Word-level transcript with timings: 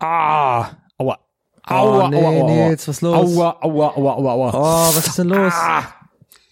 Ah, 0.00 0.76
aua. 0.98 1.18
Oh, 1.70 1.74
Aua, 1.74 2.08
nee, 2.10 2.18
aua, 2.20 2.28
aua, 2.28 2.40
aua. 2.40 2.50
Nils, 2.68 2.86
was 2.88 3.00
los? 3.00 3.14
Aua, 3.14 3.56
aua, 3.62 3.92
aua, 3.96 4.12
aua, 4.12 4.32
aua. 4.32 4.50
Oh, 4.52 4.94
was 4.94 5.06
ist 5.06 5.18
denn 5.18 5.28
los? 5.28 5.54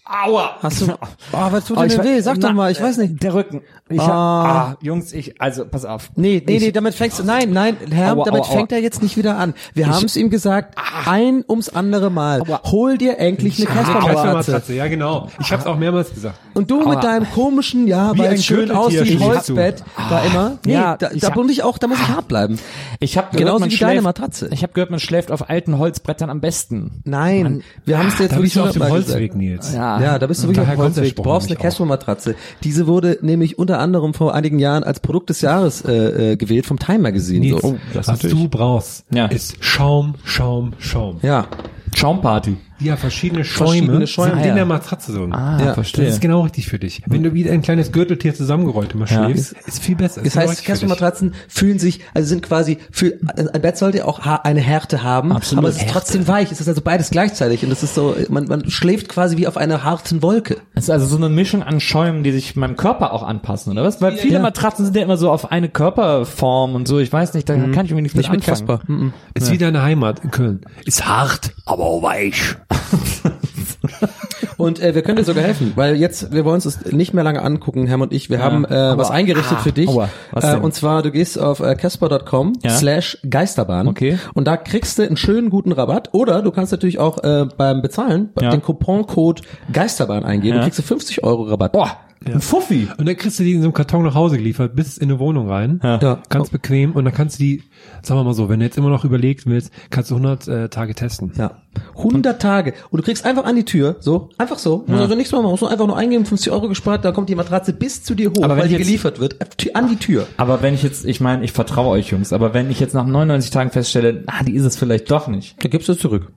Aua. 0.05 0.57
Hast 0.61 0.81
du, 0.81 0.91
oh, 0.91 0.97
was 1.31 1.65
tut 1.65 1.77
Oh, 1.77 1.83
ich 1.83 1.93
denn 1.95 2.03
we- 2.03 2.09
weh? 2.09 2.19
Sag 2.21 2.37
Na, 2.37 2.49
doch 2.49 2.55
mal, 2.55 2.71
ich 2.71 2.81
weiß 2.81 2.97
nicht. 2.97 3.23
Der 3.23 3.33
Rücken. 3.33 3.61
Ich 3.89 3.99
hab, 3.99 4.09
ah, 4.09 4.77
Jungs, 4.81 5.13
ich, 5.13 5.39
also, 5.41 5.65
pass 5.65 5.85
auf. 5.85 6.09
Nee, 6.15 6.41
nee, 6.45 6.55
ich, 6.57 6.63
nee, 6.63 6.71
damit 6.71 6.93
fängst 6.95 7.19
du, 7.19 7.23
nein, 7.23 7.51
nein, 7.51 7.77
Herr, 7.91 8.13
Aua, 8.17 8.25
damit 8.25 8.41
aua, 8.43 8.49
fängt 8.51 8.71
aua. 8.71 8.77
er 8.79 8.83
jetzt 8.83 9.01
nicht 9.03 9.17
wieder 9.17 9.37
an. 9.37 9.53
Wir 9.73 9.87
haben 9.87 10.05
es 10.05 10.15
ihm 10.17 10.29
gesagt, 10.29 10.77
ein 11.05 11.43
ums 11.47 11.69
andere 11.69 12.09
Mal. 12.09 12.41
Aua. 12.41 12.61
Hol 12.65 12.97
dir 12.97 13.17
endlich 13.19 13.57
eine 13.59 13.67
Casper-Matratze. 13.67 14.51
Matratze, 14.51 14.73
ja 14.73 14.87
genau. 14.87 15.29
Ich 15.39 15.51
hab's 15.53 15.65
auch 15.65 15.77
mehrmals 15.77 16.13
gesagt. 16.13 16.37
Und 16.53 16.69
du 16.71 16.87
mit 16.87 17.03
deinem 17.03 17.29
komischen, 17.31 17.87
ja, 17.87 18.13
Wie 18.13 18.19
weil 18.19 18.27
ein 18.29 18.33
es 18.35 18.45
schön 18.45 18.71
aussieht. 18.71 19.19
Holzbett, 19.21 19.83
da 20.09 20.23
immer. 20.23 20.57
Nee, 20.65 20.73
Ja, 20.73 20.97
da, 20.97 21.11
ich 21.11 21.21
da 21.21 21.27
hab- 21.27 21.35
bin 21.35 21.47
ich 21.49 21.63
auch, 21.63 21.77
da 21.77 21.87
muss 21.87 21.99
ich 21.99 22.07
hart 22.09 22.27
bleiben. 22.27 22.59
Ich 22.99 23.17
habe 23.17 23.37
Genauso 23.37 23.65
wie 23.65 23.77
deine 23.77 24.01
Matratze. 24.01 24.49
Ich 24.51 24.63
habe 24.63 24.73
gehört, 24.73 24.89
man 24.91 24.99
schläft 24.99 25.31
auf 25.31 25.49
alten 25.49 25.77
Holzbrettern 25.77 26.29
am 26.29 26.41
besten. 26.41 27.01
Nein, 27.05 27.63
wir 27.85 27.99
haben 27.99 28.07
es 28.07 28.19
jetzt 28.19 28.33
wirklich 28.35 28.53
du 28.53 28.63
auf 28.63 28.71
dem. 28.71 28.83
Holzweg, 28.89 29.35
Nils. 29.35 29.73
Ja, 29.73 29.92
da 30.19 30.27
bist 30.27 30.43
du 30.43 30.47
wirklich 30.47 30.65
auf 30.67 30.73
dem 30.73 30.79
Holzweg. 30.79 31.15
Du 31.15 31.23
brauchst 31.23 31.47
eine. 31.49 31.57
Casper-Matratze. 31.57 32.35
Diese 32.63 32.87
wurde 32.87 33.17
nämlich 33.21 33.57
unter 33.57 33.79
anderem 33.79 34.13
vor 34.13 34.33
einigen 34.33 34.59
Jahren 34.59 34.83
als 34.83 34.99
Produkt 34.99 35.29
des 35.29 35.41
Jahres 35.41 35.83
äh, 35.85 36.31
äh, 36.33 36.35
gewählt 36.35 36.65
vom 36.65 36.79
Time 36.79 36.99
Magazine. 36.99 37.39
Nils, 37.39 37.61
So. 37.61 37.77
das 37.93 38.07
was 38.07 38.23
natürlich. 38.23 38.35
du 38.43 38.49
brauchst, 38.49 39.05
Ja. 39.11 39.25
ist 39.27 39.57
Schaum, 39.63 40.15
Schaum, 40.23 40.73
Schaum. 40.79 41.17
Ja, 41.21 41.47
Schaumparty. 41.95 42.57
Ja, 42.83 42.97
verschiedene 42.97 43.43
Schäume, 43.45 43.69
Verschiedene 43.71 44.07
Schäume. 44.07 44.29
sind 44.31 44.39
Ah, 44.39 44.41
in 44.43 44.47
ja. 44.49 44.55
der 44.55 44.65
Matratze 44.65 45.11
so. 45.13 45.23
Ah, 45.31 45.59
Ja, 45.63 45.73
verstehe. 45.73 46.05
Das 46.05 46.15
ist 46.15 46.21
genau 46.21 46.41
richtig 46.41 46.67
für 46.67 46.79
dich. 46.79 47.01
Wenn 47.07 47.23
du 47.23 47.33
wie 47.33 47.49
ein 47.49 47.61
kleines 47.61 47.91
Gürteltier 47.91 48.35
zusammengerollt 48.35 48.93
immer 48.93 49.05
Ja. 49.07 49.25
schläfst, 49.25 49.53
ist 49.65 49.81
viel 49.83 49.95
besser. 49.95 50.21
Das 50.21 50.27
Ist 50.27 50.33
genau 50.39 50.49
heißt. 50.49 50.65
Casper-Matratzen 50.65 51.33
fühlen 51.47 51.79
sich, 51.79 52.01
also 52.13 52.27
sind 52.27 52.43
quasi, 52.43 52.77
für, 52.91 53.13
ein 53.35 53.61
Bett 53.61 53.77
sollte 53.77 54.05
auch 54.07 54.19
eine 54.19 54.59
Härte 54.59 55.03
haben, 55.03 55.31
Absolut. 55.31 55.63
aber 55.65 55.69
es 55.73 55.77
ist 55.77 55.89
trotzdem 55.89 56.27
weich. 56.27 56.51
Es 56.51 56.59
ist 56.61 56.67
also 56.67 56.81
beides 56.81 57.09
gleichzeitig 57.09 57.63
und 57.63 57.69
das 57.69 57.83
ist 57.83 57.95
so, 57.95 58.15
man, 58.29 58.45
man 58.47 58.69
schläft 58.69 59.09
quasi 59.09 59.37
wie 59.37 59.47
auf 59.47 59.57
einer 59.57 59.83
harten 59.83 60.21
Wolke. 60.21 60.57
Das 60.75 60.85
ist 60.85 60.89
also 60.89 61.05
so 61.05 61.17
eine 61.17 61.29
Mischung 61.29 61.63
an 61.63 61.79
Schäumen, 61.79 62.23
die 62.23 62.31
sich 62.31 62.55
meinem 62.55 62.75
Körper 62.75 63.13
auch 63.13 63.23
anpassen, 63.23 63.71
oder 63.71 63.83
was? 63.83 64.01
Weil 64.01 64.17
viele 64.17 64.35
Ja. 64.35 64.39
Matratzen 64.39 64.85
sind 64.85 64.95
ja 64.95 65.03
immer 65.03 65.17
so 65.17 65.31
auf 65.31 65.51
eine 65.51 65.69
Körperform 65.69 66.75
und 66.75 66.87
so. 66.87 66.99
Ich 66.99 67.11
weiß 67.13 67.33
nicht, 67.33 67.47
da 67.49 67.53
kann 67.55 67.69
ich 67.71 67.91
irgendwie 67.91 68.01
nichts 68.01 68.17
Nicht 68.17 68.31
mit 68.31 68.47
anfangen. 68.47 68.67
Casper. 68.67 68.81
Mhm. 68.91 69.13
Ist 69.33 69.51
wie 69.51 69.57
deine 69.57 69.81
Heimat 69.83 70.23
in 70.23 70.31
Köln. 70.31 70.61
Ist 70.85 71.05
hart, 71.07 71.51
aber 71.65 71.83
auch 71.83 72.03
weich. 72.03 72.55
Und 74.57 74.79
äh, 74.81 74.95
wir 74.95 75.01
können 75.01 75.17
dir 75.17 75.23
sogar 75.23 75.43
helfen, 75.43 75.73
weil 75.75 75.95
jetzt, 75.95 76.31
wir 76.31 76.45
wollen 76.45 76.55
uns 76.55 76.63
das 76.63 76.85
nicht 76.91 77.13
mehr 77.13 77.23
lange 77.23 77.41
angucken, 77.41 77.85
Herm 77.87 78.01
und 78.01 78.13
ich. 78.13 78.29
Wir 78.29 78.41
haben 78.41 78.65
äh, 78.65 78.97
was 78.97 79.09
eingerichtet 79.11 79.59
für 79.59 79.71
dich. 79.71 79.89
aua, 79.89 80.09
was 80.31 80.43
äh, 80.45 80.57
und 80.57 80.73
zwar, 80.73 81.01
du 81.01 81.11
gehst 81.11 81.39
auf 81.39 81.59
äh, 81.59 81.75
casper.com 81.75 82.53
Ja. 82.63 82.69
slash 82.71 83.17
Geisterbahn. 83.29 83.87
Okay. 83.87 84.19
Und 84.33 84.47
da 84.47 84.55
kriegst 84.57 84.99
du 84.99 85.03
einen 85.03 85.17
schönen 85.17 85.49
guten 85.49 85.71
Rabatt. 85.71 86.09
Oder 86.13 86.41
du 86.41 86.51
kannst 86.51 86.71
natürlich 86.71 86.99
auch 86.99 87.23
äh, 87.23 87.45
beim 87.57 87.81
Bezahlen 87.81 88.29
Ja. 88.39 88.51
den 88.51 88.61
Couponcode 88.61 89.41
Geisterbahn 89.71 90.23
eingeben. 90.23 90.55
Ja. 90.55 90.59
und 90.61 90.63
kriegst 90.65 90.79
du 90.79 90.83
50 90.83 91.23
Euro 91.23 91.43
Rabatt. 91.43 91.71
Boah, 91.73 91.97
ein 92.25 92.41
Fuffi. 92.41 92.87
Und 92.97 93.07
dann 93.07 93.15
kriegst 93.17 93.39
du 93.39 93.43
die 93.43 93.53
in 93.53 93.61
so 93.61 93.65
einem 93.67 93.73
Karton 93.73 94.03
nach 94.03 94.15
Hause 94.15 94.37
geliefert, 94.37 94.75
bis 94.75 94.97
in 94.97 95.09
eine 95.09 95.19
Wohnung 95.19 95.49
rein. 95.49 95.79
Ja. 95.83 96.21
Ganz 96.29 96.49
bequem. 96.49 96.91
Und 96.93 97.05
dann 97.05 97.13
kannst 97.13 97.39
du 97.39 97.43
die, 97.43 97.63
sagen 98.01 98.19
wir 98.19 98.23
mal 98.23 98.33
so, 98.33 98.49
wenn 98.49 98.59
du 98.59 98.65
jetzt 98.65 98.77
immer 98.77 98.89
noch 98.89 99.05
überlegt 99.05 99.45
willst, 99.45 99.71
kannst 99.89 100.11
du 100.11 100.15
100 100.15 100.47
äh, 100.47 100.69
Tage 100.69 100.95
testen. 100.95 101.31
Ja. 101.37 101.61
100 101.97 102.41
Tage. 102.41 102.73
Und 102.91 102.97
du 102.99 103.03
kriegst 103.03 103.25
einfach 103.25 103.45
an 103.45 103.55
die 103.55 103.65
Tür, 103.65 103.95
so, 103.99 104.29
einfach 104.37 104.59
so. 104.59 104.83
Muss 104.87 104.99
also 104.99 105.15
nichts 105.15 105.31
mehr 105.31 105.41
machen, 105.41 105.51
musst 105.51 105.63
du 105.63 105.67
einfach 105.67 105.87
nur 105.87 105.97
eingeben, 105.97 106.25
50 106.25 106.51
Euro 106.51 106.67
gespart, 106.67 107.03
da 107.03 107.11
kommt 107.11 107.29
die 107.29 107.35
Matratze 107.35 107.73
bis 107.73 108.03
zu 108.03 108.13
dir 108.15 108.29
hoch, 108.29 108.43
Aber 108.43 108.55
wenn 108.55 108.61
weil 108.63 108.67
die 108.67 108.75
jetzt- 108.75 108.85
geliefert 108.85 109.19
wird, 109.19 109.37
an 109.73 109.89
die 109.89 109.95
Tür. 109.95 110.27
Aber 110.37 110.61
wenn 110.61 110.73
ich 110.75 110.83
jetzt, 110.83 111.05
ich 111.05 111.19
meine, 111.19 111.43
ich 111.43 111.51
vertraue 111.51 111.89
euch 111.89 112.09
Jungs, 112.11 112.31
aber 112.31 112.53
wenn 112.53 112.69
ich 112.69 112.79
jetzt 112.79 112.93
nach 112.93 113.05
99 113.07 113.49
Tagen 113.51 113.71
feststelle, 113.71 114.23
ah, 114.27 114.43
die 114.43 114.53
ist 114.55 114.65
es 114.65 114.75
vielleicht 114.77 115.09
doch 115.09 115.27
nicht. 115.27 115.55
Da 115.63 115.69
gibst 115.69 115.87
du 115.87 115.93
es 115.93 115.99
zurück. 115.99 116.31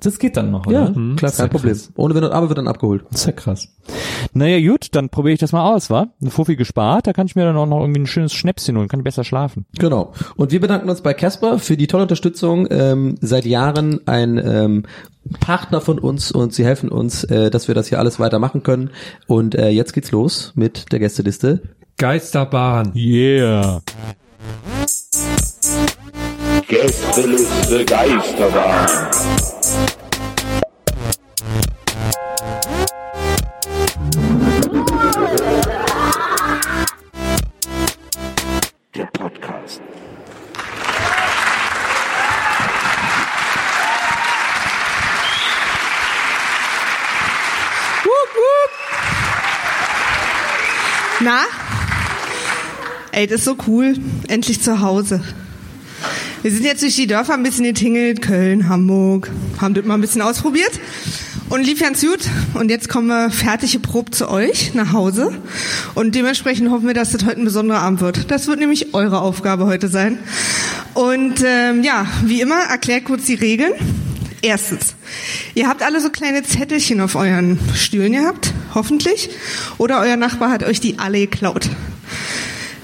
Das 0.00 0.18
geht 0.20 0.36
dann 0.36 0.52
noch, 0.52 0.66
oder? 0.66 0.78
Ja, 0.80 0.84
klar, 0.86 0.96
Mhm. 0.98 1.16
Ist 1.20 1.36
kein 1.38 1.50
Problem. 1.50 1.74
krass. 1.74 1.92
Ohne 1.96 2.14
Wenn 2.14 2.22
und 2.24 2.30
Aber 2.30 2.48
wird 2.48 2.58
dann 2.58 2.68
abgeholt. 2.68 3.04
Das 3.10 3.20
ist 3.22 3.26
ja 3.26 3.32
krass. 3.32 3.68
Naja, 4.32 4.60
gut, 4.70 4.88
dann 4.92 5.08
probiere 5.08 5.34
ich 5.34 5.40
das 5.40 5.50
mal 5.52 5.74
aus, 5.74 5.90
wa? 5.90 6.06
Eine 6.20 6.30
Fuffi 6.30 6.54
gespart, 6.54 7.06
da 7.08 7.12
kann 7.12 7.26
ich 7.26 7.34
mir 7.34 7.44
dann 7.44 7.56
auch 7.56 7.66
noch 7.66 7.80
irgendwie 7.80 8.00
ein 8.02 8.06
schönes 8.06 8.32
Schnäpschen 8.32 8.76
holen, 8.76 8.86
kann 8.88 9.00
ich 9.00 9.04
besser 9.04 9.24
schlafen. 9.24 9.66
Genau. 9.78 10.12
Und 10.36 10.52
wir 10.52 10.60
bedanken 10.60 10.88
uns 10.88 11.00
bei 11.00 11.14
Casper 11.14 11.58
für 11.58 11.76
die 11.76 11.88
tolle 11.88 12.02
Unterstützung. 12.04 12.68
Ähm, 12.70 13.16
seit 13.20 13.44
Jahren 13.44 14.06
ein 14.06 14.38
ähm, 14.38 14.84
Partner 15.40 15.80
von 15.80 15.98
uns 15.98 16.30
und 16.30 16.54
sie 16.54 16.64
helfen 16.64 16.90
uns, 16.90 17.24
äh, 17.24 17.50
dass 17.50 17.66
wir 17.66 17.74
das 17.74 17.88
hier 17.88 17.98
alles 17.98 18.20
weitermachen 18.20 18.62
können. 18.62 18.90
Und 19.26 19.54
äh, 19.56 19.70
jetzt 19.70 19.94
geht's 19.94 20.12
los 20.12 20.52
mit 20.54 20.92
der 20.92 21.00
Gästeliste. 21.00 21.62
Geisterbahn. 21.96 22.92
Yeah. 22.94 23.80
Gästeliste 26.68 27.84
Geisterbahn. 27.84 28.86
Ey, 53.18 53.26
das 53.26 53.40
ist 53.40 53.46
so 53.46 53.56
cool. 53.66 53.96
Endlich 54.28 54.62
zu 54.62 54.80
Hause. 54.80 55.20
Wir 56.42 56.52
sind 56.52 56.62
jetzt 56.64 56.82
durch 56.82 56.94
die 56.94 57.08
Dörfer 57.08 57.34
ein 57.34 57.42
bisschen 57.42 57.64
getingelt. 57.64 58.22
Köln, 58.22 58.68
Hamburg. 58.68 59.28
Haben 59.60 59.74
das 59.74 59.84
mal 59.84 59.94
ein 59.94 60.00
bisschen 60.00 60.22
ausprobiert. 60.22 60.70
Und 61.48 61.64
lief 61.66 61.80
ganz 61.80 62.00
gut. 62.00 62.20
Und 62.54 62.70
jetzt 62.70 62.88
kommen 62.88 63.08
wir 63.08 63.30
fertig 63.30 63.72
geprobt 63.72 64.14
zu 64.14 64.30
euch 64.30 64.72
nach 64.74 64.92
Hause. 64.92 65.32
Und 65.96 66.14
dementsprechend 66.14 66.70
hoffen 66.70 66.86
wir, 66.86 66.94
dass 66.94 67.10
das 67.10 67.24
heute 67.24 67.40
ein 67.40 67.44
besonderer 67.44 67.80
Abend 67.80 68.02
wird. 68.02 68.30
Das 68.30 68.46
wird 68.46 68.60
nämlich 68.60 68.94
eure 68.94 69.20
Aufgabe 69.20 69.66
heute 69.66 69.88
sein. 69.88 70.20
Und 70.94 71.42
ähm, 71.44 71.82
ja, 71.82 72.06
wie 72.22 72.40
immer, 72.40 72.60
erklärt 72.70 73.04
kurz 73.06 73.24
die 73.24 73.34
Regeln. 73.34 73.72
Erstens, 74.42 74.94
ihr 75.56 75.66
habt 75.66 75.82
alle 75.82 76.00
so 76.00 76.10
kleine 76.10 76.44
Zettelchen 76.44 77.00
auf 77.00 77.16
euren 77.16 77.58
Stühlen 77.74 78.12
gehabt, 78.12 78.52
hoffentlich. 78.74 79.30
Oder 79.76 79.98
euer 79.98 80.14
Nachbar 80.14 80.50
hat 80.50 80.62
euch 80.62 80.78
die 80.78 81.00
alle 81.00 81.18
geklaut. 81.18 81.68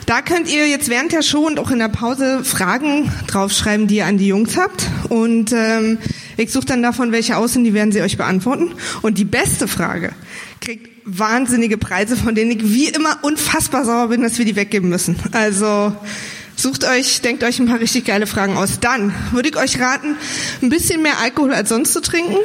Da 0.06 0.20
könnt 0.20 0.52
ihr 0.52 0.68
jetzt 0.68 0.90
während 0.90 1.12
der 1.12 1.22
Show 1.22 1.46
und 1.46 1.58
auch 1.58 1.70
in 1.70 1.78
der 1.78 1.88
Pause 1.88 2.44
Fragen 2.44 3.10
draufschreiben, 3.26 3.86
die 3.86 3.96
ihr 3.96 4.06
an 4.06 4.18
die 4.18 4.26
Jungs 4.26 4.56
habt. 4.56 4.86
Und 5.08 5.52
ähm, 5.52 5.98
ich 6.36 6.52
suche 6.52 6.66
dann 6.66 6.82
davon 6.82 7.10
welche 7.10 7.38
aus 7.38 7.56
und 7.56 7.64
die 7.64 7.72
werden 7.72 7.90
sie 7.90 8.02
euch 8.02 8.18
beantworten. 8.18 8.72
Und 9.00 9.16
die 9.16 9.24
beste 9.24 9.66
Frage 9.66 10.12
kriegt 10.60 10.90
wahnsinnige 11.06 11.78
Preise, 11.78 12.16
von 12.16 12.34
denen 12.34 12.50
ich 12.50 12.72
wie 12.72 12.88
immer 12.88 13.18
unfassbar 13.22 13.84
sauer 13.84 14.08
bin, 14.08 14.22
dass 14.22 14.38
wir 14.38 14.44
die 14.44 14.56
weggeben 14.56 14.90
müssen. 14.90 15.16
Also 15.32 15.94
sucht 16.54 16.84
euch, 16.84 17.22
denkt 17.22 17.42
euch 17.42 17.58
ein 17.58 17.66
paar 17.66 17.80
richtig 17.80 18.04
geile 18.04 18.26
Fragen 18.26 18.58
aus. 18.58 18.80
Dann 18.80 19.14
würde 19.32 19.48
ich 19.48 19.56
euch 19.56 19.80
raten, 19.80 20.16
ein 20.62 20.68
bisschen 20.68 21.02
mehr 21.02 21.18
Alkohol 21.22 21.54
als 21.54 21.70
sonst 21.70 21.94
zu 21.94 22.02
trinken, 22.02 22.36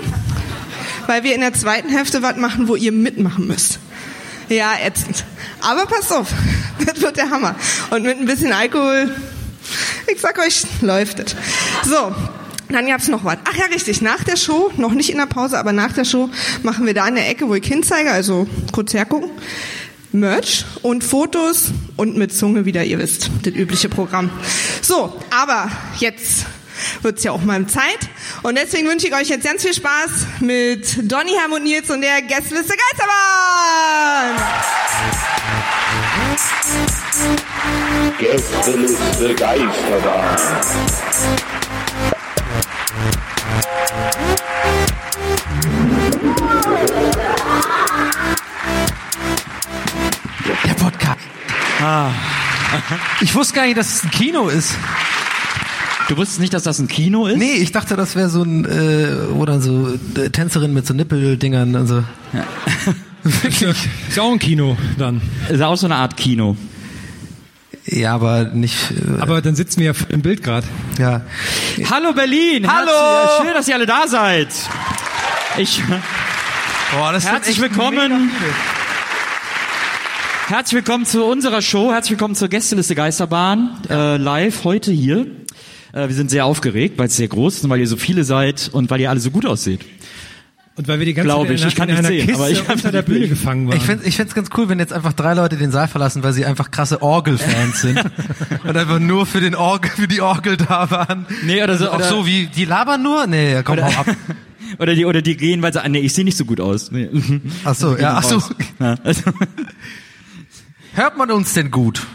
weil 1.08 1.24
wir 1.24 1.36
in 1.36 1.42
der 1.42 1.54
zweiten 1.54 1.90
Hälfte 1.90 2.22
was 2.22 2.38
machen, 2.38 2.70
wo 2.70 2.76
ihr 2.76 2.94
mitmachen 2.94 3.48
müsst. 3.48 3.80
Ja, 4.50 4.74
ätzend. 4.84 5.24
Aber 5.62 5.86
passt 5.86 6.12
auf, 6.12 6.34
das 6.86 7.02
wird 7.02 7.18
der 7.18 7.30
Hammer. 7.30 7.56
Und 7.92 8.04
mit 8.04 8.20
ein 8.20 8.26
bisschen 8.26 8.52
Alkohol, 8.52 9.16
ich 10.12 10.20
sag 10.20 10.40
euch, 10.40 10.64
läuft 10.82 11.20
es. 11.20 11.36
So, 11.86 12.14
dann 12.70 12.88
gab's 12.88 13.08
noch 13.08 13.24
was. 13.24 13.38
Ach 13.46 13.56
ja, 13.56 13.66
richtig, 13.66 14.02
nach 14.02 14.24
der 14.24 14.36
Show, 14.36 14.72
noch 14.78 14.94
nicht 14.94 15.10
in 15.10 15.18
der 15.18 15.28
Pause, 15.28 15.60
aber 15.60 15.72
nach 15.72 15.94
der 15.94 16.06
Show 16.06 16.30
machen 16.64 16.86
wir 16.86 16.94
da 16.94 17.08
in 17.08 17.16
der 17.16 17.30
Ecke, 17.30 17.48
wo 17.48 17.56
ich 17.56 17.66
hinzeige, 17.66 18.12
also 18.12 18.48
kurz 18.72 18.94
hergucken, 18.94 19.30
Merch 20.12 20.66
und 20.82 21.04
Fotos 21.04 21.72
und 21.96 22.18
mit 22.18 22.34
Zunge 22.36 22.66
wieder, 22.66 22.84
ihr 22.84 22.98
wisst, 22.98 23.30
das 23.44 23.54
übliche 23.54 23.90
Programm. 23.90 24.32
So, 24.82 25.14
aber 25.30 25.70
jetzt 26.00 26.46
wird's 27.02 27.24
ja 27.24 27.32
auch 27.32 27.42
mal 27.42 27.66
Zeit. 27.68 28.00
Und 28.44 28.58
deswegen 28.58 28.88
wünsche 28.88 29.08
ich 29.08 29.14
euch 29.14 29.30
jetzt 29.30 29.46
ganz 29.46 29.62
viel 29.62 29.74
Spaß 29.74 30.42
mit 30.42 31.12
Donny, 31.12 31.34
Herm 31.38 31.54
und 31.54 31.64
Nils 31.64 31.90
und 31.90 32.02
der 32.02 32.22
Gästeliste 32.22 32.74
Geisterbahn. 32.76 34.36
Gästeliste 38.18 39.36
Geisterbahn. 39.36 40.38
Der 50.66 50.74
Podcast. 50.74 51.20
Ah. 51.82 52.12
Ich 53.22 53.34
wusste 53.36 53.54
gar 53.54 53.66
nicht, 53.66 53.78
dass 53.78 53.94
es 53.94 54.04
ein 54.04 54.12
Kino 54.12 54.48
ist. 54.50 54.76
Du 56.10 56.18
wusstest 56.18 56.40
nicht, 56.40 56.56
dass 56.56 56.64
das 56.64 56.80
ein 56.80 56.88
Kino 56.88 57.28
ist? 57.28 57.38
Nee, 57.38 57.54
ich 57.54 57.72
dachte, 57.72 57.96
das 57.96 58.16
wäre 58.16 58.30
so 58.30 58.42
ein, 58.42 58.66
äh, 58.66 59.32
oder 59.36 59.62
so 59.62 59.90
äh, 60.16 60.32
Tänzerin 60.32 60.74
mit 60.74 60.88
so 60.88 60.96
Nippeldingern 60.96 61.76
und 61.76 61.86
so. 61.86 62.04
Ist 63.24 64.20
auch 64.20 64.32
ein 64.32 64.40
Kino 64.40 64.76
dann. 64.98 65.22
Ist 65.50 65.62
auch 65.62 65.76
so 65.76 65.86
eine 65.86 65.98
Art 65.98 66.18
Kino. 66.18 66.58
Ja, 67.86 68.16
aber 68.16 68.46
nicht. 68.46 68.76
Äh, 68.90 69.22
Aber 69.22 69.40
dann 69.44 69.54
sitzen 69.56 69.82
wir 69.82 69.92
ja 69.92 69.94
im 70.10 70.24
Bild 70.24 70.42
gerade. 70.42 70.66
ja. 70.98 71.22
Hallo 71.92 72.12
Berlin! 72.14 72.68
Hallo! 72.68 72.90
Herzlich, 72.90 73.46
schön, 73.46 73.54
dass 73.54 73.68
ihr 73.68 73.76
alle 73.76 73.86
da 73.86 74.08
seid. 74.08 74.48
Ich, 75.60 75.84
Boah, 76.92 77.12
das 77.12 77.28
herzlich 77.28 77.62
willkommen. 77.62 78.32
Herzlich 80.48 80.74
willkommen 80.74 81.06
zu 81.06 81.24
unserer 81.24 81.62
Show. 81.62 81.92
Herzlich 81.92 82.12
willkommen 82.12 82.34
zur 82.34 82.48
Gästeliste 82.48 82.96
Geisterbahn. 82.96 83.78
Äh, 83.88 84.18
live 84.18 84.64
heute 84.64 84.92
hier. 84.92 85.28
Äh, 85.94 86.08
wir 86.08 86.16
sind 86.16 86.30
sehr 86.32 86.46
aufgeregt, 86.46 86.98
weil 86.98 87.08
es 87.08 87.16
sehr 87.18 87.28
groß 87.28 87.58
ist 87.58 87.64
und 87.64 87.70
weil 87.70 87.80
ihr 87.80 87.88
so 87.88 87.98
viele 87.98 88.24
seid 88.24 88.70
und 88.74 88.90
weil 88.90 89.00
ihr 89.02 89.10
alle 89.10 89.20
so 89.20 89.32
gut 89.32 89.46
aussieht. 89.46 89.82
Und 90.76 90.88
weil 90.88 91.00
wir 91.00 91.06
die 91.06 91.14
ganze 91.14 91.26
Glaub 91.28 91.46
Zeit 91.48 91.56
ich. 91.56 91.62
in, 91.62 91.68
Ich 91.68 91.76
kann 91.76 91.90
in 91.90 91.96
nicht 91.96 92.00
einer 92.00 92.08
sehen, 92.08 92.26
Kiste 92.28 92.42
aber 92.42 92.50
ich 92.52 92.70
unter 92.70 92.92
der 92.94 93.02
Bühne 93.02 93.28
gefangen 93.28 93.68
waren. 93.68 93.76
Ich 93.76 93.84
finde 93.84 94.06
ich 94.06 94.16
find's 94.16 94.34
ganz 94.34 94.50
cool, 94.56 94.70
wenn 94.70 94.80
jetzt 94.80 94.94
einfach 94.94 95.12
drei 95.12 95.34
Leute 95.34 95.58
den 95.58 95.72
Saal 95.72 95.90
verlassen, 95.90 96.24
weil 96.24 96.32
sie 96.32 96.46
einfach 96.46 96.72
krasse 96.72 97.02
Orgelfans 97.02 97.82
sind 97.82 98.00
und 98.64 98.78
einfach 98.78 99.00
nur 99.00 99.26
für 99.26 99.42
den 99.42 99.56
Orgel, 99.56 99.92
für 99.92 100.08
die 100.08 100.22
Orgel 100.22 100.56
da 100.56 100.90
waren. 100.90 101.26
Nee, 101.44 101.62
oder 101.62 101.78
so- 101.78 101.90
Auch 101.90 101.96
oder- 101.96 102.08
so 102.08 102.26
wie, 102.26 102.48
die 102.48 102.64
labern 102.64 103.04
nur? 103.04 103.28
Nee, 103.28 103.62
komm, 103.64 103.82
hau 103.82 103.88
ab. 104.00 104.06
Oder 104.78 104.94
die, 104.94 105.06
oder 105.06 105.24
die 105.24 105.36
gehen, 105.36 105.64
weil 105.64 105.74
sie, 105.74 105.84
ah, 105.84 105.90
nee, 105.90 105.98
ich 106.02 106.14
sehe 106.14 106.24
nicht 106.24 106.38
so 106.38 106.46
gut 106.46 106.62
aus. 106.62 106.92
Nee. 106.92 107.10
Ach 107.64 107.74
so, 107.74 107.98
ja, 107.98 108.18
ach 108.18 108.24
so. 108.24 108.40
Ja, 108.80 108.98
also, 109.04 109.24
Hört 110.94 111.18
man 111.18 111.32
uns 111.32 111.54
denn 111.54 111.72
gut? 111.72 112.06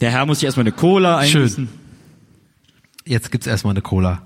der 0.00 0.10
Herr 0.10 0.24
muss 0.24 0.38
sich 0.38 0.46
erstmal 0.46 0.62
eine 0.64 0.72
Cola 0.72 1.18
eingießen. 1.18 1.68
Jetzt 3.08 3.30
gibt's 3.30 3.46
erstmal 3.46 3.72
eine 3.72 3.80
Cola. 3.80 4.20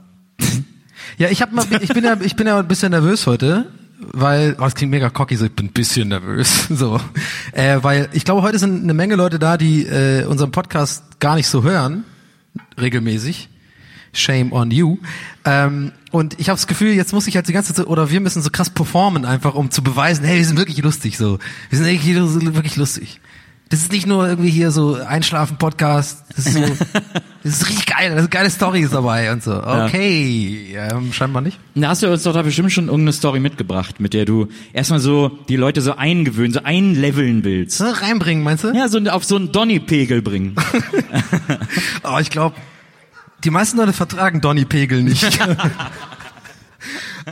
ja, 1.16 1.28
ich 1.28 1.40
hab 1.40 1.52
mal, 1.52 1.64
ich 1.80 1.94
bin 1.94 2.02
ja, 2.02 2.16
ich 2.20 2.34
bin 2.34 2.48
ja 2.48 2.58
ein 2.58 2.66
bisschen 2.66 2.90
nervös 2.90 3.28
heute, 3.28 3.66
weil, 4.00 4.56
oh, 4.58 4.64
das 4.64 4.74
klingt 4.74 4.90
mega 4.90 5.08
cocky, 5.08 5.36
so 5.36 5.44
ich 5.44 5.52
bin 5.52 5.66
ein 5.66 5.72
bisschen 5.72 6.08
nervös, 6.08 6.66
so, 6.70 7.00
äh, 7.52 7.78
weil 7.82 8.08
ich 8.12 8.24
glaube, 8.24 8.42
heute 8.42 8.58
sind 8.58 8.82
eine 8.82 8.92
Menge 8.92 9.14
Leute 9.14 9.38
da, 9.38 9.56
die 9.56 9.86
äh, 9.86 10.24
unseren 10.24 10.50
Podcast 10.50 11.20
gar 11.20 11.36
nicht 11.36 11.46
so 11.46 11.62
hören, 11.62 12.04
regelmäßig. 12.78 13.48
Shame 14.14 14.52
on 14.52 14.70
you. 14.70 14.98
Ähm, 15.44 15.92
und 16.10 16.38
ich 16.38 16.50
habe 16.50 16.56
das 16.56 16.66
Gefühl, 16.66 16.92
jetzt 16.92 17.14
muss 17.14 17.26
ich 17.26 17.36
halt 17.36 17.48
die 17.48 17.54
ganze 17.54 17.72
Zeit, 17.72 17.86
oder 17.86 18.10
wir 18.10 18.20
müssen 18.20 18.42
so 18.42 18.50
krass 18.50 18.68
performen, 18.68 19.24
einfach 19.24 19.54
um 19.54 19.70
zu 19.70 19.82
beweisen, 19.82 20.24
hey, 20.24 20.38
wir 20.38 20.44
sind 20.44 20.58
wirklich 20.58 20.82
lustig, 20.82 21.16
so, 21.16 21.38
wir 21.70 21.78
sind 21.78 21.86
wirklich, 21.86 22.16
wirklich 22.54 22.76
lustig. 22.76 23.20
Das 23.72 23.80
ist 23.80 23.90
nicht 23.90 24.06
nur 24.06 24.28
irgendwie 24.28 24.50
hier 24.50 24.70
so 24.70 24.96
Einschlafen-Podcast. 24.96 26.24
Das 26.36 26.44
ist 26.46 26.52
so, 26.52 26.60
das 27.42 27.52
ist 27.54 27.68
richtig 27.70 27.86
geil. 27.86 28.10
Da 28.14 28.18
sind 28.20 28.30
geile 28.30 28.50
Stories 28.50 28.90
dabei 28.90 29.32
und 29.32 29.42
so. 29.42 29.54
Okay, 29.64 30.76
ähm, 30.76 31.10
scheinbar 31.14 31.40
nicht. 31.40 31.58
Da 31.74 31.88
hast 31.88 32.02
du 32.02 32.12
uns 32.12 32.22
doch 32.22 32.34
da 32.34 32.42
bestimmt 32.42 32.70
schon 32.70 32.88
irgendeine 32.88 33.14
Story 33.14 33.40
mitgebracht, 33.40 33.98
mit 33.98 34.12
der 34.12 34.26
du 34.26 34.48
erstmal 34.74 35.00
so 35.00 35.30
die 35.48 35.56
Leute 35.56 35.80
so 35.80 35.96
eingewöhnen, 35.96 36.52
so 36.52 36.60
einleveln 36.62 37.44
willst. 37.44 37.78
So 37.78 37.86
reinbringen, 37.86 38.44
meinst 38.44 38.62
du? 38.62 38.72
Ja, 38.74 38.88
so 38.88 38.98
auf 39.08 39.24
so 39.24 39.36
einen 39.36 39.52
Donny-Pegel 39.52 40.20
bringen. 40.20 40.54
Oh, 42.04 42.18
ich 42.20 42.28
glaube, 42.28 42.56
die 43.42 43.50
meisten 43.50 43.78
Leute 43.78 43.94
vertragen 43.94 44.42
Donny-Pegel 44.42 45.02
nicht. 45.02 45.38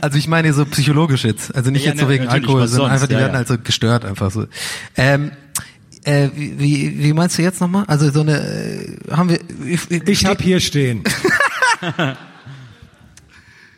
also 0.01 0.17
ich 0.17 0.27
meine 0.27 0.53
so 0.53 0.65
psychologisch 0.65 1.23
jetzt. 1.23 1.53
Also 1.53 1.69
nicht 1.69 1.85
Ja, 1.85 1.91
jetzt 1.91 2.01
so 2.01 2.09
wegen 2.09 2.27
Alkohol, 2.27 2.67
sondern 2.67 2.93
einfach, 2.93 3.05
die 3.05 3.13
Ja, 3.13 3.19
werden 3.19 3.33
ja. 3.33 3.39
also 3.39 3.59
gestört 3.59 4.05
einfach 4.05 4.31
so. 4.31 4.47
Ähm, 4.97 5.33
äh, 6.03 6.29
wie, 6.35 6.59
wie, 6.59 7.03
wie 7.03 7.13
meinst 7.13 7.37
du 7.37 7.41
jetzt 7.41 7.61
nochmal? 7.61 7.85
Also 7.87 8.11
so 8.11 8.21
eine, 8.21 8.39
äh, 8.39 8.97
haben 9.11 9.29
wir, 9.29 9.39
ich, 9.65 9.89
Ich 10.07 10.25
habe 10.25 10.43
hier 10.43 10.59
stehen. 10.59 11.03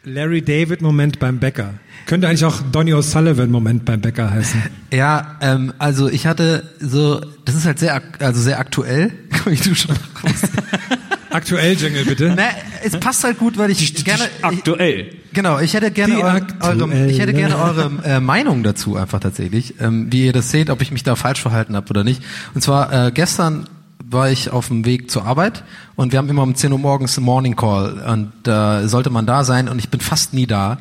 Larry 0.05 0.41
David 0.41 0.81
Moment 0.81 1.19
beim 1.19 1.39
Bäcker. 1.39 1.75
Könnte 2.05 2.27
eigentlich 2.27 2.43
auch 2.43 2.61
Donny 2.71 2.93
O'Sullivan 2.93 3.47
Moment 3.47 3.85
beim 3.85 4.01
Bäcker 4.01 4.29
heißen. 4.29 4.61
Ja, 4.91 5.37
ähm, 5.41 5.73
also 5.79 6.09
ich 6.09 6.27
hatte 6.27 6.69
so, 6.79 7.21
das 7.45 7.55
ist 7.55 7.65
halt 7.65 7.79
sehr, 7.79 8.01
also 8.19 8.41
sehr 8.41 8.59
aktuell, 8.59 9.11
wie 9.45 9.55
du 9.55 9.73
schon 9.73 9.95
Aktuell 11.29 11.75
Jingle 11.75 12.05
bitte. 12.05 12.33
Na, 12.37 12.49
es 12.83 12.97
passt 12.99 13.23
halt 13.23 13.39
gut, 13.39 13.57
weil 13.57 13.71
ich 13.71 14.03
gerne, 14.03 14.25
ich, 14.37 14.43
Aktuell. 14.43 15.15
Genau, 15.33 15.59
ich 15.59 15.73
hätte 15.73 15.91
gerne 15.91 16.17
eure, 16.17 16.41
eure, 16.61 17.05
ich 17.07 17.19
hätte 17.19 17.33
gerne 17.33 17.57
eure 17.57 17.91
äh, 18.03 18.19
Meinung 18.19 18.63
dazu 18.63 18.95
einfach 18.95 19.19
tatsächlich, 19.19 19.75
ähm, 19.79 20.11
wie 20.11 20.25
ihr 20.25 20.33
das 20.33 20.51
seht, 20.51 20.69
ob 20.69 20.81
ich 20.81 20.91
mich 20.91 21.03
da 21.03 21.15
falsch 21.15 21.41
verhalten 21.41 21.75
habe 21.75 21.89
oder 21.89 22.03
nicht. 22.03 22.21
Und 22.53 22.61
zwar 22.61 23.07
äh, 23.07 23.11
gestern 23.11 23.65
war 24.03 24.29
ich 24.29 24.51
auf 24.51 24.67
dem 24.67 24.85
Weg 24.85 25.09
zur 25.09 25.25
Arbeit 25.25 25.63
und 25.95 26.11
wir 26.11 26.19
haben 26.19 26.29
immer 26.29 26.43
um 26.43 26.55
10 26.55 26.71
Uhr 26.71 26.79
morgens 26.79 27.17
einen 27.17 27.25
Morning 27.25 27.55
Call 27.55 28.03
und 28.07 28.31
da 28.43 28.87
sollte 28.87 29.09
man 29.09 29.25
da 29.25 29.43
sein 29.43 29.67
und 29.67 29.79
ich 29.79 29.89
bin 29.89 29.99
fast 29.99 30.33
nie 30.33 30.47
da. 30.47 30.77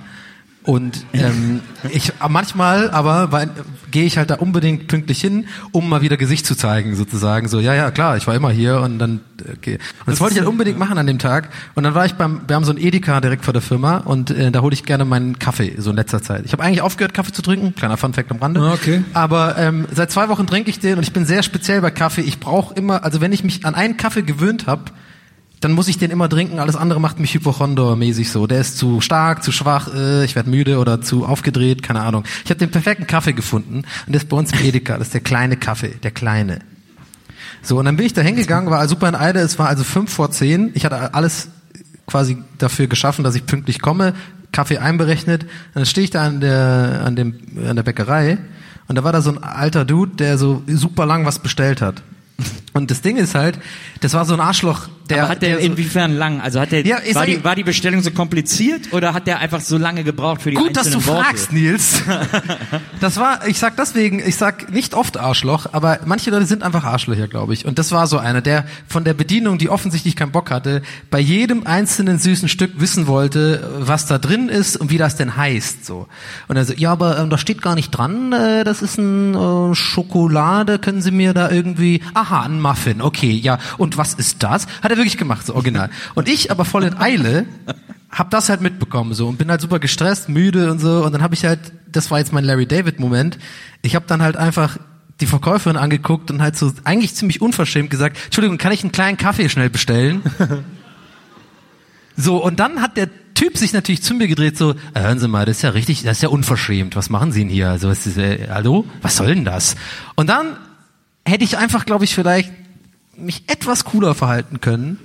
Und 0.64 1.04
ähm, 1.12 1.60
ich 1.90 2.12
manchmal 2.28 2.90
aber 2.90 3.48
gehe 3.90 4.04
ich 4.04 4.16
halt 4.16 4.30
da 4.30 4.36
unbedingt 4.36 4.86
pünktlich 4.86 5.20
hin, 5.20 5.46
um 5.72 5.88
mal 5.88 6.02
wieder 6.02 6.16
Gesicht 6.16 6.46
zu 6.46 6.54
zeigen, 6.54 6.94
sozusagen. 6.94 7.48
So, 7.48 7.58
ja, 7.58 7.74
ja, 7.74 7.90
klar, 7.90 8.16
ich 8.16 8.26
war 8.28 8.34
immer 8.34 8.50
hier 8.50 8.80
und 8.80 8.98
dann 8.98 9.20
okay. 9.56 9.78
Und 10.06 10.08
das 10.12 10.20
wollte 10.20 10.34
ich 10.34 10.40
halt 10.40 10.48
unbedingt 10.48 10.78
machen 10.78 10.98
an 10.98 11.06
dem 11.06 11.18
Tag. 11.18 11.48
Und 11.74 11.82
dann 11.82 11.94
war 11.94 12.06
ich 12.06 12.14
beim, 12.14 12.42
wir 12.46 12.54
haben 12.54 12.64
so 12.64 12.72
ein 12.72 12.78
Edeka 12.78 13.20
direkt 13.20 13.44
vor 13.44 13.52
der 13.52 13.62
Firma 13.62 13.98
und 13.98 14.30
äh, 14.30 14.52
da 14.52 14.60
hole 14.62 14.72
ich 14.72 14.84
gerne 14.84 15.04
meinen 15.04 15.38
Kaffee, 15.38 15.74
so 15.78 15.90
in 15.90 15.96
letzter 15.96 16.22
Zeit. 16.22 16.44
Ich 16.44 16.52
habe 16.52 16.62
eigentlich 16.62 16.80
aufgehört, 16.80 17.12
Kaffee 17.12 17.32
zu 17.32 17.42
trinken, 17.42 17.74
kleiner 17.74 17.96
Funfact 17.96 18.30
am 18.30 18.38
Rande. 18.38 18.60
Ah, 18.60 18.74
okay. 18.74 19.02
Aber 19.14 19.58
ähm, 19.58 19.86
seit 19.92 20.12
zwei 20.12 20.28
Wochen 20.28 20.46
trinke 20.46 20.70
ich 20.70 20.78
den 20.78 20.96
und 20.96 21.02
ich 21.02 21.12
bin 21.12 21.26
sehr 21.26 21.42
speziell 21.42 21.80
bei 21.80 21.90
Kaffee. 21.90 22.22
Ich 22.22 22.38
brauche 22.38 22.74
immer, 22.74 23.02
also 23.02 23.20
wenn 23.20 23.32
ich 23.32 23.42
mich 23.42 23.64
an 23.64 23.74
einen 23.74 23.96
Kaffee 23.96 24.22
gewöhnt 24.22 24.66
habe, 24.66 24.84
dann 25.62 25.72
muss 25.72 25.86
ich 25.86 25.96
den 25.96 26.10
immer 26.10 26.28
trinken, 26.28 26.58
alles 26.58 26.74
andere 26.74 27.00
macht 27.00 27.20
mich 27.20 27.34
hypochondor-mäßig 27.34 28.30
so. 28.30 28.46
Der 28.46 28.60
ist 28.60 28.78
zu 28.78 29.00
stark, 29.00 29.44
zu 29.44 29.52
schwach, 29.52 29.94
äh, 29.94 30.24
ich 30.24 30.34
werde 30.34 30.50
müde 30.50 30.78
oder 30.78 31.00
zu 31.00 31.24
aufgedreht, 31.24 31.82
keine 31.82 32.00
Ahnung. 32.02 32.24
Ich 32.44 32.50
habe 32.50 32.58
den 32.58 32.70
perfekten 32.70 33.06
Kaffee 33.06 33.32
gefunden 33.32 33.84
und 34.06 34.14
das 34.14 34.24
ist 34.24 34.28
bei 34.28 34.36
uns 34.36 34.52
im 34.52 34.58
Edeka, 34.58 34.98
das 34.98 35.08
ist 35.08 35.14
der 35.14 35.20
kleine 35.20 35.56
Kaffee, 35.56 35.94
der 36.02 36.10
kleine. 36.10 36.58
So, 37.62 37.78
und 37.78 37.84
dann 37.84 37.96
bin 37.96 38.06
ich 38.06 38.12
da 38.12 38.22
hingegangen, 38.22 38.70
war 38.70 38.86
super 38.88 39.08
in 39.08 39.14
Eile, 39.14 39.40
es 39.40 39.56
war 39.58 39.68
also 39.68 39.84
fünf 39.84 40.12
vor 40.12 40.32
zehn. 40.32 40.72
Ich 40.74 40.84
hatte 40.84 41.14
alles 41.14 41.48
quasi 42.08 42.38
dafür 42.58 42.88
geschaffen, 42.88 43.22
dass 43.22 43.36
ich 43.36 43.46
pünktlich 43.46 43.80
komme, 43.80 44.14
Kaffee 44.50 44.78
einberechnet. 44.78 45.46
Dann 45.74 45.86
stehe 45.86 46.04
ich 46.04 46.10
da 46.10 46.24
an 46.24 46.40
der, 46.40 47.02
an 47.04 47.14
dem, 47.14 47.36
an 47.68 47.76
der 47.76 47.84
Bäckerei 47.84 48.38
und 48.88 48.96
da 48.96 49.04
war 49.04 49.12
da 49.12 49.22
so 49.22 49.30
ein 49.30 49.42
alter 49.42 49.84
Dude, 49.84 50.16
der 50.16 50.38
so 50.38 50.64
super 50.66 51.06
lang 51.06 51.24
was 51.24 51.38
bestellt 51.38 51.80
hat. 51.80 52.02
Und 52.74 52.90
das 52.90 53.02
Ding 53.02 53.16
ist 53.18 53.34
halt, 53.34 53.58
das 54.00 54.14
war 54.14 54.24
so 54.24 54.32
ein 54.34 54.40
Arschloch, 54.40 54.88
der. 55.10 55.24
Aber 55.24 55.32
hat 55.32 55.42
der, 55.42 55.50
der 55.56 55.60
so, 55.60 55.66
inwiefern 55.66 56.16
lang? 56.16 56.40
Also 56.40 56.58
hat 56.58 56.72
der, 56.72 56.86
Ja, 56.86 56.98
war, 57.12 57.26
die, 57.26 57.44
war 57.44 57.54
die 57.54 57.64
Bestellung 57.64 58.00
so 58.00 58.10
kompliziert 58.12 58.92
oder 58.92 59.12
hat 59.12 59.26
der 59.26 59.40
einfach 59.40 59.60
so 59.60 59.76
lange 59.76 60.04
gebraucht 60.04 60.40
für 60.42 60.50
die 60.50 60.56
Gut, 60.56 60.74
dass 60.76 60.86
einzelnen 60.86 61.04
du 61.04 61.12
Worte? 61.12 61.24
fragst, 61.24 61.52
Nils. 61.52 62.02
Das 63.00 63.16
war, 63.16 63.48
ich 63.48 63.58
sag 63.58 63.76
deswegen, 63.76 64.20
ich 64.24 64.36
sag 64.36 64.70
nicht 64.72 64.94
oft 64.94 65.16
Arschloch, 65.16 65.66
aber 65.72 66.00
manche 66.04 66.30
Leute 66.30 66.46
sind 66.46 66.62
einfach 66.62 66.84
Arschlöcher, 66.84 67.26
glaube 67.26 67.52
ich. 67.52 67.66
Und 67.66 67.78
das 67.80 67.90
war 67.90 68.06
so 68.06 68.16
einer, 68.18 68.40
der 68.40 68.64
von 68.86 69.02
der 69.02 69.12
Bedienung, 69.14 69.58
die 69.58 69.68
offensichtlich 69.70 70.14
keinen 70.14 70.30
Bock 70.30 70.50
hatte, 70.52 70.82
bei 71.10 71.18
jedem 71.18 71.66
einzelnen 71.66 72.18
süßen 72.20 72.48
Stück 72.48 72.80
wissen 72.80 73.08
wollte, 73.08 73.68
was 73.80 74.06
da 74.06 74.18
drin 74.18 74.48
ist 74.48 74.76
und 74.76 74.90
wie 74.90 74.98
das 74.98 75.16
denn 75.16 75.36
heißt. 75.36 75.84
So. 75.84 76.06
Und 76.46 76.56
er 76.56 76.64
so, 76.64 76.74
ja, 76.74 76.92
aber 76.92 77.18
ähm, 77.18 77.28
da 77.28 77.38
steht 77.38 77.60
gar 77.60 77.74
nicht 77.74 77.90
dran, 77.90 78.32
äh, 78.32 78.62
das 78.62 78.82
ist 78.82 78.98
ein 78.98 79.34
äh, 79.34 79.74
Schokolade, 79.74 80.78
können 80.78 81.02
Sie 81.02 81.10
mir 81.10 81.34
da 81.34 81.50
irgendwie, 81.50 82.02
aha, 82.14 82.42
ein 82.42 82.60
Muffin, 82.62 83.02
okay, 83.02 83.32
ja. 83.32 83.58
Und 83.78 83.98
was 83.98 84.14
ist 84.14 84.42
das? 84.42 84.66
Hat 84.82 84.90
er 84.90 84.96
wirklich 84.96 85.18
gemacht, 85.18 85.46
so 85.46 85.54
original. 85.54 85.90
Und 86.14 86.28
ich 86.28 86.50
aber 86.50 86.64
voll 86.64 86.84
in 86.84 86.96
Eile 86.98 87.46
hab 88.12 88.30
das 88.30 88.50
halt 88.50 88.60
mitbekommen 88.60 89.14
so 89.14 89.26
und 89.26 89.38
bin 89.38 89.50
halt 89.50 89.62
super 89.62 89.78
gestresst, 89.78 90.28
müde 90.28 90.70
und 90.70 90.80
so 90.80 91.04
und 91.04 91.12
dann 91.12 91.22
habe 91.22 91.34
ich 91.34 91.44
halt, 91.46 91.72
das 91.90 92.10
war 92.10 92.18
jetzt 92.18 92.32
mein 92.32 92.44
Larry 92.44 92.66
David 92.66 93.00
Moment, 93.00 93.38
ich 93.80 93.94
habe 93.94 94.04
dann 94.06 94.20
halt 94.20 94.36
einfach 94.36 94.76
die 95.20 95.26
Verkäuferin 95.26 95.76
angeguckt 95.76 96.30
und 96.30 96.42
halt 96.42 96.56
so 96.56 96.72
eigentlich 96.84 97.14
ziemlich 97.14 97.40
unverschämt 97.40 97.90
gesagt, 97.90 98.18
Entschuldigung, 98.24 98.58
kann 98.58 98.72
ich 98.72 98.82
einen 98.82 98.92
kleinen 98.92 99.16
Kaffee 99.16 99.48
schnell 99.48 99.70
bestellen? 99.70 100.22
so, 102.16 102.42
und 102.42 102.60
dann 102.60 102.82
hat 102.82 102.96
der 102.96 103.08
Typ 103.34 103.56
sich 103.56 103.72
natürlich 103.72 104.02
zu 104.02 104.14
mir 104.14 104.28
gedreht, 104.28 104.58
so, 104.58 104.72
äh, 104.94 105.00
hören 105.00 105.18
Sie 105.18 105.28
mal, 105.28 105.46
das 105.46 105.58
ist 105.58 105.62
ja 105.62 105.70
richtig, 105.70 106.02
das 106.02 106.18
ist 106.18 106.22
ja 106.22 106.28
unverschämt, 106.28 106.96
was 106.96 107.08
machen 107.08 107.32
Sie 107.32 107.40
denn 107.40 107.48
hier? 107.48 107.70
Also, 107.70 107.88
es 107.88 108.06
ist, 108.06 108.18
äh, 108.18 108.48
hallo? 108.50 108.84
Was 109.00 109.16
soll 109.16 109.28
denn 109.28 109.44
das? 109.44 109.76
Und 110.16 110.28
dann 110.28 110.56
hätte 111.24 111.44
ich 111.44 111.58
einfach, 111.58 111.86
glaube 111.86 112.04
ich, 112.04 112.14
vielleicht 112.14 112.52
mich 113.16 113.44
etwas 113.46 113.84
cooler 113.84 114.14
verhalten 114.14 114.60
können. 114.60 114.98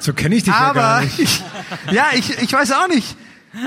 So 0.00 0.12
kenne 0.12 0.36
ich 0.36 0.44
dich 0.44 0.54
ja 0.54 0.60
Aber 0.60 0.80
gar 0.80 1.00
nicht. 1.02 1.18
ich, 1.18 1.42
ja, 1.90 2.06
ich, 2.14 2.38
ich 2.38 2.52
weiß 2.52 2.72
auch 2.72 2.88
nicht. 2.88 3.16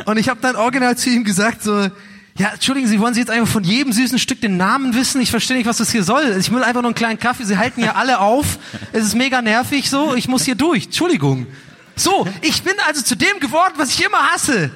Und 0.05 0.17
ich 0.17 0.29
habe 0.29 0.39
dann 0.41 0.55
original 0.55 0.98
zu 0.98 1.10
ihm 1.10 1.24
gesagt 1.24 1.63
so, 1.63 1.89
ja, 2.38 2.50
entschuldigen 2.53 2.88
Sie, 2.88 3.00
wollen 3.00 3.13
Sie 3.13 3.19
jetzt 3.19 3.29
einfach 3.29 3.51
von 3.51 3.63
jedem 3.63 3.91
süßen 3.91 4.17
Stück 4.17 4.39
den 4.39 4.55
Namen 4.55 4.95
wissen? 4.95 5.19
Ich 5.21 5.31
verstehe 5.31 5.57
nicht, 5.57 5.65
was 5.67 5.77
das 5.77 5.91
hier 5.91 6.03
soll. 6.03 6.38
Ich 6.39 6.51
will 6.51 6.63
einfach 6.63 6.81
nur 6.81 6.89
einen 6.89 6.95
kleinen 6.95 7.19
Kaffee. 7.19 7.43
Sie 7.43 7.57
halten 7.57 7.81
hier 7.81 7.98
alle 7.98 8.19
auf. 8.19 8.57
Es 8.93 9.03
ist 9.03 9.15
mega 9.15 9.41
nervig 9.41 9.89
so. 9.89 10.15
Ich 10.15 10.27
muss 10.27 10.45
hier 10.45 10.55
durch. 10.55 10.86
Entschuldigung. 10.86 11.48
So, 11.95 12.25
ich 12.41 12.63
bin 12.63 12.74
also 12.88 13.01
zu 13.01 13.15
dem 13.15 13.39
geworden, 13.41 13.74
was 13.77 13.89
ich 13.89 14.05
immer 14.05 14.31
hasse. 14.31 14.71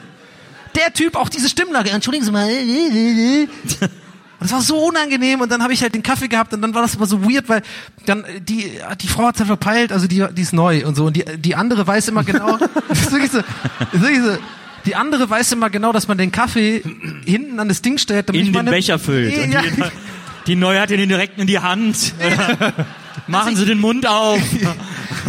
Der 0.75 0.91
Typ, 0.93 1.15
auch 1.15 1.29
diese 1.29 1.48
Stimmlage. 1.50 1.91
Entschuldigen 1.91 2.25
Sie 2.25 2.31
mal. 2.31 2.50
Das 4.39 4.51
war 4.51 4.62
so 4.62 4.77
unangenehm 4.77 5.42
und 5.42 5.51
dann 5.51 5.63
habe 5.63 5.74
ich 5.74 5.82
halt 5.82 5.96
den 5.96 6.04
Kaffee 6.04 6.27
gehabt 6.27 6.54
und 6.54 6.62
dann 6.62 6.74
war 6.74 6.82
das 6.82 6.96
aber 6.96 7.06
so 7.06 7.24
weird, 7.24 7.48
weil 7.48 7.62
dann 8.06 8.24
äh, 8.25 8.42
die 8.42 8.72
die 9.01 9.08
Frau 9.08 9.27
hat's 9.27 9.39
ja 9.39 9.46
verpeilt, 9.46 9.92
also 9.92 10.08
die 10.08 10.25
die 10.32 10.42
ist 10.42 10.54
neu 10.54 10.86
und 10.86 10.96
so 10.96 11.06
und 11.06 11.15
die 11.15 11.24
die 11.38 11.56
andere 11.56 11.88
weiß 11.88 12.10
immer 12.10 12.24
genau, 12.24 12.58
das 12.89 13.01
ist 13.01 13.12
wirklich 13.12 13.32
so, 13.32 13.39
das 13.39 13.94
ist 13.94 14.01
wirklich 14.01 14.22
so 14.22 14.38
die 14.86 14.96
andere 14.96 15.30
weiß 15.30 15.51
immer 15.54 15.70
genau, 15.70 15.92
dass 15.92 16.08
man 16.08 16.18
den 16.18 16.32
Kaffee 16.32 16.84
hinten 17.25 17.60
an 17.60 17.68
das 17.68 17.82
Ding 17.82 17.98
stellt, 17.98 18.30
damit 18.30 18.42
In 18.42 18.48
ich 18.48 18.54
den 18.54 18.65
meine, 18.65 18.72
Becher 18.72 19.00
füllt. 19.00 19.38
Und 19.38 19.51
Ja, 19.51 19.62
die, 19.62 19.84
die 20.48 20.56
Neue 20.56 20.80
hat 20.80 20.92
den 20.92 21.10
direkt 21.10 21.39
in 21.39 21.48
die 21.48 21.60
Hand. 21.60 22.13
Machen 23.27 23.56
Sie 23.56 23.65
den 23.65 23.80
Mund 23.80 24.06
auf. 24.08 24.39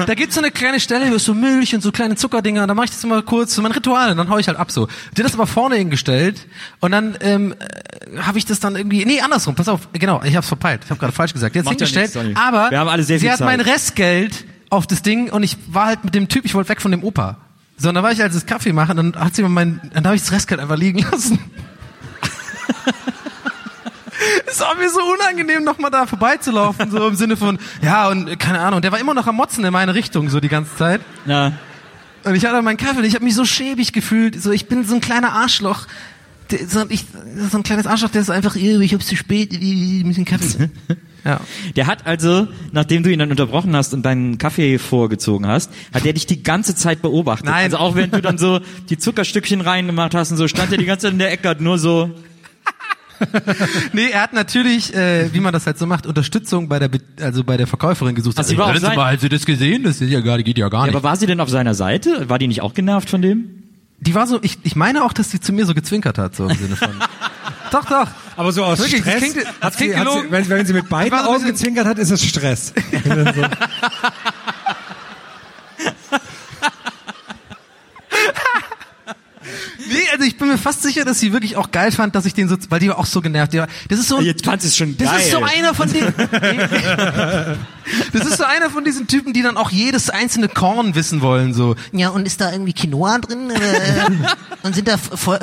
Da 0.05 0.15
gibt's 0.15 0.35
so 0.35 0.41
eine 0.41 0.51
kleine 0.51 0.81
Stelle, 0.81 1.11
wo 1.11 1.15
ist 1.15 1.25
so 1.25 1.35
Milch 1.35 1.75
und 1.75 1.81
so 1.83 1.93
kleine 1.93 2.17
Zuckerdinger, 2.17 2.67
da 2.67 2.75
mache 2.75 2.87
ich 2.87 2.91
das 2.91 3.03
immer 3.05 3.23
kurz, 3.23 3.55
so 3.55 3.63
mein 3.63 3.73
Ritual, 3.73 4.11
und 4.11 4.17
dann 4.19 4.29
hau 4.29 4.39
ich 4.39 4.49
halt 4.49 4.59
ab 4.59 4.71
so. 4.71 4.87
Die 5.17 5.21
hat 5.23 5.27
das 5.27 5.35
aber 5.35 5.47
vorne 5.47 5.77
hingestellt 5.77 6.47
und 6.81 6.93
dann 6.93 7.17
ähm, 7.21 7.55
äh, 7.59 8.19
habe 8.21 8.39
ich 8.39 8.45
das 8.45 8.61
dann 8.61 8.77
irgendwie, 8.77 9.05
nee, 9.05 9.21
andersrum, 9.21 9.55
pass 9.55 9.69
auf, 9.69 9.89
genau, 9.93 10.23
ich 10.23 10.37
hab's 10.37 10.49
verpeilt, 10.49 10.83
ich 10.85 10.91
habe 10.91 11.01
gerade 11.01 11.13
falsch 11.13 11.33
gesagt, 11.33 11.55
jetzt 11.55 11.65
Macht 11.65 11.81
ja 11.81 11.87
hingestellt, 11.87 12.15
nichts, 12.15 12.41
Sonny. 12.41 12.49
aber 12.49 12.71
Wir 12.71 12.79
haben 12.81 12.89
alle 12.89 13.03
sehr 13.05 13.19
sie 13.19 13.23
viel 13.27 13.31
hat 13.33 13.39
Zeit. 13.39 13.47
mein 13.47 13.61
Restgeld 13.61 14.45
auf 14.71 14.87
das 14.87 15.03
Ding 15.03 15.31
und 15.31 15.43
ich 15.43 15.57
war 15.69 15.87
halt 15.87 16.05
mit 16.05 16.15
dem 16.15 16.29
Typ, 16.29 16.45
ich 16.45 16.55
wollte 16.55 16.69
weg 16.69 16.81
von 16.83 16.91
dem 16.91 17.03
Opa. 17.05 17.39
So, 17.79 17.89
und 17.91 17.95
dann 17.95 18.03
war 18.05 18.13
ich 18.13 18.23
als 18.23 18.35
das 18.35 18.47
Kaffee 18.47 18.73
machen, 18.73 18.97
dann 18.97 19.15
hat 19.17 19.35
sie 19.37 19.43
mir 19.43 19.49
mein, 19.49 19.81
dann 19.95 20.05
habe 20.07 20.17
ich 20.17 20.23
das 20.23 20.33
Restgeld 20.33 20.61
einfach 20.61 20.77
liegen 20.77 20.99
lassen. 21.11 21.39
Es 24.47 24.61
war 24.61 24.75
mir 24.77 24.89
so 24.89 25.01
unangenehm, 25.01 25.65
nochmal 25.65 25.91
da 25.91 26.07
vorbeizulaufen, 26.07 26.91
so 26.91 27.09
im 27.09 27.15
Sinne 27.17 27.37
von, 27.37 27.59
ja, 27.83 28.09
und 28.09 28.39
keine 28.39 28.61
Ahnung, 28.61 28.81
der 28.81 28.93
war 28.93 28.99
immer 28.99 29.15
noch 29.15 29.27
am 29.27 29.37
Motzen 29.37 29.65
in 29.65 29.73
meine 29.73 29.95
Richtung, 29.95 30.29
so 30.29 30.41
die 30.41 30.49
ganze 30.49 30.75
Zeit. 30.77 31.01
Ja. 31.27 31.53
Und 32.25 32.35
ich 32.35 32.45
hatte 32.45 32.61
meinen 32.63 32.77
Kaffee 32.77 32.99
und 32.99 33.05
ich 33.05 33.15
habe 33.15 33.25
mich 33.25 33.35
so 33.35 33.45
schäbig 33.45 33.93
gefühlt. 33.93 34.41
So, 34.43 34.51
ich 34.51 34.67
bin 34.67 34.85
so 34.85 34.95
ein 34.95 35.01
kleiner 35.01 35.33
Arschloch. 35.33 35.87
Der, 36.51 36.67
so, 36.67 36.85
ich, 36.89 37.05
so 37.51 37.57
ein 37.57 37.63
kleines 37.63 37.87
Arschloch, 37.87 38.11
der 38.11 38.21
ist 38.23 38.31
einfach, 38.31 38.57
"Eh, 38.57 38.83
ich 38.83 38.95
hab's 38.95 39.07
zu 39.07 39.17
spät, 39.17 39.53
äh, 39.53 40.03
mit 40.05 40.17
dem 40.17 40.25
Kaffee. 40.25 40.71
ja. 41.25 41.41
Der 41.77 41.87
hat 41.87 42.07
also, 42.07 42.49
nachdem 42.73 43.03
du 43.03 43.13
ihn 43.13 43.19
dann 43.19 43.31
unterbrochen 43.31 43.75
hast 43.77 43.95
und 43.95 44.03
deinen 44.03 44.39
Kaffee 44.39 44.79
vorgezogen 44.79 45.47
hast, 45.47 45.71
hat 45.93 46.05
der 46.05 46.13
dich 46.15 46.27
die 46.27 46.43
ganze 46.43 46.75
Zeit 46.75 47.03
beobachtet. 47.03 47.47
Nein. 47.47 47.65
Also 47.65 47.79
auch 47.79 47.95
wenn 47.95 48.11
du 48.11 48.21
dann 48.21 48.39
so 48.39 48.61
die 48.89 48.99
Zuckerstückchen 48.99 49.61
reingemacht 49.61 50.15
hast 50.15 50.31
und 50.31 50.37
so, 50.37 50.49
stand 50.49 50.73
er 50.73 50.79
die 50.79 50.85
ganze 50.85 51.07
Zeit 51.07 51.13
in 51.13 51.19
der 51.19 51.33
Ecke, 51.33 51.57
nur 51.61 51.79
so, 51.79 52.11
Nee, 53.93 54.11
er 54.11 54.23
hat 54.23 54.33
natürlich, 54.33 54.95
äh, 54.95 55.33
wie 55.33 55.41
man 55.41 55.53
das 55.53 55.67
halt 55.67 55.79
so 55.79 55.87
macht, 55.87 56.07
Unterstützung 56.07 56.69
bei 56.69 56.79
der, 56.79 56.89
Be 56.89 57.01
also 57.21 57.45
bei 57.45 57.57
der 57.57 57.67
Verkäuferin 57.67 58.15
gesucht. 58.15 58.37
Also 58.39 58.51
sie 58.51 58.59
war 58.59 58.67
auf 58.67 58.73
Hören 58.73 58.91
Sie 58.91 58.97
mal, 58.97 59.19
Sie 59.19 59.29
das 59.29 59.47
gesehen? 59.47 59.83
Das 59.85 60.01
ist 60.01 60.11
ja 60.11 60.21
gar, 60.21 60.39
geht 60.43 60.59
ja 60.59 60.69
gar 60.69 60.81
ja, 60.83 60.87
nicht. 60.87 60.95
aber 60.97 61.03
war 61.03 61.17
sie 61.17 61.27
denn 61.27 61.41
auf 61.41 61.49
seiner 61.49 61.75
Seite? 61.75 62.29
War 62.29 62.39
die 62.39 62.49
nicht 62.49 62.61
auch 62.63 62.75
genervt 62.75 63.09
von 63.11 63.23
dem? 63.23 63.63
die 63.99 64.15
war 64.15 64.27
so, 64.27 64.39
ich, 64.43 64.59
ich 64.63 64.77
meine 64.77 65.05
auch, 65.05 65.13
dass 65.13 65.31
sie 65.31 65.41
zu 65.41 65.53
mir 65.53 65.65
so 65.67 65.75
gezwinkert 65.75 66.19
hat, 66.19 66.37
so 66.37 66.47
im 66.49 66.57
Sinne 66.57 66.77
von. 66.77 66.91
doch, 67.73 67.85
doch. 67.87 68.09
Aber 68.37 68.53
so 68.53 68.63
aus 68.63 68.79
Wirklich, 68.79 69.01
Stress, 69.01 69.19
klingt- 69.33 69.37
hat 69.61 69.73
sie, 69.75 69.89
klingt 69.89 69.97
hat 69.99 70.13
sie, 70.13 70.31
wenn, 70.31 70.49
wenn 70.49 70.67
sie 70.67 70.73
mit 70.75 70.89
beiden 70.89 71.19
Augen 71.19 71.35
bisschen- 71.35 71.49
gezwinkert 71.53 71.87
hat, 71.87 71.99
ist 71.99 72.11
es 72.11 72.23
Stress. 72.23 72.73
Und 72.93 73.07
dann 73.07 73.35
so, 73.35 73.43
Nee, 79.89 79.95
also 80.13 80.25
ich 80.25 80.37
bin 80.37 80.49
mir 80.49 80.59
fast 80.59 80.83
sicher, 80.83 81.05
dass 81.05 81.21
sie 81.21 81.33
wirklich 81.33 81.57
auch 81.57 81.71
geil 81.71 81.93
fand, 81.93 82.15
dass 82.15 82.27
ich 82.27 82.35
den 82.35 82.49
so, 82.49 82.57
weil 82.69 82.81
die 82.81 82.89
war 82.89 82.99
auch 82.99 83.07
so 83.07 83.21
genervt. 83.21 83.53
Die 83.53 83.59
war, 83.59 83.69
das 83.89 83.99
ist 83.99 84.09
so, 84.09 84.21
Jetzt 84.21 84.45
fand 84.45 84.63
es 84.65 84.77
schon 84.77 84.97
das 84.97 85.11
geil. 85.11 85.21
ist 85.21 85.31
so 85.31 85.43
einer 85.43 85.75
von 85.75 85.93
den, 85.93 86.05
das 88.13 88.27
ist 88.27 88.39
so 88.39 88.45
einer 88.45 88.71
von 88.71 88.85
diesen 88.85 89.07
Typen, 89.07 89.33
die 89.33 89.43
dann 89.43 89.57
auch 89.57 89.71
jedes 89.71 90.11
einzelne 90.11 90.49
Korn 90.49 90.95
wissen 90.95 91.21
wollen, 91.21 91.55
so. 91.55 91.77
Ja, 91.93 92.09
und 92.11 92.27
ist 92.27 92.41
da 92.41 92.53
irgendwie 92.53 92.73
Quinoa 92.73 93.19
drin? 93.19 93.53
Und 94.63 94.75
sind 94.75 94.89
da 94.89 94.97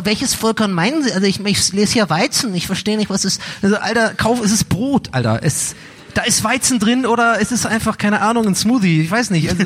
welches 0.04 0.34
Vollkorn 0.34 0.74
meinen 0.74 1.02
Sie? 1.04 1.14
Also 1.14 1.26
ich, 1.26 1.40
ich 1.46 1.72
lese 1.72 1.94
hier 1.94 2.10
Weizen, 2.10 2.54
ich 2.56 2.68
verstehe 2.68 2.98
nicht, 2.98 3.10
was 3.10 3.24
ist. 3.24 3.40
Also, 3.62 3.78
Alter, 3.78 4.14
kauf, 4.16 4.44
es 4.44 4.52
ist 4.52 4.68
Brot, 4.68 5.10
Alter. 5.14 5.40
Es, 5.44 5.76
da 6.14 6.24
ist 6.24 6.44
Weizen 6.44 6.78
drin 6.80 7.06
oder 7.06 7.40
es 7.40 7.54
ist 7.54 7.66
einfach, 7.66 7.98
keine 7.98 8.22
Ahnung, 8.22 8.48
ein 8.48 8.56
Smoothie. 8.56 9.02
Ich 9.02 9.10
weiß 9.12 9.30
nicht. 9.30 9.50
Also, 9.50 9.64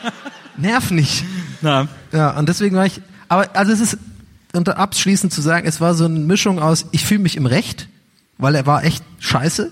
nerv 0.56 0.90
nicht. 0.90 1.24
Na, 1.60 1.86
Ja, 2.12 2.30
und 2.36 2.48
deswegen 2.48 2.74
war 2.74 2.86
ich, 2.86 3.00
aber 3.30 3.56
also 3.56 3.72
es 3.72 3.80
ist 3.80 3.98
unter 4.52 4.76
abschließend 4.76 5.32
zu 5.32 5.40
sagen, 5.40 5.66
es 5.66 5.80
war 5.80 5.94
so 5.94 6.04
eine 6.04 6.18
Mischung 6.18 6.58
aus, 6.58 6.86
ich 6.90 7.04
fühle 7.06 7.20
mich 7.20 7.36
im 7.36 7.46
Recht, 7.46 7.88
weil 8.36 8.54
er 8.54 8.66
war 8.66 8.84
echt 8.84 9.04
scheiße, 9.20 9.70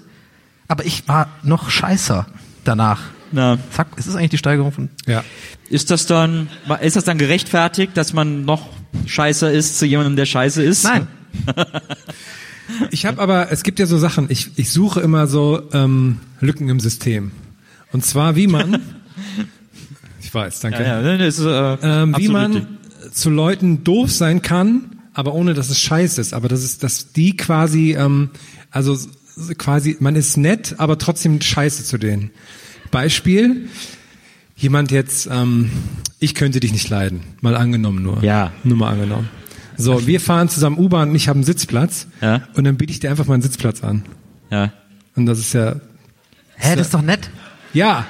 aber 0.69 0.87
ich 0.87 1.09
war 1.09 1.29
noch 1.43 1.69
scheißer 1.69 2.27
danach. 2.65 3.01
na. 3.33 3.59
Zack, 3.73 3.89
ist 3.97 4.07
das 4.09 4.15
eigentlich 4.15 4.31
die 4.31 4.39
Steigerung 4.39 4.73
von? 4.73 4.89
ja. 5.07 5.25
Ist 5.71 5.91
das 5.91 6.07
dann, 6.07 6.49
ist 6.81 6.97
das 6.97 7.05
dann 7.05 7.19
gerechtfertigt, 7.19 7.95
dass 7.95 8.15
man 8.15 8.47
noch 8.47 8.71
scheißer 9.05 9.53
ist 9.53 9.79
zu 9.79 9.85
jemandem, 9.85 10.17
der 10.17 10.25
scheiße 10.25 10.63
ist? 10.63 10.85
Nein. 10.85 11.09
Ich 12.91 13.07
habe 13.07 13.21
aber, 13.23 13.51
es 13.51 13.63
gibt 13.63 13.79
ja 13.79 13.87
so 13.87 13.97
Sachen, 13.97 14.27
ich, 14.29 14.51
ich 14.57 14.71
suche 14.71 15.01
immer 15.01 15.27
so 15.27 15.63
ähm, 15.73 16.19
Lücken 16.41 16.69
im 16.69 16.81
System. 16.81 17.33
Und 17.93 18.05
zwar, 18.05 18.37
wie 18.37 18.47
man, 18.47 18.83
ich 20.21 20.33
weiß, 20.33 20.61
danke, 20.61 20.83
Ja, 20.83 21.01
ja, 21.01 21.15
ist, 21.15 21.39
äh, 21.39 21.77
ähm, 21.83 22.15
wie 22.19 22.29
man 22.29 22.53
richtig. 22.53 22.78
Zu 23.13 23.31
Leuten 23.31 23.85
doof 23.85 24.11
sein 24.11 24.43
kann, 24.43 24.97
aber 25.15 25.35
ohne 25.35 25.55
dass 25.55 25.71
es 25.71 25.81
scheiße 25.81 26.21
ist. 26.21 26.35
Aber 26.35 26.49
das 26.49 26.63
ist, 26.63 26.83
dass 26.83 27.13
die 27.13 27.37
quasi, 27.37 27.95
ähm, 27.99 28.31
also 28.71 28.97
quasi, 29.57 29.97
man 30.01 30.17
ist 30.17 30.37
nett, 30.37 30.77
aber 30.79 30.99
trotzdem 30.99 31.41
scheiße 31.41 31.85
zu 31.85 31.99
denen. 31.99 32.31
Beispiel, 32.91 33.69
jemand 34.57 34.91
jetzt, 34.91 35.29
ähm, 35.31 35.71
ich 36.19 36.35
könnte 36.35 36.61
dich 36.61 36.73
nicht 36.73 36.89
leiden. 36.89 37.21
Mal 37.41 37.57
angenommen 37.57 38.03
nur. 38.03 38.23
Ja. 38.23 38.53
Nur 38.65 38.77
mal 38.77 38.93
angenommen. 38.93 39.29
So, 39.77 40.07
wir 40.09 40.21
fahren 40.21 40.49
zusammen 40.49 40.77
U-Bahn 40.79 41.11
und 41.11 41.15
ich 41.15 41.29
habe 41.29 41.37
einen 41.37 41.45
Sitzplatz. 41.45 42.09
Ja. 42.21 42.43
Und 42.55 42.65
dann 42.65 42.77
biete 42.77 42.91
ich 42.93 42.99
dir 42.99 43.11
einfach 43.11 43.27
mal 43.27 43.35
einen 43.35 43.43
Sitzplatz 43.43 43.85
an. 43.85 44.03
Ja. 44.51 44.73
Und 45.15 45.27
das 45.27 45.39
ist 45.39 45.53
ja, 45.53 45.77
Hä, 46.57 46.75
das 46.75 46.89
ist 46.89 46.95
doch 46.95 47.03
nett. 47.03 47.31
ja. 47.73 48.07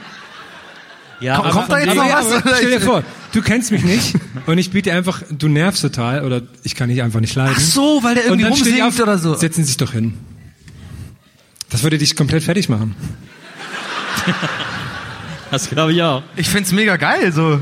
Ja, 1.21 1.37
Komm- 1.37 1.45
aber 1.47 1.55
kommt 1.55 1.73
da 1.73 1.79
jetzt 1.81 1.95
noch 1.97 2.05
was? 2.13 2.33
aber 2.33 2.55
stell 2.57 2.71
dir 2.71 2.81
vor, 2.81 3.03
du 3.33 3.43
kennst 3.43 3.73
mich 3.73 3.83
nicht 3.83 4.15
und 4.47 4.59
ich 4.59 4.71
biete 4.71 4.91
dir 4.91 4.97
einfach, 4.97 5.23
du 5.31 5.49
nervst 5.49 5.83
total 5.83 6.25
oder 6.25 6.43
ich 6.63 6.75
kann 6.77 6.89
dich 6.89 7.03
einfach 7.03 7.21
nicht 7.21 7.35
leiden. 7.35 7.55
Ach 7.57 7.61
so, 7.61 8.01
weil 8.03 8.15
der 8.15 8.25
irgendwie 8.27 8.47
rumsingt 8.47 9.01
oder 9.01 9.19
so. 9.19 9.35
Setzen 9.35 9.63
Sie 9.63 9.69
sich 9.69 9.77
doch 9.77 9.93
hin. 9.93 10.15
Das 11.71 11.83
würde 11.83 11.99
dich 11.99 12.15
komplett 12.17 12.43
fertig 12.43 12.69
machen. 12.69 12.95
Das 15.51 15.71
glaube 15.71 15.93
ich 15.95 16.03
auch. 16.03 16.23
Ich 16.37 16.49
find's 16.49 16.73
mega 16.73 16.97
geil, 16.97 17.33
so. 17.33 17.61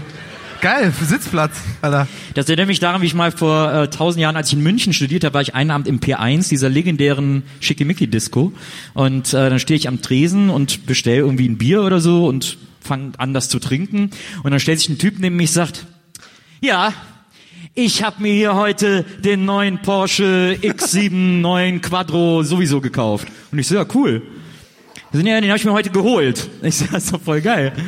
Geil, 0.60 0.90
für 0.90 1.04
Sitzplatz, 1.04 1.52
Alter. 1.82 2.08
Das 2.34 2.46
erinnert 2.48 2.66
mich 2.66 2.80
daran, 2.80 3.02
wie 3.02 3.06
ich 3.06 3.14
mal 3.14 3.30
vor 3.30 3.72
äh, 3.72 3.90
tausend 3.90 4.20
Jahren, 4.22 4.36
als 4.36 4.48
ich 4.48 4.54
in 4.54 4.62
München 4.62 4.92
studiert 4.92 5.22
habe, 5.22 5.34
war 5.34 5.42
ich 5.42 5.54
einen 5.54 5.70
Abend 5.70 5.86
im 5.86 6.00
P1, 6.00 6.48
dieser 6.48 6.68
legendären 6.68 7.42
Schickimicki-Disco. 7.60 8.52
Und 8.94 9.28
äh, 9.34 9.50
dann 9.50 9.58
stehe 9.60 9.76
ich 9.76 9.86
am 9.86 10.00
Tresen 10.02 10.48
und 10.50 10.86
bestell 10.86 11.18
irgendwie 11.18 11.48
ein 11.48 11.58
Bier 11.58 11.82
oder 11.82 12.00
so 12.00 12.26
und 12.26 12.56
fange 12.86 13.12
an, 13.18 13.34
das 13.34 13.48
zu 13.48 13.58
trinken. 13.58 14.10
Und 14.42 14.50
dann 14.50 14.60
stellt 14.60 14.78
sich 14.78 14.88
ein 14.88 14.98
Typ 14.98 15.18
neben 15.18 15.36
mich 15.36 15.50
und 15.50 15.54
sagt, 15.54 15.86
ja, 16.60 16.92
ich 17.74 18.02
habe 18.02 18.22
mir 18.22 18.32
hier 18.32 18.54
heute 18.54 19.04
den 19.22 19.44
neuen 19.44 19.82
Porsche 19.82 20.56
X7 20.62 21.40
9 21.40 21.82
Quattro 21.82 22.42
sowieso 22.42 22.80
gekauft. 22.80 23.28
Und 23.52 23.58
ich 23.58 23.68
so, 23.68 23.74
ja, 23.74 23.84
cool. 23.94 24.22
Den, 25.16 25.26
ja, 25.26 25.40
den 25.40 25.50
habe 25.50 25.58
ich 25.58 25.64
mir 25.64 25.72
heute 25.72 25.90
geholt. 25.90 26.48
Ich 26.62 26.76
so, 26.76 26.86
das 26.90 27.04
ist 27.04 27.14
doch 27.14 27.20
voll 27.20 27.40
geil. 27.40 27.72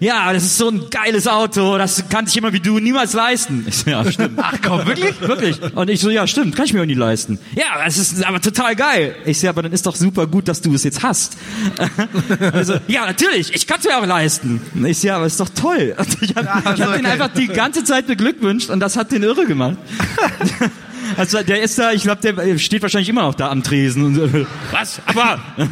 Ja, 0.00 0.32
das 0.32 0.44
ist 0.44 0.58
so 0.58 0.68
ein 0.68 0.90
geiles 0.90 1.26
Auto, 1.26 1.78
das 1.78 2.08
kann 2.08 2.26
sich 2.26 2.34
jemand 2.34 2.54
wie 2.54 2.60
du 2.60 2.78
niemals 2.78 3.14
leisten. 3.14 3.64
Ich 3.66 3.78
so, 3.78 3.90
ja, 3.90 4.10
stimmt. 4.10 4.38
Ach 4.40 4.54
komm, 4.62 4.86
wirklich? 4.86 5.20
Wirklich. 5.20 5.60
Und 5.74 5.88
ich 5.88 6.00
so, 6.00 6.10
ja, 6.10 6.26
stimmt, 6.26 6.54
kann 6.54 6.66
ich 6.66 6.72
mir 6.72 6.82
auch 6.82 6.86
nie 6.86 6.94
leisten. 6.94 7.38
Ja, 7.56 7.82
das 7.82 7.96
ist 7.96 8.24
aber 8.24 8.40
total 8.40 8.76
geil. 8.76 9.16
Ich 9.24 9.40
so, 9.40 9.48
aber 9.48 9.62
dann 9.62 9.72
ist 9.72 9.86
doch 9.86 9.96
super 9.96 10.26
gut, 10.26 10.46
dass 10.46 10.60
du 10.60 10.74
es 10.74 10.84
jetzt 10.84 11.02
hast. 11.02 11.36
Also, 12.52 12.74
ja, 12.86 13.06
natürlich, 13.06 13.54
ich 13.54 13.66
kann 13.66 13.78
es 13.78 13.86
mir 13.86 13.98
auch 13.98 14.06
leisten. 14.06 14.60
Ich 14.84 14.98
so, 14.98 15.08
ja, 15.08 15.16
aber 15.16 15.26
ist 15.26 15.40
doch 15.40 15.48
toll. 15.48 15.94
Und 15.96 16.22
ich 16.22 16.34
habe 16.34 16.46
ich 16.46 16.64
hab 16.64 16.76
so, 16.76 16.84
ihn 16.84 16.88
okay. 16.88 17.06
einfach 17.06 17.28
die 17.28 17.46
ganze 17.46 17.84
Zeit 17.84 18.06
beglückwünscht 18.06 18.70
und 18.70 18.80
das 18.80 18.96
hat 18.96 19.10
den 19.10 19.22
irre 19.22 19.46
gemacht. 19.46 19.78
Also 21.16 21.42
der 21.42 21.62
ist 21.62 21.78
da, 21.78 21.92
ich 21.92 22.02
glaube, 22.02 22.20
der 22.32 22.58
steht 22.58 22.82
wahrscheinlich 22.82 23.08
immer 23.08 23.22
noch 23.22 23.34
da 23.34 23.50
am 23.50 23.62
Tresen. 23.62 24.04
Und 24.04 24.14
so, 24.14 24.46
was? 24.70 25.00
Aber 25.06 25.38
das 25.56 25.68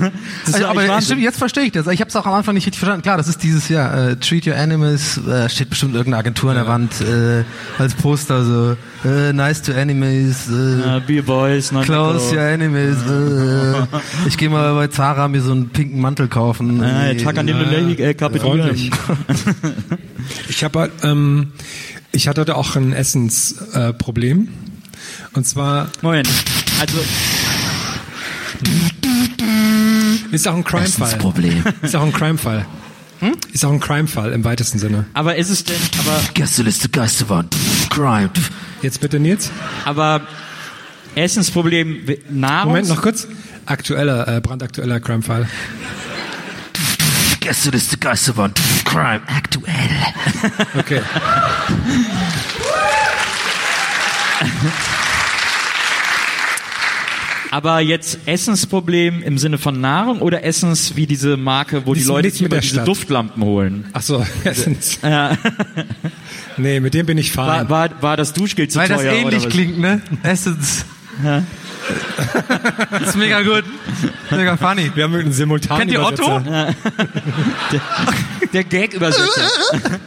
ist 0.47 0.55
Also, 0.55 0.59
ja 0.61 0.71
aber 0.71 1.01
stimmt, 1.03 1.23
jetzt 1.23 1.39
verstehe 1.39 1.65
ich 1.65 1.73
das. 1.73 1.87
Ich 1.89 2.01
habe 2.01 2.09
es 2.09 2.17
auch 2.17 2.27
am 2.27 2.35
Anfang 2.35 2.55
nicht 2.55 2.67
richtig 2.67 2.79
verstanden. 2.81 3.03
Klar, 3.03 3.17
das 3.17 3.29
ist 3.29 3.43
dieses 3.43 3.69
Jahr. 3.69 4.11
Äh, 4.11 4.17
Treat 4.17 4.47
Your 4.47 4.57
Animals, 4.57 5.19
äh, 5.27 5.49
steht 5.49 5.71
bestimmt 5.71 5.95
irgendeine 5.95 6.19
Agentur 6.21 6.51
an 6.51 6.57
der 6.57 6.67
Wand 6.67 7.01
äh, 7.01 7.45
als 7.79 7.95
Poster 7.95 8.45
so. 8.45 8.77
Äh, 9.09 9.33
nice 9.33 9.63
to 9.63 9.73
Animals. 9.73 10.49
Äh, 10.49 10.81
Ja, 10.81 10.99
Beer 11.01 11.23
Boys, 11.23 11.71
Close 11.83 12.35
your 12.35 12.43
Animals. 12.43 12.99
Äh, 13.09 13.99
ich 14.29 14.37
gehe 14.37 14.49
mal 14.49 14.75
bei 14.75 14.87
Zara 14.89 15.29
mir 15.29 15.43
so 15.43 15.53
einen 15.53 15.69
pinken 15.69 16.01
Mantel 16.01 16.29
kaufen. 16.29 16.83
Ah. 16.83 17.13
Tag 17.15 17.39
an 17.39 17.47
dem 17.47 17.57
äh. 17.57 18.15
Freundlich. 18.39 18.91
Ich 20.49 20.65
habe 20.65 20.91
ähm, 21.03 21.53
ich 22.13 22.29
hatte 22.29 22.41
heute 22.41 22.57
auch 22.57 22.77
ein 22.77 22.93
Essensproblem. 22.93 24.49
Und 25.33 25.47
zwar 25.47 25.89
Moment. 26.03 26.29
Also, 26.81 26.99
ist 30.33 30.49
auch 30.49 30.55
ein 30.55 30.65
Crime-Fall. 30.65 31.17
Problem. 31.19 31.65
Ist 31.83 31.95
auch 31.97 32.03
ein 32.03 32.13
Crime-Fall. 32.13 32.67
Ist 33.53 33.65
auch 33.65 33.73
ein 33.73 33.81
Crime-Fall 33.81 34.33
im 34.33 34.45
weitesten 34.45 34.79
Sinne. 34.79 35.07
aber 35.15 35.37
ist 35.37 35.51
es 35.51 35.65
denn, 35.65 35.77
aber, 36.01 36.21
Gästeliste 36.35 36.89
Geisterbahn. 36.89 37.49
Crime. 37.91 38.31
Jetzt 38.83 39.01
bitte 39.01 39.19
Nils. 39.19 39.51
aber 39.85 40.23
Essensproblem, 41.15 42.01
Nahrung. 42.29 42.73
Moment, 42.73 42.89
noch 42.89 43.01
kurz. 43.01 43.27
Aktueller, 43.65 44.29
äh, 44.29 44.41
brandaktueller 44.41 45.01
Crime-Fall. 45.01 45.49
Gästeliste 47.41 47.97
Geisterbahn. 47.97 48.53
Crime. 48.85 49.23
Aktuell. 49.27 49.75
Okay. 50.79 51.01
Aber 57.51 57.81
jetzt 57.81 58.19
Essensproblem 58.27 59.23
im 59.23 59.39
Sinne 59.39 59.59
von 59.59 59.81
Nahrung 59.81 60.21
oder 60.21 60.45
Essens 60.45 60.97
wie 60.97 61.07
diese 61.07 61.37
Marke, 61.37 61.87
wo 61.87 61.95
die 61.95 61.99
Nichts- 62.01 62.09
Leute 62.09 62.31
sich 62.31 62.41
immer 62.41 62.49
der 62.51 62.61
diese 62.61 62.75
Stadt. 62.75 62.89
Duftlampen 62.89 63.43
holen. 63.45 63.87
Ach 63.93 64.03
so, 64.03 64.25
Essens. 64.45 64.99
Ja. 65.03 65.37
Nee, 66.57 66.81
mit 66.81 66.95
dem 66.95 67.07
bin 67.07 67.19
ich 67.19 67.37
War, 67.37 67.59
fein. 67.59 67.71
war, 67.71 68.03
war 68.03 68.17
das 68.17 68.33
Duschgel 68.33 68.69
zu 68.69 68.79
Weil 68.79 68.89
das 68.89 68.99
teuer 69.03 69.11
oder 69.13 69.21
ähnlich 69.21 69.45
was? 69.45 69.53
klingt, 69.53 69.79
ne? 69.79 70.01
Essence. 70.23 70.85
das 72.91 73.03
ist 73.09 73.17
mega 73.17 73.43
gut. 73.43 73.65
Mega 74.31 74.57
funny. 74.57 74.91
Wir 74.95 75.05
haben 75.05 75.15
einen 75.15 75.33
simultan 75.33 75.79
Kennt 75.79 75.93
ihr 75.93 76.03
Otto? 76.03 76.41
Der 78.53 78.65
Gag-Übersetzer. 78.65 79.43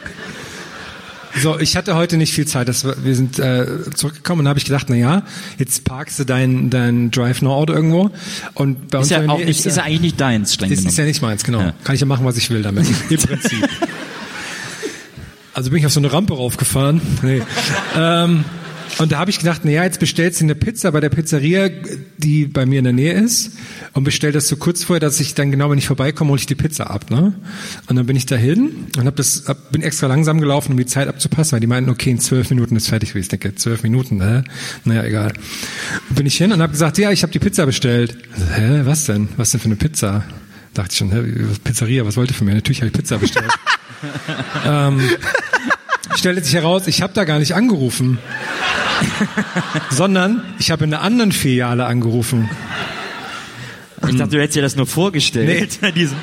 So, 1.41 1.59
ich 1.59 1.75
hatte 1.77 1.95
heute 1.95 2.17
nicht 2.17 2.33
viel 2.33 2.47
Zeit. 2.47 2.67
Das, 2.67 2.85
wir 2.85 3.15
sind 3.15 3.39
äh, 3.39 3.65
zurückgekommen 3.93 4.41
und 4.41 4.47
habe 4.47 4.59
ich 4.59 4.65
gedacht, 4.65 4.87
na 4.89 4.95
ja, 4.95 5.23
jetzt 5.57 5.85
parkst 5.85 6.19
du 6.19 6.23
dein, 6.23 6.69
dein 6.69 7.11
Drive 7.11 7.41
No 7.41 7.53
Auto 7.53 7.73
irgendwo 7.73 8.11
und 8.55 8.89
bei 8.89 8.97
uns 8.97 9.07
Ist 9.07 9.11
ja 9.11 9.17
in 9.17 9.27
der 9.27 9.35
auch 9.35 9.39
nicht, 9.39 9.65
ist 9.65 9.77
ja 9.77 9.83
eigentlich 9.83 10.01
nicht 10.01 10.21
deins, 10.21 10.53
streng 10.55 10.71
Ist, 10.71 10.85
ist 10.85 10.97
ja 10.97 11.05
nicht 11.05 11.21
meins, 11.21 11.43
genau. 11.43 11.61
Ja. 11.61 11.73
Kann 11.83 11.95
ich 11.95 12.01
ja 12.01 12.07
machen, 12.07 12.25
was 12.25 12.37
ich 12.37 12.49
will 12.49 12.61
damit. 12.61 12.87
Im 13.09 13.17
Prinzip. 13.17 13.67
Also 15.53 15.69
bin 15.69 15.79
ich 15.79 15.85
auf 15.85 15.91
so 15.91 15.99
eine 15.99 16.11
Rampe 16.11 16.35
raufgefahren. 16.35 17.01
Nee. 17.21 17.41
ähm, 17.95 18.45
und 18.97 19.11
da 19.11 19.19
habe 19.19 19.29
ich 19.29 19.39
gedacht, 19.39 19.63
naja, 19.65 19.83
jetzt 19.83 19.99
bestellst 19.99 20.41
du 20.41 20.45
eine 20.45 20.55
Pizza 20.55 20.91
bei 20.91 20.99
der 20.99 21.09
Pizzeria, 21.09 21.69
die 22.17 22.45
bei 22.45 22.65
mir 22.65 22.79
in 22.79 22.85
der 22.85 22.93
Nähe 22.93 23.13
ist, 23.13 23.51
und 23.93 24.03
bestell 24.03 24.31
das 24.31 24.47
so 24.47 24.57
kurz 24.57 24.83
vorher, 24.83 24.99
dass 24.99 25.19
ich 25.19 25.35
dann 25.35 25.51
genau, 25.51 25.69
wenn 25.69 25.77
ich 25.77 25.87
vorbeikomme, 25.87 26.31
hole 26.31 26.39
ich 26.39 26.45
die 26.45 26.55
Pizza 26.55 26.89
ab. 26.89 27.09
Ne? 27.09 27.33
Und 27.87 27.95
dann 27.95 28.05
bin 28.05 28.15
ich 28.15 28.25
dahin 28.25 28.87
und 28.97 29.05
hab 29.05 29.15
das, 29.15 29.43
hab, 29.47 29.71
bin 29.71 29.81
extra 29.81 30.07
langsam 30.07 30.39
gelaufen, 30.39 30.71
um 30.71 30.77
die 30.77 30.85
Zeit 30.85 31.07
abzupassen, 31.07 31.53
weil 31.53 31.59
die 31.59 31.67
meinten, 31.67 31.89
okay, 31.89 32.11
in 32.11 32.19
zwölf 32.19 32.49
Minuten 32.49 32.75
ist 32.75 32.89
fertig. 32.89 33.15
Ich 33.15 33.27
denke, 33.27 33.55
zwölf 33.55 33.83
Minuten, 33.83 34.17
ne? 34.17 34.43
Naja, 34.85 35.03
egal. 35.03 35.33
Bin 36.09 36.25
ich 36.25 36.37
hin 36.37 36.51
und 36.51 36.61
habe 36.61 36.71
gesagt, 36.71 36.97
ja, 36.97 37.11
ich 37.11 37.23
habe 37.23 37.31
die 37.31 37.39
Pizza 37.39 37.65
bestellt. 37.65 38.17
Hä, 38.53 38.81
was 38.83 39.05
denn? 39.05 39.29
Was 39.37 39.51
denn 39.51 39.59
für 39.59 39.65
eine 39.65 39.75
Pizza? 39.75 40.23
Dachte 40.73 40.89
ich 40.91 40.97
schon, 40.97 41.11
hä, 41.11 41.21
Pizzeria, 41.63 42.05
was 42.05 42.17
wollt 42.17 42.31
ihr 42.31 42.35
von 42.35 42.47
mir? 42.47 42.55
Natürlich 42.55 42.81
habe 42.81 42.87
ich 42.87 42.93
Pizza 42.93 43.17
bestellt. 43.17 43.51
ähm, 44.65 45.01
stellte 46.15 46.43
sich 46.43 46.53
heraus, 46.53 46.87
ich 46.87 47.01
habe 47.01 47.13
da 47.13 47.23
gar 47.23 47.39
nicht 47.39 47.53
angerufen, 47.55 48.19
sondern 49.89 50.43
ich 50.59 50.71
habe 50.71 50.85
in 50.85 50.93
einer 50.93 51.03
anderen 51.03 51.31
Filiale 51.31 51.85
angerufen. 51.85 52.49
Ich 54.07 54.15
dachte, 54.15 54.31
du 54.37 54.41
hättest 54.41 54.55
dir 54.55 54.61
das 54.61 54.75
nur 54.75 54.87
vorgestellt. 54.87 55.79
Diesen, 55.95 56.15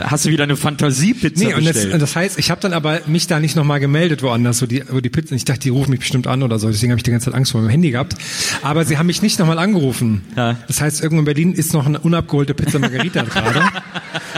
hast 0.00 0.24
du 0.24 0.30
wieder 0.30 0.44
eine 0.44 0.56
Fantasiepizza 0.56 1.44
Nee, 1.44 1.54
und 1.54 1.64
das, 1.64 1.74
bestellt? 1.74 1.94
und 1.94 2.00
das 2.00 2.16
heißt, 2.16 2.38
ich 2.38 2.50
habe 2.50 2.60
dann 2.60 2.72
aber 2.72 3.02
mich 3.06 3.26
da 3.26 3.40
nicht 3.40 3.56
nochmal 3.56 3.78
gemeldet 3.78 4.22
woanders, 4.22 4.62
wo 4.62 4.66
die, 4.66 4.82
wo 4.90 5.00
die 5.00 5.10
Pizza, 5.10 5.34
ich 5.34 5.44
dachte, 5.44 5.60
die 5.60 5.68
rufen 5.68 5.90
mich 5.90 6.00
bestimmt 6.00 6.26
an 6.26 6.42
oder 6.42 6.58
so, 6.58 6.68
deswegen 6.68 6.90
habe 6.92 6.98
ich 6.98 7.02
die 7.04 7.10
ganze 7.10 7.26
Zeit 7.26 7.34
Angst 7.34 7.52
vor 7.52 7.60
meinem 7.60 7.70
Handy 7.70 7.90
gehabt. 7.90 8.16
Aber 8.62 8.84
sie 8.84 8.98
haben 8.98 9.06
mich 9.06 9.22
nicht 9.22 9.38
nochmal 9.38 9.58
angerufen. 9.58 10.22
Ja. 10.36 10.56
Das 10.66 10.80
heißt, 10.80 11.02
irgendwo 11.02 11.20
in 11.20 11.24
Berlin 11.26 11.52
ist 11.52 11.72
noch 11.74 11.86
eine 11.86 12.00
unabgeholte 12.00 12.54
Pizza 12.54 12.78
Margarita 12.78 13.22
gerade. 13.32 13.62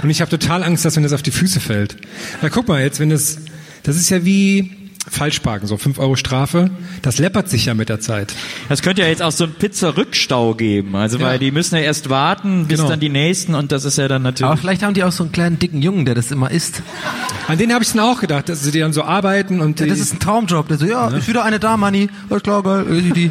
Und 0.02 0.10
ich 0.10 0.20
habe 0.20 0.30
total 0.30 0.64
Angst, 0.64 0.84
dass 0.84 0.96
wenn 0.96 1.02
das 1.04 1.12
auf 1.12 1.22
die 1.22 1.30
Füße 1.30 1.60
fällt. 1.60 1.96
Na 2.42 2.48
guck 2.48 2.66
mal 2.68 2.82
jetzt, 2.82 2.98
wenn 3.00 3.10
das, 3.10 3.38
das 3.84 3.96
ist 3.96 4.10
ja 4.10 4.24
wie 4.24 4.72
Falschparken, 5.06 5.68
so 5.68 5.76
5 5.76 5.98
Euro 5.98 6.16
Strafe, 6.16 6.70
das 7.02 7.18
läppert 7.18 7.50
sich 7.50 7.66
ja 7.66 7.74
mit 7.74 7.90
der 7.90 8.00
Zeit. 8.00 8.32
Das 8.70 8.80
könnte 8.80 9.02
ja 9.02 9.08
jetzt 9.08 9.20
auch 9.22 9.32
so 9.32 9.44
einen 9.44 9.52
Pizza-Rückstau 9.52 10.54
geben. 10.54 10.96
Also, 10.96 11.18
Ja. 11.18 11.26
weil 11.26 11.38
die 11.38 11.50
müssen 11.50 11.74
ja 11.74 11.82
erst 11.82 12.08
warten, 12.08 12.66
bis 12.68 12.78
Genau. 12.78 12.88
dann 12.88 13.00
die 13.00 13.10
nächsten 13.10 13.54
und 13.54 13.70
das 13.70 13.84
ist 13.84 13.98
ja 13.98 14.08
dann 14.08 14.22
natürlich. 14.22 14.50
Aber 14.50 14.56
vielleicht 14.56 14.82
haben 14.82 14.94
die 14.94 15.04
auch 15.04 15.12
so 15.12 15.22
einen 15.24 15.32
kleinen 15.32 15.58
dicken 15.58 15.82
Jungen, 15.82 16.06
der 16.06 16.14
das 16.14 16.30
immer 16.30 16.50
isst. 16.50 16.82
An 17.48 17.58
den 17.58 17.74
habe 17.74 17.84
ich 17.84 17.92
dann 17.92 18.00
auch 18.00 18.18
gedacht, 18.20 18.48
dass 18.48 18.62
sie 18.62 18.70
die 18.70 18.80
dann 18.80 18.94
so 18.94 19.02
arbeiten 19.04 19.60
und 19.60 19.78
Ja, 19.78 19.84
die, 19.84 19.90
das 19.90 20.00
ist 20.00 20.14
ein 20.14 20.20
Traumjob. 20.20 20.68
Der 20.68 20.78
so, 20.78 20.86
ja, 20.86 21.08
ist 21.08 21.28
wieder 21.28 21.44
eine 21.44 21.58
da, 21.60 21.76
Manni. 21.76 22.08
Alles 22.30 22.42
klar, 22.42 22.62
geil. 22.62 22.86
die. 23.14 23.30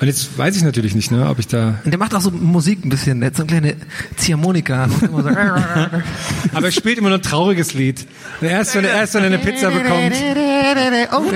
und 0.00 0.06
jetzt 0.06 0.36
weiß 0.38 0.56
ich 0.56 0.62
natürlich 0.62 0.94
nicht, 0.94 1.10
ne, 1.10 1.28
ob 1.28 1.38
ich 1.38 1.46
da 1.46 1.80
Und 1.84 1.90
der 1.90 1.98
macht 1.98 2.14
auch 2.14 2.20
so 2.20 2.30
Musik 2.30 2.84
ein 2.84 2.88
bisschen. 2.88 3.20
Der 3.20 3.28
hat 3.28 3.36
so 3.36 3.42
eine 3.42 3.48
kleine 3.48 3.76
Ziehharmonika. 4.16 4.88
So 4.88 5.06
Aber 6.54 6.66
er 6.66 6.72
spielt 6.72 6.98
immer 6.98 7.08
nur 7.08 7.18
ein 7.18 7.22
trauriges 7.22 7.74
Lied. 7.74 8.06
Erst 8.40 8.74
wenn 8.74 8.84
er, 8.84 8.94
erst 8.94 9.14
wenn 9.14 9.22
er 9.22 9.26
eine 9.26 9.38
Pizza 9.38 9.70
bekommt. 9.70 10.14
Oh, 11.12 11.30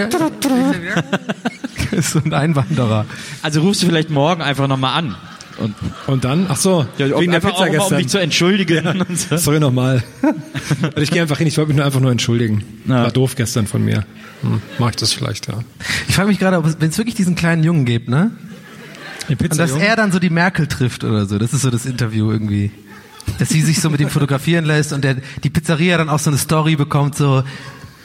ist 1.96 2.11
so 2.11 2.20
ein 2.25 2.33
Einwanderer. 2.33 3.07
Also 3.42 3.61
rufst 3.62 3.83
du 3.83 3.87
vielleicht 3.87 4.11
morgen 4.11 4.42
einfach 4.42 4.68
nochmal 4.68 4.99
an. 4.99 5.16
Und 5.61 5.75
Und 6.07 6.25
dann, 6.25 6.46
ach 6.49 6.57
so, 6.57 6.87
ja, 6.99 7.09
wegen 7.20 7.31
der 7.33 7.37
einfach 7.37 7.51
Pizza 7.51 7.55
auch 7.55 7.61
mal, 7.61 7.66
um 7.68 7.73
gestern. 7.73 7.99
dich 7.99 8.09
zu 8.09 8.18
entschuldigen. 8.18 8.87
Und 9.09 9.18
so. 9.18 9.37
Sorry 9.37 9.61
nochmal. 9.61 10.03
Und 10.23 10.99
ich 11.03 11.11
gehe 11.11 11.23
einfach 11.23 11.38
hin, 11.38 11.46
ich 11.46 11.57
wollte 11.59 11.68
mich 11.68 11.77
nur 11.77 11.87
einfach 11.87 12.01
nur 12.01 12.11
entschuldigen. 12.11 12.64
Ja. 12.87 13.05
War 13.05 13.11
doof 13.11 13.37
gestern 13.37 13.66
von 13.66 13.85
mir. 13.85 14.05
Hm, 14.42 14.61
mach 14.79 14.90
ich 14.90 14.96
das 14.96 15.12
vielleicht, 15.12 15.49
ja. 15.49 15.61
Ich 16.09 16.14
frage 16.14 16.29
mich 16.29 16.38
gerade, 16.38 16.62
wenn 16.81 16.88
es 16.90 16.99
wirklich 16.99 17.14
diesen 17.14 17.35
kleinen 17.35 17.62
Jungen 17.62 17.85
gibt, 17.85 18.09
ne? 18.09 18.31
Und 19.29 19.59
dass 19.59 19.73
er 19.73 19.94
dann 19.96 20.11
so 20.11 20.18
die 20.18 20.31
Merkel 20.31 20.66
trifft 20.66 21.05
oder 21.05 21.27
so. 21.27 21.38
Das 21.38 21.53
ist 21.53 21.62
so 21.62 21.70
das 21.70 21.87
Interview 21.87 22.33
irgendwie. 22.33 22.73
Dass 23.38 23.51
sie 23.51 23.61
sich 23.61 23.81
so 23.81 23.90
mit 23.90 24.01
ihm 24.01 24.09
fotografieren 24.09 24.64
lässt 24.64 24.92
und 24.92 25.05
der, 25.05 25.18
die 25.44 25.51
Pizzeria 25.51 25.99
dann 25.99 26.09
auch 26.09 26.18
so 26.18 26.31
eine 26.31 26.38
Story 26.38 26.75
bekommt, 26.75 27.16
so 27.16 27.44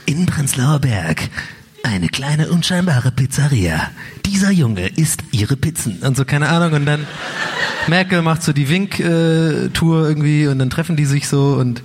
In 0.06 0.26
Prenzlauer 0.28 0.80
Berg. 0.80 1.30
Eine 1.86 2.10
kleine 2.10 2.50
unscheinbare 2.50 3.12
Pizzeria. 3.12 3.92
Dieser 4.26 4.50
Junge 4.50 4.88
isst 4.88 5.22
ihre 5.32 5.56
Pizzen. 5.56 6.00
und 6.02 6.18
so, 6.18 6.26
keine 6.26 6.50
Ahnung. 6.50 6.74
Und 6.74 6.88
dann 6.88 7.06
Merkel 7.86 8.24
macht 8.24 8.42
so 8.42 8.54
die 8.54 8.70
Wink-Tour 8.70 10.10
irgendwie 10.10 10.48
und 10.48 10.58
dann 10.58 10.72
treffen 10.72 10.96
die 10.96 11.06
sich 11.06 11.28
so 11.28 11.54
und 11.54 11.84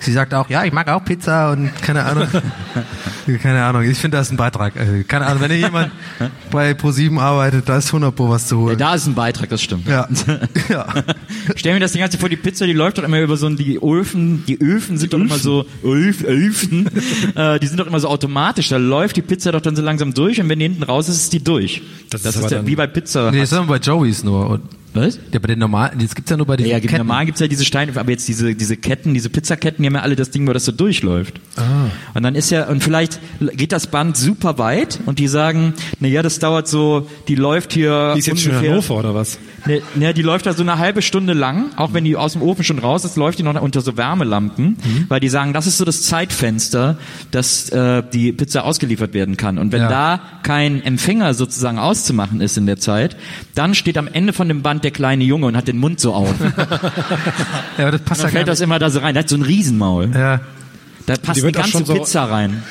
sie 0.00 0.12
sagt 0.12 0.34
auch, 0.34 0.48
ja, 0.50 0.64
ich 0.64 0.72
mag 0.72 0.88
auch 0.88 1.04
Pizza 1.04 1.52
und 1.52 1.70
keine 1.82 2.04
Ahnung. 2.04 2.26
keine 3.42 3.62
Ahnung, 3.64 3.82
ich 3.82 3.98
finde, 3.98 4.16
das 4.16 4.28
ist 4.28 4.32
ein 4.32 4.36
Beitrag. 4.36 4.76
Also, 4.76 4.92
keine 5.06 5.26
Ahnung, 5.26 5.42
wenn 5.42 5.50
hier 5.50 5.60
jemand 5.60 5.92
bei 6.50 6.72
Pro7 6.72 7.18
arbeitet, 7.18 7.68
da 7.68 7.76
ist 7.78 7.88
100 7.88 8.14
Pro 8.14 8.28
was 8.28 8.46
zu 8.48 8.56
Ja, 8.56 8.60
holen. 8.62 8.78
da 8.78 8.94
ist 8.94 9.06
ein 9.06 9.14
Beitrag, 9.14 9.48
das 9.50 9.62
stimmt. 9.62 9.86
Ja. 9.86 10.08
ja. 10.68 10.86
Stell 11.56 11.74
mir 11.74 11.80
das 11.80 11.92
die 11.92 11.98
ganze 11.98 12.18
vor, 12.18 12.28
die 12.28 12.36
Pizza, 12.36 12.66
die 12.66 12.72
läuft 12.72 12.98
doch 12.98 13.04
immer 13.04 13.20
über 13.20 13.36
so 13.36 13.46
ein, 13.46 13.56
die 13.56 13.78
Öfen, 13.80 14.44
die 14.46 14.60
Öfen 14.60 14.98
sind 14.98 15.12
doch 15.12 15.18
immer 15.20 15.38
so, 15.38 15.66
Öf, 15.84 16.22
Öfen, 16.24 16.88
äh, 17.34 17.58
die 17.60 17.66
sind 17.66 17.78
doch 17.78 17.86
immer 17.86 18.00
so 18.00 18.08
automatisch, 18.08 18.68
da 18.68 18.76
läuft 18.78 19.16
die 19.16 19.22
Pizza 19.22 19.52
doch 19.52 19.60
dann 19.60 19.76
so 19.76 19.82
langsam 19.82 20.14
durch 20.14 20.40
und 20.40 20.48
wenn 20.48 20.58
die 20.58 20.64
hinten 20.66 20.82
raus 20.82 21.08
ist, 21.08 21.16
ist 21.16 21.32
die 21.32 21.42
durch. 21.44 21.82
Das 22.10 22.22
Das, 22.22 22.36
ist 22.36 22.44
ist 22.44 22.50
ja 22.50 22.58
dann- 22.58 22.66
wie 22.66 22.76
bei 22.76 22.86
Pizza. 22.86 23.30
Nee, 23.30 23.40
das 23.40 23.52
haben 23.52 23.68
wir 23.68 23.78
bei 23.78 23.84
Joey's 23.84 24.24
nur. 24.24 24.48
Und, 24.50 24.62
Was? 24.92 25.18
ja, 25.32 25.38
bei 25.38 25.46
den 25.48 25.58
normalen, 25.60 25.98
das 26.00 26.14
gibt's 26.14 26.30
ja 26.30 26.36
nur 26.36 26.46
bei 26.46 26.56
den 26.56 26.66
Ja, 26.66 26.74
ja, 26.74 26.80
Ketten. 26.80 26.96
normal 26.98 27.26
gibt's 27.26 27.40
ja 27.40 27.46
diese 27.46 27.64
Steine, 27.64 27.92
aber 27.96 28.10
jetzt 28.10 28.26
diese, 28.28 28.54
diese 28.54 28.76
Ketten, 28.76 29.14
diese 29.14 29.30
Pizzaketten, 29.30 29.82
die 29.82 29.86
haben 29.88 29.94
ja 29.94 30.02
alle 30.02 30.16
das 30.16 30.30
Ding, 30.30 30.46
wo 30.48 30.52
das 30.52 30.64
so 30.64 30.72
durchläuft. 30.72 31.40
Ah. 31.56 31.62
Und 32.14 32.22
dann 32.22 32.34
ist 32.34 32.50
ja, 32.50 32.66
und 32.68 32.82
vielleicht 32.82 33.20
geht 33.56 33.72
das 33.72 33.86
Band 33.86 34.16
super 34.16 34.58
weit 34.58 34.98
und 35.06 35.18
die 35.18 35.28
sagen, 35.28 35.74
na 36.00 36.08
ja, 36.08 36.22
das 36.22 36.38
dauert 36.40 36.66
so, 36.68 37.08
die 37.28 37.34
läuft 37.36 37.72
hier 37.72 38.12
Die 38.14 38.18
ist 38.20 38.26
jetzt 38.26 38.42
schon 38.42 38.52
in 38.52 38.70
Hannover 38.70 38.96
oder 38.96 39.14
was? 39.14 39.38
Ne, 39.66 39.82
ne, 39.94 40.14
die 40.14 40.22
läuft 40.22 40.46
da 40.46 40.54
so 40.54 40.62
eine 40.62 40.78
halbe 40.78 41.02
Stunde 41.02 41.34
lang, 41.34 41.66
auch 41.76 41.92
wenn 41.92 42.04
die 42.04 42.16
aus 42.16 42.32
dem 42.32 42.40
Ofen 42.42 42.64
schon 42.64 42.78
raus 42.78 43.04
ist, 43.04 43.16
läuft 43.16 43.38
die 43.38 43.42
noch 43.42 43.60
unter 43.60 43.82
so 43.82 43.96
Wärmelampen, 43.98 44.76
Mhm. 44.82 45.04
weil 45.08 45.20
die 45.20 45.28
sagen, 45.28 45.52
das 45.52 45.66
ist 45.66 45.76
so 45.78 45.84
das 45.84 46.02
Zeitfenster, 46.02 46.96
dass 47.30 47.68
äh, 47.70 48.02
die 48.12 48.32
Pizza 48.32 48.64
ausgeliefert 48.64 49.12
werden 49.14 49.36
kann. 49.36 49.58
Und 49.58 49.72
wenn 49.72 49.82
Ja. 49.82 49.88
da 49.88 50.20
kein 50.42 50.82
Empfänger 50.82 51.34
sozusagen 51.34 51.78
auszumachen 51.78 52.40
ist 52.40 52.56
in 52.56 52.66
der 52.66 52.78
Zeit, 52.78 53.16
dann 53.54 53.74
steht 53.74 53.98
am 53.98 54.08
Ende 54.08 54.32
von 54.32 54.48
dem 54.48 54.62
Band 54.62 54.79
der 54.84 54.90
kleine 54.90 55.24
Junge 55.24 55.46
und 55.46 55.56
hat 55.56 55.68
den 55.68 55.78
Mund 55.78 56.00
so 56.00 56.12
auf. 56.14 56.34
Ja, 57.78 57.86
aber 57.86 57.92
das 57.92 58.00
passt 58.02 58.20
Dann 58.22 58.28
ja 58.30 58.32
fällt 58.32 58.48
das 58.48 58.60
immer 58.60 58.78
da 58.78 58.90
so 58.90 58.98
rein. 59.00 59.14
Der 59.14 59.22
hat 59.22 59.28
so 59.30 59.36
ein 59.36 59.42
Riesenmaul. 59.42 60.10
Ja. 60.14 60.40
Da 61.06 61.14
passt 61.16 61.40
Die 61.40 61.46
die, 61.46 61.52
ganze 61.52 61.84
so- 61.84 61.94
Pizza 61.94 62.24
rein. 62.24 62.62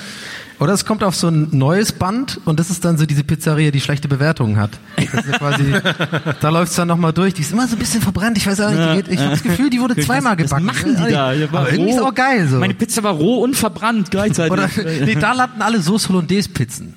Oder 0.59 0.73
es 0.73 0.83
kommt 0.85 1.05
auf 1.05 1.15
so 1.15 1.29
ein 1.29 1.47
neues 1.51 1.93
Band 1.93 2.41
und 2.43 2.59
das 2.59 2.69
ist 2.69 2.83
dann 2.83 2.97
so 2.97 3.05
diese 3.05 3.23
Pizzeria, 3.23 3.71
die 3.71 3.79
schlechte 3.79 4.09
Bewertungen 4.09 4.57
hat. 4.57 4.71
Ja 4.97 5.05
quasi, 5.37 5.73
da 6.41 6.49
läuft's 6.49 6.75
dann 6.75 6.89
nochmal 6.89 7.13
durch. 7.13 7.33
Die 7.33 7.41
ist 7.43 7.53
immer 7.53 7.65
so 7.65 7.77
ein 7.77 7.79
bisschen 7.79 8.01
verbrannt. 8.01 8.37
Ich 8.37 8.45
weiß 8.45 8.59
auch 8.59 8.69
nicht, 8.71 8.81
die 8.91 8.95
geht, 8.97 9.07
ich 9.07 9.19
habe 9.19 9.29
das 9.31 9.41
Gefühl, 9.41 9.69
die 9.69 9.79
wurde 9.79 9.95
zweimal 9.95 10.33
Was 10.37 10.43
gebacken. 10.49 10.65
machen 10.65 10.97
die 10.97 11.11
da? 11.13 11.31
Ja, 11.31 11.47
Aber 11.53 11.71
irgendwie 11.71 11.91
ist 11.91 12.01
auch 12.01 12.13
geil 12.13 12.45
so. 12.49 12.57
Meine 12.57 12.73
Pizza 12.73 13.01
war 13.03 13.13
roh 13.13 13.39
und 13.41 13.55
verbrannt 13.55 14.11
gleichzeitig. 14.11 14.51
Oder, 14.51 14.69
nee, 15.05 15.15
da 15.15 15.31
landen 15.31 15.61
alle 15.61 15.81
Sauce 15.81 16.09
Hollandaise 16.09 16.49
Pizzen. 16.49 16.93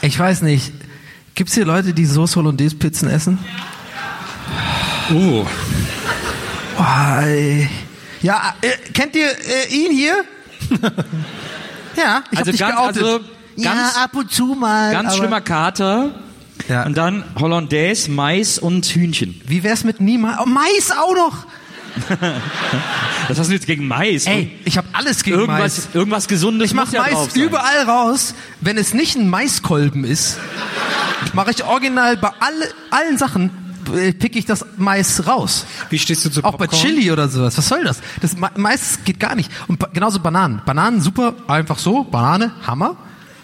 Ich 0.00 0.18
weiß 0.18 0.42
nicht. 0.42 0.72
Gibt's 1.34 1.54
hier 1.54 1.64
Leute, 1.64 1.94
die 1.94 2.04
Sauce 2.04 2.36
Hollandaise 2.36 2.76
Pizzen 2.76 3.08
essen? 3.08 3.38
Oh. 5.14 5.46
Oh, 6.78 7.20
ey. 7.22 7.68
Ja, 8.20 8.54
äh, 8.60 8.68
kennt 8.92 9.16
ihr 9.16 9.28
äh, 9.28 9.74
ihn 9.74 9.92
hier? 9.92 10.24
ja, 11.96 12.22
ich 12.30 12.38
hab 12.38 12.38
also 12.38 12.50
dich 12.50 12.60
ganz, 12.60 12.76
geoutet. 12.76 13.02
also 13.02 13.18
ganz, 13.56 13.94
ja, 13.94 14.02
ab 14.04 14.14
und 14.14 14.30
zu 14.30 14.46
mal. 14.54 14.92
ganz 14.92 15.16
schlimmer 15.16 15.40
Kater. 15.40 16.10
Ja. 16.68 16.84
Und 16.84 16.96
dann 16.96 17.24
Hollandaise, 17.38 18.10
Mais 18.10 18.58
und 18.58 18.84
Hühnchen. 18.86 19.40
Wie 19.46 19.62
wär's 19.64 19.84
mit 19.84 20.00
niemals? 20.00 20.38
Oh, 20.40 20.46
Mais 20.46 20.90
auch 20.92 21.14
noch! 21.14 21.46
Was 23.28 23.38
hast 23.38 23.48
du 23.48 23.54
jetzt 23.54 23.66
gegen 23.66 23.86
Mais? 23.86 24.26
Ey, 24.26 24.58
ich 24.64 24.76
habe 24.76 24.88
alles 24.92 25.22
gegen 25.22 25.38
irgendwas, 25.38 25.58
Mais. 25.86 25.88
irgendwas 25.94 26.28
Gesundes 26.28 26.70
Ich 26.70 26.74
mach 26.74 26.86
muss 26.86 26.92
ja 26.94 27.02
Mais 27.02 27.36
überall 27.36 27.82
raus. 27.86 28.34
Wenn 28.60 28.76
es 28.78 28.94
nicht 28.94 29.16
ein 29.16 29.28
Maiskolben 29.30 30.04
ist, 30.04 30.38
mache 31.32 31.50
ich 31.52 31.64
original 31.64 32.16
bei 32.16 32.28
alle, 32.40 32.68
allen 32.90 33.18
Sachen 33.18 33.50
äh, 33.94 34.12
pick 34.12 34.36
ich 34.36 34.44
das 34.44 34.64
Mais 34.76 35.26
raus. 35.26 35.66
Wie 35.90 35.98
stehst 35.98 36.24
du 36.24 36.30
zu 36.30 36.42
Auch 36.44 36.52
bei 36.56 36.66
Popcorn? 36.66 36.80
Chili 36.82 37.10
oder 37.10 37.28
sowas. 37.28 37.56
Was 37.58 37.68
soll 37.68 37.84
das? 37.84 38.00
Das 38.20 38.36
Ma- 38.36 38.50
Mais 38.56 39.00
geht 39.04 39.20
gar 39.20 39.34
nicht. 39.34 39.50
Und 39.68 39.82
genauso 39.92 40.20
Bananen. 40.20 40.62
Bananen 40.64 41.00
super, 41.00 41.34
einfach 41.48 41.78
so. 41.78 42.04
Banane, 42.04 42.52
Hammer. 42.66 42.96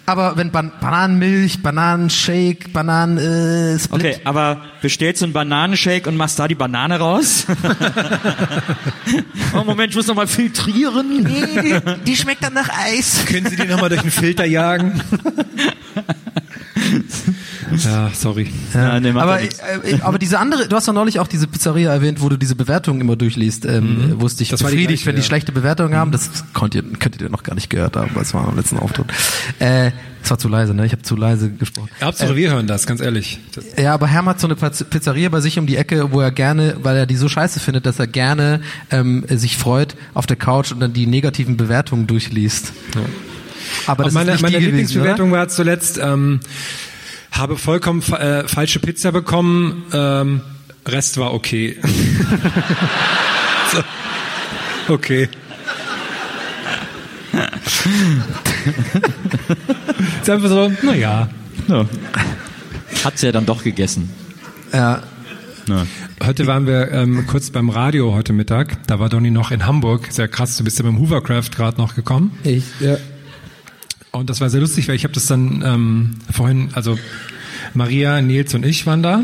Aber 0.09 0.37
wenn 0.37 0.49
Ban 0.49 0.71
Bananenmilch, 0.81 1.61
Bananenshake, 1.61 2.69
Bananen 2.73 3.19
äh, 3.19 3.77
Split. 3.77 3.93
Okay, 3.93 4.17
aber 4.23 4.59
bestellst 4.81 5.21
du 5.21 5.25
einen 5.25 5.33
Bananenshake 5.33 6.09
und 6.09 6.17
machst 6.17 6.39
da 6.39 6.47
die 6.47 6.55
Banane 6.55 6.97
raus? 6.97 7.45
oh, 9.53 9.63
Moment, 9.63 9.91
ich 9.91 9.95
muss 9.95 10.07
noch 10.07 10.15
mal 10.15 10.25
filtrieren. 10.25 11.21
Nee, 11.21 11.61
die, 11.61 12.03
die 12.07 12.15
schmeckt 12.15 12.43
dann 12.43 12.53
nach 12.53 12.69
Eis. 12.69 13.23
Können 13.27 13.45
Sie 13.45 13.55
die 13.55 13.67
nochmal 13.67 13.89
durch 13.89 14.01
den 14.01 14.09
Filter 14.09 14.45
jagen? 14.45 14.99
ja, 17.83 18.09
sorry. 18.13 18.51
Ja, 18.73 18.99
nee, 18.99 19.11
macht 19.11 19.23
aber, 19.23 19.41
ja 19.41 19.47
äh, 19.83 19.91
äh, 19.91 20.01
aber 20.01 20.19
diese 20.19 20.39
andere, 20.39 20.67
du 20.67 20.75
hast 20.75 20.87
doch 20.87 20.93
neulich 20.93 21.19
auch 21.19 21.27
diese 21.27 21.47
Pizzeria 21.47 21.91
erwähnt, 21.91 22.21
wo 22.21 22.29
du 22.29 22.37
diese 22.37 22.55
Bewertungen 22.55 23.01
immer 23.01 23.15
durchliest, 23.15 23.65
ähm, 23.65 23.89
Mhm. 24.09 24.21
wusste 24.21 24.43
ich 24.43 24.49
Das 24.49 24.61
war 24.63 24.69
die 24.69 24.75
befriedigt, 24.77 25.03
gleiche, 25.03 25.07
wenn 25.07 25.15
die 25.15 25.21
ja. 25.21 25.27
schlechte 25.27 25.51
Bewertungen 25.51 25.95
haben. 25.95 26.11
Das 26.11 26.29
konnt 26.53 26.75
ihr, 26.75 26.83
könntet 26.83 27.21
ihr 27.21 27.29
noch 27.29 27.43
gar 27.43 27.55
nicht 27.55 27.69
gehört 27.69 27.95
haben, 27.95 28.11
weil 28.13 28.23
es 28.23 28.33
war 28.33 28.47
am 28.47 28.55
letzten 28.55 28.77
Auftritt. 28.77 29.07
Äh, 29.59 29.91
es 30.21 30.29
war 30.29 30.37
zu 30.37 30.49
leise, 30.49 30.73
ne? 30.73 30.85
Ich 30.85 30.91
habe 30.91 31.01
zu 31.01 31.15
leise 31.15 31.49
gesprochen. 31.49 31.89
Hauptsache, 32.01 32.35
wir 32.35 32.51
hören 32.51 32.67
das, 32.67 32.85
ganz 32.85 32.99
ehrlich. 33.01 33.39
Das, 33.55 33.63
Ja, 33.77 33.93
aber 33.93 34.07
Herm 34.07 34.27
hat 34.27 34.39
so 34.39 34.47
eine 34.47 34.55
Pizzeria 34.55 35.29
bei 35.29 35.39
sich 35.39 35.57
um 35.57 35.65
die 35.65 35.77
Ecke, 35.77 36.11
wo 36.11 36.19
er 36.19 36.31
gerne, 36.31 36.75
weil 36.83 36.97
er 36.97 37.05
die 37.05 37.15
so 37.15 37.29
scheiße 37.29 37.59
findet, 37.59 37.85
dass 37.85 37.99
er 37.99 38.07
gerne 38.07 38.61
ähm, 38.91 39.23
sich 39.29 39.57
freut 39.57 39.95
auf 40.13 40.25
der 40.27 40.35
Couch 40.35 40.71
und 40.71 40.81
dann 40.81 40.91
die 40.93 41.07
negativen 41.07 41.55
Bewertungen 41.57 42.05
durchliest. 42.07 42.73
Aber 43.87 44.05
das 44.05 44.13
meine 44.13 44.37
meine 44.41 44.59
Lieblingsbewertung 44.59 45.31
war 45.31 45.47
zuletzt, 45.47 45.99
ähm, 46.01 46.39
habe 47.31 47.57
vollkommen 47.57 48.01
fa 48.01 48.17
äh, 48.17 48.47
falsche 48.47 48.79
Pizza 48.79 49.11
bekommen, 49.11 49.83
ähm, 49.93 50.41
Rest 50.87 51.17
war 51.17 51.33
okay. 51.33 51.77
so. 53.71 54.93
Okay. 54.93 55.29
ist 60.21 60.29
einfach 60.29 60.49
so, 60.49 60.71
naja. 60.81 61.29
Ja. 61.67 61.85
Hat's 63.03 63.21
ja 63.21 63.31
dann 63.31 63.45
doch 63.45 63.63
gegessen. 63.63 64.09
oder? 64.71 65.03
Ja. 65.67 65.85
Heute 66.25 66.47
waren 66.47 66.65
wir 66.65 66.91
ähm, 66.91 67.27
kurz 67.27 67.51
beim 67.51 67.69
Radio 67.69 68.13
heute 68.13 68.33
Mittag. 68.33 68.87
Da 68.87 68.99
war 68.99 69.09
Donny 69.09 69.29
noch 69.29 69.51
in 69.51 69.67
Hamburg. 69.67 70.07
Sehr 70.09 70.27
krass, 70.27 70.57
du 70.57 70.63
bist 70.63 70.79
ja 70.79 70.83
dem 70.83 70.99
Hoovercraft 70.99 71.51
gerade 71.55 71.77
noch 71.77 71.93
gekommen. 71.95 72.37
Ich, 72.43 72.63
ja. 72.79 72.97
Und 74.11 74.29
das 74.29 74.41
war 74.41 74.49
sehr 74.49 74.61
lustig, 74.61 74.87
weil 74.87 74.95
ich 74.95 75.03
habe 75.03 75.13
das 75.13 75.27
dann 75.27 75.63
ähm, 75.65 76.15
vorhin, 76.31 76.69
also 76.73 76.97
Maria, 77.73 78.21
Nils 78.21 78.53
und 78.55 78.65
ich 78.65 78.85
waren 78.85 79.03
da. 79.03 79.23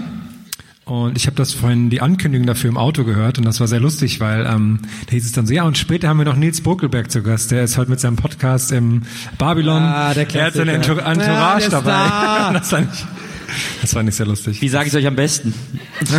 Und 0.86 1.18
ich 1.18 1.26
habe 1.26 1.36
das 1.36 1.52
vorhin 1.54 1.90
die 1.90 2.00
Ankündigung 2.02 2.46
dafür 2.46 2.70
im 2.70 2.78
Auto 2.78 3.04
gehört 3.06 3.40
und 3.40 3.44
das 3.46 3.60
war 3.60 3.66
sehr 3.68 3.80
lustig, 3.80 4.20
weil 4.20 4.46
ähm, 4.46 4.82
da 5.08 5.14
hieß 5.14 5.26
es 5.26 5.32
dann 5.32 5.48
so, 5.48 5.54
ja 5.56 5.64
und 5.64 5.80
später 5.80 6.08
haben 6.10 6.20
wir 6.20 6.26
noch 6.26 6.36
Nils 6.36 6.62
Bokelberg 6.62 7.10
zu 7.10 7.24
Gast, 7.24 7.50
der 7.50 7.64
ist 7.64 7.78
heute 7.78 7.90
mit 7.90 8.00
seinem 8.00 8.18
Podcast 8.18 8.72
im 8.72 9.02
Babylon. 9.40 9.82
Ah, 9.82 10.14
der 10.14 10.30
er 10.36 10.46
hat 10.46 10.54
seine 10.54 10.74
Entourage 10.74 11.64
Ja, 11.64 11.70
dabei. 11.70 11.90
da. 11.90 12.52
das, 12.54 12.70
fand 12.70 12.94
ich, 12.94 13.04
das 13.82 13.94
fand 13.94 14.10
ich 14.10 14.14
sehr 14.16 14.28
lustig. 14.28 14.62
Wie 14.62 14.70
sage 14.70 14.88
ich 14.90 14.96
euch 14.96 15.08
am 15.08 15.16
besten? 15.16 15.56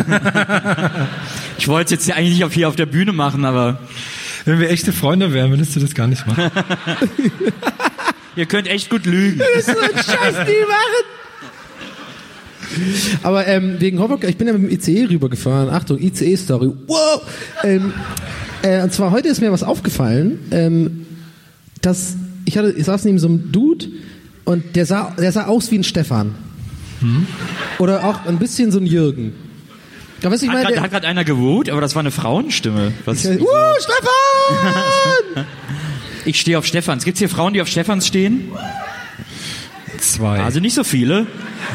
ich 1.59 1.69
wollte 1.69 1.95
es 1.95 2.05
jetzt 2.05 2.17
eigentlich 2.17 2.35
nicht 2.35 2.45
auf 2.45 2.53
hier 2.53 2.69
auf 2.69 2.75
der 2.75 2.87
Bühne 2.87 3.13
machen, 3.13 3.45
aber 3.45 3.79
Wenn 4.47 4.59
wir 4.59 4.69
echte 4.71 4.93
Freunde 4.93 5.33
wären, 5.33 5.51
würdest 5.51 5.77
du 5.77 5.81
das 5.81 5.95
gar 5.95 6.09
nicht 6.09 6.27
machen. 6.27 6.51
ihr 8.37 8.47
könnt 8.47 8.69
echt 8.69 8.91
gut 8.91 9.07
lügen. 9.07 9.41
so 9.61 9.73
ein 9.73 9.95
Scheiß, 9.95 10.47
die 10.47 10.65
machen. 10.67 11.05
Aber 13.23 13.47
ähm, 13.47 13.77
wegen 13.81 13.99
Hoboken, 14.01 14.29
ich 14.29 14.37
bin 14.37 14.47
ja 14.47 14.53
mit 14.53 14.63
dem 14.63 14.71
ICE 14.71 15.07
rübergefahren. 15.07 15.71
Achtung, 15.71 15.99
ICE-Story. 15.99 16.73
Wow! 16.87 17.23
Ähm, 17.65 17.95
äh, 18.63 18.83
und 18.83 18.93
zwar 18.93 19.11
heute 19.13 19.29
ist 19.29 19.41
mir 19.41 19.53
was 19.53 19.63
aufgefallen, 19.63 20.41
ähm, 20.51 21.07
dass 21.81 22.17
ich 22.45 22.59
hatte, 22.59 22.73
ich 22.73 22.85
saß 22.85 23.05
neben 23.05 23.19
so 23.19 23.29
einem 23.29 23.51
Dude 23.53 23.87
und 24.45 24.77
der 24.77 24.87
sah, 24.87 25.15
der 25.19 25.33
sah 25.33 25.47
aus 25.47 25.71
wie 25.71 25.79
ein 25.79 25.85
Stefan. 25.85 26.35
Oder 27.79 28.05
auch 28.05 28.25
ein 28.27 28.39
bisschen 28.39 28.73
so 28.73 28.79
ein 28.79 28.87
Jürgen. 28.87 29.33
Ja, 30.23 30.31
weißt 30.31 30.43
du, 30.43 30.47
ich 30.47 30.53
Hat 30.53 30.91
gerade 30.91 31.07
einer 31.07 31.25
gewohnt, 31.25 31.69
aber 31.69 31.81
das 31.81 31.95
war 31.95 32.01
eine 32.01 32.11
Frauenstimme. 32.11 32.93
Was, 33.05 33.25
uh, 33.27 33.39
Stefan! 33.79 35.47
ich 36.27 36.41
stehe 36.41 36.59
auf 36.59 36.67
Stefans. 36.67 37.05
Gibt's 37.05 37.19
hier 37.19 37.29
Frauen, 37.29 37.55
die 37.55 37.63
auf 37.63 37.69
Stefans 37.69 38.07
stehen? 38.07 38.51
Zwei. 39.99 40.41
Also 40.41 40.61
nicht 40.61 40.75
so 40.75 40.85
viele. 40.85 41.27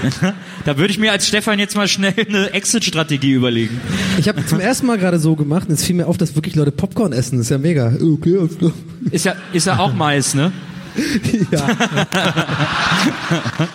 da 0.65 0.77
würde 0.77 0.91
ich 0.91 0.99
mir 0.99 1.11
als 1.11 1.27
Stefan 1.27 1.59
jetzt 1.59 1.75
mal 1.75 1.87
schnell 1.87 2.13
eine 2.27 2.53
Exit-Strategie 2.53 3.31
überlegen. 3.31 3.81
Ich 4.19 4.27
habe 4.27 4.45
zum 4.45 4.59
ersten 4.59 4.85
Mal 4.85 4.97
gerade 4.97 5.19
so 5.19 5.35
gemacht 5.35 5.67
und 5.67 5.73
es 5.73 5.83
fiel 5.83 5.95
mir 5.95 6.07
auf, 6.07 6.17
dass 6.17 6.35
wirklich 6.35 6.55
Leute 6.55 6.71
Popcorn 6.71 7.13
essen. 7.13 7.37
Das 7.37 7.47
ist 7.47 7.51
ja 7.51 7.57
mega. 7.57 7.87
Okay, 7.87 8.37
alles 8.37 8.57
klar. 8.57 8.71
Ist 9.09 9.25
ja, 9.25 9.35
ist 9.53 9.67
ja 9.67 9.79
auch 9.79 9.93
Mais, 9.93 10.33
ne? 10.33 10.51
ja. 11.51 11.67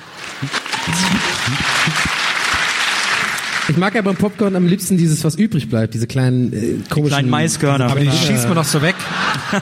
Ich 3.68 3.76
mag 3.76 3.94
ja 3.94 4.02
beim 4.02 4.16
Popcorn 4.16 4.54
am 4.54 4.66
liebsten 4.66 4.96
dieses, 4.96 5.24
was 5.24 5.34
übrig 5.34 5.68
bleibt, 5.68 5.94
diese 5.94 6.06
kleinen 6.06 6.52
äh, 6.52 6.76
komischen 6.88 7.14
Kleinen 7.16 7.30
Maiskörner. 7.30 7.86
Aber 7.86 8.00
die 8.00 8.10
schießt 8.10 8.46
man 8.46 8.54
doch 8.54 8.64
so 8.64 8.80
weg. 8.80 8.94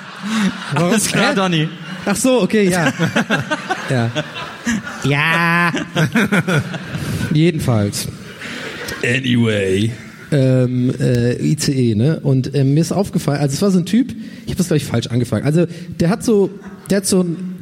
Alles 0.75 1.09
klar, 1.09 1.31
Hä? 1.31 1.35
Donny. 1.35 1.69
Ach 2.05 2.17
so, 2.17 2.43
okay, 2.43 2.69
ja. 2.69 2.93
ja. 3.91 4.11
Ja. 5.05 5.73
Jedenfalls. 7.33 8.09
Anyway. 9.03 9.91
ähm, 10.31 10.93
äh, 10.99 11.35
ICE, 11.43 11.95
ne? 11.95 12.21
Und 12.21 12.55
ähm, 12.55 12.75
mir 12.75 12.81
ist 12.81 12.93
aufgefallen, 12.93 13.41
also 13.41 13.55
es 13.55 13.63
war 13.63 13.71
so 13.71 13.79
ein 13.79 13.87
Typ, 13.87 14.15
ich 14.45 14.51
habe 14.51 14.57
das 14.57 14.69
gleich 14.69 14.85
falsch 14.85 15.07
angefangen. 15.07 15.45
Also 15.45 15.67
der 16.01 16.11
hat 16.11 16.25
so, 16.25 16.51
der 16.91 16.99
hat 16.99 17.07
so 17.07 17.23
ein 17.23 17.54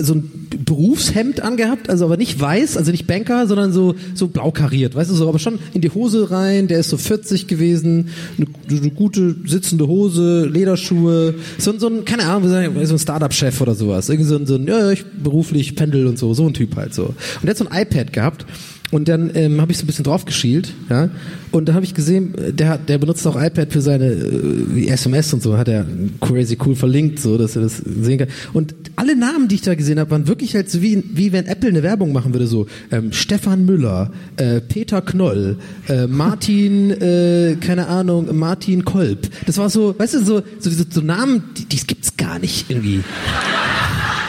so 0.00 0.14
ein 0.14 0.48
Berufshemd 0.64 1.40
angehabt, 1.40 1.90
also 1.90 2.04
aber 2.04 2.16
nicht 2.16 2.38
weiß, 2.38 2.76
also 2.76 2.90
nicht 2.90 3.06
Banker, 3.06 3.46
sondern 3.46 3.72
so 3.72 3.94
so 4.14 4.28
blau 4.28 4.50
kariert, 4.50 4.94
weißt 4.94 5.10
du 5.10 5.14
so, 5.14 5.28
aber 5.28 5.38
schon 5.38 5.58
in 5.74 5.80
die 5.80 5.90
Hose 5.90 6.30
rein. 6.30 6.68
Der 6.68 6.80
ist 6.80 6.90
so 6.90 6.96
40 6.96 7.46
gewesen, 7.46 8.08
eine, 8.36 8.46
eine 8.70 8.90
gute 8.90 9.36
sitzende 9.46 9.86
Hose, 9.88 10.46
Lederschuhe, 10.46 11.34
so, 11.58 11.78
so 11.78 11.88
ein 11.88 12.04
keine 12.04 12.24
Ahnung, 12.24 12.48
so 12.48 12.94
ein 12.94 12.98
Startup-Chef 12.98 13.60
oder 13.60 13.74
sowas, 13.74 14.08
irgendwie 14.08 14.28
so 14.28 14.36
ein, 14.36 14.46
so 14.46 14.54
ein 14.56 14.66
ja, 14.66 14.90
ich 14.90 15.04
beruflich 15.04 15.76
pendel 15.76 16.06
und 16.06 16.18
so, 16.18 16.34
so 16.34 16.46
ein 16.46 16.54
Typ 16.54 16.76
halt 16.76 16.94
so. 16.94 17.04
Und 17.04 17.16
der 17.44 17.50
hat 17.50 17.58
so 17.58 17.66
ein 17.66 17.82
iPad 17.82 18.12
gehabt 18.12 18.46
und 18.92 19.08
dann 19.08 19.30
ähm, 19.34 19.60
habe 19.62 19.72
ich 19.72 19.78
so 19.78 19.84
ein 19.84 19.86
bisschen 19.86 20.04
drauf 20.04 20.26
geschielt, 20.26 20.74
ja. 20.90 21.08
Und 21.50 21.66
dann 21.66 21.74
habe 21.74 21.84
ich 21.84 21.94
gesehen, 21.94 22.34
äh, 22.36 22.52
der 22.52 22.68
hat, 22.68 22.88
der 22.90 22.98
benutzt 22.98 23.26
auch 23.26 23.42
iPad 23.42 23.72
für 23.72 23.80
seine 23.80 24.12
äh, 24.12 24.86
SMS 24.88 25.32
und 25.32 25.42
so, 25.42 25.56
hat 25.56 25.66
er 25.66 25.86
crazy 26.20 26.58
cool 26.64 26.76
verlinkt, 26.76 27.18
so 27.18 27.38
dass 27.38 27.56
er 27.56 27.62
das 27.62 27.78
sehen 27.78 28.18
kann. 28.18 28.28
Und 28.52 28.74
alle 28.96 29.16
Namen, 29.16 29.48
die 29.48 29.54
ich 29.54 29.62
da 29.62 29.74
gesehen 29.74 29.98
habe, 29.98 30.10
waren 30.10 30.28
wirklich 30.28 30.54
halt 30.54 30.70
so 30.70 30.82
wie, 30.82 31.02
wie 31.14 31.32
wenn 31.32 31.46
Apple 31.46 31.70
eine 31.70 31.82
Werbung 31.82 32.12
machen 32.12 32.34
würde, 32.34 32.46
so 32.46 32.66
ähm, 32.90 33.12
Stefan 33.12 33.64
Müller, 33.64 34.12
äh, 34.36 34.60
Peter 34.60 35.00
Knoll, 35.00 35.56
äh, 35.88 36.06
Martin, 36.06 36.90
äh, 36.90 37.56
keine 37.60 37.86
Ahnung, 37.88 38.38
Martin 38.38 38.84
Kolb. 38.84 39.26
Das 39.46 39.56
war 39.56 39.70
so, 39.70 39.98
weißt 39.98 40.14
du, 40.14 40.18
so, 40.22 40.42
so 40.58 40.68
diese 40.68 40.84
so 40.90 41.00
Namen, 41.00 41.44
die, 41.56 41.64
die 41.64 41.78
gibt's 41.86 42.18
gar 42.18 42.38
nicht 42.38 42.68
irgendwie. 42.68 43.00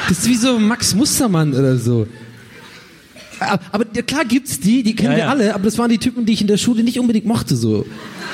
Das 0.08 0.20
ist 0.20 0.28
wie 0.30 0.36
so 0.36 0.58
Max 0.58 0.96
Mustermann 0.96 1.54
oder 1.54 1.78
so. 1.78 2.08
Aber, 3.72 3.86
klar 3.86 4.26
gibt's 4.26 4.60
die, 4.60 4.84
die 4.84 4.96
kennen 4.96 5.12
Ja, 5.12 5.18
wir 5.18 5.24
ja. 5.26 5.30
alle, 5.30 5.56
aber 5.56 5.66
das 5.66 5.78
waren 5.78 5.90
die 5.90 5.98
Typen, 5.98 6.26
die 6.26 6.34
ich 6.34 6.42
in 6.42 6.48
der 6.48 6.58
Schule 6.58 6.84
nicht 6.84 7.00
unbedingt 7.00 7.26
mochte, 7.26 7.56
so. 7.56 7.86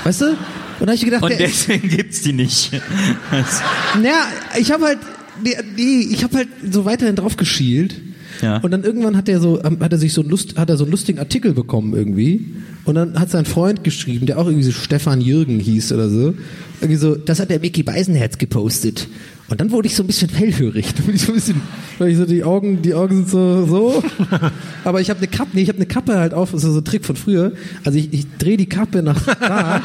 Weißt 0.04 0.22
du? 0.22 0.26
Und 0.28 0.38
da 0.82 0.88
hab 0.88 0.94
ich 0.96 1.04
gedacht, 1.06 1.24
Und 1.24 1.30
der 1.32 1.42
ist, 1.42 1.68
deswegen 1.68 1.90
gibt's 1.90 2.22
die 2.22 2.34
nicht. 2.34 2.72
naja, 4.02 4.28
ich 4.60 4.72
habe 4.72 4.86
halt, 4.86 5.00
nee, 5.44 6.08
ich 6.10 6.24
habe 6.24 6.38
halt 6.38 6.48
so 6.72 6.86
weiterhin 6.86 7.16
drauf 7.16 7.38
geschielt. 7.38 7.96
Ja. 8.42 8.58
Und 8.58 8.72
dann 8.72 8.84
irgendwann 8.84 9.18
hat 9.18 9.28
er 9.28 9.42
so, 9.42 9.62
hat 9.62 9.92
er 9.92 9.98
sich 9.98 10.14
so 10.14 10.22
einen 10.22 10.30
Lust, 10.30 10.58
hat 10.58 10.70
er 10.70 10.78
so 10.78 10.86
einen 10.86 10.92
lustigen 10.92 11.20
Artikel 11.20 11.54
bekommen 11.54 11.94
irgendwie. 11.94 12.46
Und 12.86 12.96
dann 12.96 13.20
hat 13.20 13.30
sein 13.30 13.46
Freund 13.46 13.84
geschrieben, 13.84 14.26
der 14.26 14.40
auch 14.40 14.46
irgendwie 14.46 14.64
so 14.64 14.72
Stefan 14.72 15.20
Jürgen 15.20 15.60
hieß 15.60 15.92
oder 15.92 16.10
so. 16.10 16.34
Irgendwie 16.80 16.96
so, 16.96 17.16
das 17.16 17.40
hat 17.40 17.50
der 17.50 17.60
Mickey 17.60 17.84
Beisenherz 17.84 18.38
gepostet. 18.38 19.08
Und 19.50 19.60
dann 19.60 19.72
wurde 19.72 19.88
ich 19.88 19.96
so 19.96 20.04
ein 20.04 20.08
bisschen 20.08 20.30
hellhörig. 20.30 20.94
Dann 20.96 21.06
wurde 21.08 21.16
ich 21.16 21.24
so 21.24 21.32
ein 21.32 21.36
bisschen, 21.36 21.62
weil 21.98 22.10
ich 22.10 22.18
so 22.18 22.26
die 22.26 22.44
Augen, 22.44 22.82
die 22.82 22.94
Augen 22.94 23.16
sind 23.16 23.30
so, 23.30 23.66
so. 23.66 24.04
Aber 24.84 25.02
ich 25.02 25.10
habe 25.10 25.18
eine 25.20 25.28
Kappe, 25.28 25.50
nee, 25.54 25.62
ich 25.62 25.70
habe 25.70 25.78
eine 25.78 25.88
Kappe 25.88 26.18
halt 26.18 26.34
auf, 26.34 26.52
das 26.52 26.64
ist 26.64 26.72
so 26.72 26.80
ein 26.80 26.86
Trick 26.86 27.06
von 27.06 27.16
früher. 27.16 27.52
Also 27.84 27.98
ich, 27.98 28.14
ich 28.14 28.28
drehe 28.38 28.58
die 28.58 28.70
Kappe 28.70 29.02
nach 29.02 29.22
da. 29.26 29.82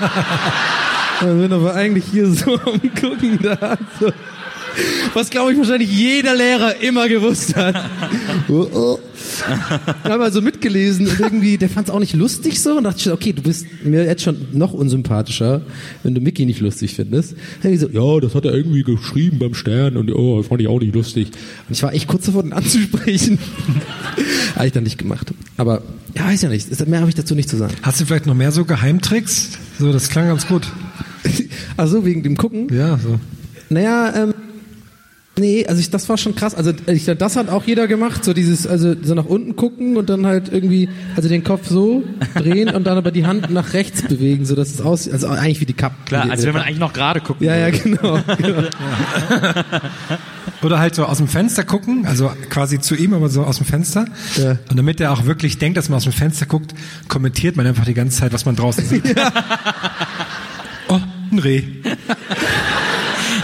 Bin 1.21 1.53
aber 1.53 1.75
eigentlich 1.75 2.05
hier 2.11 2.31
so 2.31 2.59
am 2.59 2.81
gucken 3.01 3.39
da. 3.41 3.79
So. 4.01 4.13
Was 5.15 5.31
glaube 5.31 5.53
ich 5.53 5.59
wahrscheinlich 5.59 5.91
jeder 5.91 6.35
Lehrer 6.35 6.81
immer 6.81 7.09
gewusst 7.09 7.55
hat. 7.57 7.75
Oh, 8.49 8.67
oh. 8.73 8.99
Ich 10.05 10.11
habe 10.11 10.25
also 10.25 10.43
mitgelesen 10.43 11.07
und 11.07 11.19
irgendwie, 11.21 11.57
der 11.57 11.69
fand 11.69 11.89
es 11.89 11.95
auch 11.95 11.99
nicht 11.99 12.15
lustig 12.15 12.61
so 12.61 12.77
und 12.77 12.85
dachte 12.85 13.01
ich, 13.01 13.11
okay, 13.11 13.33
du 13.33 13.43
bist 13.43 13.67
mir 13.83 14.05
jetzt 14.05 14.23
schon 14.23 14.37
noch 14.53 14.73
unsympathischer, 14.73 15.63
wenn 16.03 16.15
du 16.15 16.21
Mickey 16.21 16.45
nicht 16.45 16.61
lustig 16.61 16.95
findest. 16.95 17.35
Dann 17.63 17.73
ich 17.73 17.81
so, 17.81 17.89
ja, 17.89 18.21
das 18.21 18.35
hat 18.35 18.45
er 18.45 18.55
irgendwie 18.55 18.83
geschrieben 18.83 19.39
beim 19.39 19.55
Stern 19.55 19.97
und 19.97 20.13
oh, 20.13 20.39
das 20.39 20.49
fand 20.49 20.61
ich 20.61 20.69
auch 20.69 20.81
nicht 20.81 20.95
lustig. 20.95 21.29
Und 21.69 21.77
ich 21.77 21.83
war 21.83 21.93
echt 21.93 22.07
kurz 22.07 22.27
davor, 22.27 22.43
den 22.43 22.53
anzusprechen. 22.53 23.39
habe 24.55 24.67
ich 24.67 24.73
dann 24.73 24.85
nicht 24.85 24.99
gemacht. 24.99 25.33
Aber 25.57 25.83
ja, 26.15 26.27
weiß 26.27 26.43
ja 26.43 26.49
nicht. 26.49 26.87
Mehr 26.87 27.01
habe 27.01 27.09
ich 27.09 27.17
dazu 27.17 27.35
nicht 27.35 27.49
zu 27.49 27.57
sagen. 27.57 27.75
Hast 27.83 28.01
du 28.01 28.07
vielleicht 28.07 28.27
noch 28.27 28.35
mehr 28.35 28.53
so 28.53 28.65
Geheimtricks? 28.65 29.59
So, 29.79 29.93
das 29.93 30.09
klang 30.09 30.29
ganz 30.29 30.47
gut. 30.47 30.67
Also 31.77 32.05
wegen 32.05 32.23
dem 32.23 32.37
Gucken? 32.37 32.69
Ja, 32.73 32.99
so. 32.99 33.19
Naja, 33.71 34.13
ähm, 34.15 34.34
nee, 35.39 35.67
also 35.67 35.81
ich, 35.81 35.91
das 35.91 36.09
war 36.09 36.17
schon 36.17 36.35
krass. 36.35 36.55
Also 36.55 36.73
ich, 36.87 37.05
das 37.05 37.37
hat 37.37 37.49
auch 37.49 37.65
jeder 37.65 37.87
gemacht, 37.87 38.25
so 38.25 38.33
dieses, 38.33 38.67
also 38.67 38.95
so 39.03 39.15
nach 39.15 39.25
unten 39.27 39.57
gucken 39.57 39.97
und 39.97 40.09
dann 40.09 40.27
halt 40.27 40.53
irgendwie, 40.53 40.89
also 41.17 41.29
den 41.29 41.45
Kopf 41.45 41.69
so 41.69 42.05
drehen 42.35 42.69
und 42.71 42.85
dann 42.87 42.97
aber 42.99 43.11
die 43.11 43.27
Hand 43.27 43.51
nach 43.51 43.73
rechts 43.73 44.03
bewegen, 44.03 44.45
so 44.45 44.55
dass 44.55 44.71
es 44.73 44.81
aussieht, 44.81 45.13
also 45.13 45.29
eigentlich 45.29 45.61
wie 45.61 45.67
die 45.67 45.73
Kappe. 45.75 45.97
Klar, 46.07 46.31
als 46.31 46.45
wenn 46.45 46.53
man 46.53 46.63
eigentlich 46.63 46.79
noch 46.79 46.93
gerade 46.93 47.21
gucken 47.21 47.47
Ja, 47.47 47.57
ja, 47.57 47.67
würde. 47.67 47.79
genau. 47.79 48.19
genau. 48.39 48.69
Oder 50.63 50.79
halt 50.79 50.95
so 50.95 51.05
aus 51.05 51.19
dem 51.19 51.29
Fenster 51.29 51.65
gucken, 51.65 52.07
also 52.07 52.31
quasi 52.49 52.81
zu 52.81 52.95
ihm, 52.95 53.13
aber 53.13 53.29
so 53.29 53.45
aus 53.45 53.59
dem 53.59 53.67
Fenster. 53.67 54.07
Ja. 54.37 54.53
Und 54.71 54.77
damit 54.77 55.01
er 55.01 55.13
auch 55.13 55.27
wirklich 55.27 55.59
denkt, 55.59 55.77
dass 55.77 55.89
man 55.89 55.99
aus 55.99 56.05
dem 56.05 56.13
Fenster 56.13 56.47
guckt, 56.47 56.75
kommentiert 57.09 57.57
man 57.57 57.67
einfach 57.67 57.85
die 57.85 57.93
ganze 57.95 58.21
Zeit, 58.21 58.33
was 58.33 58.47
man 58.47 58.57
draußen 58.57 58.85
sieht. 58.85 59.15
Oh, 60.89 61.01
ein 61.33 61.39
Reh. 61.39 61.63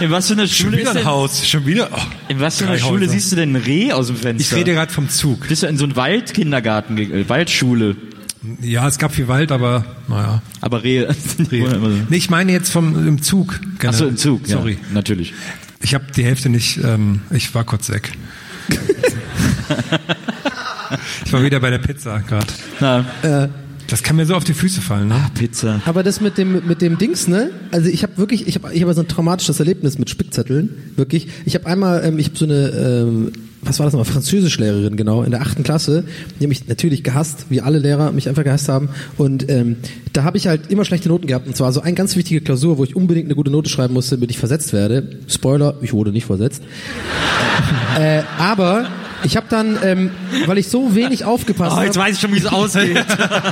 In 0.01 0.09
was 0.09 0.27
für 0.27 0.33
einer 0.33 0.47
Schon 0.47 0.67
Schule 0.67 0.79
wieder 0.79 0.91
ist 0.91 0.97
ein 0.97 1.05
Haus. 1.05 1.47
Schon 1.47 1.65
wieder. 1.65 1.89
Oh, 1.93 1.99
in 2.27 2.39
was 2.39 2.57
für 2.57 2.67
einer 2.67 2.77
Schule 2.79 3.01
Häuser. 3.01 3.13
siehst 3.13 3.31
du 3.31 3.35
denn 3.35 3.53
ein 3.55 3.61
Reh 3.61 3.91
aus 3.91 4.07
dem 4.07 4.15
Fenster? 4.15 4.55
Ich 4.55 4.59
rede 4.59 4.73
gerade 4.73 4.91
vom 4.91 5.09
Zug. 5.09 5.47
Bist 5.47 5.61
du 5.63 5.67
in 5.67 5.77
so 5.77 5.83
einem 5.83 5.95
Waldkindergarten, 5.95 6.97
äh, 6.97 7.29
Waldschule? 7.29 7.95
Ja, 8.61 8.87
es 8.87 8.97
gab 8.97 9.13
viel 9.13 9.27
Wald, 9.27 9.51
aber 9.51 9.85
naja. 10.07 10.41
Aber 10.59 10.83
Rehe. 10.83 11.07
Reh. 11.51 11.67
Nee, 12.09 12.17
ich 12.17 12.31
meine 12.31 12.51
jetzt 12.51 12.71
vom 12.71 13.07
im 13.07 13.21
Zug. 13.21 13.59
Ach 13.85 13.93
so, 13.93 14.07
im 14.07 14.17
Zug. 14.17 14.47
Sorry. 14.47 14.73
Ja, 14.73 14.79
natürlich. 14.93 15.33
Ich 15.81 15.93
habe 15.93 16.05
die 16.15 16.23
Hälfte 16.23 16.49
nicht, 16.49 16.79
ähm, 16.83 17.21
ich 17.29 17.53
war 17.53 17.63
kurz 17.63 17.89
weg. 17.89 18.11
ich 21.25 21.33
war 21.33 21.43
wieder 21.43 21.59
bei 21.59 21.69
der 21.69 21.77
Pizza 21.79 22.19
gerade. 22.19 22.47
Na, 22.79 23.05
Das 23.87 24.03
kann 24.03 24.15
mir 24.15 24.25
so 24.25 24.35
auf 24.35 24.43
die 24.43 24.53
Füße 24.53 24.81
fallen. 24.81 25.07
Ne? 25.07 25.19
Pizza. 25.35 25.81
Aber 25.85 26.03
das 26.03 26.21
mit 26.21 26.37
dem 26.37 26.67
mit 26.67 26.81
dem 26.81 26.97
Dings, 26.97 27.27
ne? 27.27 27.51
Also 27.71 27.89
ich 27.89 28.03
habe 28.03 28.17
wirklich, 28.17 28.47
ich 28.47 28.55
habe 28.55 28.73
ich 28.73 28.81
habe 28.81 28.93
so 28.93 29.01
ein 29.01 29.07
traumatisches 29.07 29.59
Erlebnis 29.59 29.97
mit 29.97 30.09
Spickzetteln, 30.09 30.69
wirklich. 30.95 31.27
Ich 31.45 31.55
habe 31.55 31.65
einmal, 31.65 32.03
ähm, 32.05 32.19
ich 32.19 32.27
habe 32.27 32.37
so 32.37 32.45
eine, 32.45 32.69
ähm, 32.69 33.31
was 33.61 33.79
war 33.79 33.85
das 33.85 33.93
nochmal, 33.93 34.11
Französischlehrerin 34.11 34.95
genau 34.95 35.23
in 35.23 35.31
der 35.31 35.41
achten 35.41 35.63
Klasse, 35.63 36.03
die 36.39 36.47
mich 36.47 36.67
natürlich 36.67 37.03
gehasst, 37.03 37.47
wie 37.49 37.61
alle 37.61 37.79
Lehrer 37.79 38.11
mich 38.11 38.27
einfach 38.27 38.43
gehasst 38.43 38.69
haben. 38.69 38.89
Und 39.17 39.49
ähm, 39.49 39.77
da 40.13 40.23
habe 40.23 40.37
ich 40.37 40.47
halt 40.47 40.71
immer 40.71 40.85
schlechte 40.85 41.09
Noten 41.09 41.27
gehabt. 41.27 41.47
Und 41.47 41.55
zwar 41.55 41.71
so 41.71 41.81
eine 41.81 41.93
ganz 41.93 42.15
wichtige 42.15 42.41
Klausur, 42.41 42.77
wo 42.77 42.83
ich 42.83 42.95
unbedingt 42.95 43.27
eine 43.27 43.35
gute 43.35 43.51
Note 43.51 43.69
schreiben 43.69 43.93
musste, 43.93 44.15
damit 44.15 44.31
ich 44.31 44.39
versetzt 44.39 44.73
werde. 44.73 45.19
Spoiler, 45.27 45.75
ich 45.81 45.93
wurde 45.93 46.11
nicht 46.11 46.25
versetzt. 46.25 46.63
äh, 47.99 48.23
aber 48.39 48.87
ich 49.23 49.37
habe 49.37 49.45
dann, 49.49 49.77
ähm, 49.83 50.11
weil 50.45 50.57
ich 50.57 50.67
so 50.67 50.95
wenig 50.95 51.25
aufgepasst 51.25 51.71
Oh, 51.73 51.75
habe. 51.77 51.85
jetzt 51.85 51.97
weiß 51.97 52.15
ich 52.15 52.21
schon, 52.21 52.33
wie 52.33 52.39
es 52.39 52.45
ausgeht. 52.45 52.97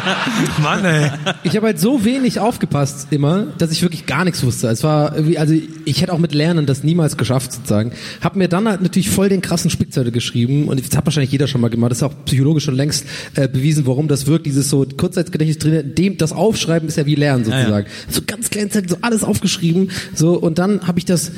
Mann, 0.62 0.84
ey. 0.86 1.12
Ich 1.44 1.56
habe 1.56 1.68
halt 1.68 1.80
so 1.80 2.04
wenig 2.06 2.40
aufgepasst 2.40 3.08
immer, 3.12 3.48
dass 3.58 3.72
ich 3.72 3.82
wirklich 3.82 4.06
gar 4.06 4.26
nichts 4.26 4.44
wusste. 4.44 4.68
Es 4.68 4.84
war 4.84 5.16
irgendwie, 5.16 5.38
also 5.38 5.54
ich 5.86 6.02
hätte 6.02 6.14
auch 6.14 6.18
mit 6.18 6.34
Lernen 6.34 6.66
das 6.66 6.84
niemals 6.84 7.18
geschafft 7.18 7.54
sozusagen. 7.54 7.92
Hab 8.22 8.36
mir 8.36 8.48
dann 8.48 8.68
halt 8.68 8.82
natürlich 8.82 9.10
voll 9.10 9.30
den 9.30 9.42
krassen 9.42 9.70
Spickzettel 9.70 10.12
geschrieben 10.12 10.68
und 10.68 10.80
das 10.86 10.96
hat 10.98 11.06
wahrscheinlich 11.06 11.32
jeder 11.32 11.48
schon 11.48 11.62
mal 11.62 11.70
gemacht. 11.70 11.92
Das 11.92 12.00
ist 12.00 12.04
auch 12.04 12.14
psychologisch 12.26 12.66
schon 12.66 12.76
längst 12.76 13.06
äh, 13.36 13.48
bewiesen, 13.48 13.86
warum 13.86 14.08
das 14.08 14.28
wirkt. 14.28 14.46
Dieses 14.46 14.70
so 14.70 14.86
Kurzzeitgedächtnis 14.86 15.58
drin, 15.60 15.96
dem 15.96 16.18
das 16.18 16.32
Aufschreiben 16.32 16.88
ist 16.88 16.98
ja 16.98 17.06
wie 17.06 17.16
Lernen 17.16 17.46
sozusagen. 17.46 17.88
So 18.10 18.22
ganz 18.26 18.50
kleine 18.50 18.70
Zettel, 18.70 18.90
so 18.90 18.98
alles 19.02 19.24
aufgeschrieben, 19.24 19.92
so 20.16 20.34
und 20.38 20.58
dann 20.60 20.88
habe 20.88 21.00
ich 21.00 21.06
das 21.06 21.32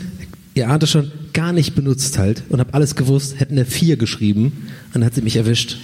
ihr 0.53 0.69
ahnt 0.69 0.83
es 0.83 0.91
schon, 0.91 1.11
gar 1.33 1.53
nicht 1.53 1.75
benutzt 1.75 2.17
halt 2.17 2.43
und 2.49 2.59
habe 2.59 2.73
alles 2.73 2.95
gewusst, 2.95 3.39
hätten 3.39 3.53
eine 3.53 3.65
4 3.65 3.97
geschrieben 3.97 4.67
und 4.87 4.95
dann 4.95 5.05
hat 5.05 5.15
sie 5.15 5.21
mich 5.21 5.35
erwischt. 5.35 5.77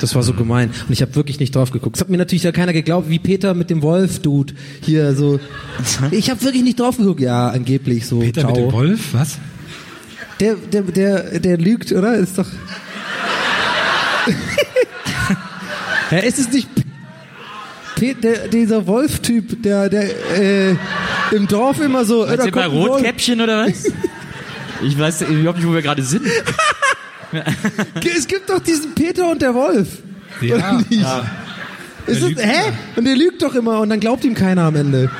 Das 0.00 0.14
war 0.14 0.22
so 0.22 0.34
gemein. 0.34 0.70
Und 0.86 0.92
ich 0.92 1.00
habe 1.00 1.14
wirklich 1.14 1.40
nicht 1.40 1.54
drauf 1.54 1.70
geguckt. 1.70 1.96
Es 1.96 2.00
hat 2.02 2.10
mir 2.10 2.18
natürlich 2.18 2.42
ja 2.42 2.52
keiner 2.52 2.74
geglaubt, 2.74 3.08
wie 3.08 3.18
Peter 3.18 3.54
mit 3.54 3.70
dem 3.70 3.80
Wolf-Dude 3.80 4.52
hier 4.82 5.14
so. 5.14 5.40
Ich 6.10 6.28
habe 6.28 6.42
wirklich 6.42 6.62
nicht 6.62 6.78
drauf 6.78 6.98
geguckt. 6.98 7.20
Ja, 7.20 7.48
angeblich 7.48 8.06
so. 8.06 8.18
Peter 8.18 8.42
ciao. 8.42 8.50
mit 8.50 8.60
dem 8.60 8.72
Wolf, 8.72 9.14
was? 9.14 9.38
Der, 10.40 10.56
der, 10.56 10.82
der, 10.82 11.40
der 11.40 11.56
lügt, 11.56 11.92
oder? 11.92 12.14
Ist 12.14 12.36
doch. 12.36 12.46
ja, 16.10 16.18
ist 16.18 16.38
es 16.38 16.52
nicht 16.52 16.68
Pe 17.96 18.14
der, 18.14 18.48
dieser 18.48 18.86
Wolf-Typ, 18.86 19.62
der, 19.62 19.88
der 19.88 20.04
äh, 20.38 20.76
im 21.32 21.48
Dorf 21.48 21.80
immer 21.80 22.04
so. 22.04 22.24
äh, 22.24 22.36
da 22.36 22.44
du 22.44 22.50
bei. 22.52 22.66
Rotkäppchen 22.66 23.40
oder 23.40 23.66
was? 23.66 23.84
Ich 24.82 24.98
weiß 24.98 25.22
überhaupt 25.22 25.58
nicht, 25.58 25.66
wo 25.66 25.72
wir 25.72 25.82
gerade 25.82 26.02
sind. 26.02 26.26
Es 28.16 28.26
gibt 28.28 28.48
doch 28.50 28.60
diesen 28.60 28.94
Peter 28.94 29.30
und 29.30 29.42
der 29.42 29.54
Wolf. 29.54 29.88
Ja. 30.40 30.56
Oder 30.56 30.72
nicht? 30.88 31.06
Ist 32.06 32.22
das, 32.22 32.30
hä? 32.44 32.72
Und 32.94 33.04
der 33.04 33.16
lügt 33.16 33.42
doch 33.42 33.54
immer 33.54 33.80
und 33.80 33.88
dann 33.90 33.98
glaubt 33.98 34.24
ihm 34.24 34.34
keiner 34.34 34.62
am 34.64 34.76
Ende. 34.76 35.10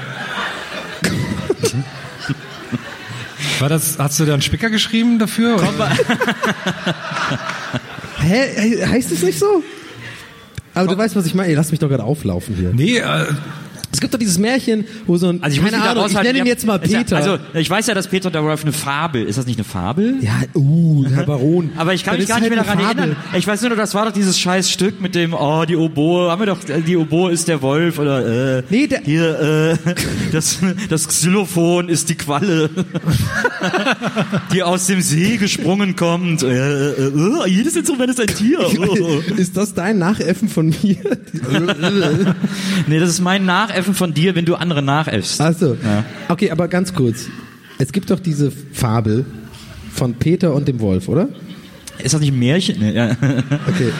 War 3.58 3.68
das, 3.70 3.98
hast 3.98 4.20
du 4.20 4.24
da 4.26 4.34
einen 4.34 4.42
Spicker 4.42 4.70
geschrieben 4.70 5.18
dafür? 5.18 5.56
Hä? 8.18 8.86
Heißt 8.86 9.10
es 9.12 9.22
nicht 9.22 9.38
so? 9.38 9.64
Aber 10.76 10.94
du 10.94 10.98
weißt, 10.98 11.16
was 11.16 11.26
ich 11.26 11.34
meine. 11.34 11.54
Lass 11.54 11.70
mich 11.70 11.80
doch 11.80 11.88
gerade 11.88 12.04
auflaufen 12.04 12.54
hier. 12.54 12.72
Nee, 12.74 12.98
äh, 12.98 13.26
Es 13.96 14.00
gibt 14.02 14.12
doch 14.12 14.18
dieses 14.18 14.36
Märchen, 14.38 14.84
wo 15.06 15.16
so 15.16 15.28
ein, 15.28 15.42
Also 15.42 15.56
ich 15.56 15.62
keine 15.70 15.82
Ahnung, 15.82 16.04
ich 16.06 16.12
nenne 16.14 16.38
ihn 16.40 16.46
jetzt 16.46 16.66
mal 16.66 16.76
ist 16.76 16.92
ja- 16.92 16.98
Peter. 16.98 17.16
Also 17.16 17.38
ich 17.54 17.70
weiß 17.70 17.86
ja, 17.86 17.94
dass 17.94 18.08
Peter 18.08 18.30
der 18.30 18.42
Wolf 18.44 18.62
eine 18.62 18.72
Fabel. 18.74 19.24
Ist 19.24 19.38
das 19.38 19.46
nicht 19.46 19.56
eine 19.58 19.64
Fabel? 19.64 20.16
ja, 20.20 20.34
uh, 20.54 21.06
Herr 21.08 21.22
Baron. 21.26 21.70
Aber 21.78 21.94
ich 21.94 22.04
kann 22.04 22.14
Das 22.14 22.20
mich 22.20 22.28
gar 22.28 22.40
nicht 22.40 22.50
mehr 22.50 22.58
halt 22.58 22.68
daran 22.68 22.78
eine 22.78 22.88
Fabel. 22.88 23.02
erinnern. 23.04 23.16
Ich 23.38 23.46
weiß 23.46 23.62
nur, 23.62 23.74
das 23.74 23.94
war 23.94 24.04
doch 24.04 24.12
dieses 24.12 24.38
scheiß 24.38 24.70
Stück 24.70 25.00
mit 25.00 25.14
dem, 25.14 25.32
oh, 25.32 25.64
die 25.66 25.76
Oboe, 25.76 26.30
haben 26.30 26.40
wir 26.42 26.46
doch, 26.46 26.68
äh, 26.68 26.82
die 26.82 26.96
Oboe 26.98 27.32
ist 27.32 27.48
der 27.48 27.62
Wolf 27.62 27.98
oder 27.98 28.58
äh, 28.58 28.62
Nee, 28.68 28.86
der- 28.86 29.00
hier, 29.00 29.40
äh, 29.40 29.94
das, 30.32 30.58
das 30.90 31.08
Xylophon 31.08 31.88
ist 31.88 32.10
die 32.10 32.16
Qualle, 32.16 32.68
die 34.52 34.62
aus 34.62 34.86
dem 34.86 35.00
See 35.00 35.38
gesprungen 35.38 35.96
kommt. 35.96 36.42
Äh, 36.42 36.90
äh, 36.90 36.92
äh, 37.08 37.48
jedes 37.48 37.76
Instrument 37.76 38.10
ist 38.10 38.20
ein 38.20 38.26
Tier. 38.26 38.58
Oh. 38.60 39.20
Ist 39.36 39.56
das 39.56 39.72
dein 39.74 39.98
Nachäffen 39.98 40.48
von 40.48 40.66
mir? 40.82 40.96
Nee, 42.86 42.98
das 42.98 43.10
ist 43.10 43.20
mein 43.20 43.44
Nachäffen 43.46 43.85
von 43.94 44.14
dir, 44.14 44.34
wenn 44.34 44.44
du 44.44 44.54
andere 44.54 44.82
nachäffst. 44.82 45.40
Achso. 45.40 45.76
Ja. 45.82 46.04
Okay, 46.28 46.50
aber 46.50 46.68
ganz 46.68 46.94
kurz. 46.94 47.26
Es 47.78 47.92
gibt 47.92 48.10
doch 48.10 48.20
diese 48.20 48.50
Fabel 48.72 49.24
von 49.92 50.14
Peter 50.14 50.54
und 50.54 50.66
dem 50.68 50.80
Wolf, 50.80 51.08
oder? 51.08 51.28
Ist 51.98 52.12
das 52.12 52.20
nicht 52.20 52.32
ein 52.32 52.38
Märchen? 52.38 52.78
Nee, 52.78 52.92
ja. 52.92 53.10
Okay. 53.68 53.90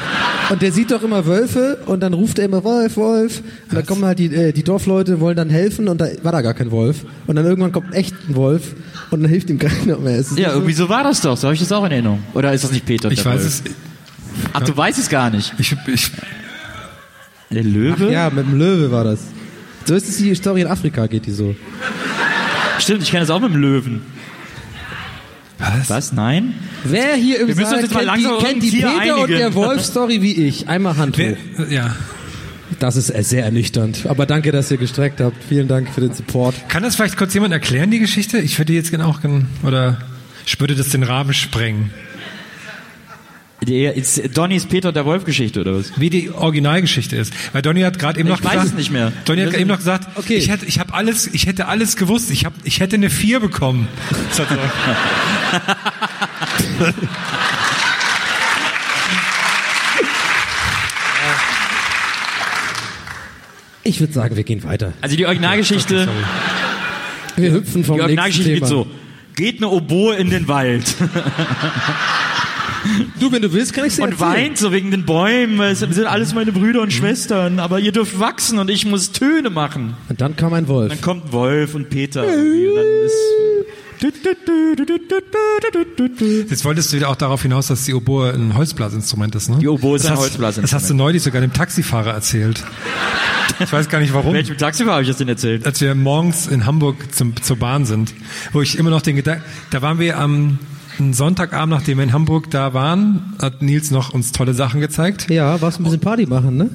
Und 0.49 0.63
der 0.63 0.71
sieht 0.71 0.93
doch 0.93 1.03
immer 1.03 1.27
Wölfe 1.27 1.79
und 1.87 2.01
dann 2.01 2.13
ruft 2.13 2.39
er 2.39 2.45
immer 2.45 2.63
Wolf, 2.63 2.97
Wolf. 2.97 3.43
Und 3.69 3.75
dann 3.75 3.85
kommen 3.85 4.05
halt 4.05 4.21
die, 4.21 4.27
äh, 4.33 4.53
die 4.53 4.63
Dorfleute, 4.63 5.19
wollen 5.19 5.35
dann 5.37 5.51
helfen 5.51 5.89
und 5.89 6.01
da 6.01 6.07
war 6.23 6.31
da 6.31 6.41
gar 6.41 6.55
kein 6.55 6.71
Wolf. 6.71 7.05
Und 7.27 7.35
dann 7.35 7.45
irgendwann 7.45 7.73
kommt 7.73 7.93
echt 7.95 8.15
ein 8.29 8.37
Wolf 8.37 8.75
und 9.11 9.23
dann 9.23 9.31
hilft 9.31 9.51
ihm 9.51 9.59
keiner 9.61 9.99
mehr. 9.99 10.23
Ja, 10.37 10.53
irgendwie 10.53 10.73
so 10.75 10.89
war 10.89 11.03
das 11.03 11.21
doch. 11.23 11.37
So 11.37 11.49
habe 11.49 11.55
ich 11.55 11.61
das 11.61 11.73
auch 11.73 11.85
in 11.87 11.91
Erinnerung. 11.91 12.23
Oder 12.35 12.53
ist 12.53 12.63
das 12.63 12.71
nicht 12.71 12.87
Peter 12.87 13.11
ich 13.11 13.23
der 13.23 13.33
weiß 13.33 13.41
Wolf? 13.43 13.47
es. 13.47 13.63
Ach, 14.53 14.61
du 14.61 14.77
weißt 14.77 14.99
es 14.99 15.09
gar 15.09 15.31
nicht. 15.31 15.53
Ich, 15.59 15.75
ich, 15.87 16.11
Der? 17.51 17.65
Löwe? 17.65 18.07
Ach 18.09 18.13
ja, 18.13 18.31
mit 18.31 18.47
dem 18.47 18.59
Löwe 18.59 18.93
war 18.93 19.03
das. 19.05 19.21
So 19.87 19.95
ist 19.95 20.09
es 20.09 20.17
die 20.19 20.35
Story 20.35 20.63
in 20.63 20.67
Afrika, 20.67 21.07
geht 21.07 21.27
die 21.27 21.31
so. 21.31 21.55
Stimmt, 22.81 23.03
ich 23.05 23.11
kenne 23.11 23.21
das 23.21 23.31
auch 23.31 23.41
mit 23.41 23.53
dem 23.53 23.61
Löwen. 23.61 24.03
was? 25.59 25.89
Was? 25.89 26.13
Nein? 26.13 26.55
Wer 26.85 27.15
hier 27.15 27.41
im 27.41 27.49
Wir 27.49 27.67
Saal 27.67 27.87
kennt 27.87 28.19
die, 28.19 28.45
kennt 28.45 28.63
die 28.63 28.71
Peter 28.71 29.15
und 29.17 29.23
einigen. 29.23 29.39
der 29.39 29.55
Wolf-Story 29.55 30.23
wie 30.23 30.33
ich? 30.49 30.69
Einmal 30.69 30.97
Hand 30.97 31.17
hoch. 31.17 31.37
Wer, 31.57 31.73
ja. 31.73 31.97
Das 32.81 32.97
ist 32.97 33.11
äh, 33.11 33.23
sehr 33.23 33.45
ernüchternd. 33.45 34.07
Aber 34.07 34.27
danke, 34.27 34.51
dass 34.51 34.71
ihr 34.71 34.77
gestreckt 34.77 35.21
habt. 35.21 35.37
Vielen 35.49 35.69
Dank 35.69 35.89
für 35.95 36.01
den 36.01 36.13
Support. 36.13 36.69
Kann 36.69 36.83
das 36.83 36.97
vielleicht 36.97 37.17
kurz 37.17 37.33
jemand 37.33 37.53
erklären, 37.53 37.91
die 37.91 38.01
Geschichte? 38.01 38.39
Ich 38.39 38.59
würde 38.59 38.73
jetzt 38.73 38.91
genau, 38.91 39.17
oder, 39.63 39.99
Ich 40.45 40.59
würde 40.61 40.75
das 40.75 40.89
den 40.89 41.05
Rahmen 41.05 41.33
sprengen. 41.33 41.91
Die- 43.67 43.85
Ist 43.85 44.37
Donnys 44.37 44.67
Peter 44.67 44.93
der 44.93 45.05
Wolf-Geschichte 45.07 45.61
oder 45.61 45.75
was? 45.79 45.93
Wie 45.99 46.09
die 46.11 46.31
Originalgeschichte 46.31 47.17
ist. 47.17 47.33
Weil 47.53 47.63
Donny 47.63 47.81
hat 47.81 47.99
gerade 47.99 48.21
eben 48.21 48.29
Ich 48.29 48.37
noch 48.37 48.45
weiß 48.45 48.53
gesagt, 48.53 48.69
es 48.71 48.75
nicht 48.75 48.93
mehr. 48.93 49.13
Donny 49.25 49.43
hat 49.45 49.55
eben 49.55 49.69
noch 49.69 49.79
gesagt, 49.79 50.09
Okay. 50.17 50.37
ich 50.37 50.49
hätte, 50.51 50.67
ich 50.67 50.79
habe 50.79 50.95
alles, 50.95 51.27
ich 51.33 51.47
hätte 51.47 51.67
alles 51.67 51.97
gewusst. 51.97 52.31
Ich 52.31 52.45
hab, 52.45 52.53
ich 52.65 52.81
hätte 52.81 52.95
eine 52.97 53.11
4 53.11 53.41
bekommen. 53.41 53.89
Ich 63.83 64.01
würde 64.01 64.13
sagen, 64.13 64.37
wir 64.37 64.43
gehen 64.45 64.63
weiter. 64.65 64.93
Also 65.01 65.17
die 65.17 65.27
Originalgeschichte, 65.27 66.09
Wir 67.37 67.53
hüpfen 67.53 67.85
vom 67.85 67.97
die 67.97 68.03
nächsten 68.03 68.03
Originalgeschichte 68.03 68.53
Thema. 68.55 68.61
geht 68.61 68.69
so. 68.69 68.87
Geht 69.37 69.57
eine 69.59 69.69
Oboe 69.69 70.17
in 70.17 70.31
den 70.31 70.49
Wald 70.49 70.95
Du, 73.21 73.33
wenn 73.33 73.43
du 73.43 73.53
willst, 73.53 73.73
kann 73.73 73.85
ich 73.87 73.97
dir 73.97 74.03
und 74.05 74.13
erzählen. 74.13 74.31
weint 74.33 74.59
so 74.59 74.73
wegen 74.73 74.91
den 74.91 75.05
Bäumen. 75.05 75.61
Es 75.61 75.81
sind 75.81 76.05
alles 76.07 76.35
meine 76.35 76.53
Brüder 76.53 76.81
und 76.83 76.93
Schwestern, 76.93 77.59
aber 77.59 77.81
ihr 77.81 77.93
dürft 77.93 78.19
wachsen 78.21 78.59
und 78.59 78.71
ich 78.71 78.85
muss 78.87 79.13
Töne 79.13 79.51
machen. 79.51 79.95
Und 80.09 80.21
dann 80.21 80.37
kam 80.37 80.53
ein 80.53 80.69
Wolf. 80.69 80.91
Dann 80.91 81.01
kommt 81.01 81.33
Wolf 81.33 81.75
und 81.75 81.89
Peter 81.91 82.25
irgendwie 82.27 82.67
und 82.69 82.77
dann 82.77 82.85
ist 83.05 83.15
Jetzt 86.51 86.65
wolltest 86.65 86.93
du 86.93 86.97
wieder 86.97 87.09
auch 87.09 87.17
darauf 87.17 87.43
hinaus, 87.43 87.69
dass 87.69 87.85
die 87.85 87.95
Oboe 87.95 88.31
ein 88.33 88.55
Holzblasinstrument 88.55 89.35
ist, 89.35 89.49
ne? 89.49 89.59
Die 89.59 89.69
Oboe 89.69 89.97
ist 89.97 90.03
Das 90.05 90.11
ein 90.11 90.17
hast- 90.17 90.23
Holzblasinstrument. 90.25 90.73
Das 90.73 90.83
hast 90.83 90.91
du 90.91 90.95
neulich 90.95 91.23
sogar 91.23 91.41
dem 91.41 91.53
Taxifahrer 91.53 92.13
erzählt. 92.13 92.63
Ich 93.59 93.73
weiß 93.73 93.89
gar 93.89 94.01
nicht 94.01 94.13
warum. 94.13 94.35
Welchem 94.35 94.59
Taxifahrer 94.59 94.95
habe 94.97 95.03
ich 95.03 95.09
das 95.09 95.17
denn 95.19 95.29
erzählt? 95.29 95.65
Als 95.65 95.81
wir 95.81 95.95
morgens 95.95 96.47
in 96.47 96.67
Hamburg 96.67 97.15
zum, 97.15 97.41
zur 97.43 97.57
Bahn 97.57 97.87
sind, 97.87 98.13
wo 98.53 98.61
ich 98.61 98.79
immer 98.79 98.91
noch 98.91 99.01
den 99.03 99.17
Gedanken, 99.17 99.45
da 99.71 99.81
waren 99.83 99.99
wir 99.99 100.19
am 100.19 100.59
einen 100.99 101.15
Sonntagabend, 101.15 101.71
nachdem 101.75 101.99
wir 101.99 102.05
in 102.05 102.13
Hamburg 102.13 102.51
da 102.51 102.75
waren, 102.75 103.35
hat 103.41 103.63
Nils 103.63 103.91
noch 103.91 104.13
uns 104.13 104.33
tolle 104.33 104.55
Sachen 104.55 104.81
gezeigt. 104.81 105.31
Ja, 105.31 105.61
warst 105.61 105.81
ein 105.81 105.85
bisschen 105.85 106.01
Party 106.01 106.27
machen, 106.27 106.57
ne? 106.57 106.71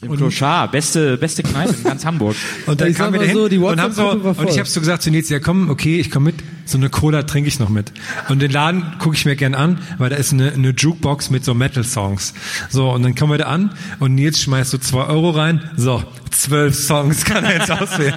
Im 0.00 0.16
Clochard, 0.16 0.70
beste, 0.70 1.16
beste 1.16 1.42
Kneipe 1.42 1.74
in 1.74 1.82
ganz 1.82 2.04
Hamburg. 2.04 2.36
Und 2.66 2.80
dann 2.80 2.88
Ich 2.88 2.96
sag 2.96 3.06
kamen 3.06 3.14
wir 3.14 3.20
mal 3.20 3.26
dahin 3.26 3.36
so, 3.36 3.48
die 3.48 3.58
und 3.58 3.80
haben 3.80 3.92
so, 3.92 4.10
und 4.10 4.48
ich 4.48 4.58
habe 4.58 4.68
so 4.68 4.78
gesagt 4.78 5.02
zu 5.02 5.10
Nils, 5.10 5.28
ja 5.28 5.40
komm, 5.40 5.70
okay, 5.70 5.98
ich 5.98 6.10
komme 6.10 6.26
mit, 6.26 6.36
so 6.68 6.78
eine 6.78 6.90
Cola 6.90 7.22
trinke 7.22 7.48
ich 7.48 7.58
noch 7.58 7.68
mit. 7.68 7.92
Und 8.28 8.40
den 8.40 8.50
Laden 8.50 8.84
gucke 8.98 9.16
ich 9.16 9.24
mir 9.24 9.36
gern 9.36 9.54
an, 9.54 9.80
weil 9.98 10.10
da 10.10 10.16
ist 10.16 10.32
eine, 10.32 10.52
eine 10.52 10.70
Jukebox 10.70 11.30
mit 11.30 11.44
so 11.44 11.54
Metal-Songs. 11.54 12.34
So, 12.68 12.90
und 12.90 13.02
dann 13.02 13.14
kommen 13.14 13.32
wir 13.32 13.38
da 13.38 13.46
an 13.46 13.72
und 13.98 14.14
Nils 14.14 14.42
schmeißt 14.42 14.70
so 14.70 14.78
zwei 14.78 15.04
Euro 15.04 15.30
rein, 15.30 15.70
so, 15.76 16.02
zwölf 16.30 16.74
Songs 16.74 17.24
kann 17.24 17.44
er 17.44 17.58
jetzt 17.58 17.70
auswählen. 17.70 18.14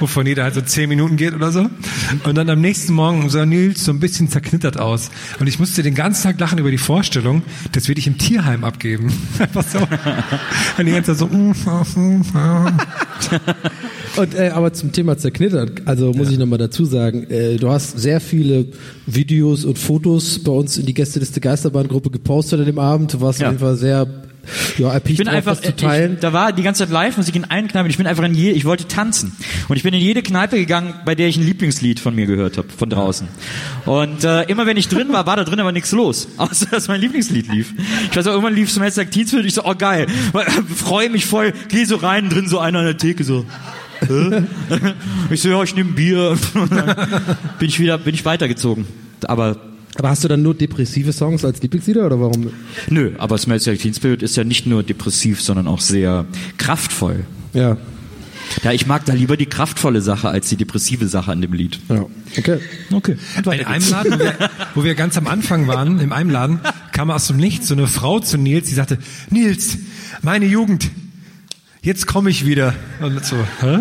Wovon 0.00 0.26
jeder 0.26 0.44
halt 0.44 0.54
so 0.54 0.60
zehn 0.60 0.88
Minuten 0.88 1.16
geht 1.16 1.34
oder 1.34 1.50
so. 1.50 1.68
Und 2.24 2.36
dann 2.36 2.48
am 2.50 2.60
nächsten 2.60 2.92
Morgen 2.92 3.28
sah 3.30 3.46
Nils 3.46 3.84
so 3.84 3.92
ein 3.92 4.00
bisschen 4.00 4.28
zerknittert 4.28 4.78
aus. 4.78 5.10
Und 5.40 5.46
ich 5.46 5.58
musste 5.58 5.82
den 5.82 5.94
ganzen 5.94 6.24
Tag 6.24 6.38
lachen 6.38 6.58
über 6.58 6.70
die 6.70 6.78
Vorstellung, 6.78 7.42
dass 7.72 7.88
wir 7.88 7.94
dich 7.94 8.06
im 8.06 8.18
Tierheim 8.18 8.64
abgeben. 8.64 9.12
Einfach 9.38 9.64
so. 9.66 9.78
Und 9.78 10.86
die 10.86 10.92
ganze 10.92 11.16
Zeit 11.16 11.18
so, 11.18 11.26
mm, 11.26 11.54
mm, 11.96 12.24
mm. 12.32 12.72
Und, 14.16 14.34
äh, 14.34 14.50
aber 14.50 14.72
zum 14.72 14.92
Thema 14.92 15.16
zerknittert, 15.16 15.82
also 15.86 16.12
muss 16.12 16.30
ich 16.30 16.38
nochmal 16.38 16.58
dazu 16.58 16.84
sagen, 16.84 17.24
äh, 17.30 17.56
du 17.56 17.67
hast 17.70 17.98
sehr 17.98 18.20
viele 18.20 18.66
Videos 19.06 19.64
und 19.64 19.78
Fotos 19.78 20.42
bei 20.42 20.52
uns 20.52 20.78
in 20.78 20.86
die 20.86 20.94
Gästeliste 20.94 21.40
Geisterbahn-Gruppe 21.40 22.10
gepostet 22.10 22.60
an 22.60 22.66
dem 22.66 22.78
Abend. 22.78 23.14
Du 23.14 23.20
warst 23.20 23.40
Ja. 23.40 23.46
auf 23.48 23.52
jeden 23.52 23.60
Fall 23.64 23.76
sehr 23.76 24.06
ja, 24.78 24.96
Ich 24.96 25.16
bin 25.18 25.26
drauf, 25.26 25.34
einfach, 25.34 25.60
zu 25.60 25.76
teilen. 25.76 26.14
ich, 26.14 26.20
da 26.20 26.32
war 26.32 26.52
die 26.52 26.62
ganze 26.62 26.84
Zeit 26.84 26.90
Live-Musik 26.90 27.36
in 27.36 27.44
allen 27.44 27.68
Kneipen. 27.68 27.90
Ich 27.90 27.98
bin 27.98 28.06
einfach 28.06 28.24
in 28.24 28.34
je, 28.34 28.50
ich 28.50 28.64
wollte 28.64 28.88
tanzen. 28.88 29.32
Und 29.68 29.76
ich 29.76 29.82
bin 29.82 29.92
in 29.92 30.00
jede 30.00 30.22
Kneipe 30.22 30.56
gegangen, 30.56 30.94
bei 31.04 31.14
der 31.14 31.28
ich 31.28 31.36
ein 31.36 31.44
Lieblingslied 31.44 32.00
von 32.00 32.14
mir 32.14 32.24
gehört 32.24 32.56
habe, 32.56 32.68
von 32.74 32.88
draußen. 32.88 33.28
Und 33.84 34.24
äh, 34.24 34.44
immer 34.44 34.64
wenn 34.64 34.78
ich 34.78 34.88
drin 34.88 35.08
war, 35.10 35.26
war 35.26 35.36
da 35.36 35.44
drin 35.44 35.60
aber 35.60 35.72
nichts 35.72 35.92
los. 35.92 36.28
Außer, 36.38 36.66
dass 36.70 36.88
mein 36.88 37.00
Lieblingslied 37.00 37.48
lief. 37.52 37.74
Ich 38.10 38.16
weiß 38.16 38.26
auch, 38.26 38.32
irgendwann 38.32 38.54
lief 38.54 38.70
Smells 38.70 38.96
Like 38.96 39.10
Teen 39.10 39.26
Spirit. 39.26 39.44
Ich 39.44 39.54
so, 39.54 39.64
oh 39.66 39.74
geil. 39.76 40.06
Freue 40.74 41.10
mich 41.10 41.26
voll. 41.26 41.52
Geh 41.68 41.84
so 41.84 41.96
rein, 41.96 42.30
drin 42.30 42.48
so 42.48 42.58
einer 42.58 42.78
an 42.78 42.84
der 42.86 42.96
Theke 42.96 43.24
so. 43.24 43.44
Hä? 44.06 44.42
ich 45.30 45.42
so, 45.42 45.48
ja, 45.48 45.62
ich 45.62 45.74
nehme 45.74 45.92
Bier. 45.92 46.36
Und 46.54 46.72
dann 46.76 46.94
bin 47.58 47.68
ich 47.68 47.78
wieder, 47.78 47.98
bin 47.98 48.14
ich 48.14 48.24
weitergezogen. 48.24 48.86
Aber 49.26 49.56
aber 49.96 50.10
hast 50.10 50.22
du 50.22 50.28
dann 50.28 50.42
nur 50.42 50.54
depressive 50.54 51.12
Songs 51.12 51.44
als 51.44 51.60
Lieblingslieder 51.60 52.06
oder 52.06 52.20
warum? 52.20 52.50
Nö, 52.88 53.12
aber 53.18 53.36
Smells 53.36 53.66
Like 53.66 53.80
Teen 53.80 53.94
Spirit 53.94 54.22
ist 54.22 54.36
ja 54.36 54.44
nicht 54.44 54.64
nur 54.64 54.84
depressiv, 54.84 55.42
sondern 55.42 55.66
auch 55.66 55.80
sehr 55.80 56.24
kraftvoll. 56.56 57.24
Ja. 57.52 57.76
Ja, 58.62 58.72
ich 58.72 58.86
mag 58.86 59.04
da 59.04 59.12
lieber 59.12 59.36
die 59.36 59.46
kraftvolle 59.46 60.00
Sache 60.00 60.28
als 60.28 60.48
die 60.48 60.56
depressive 60.56 61.08
Sache 61.08 61.32
an 61.32 61.40
dem 61.40 61.52
Lied. 61.52 61.80
ja. 61.88 62.06
Okay. 62.36 62.58
Okay. 62.92 63.16
In 63.44 63.66
einem 63.66 63.90
Laden, 63.90 64.12
wo 64.12 64.18
wir, 64.18 64.50
wo 64.74 64.84
wir 64.84 64.94
ganz 64.94 65.16
am 65.16 65.26
Anfang 65.26 65.66
waren, 65.66 65.98
in 65.98 66.12
einem 66.12 66.30
Laden, 66.30 66.60
kam 66.92 67.10
aus 67.10 67.26
dem 67.26 67.36
Nichts 67.36 67.68
so 67.68 67.74
eine 67.74 67.86
Frau 67.86 68.20
zu 68.20 68.38
Nils, 68.38 68.68
die 68.68 68.74
sagte, 68.74 68.98
Nils, 69.30 69.78
meine 70.22 70.46
Jugend, 70.46 70.90
jetzt 71.82 72.06
komme 72.06 72.30
ich 72.30 72.46
wieder. 72.46 72.74
Und 73.00 73.24
so, 73.24 73.36
hä? 73.60 73.78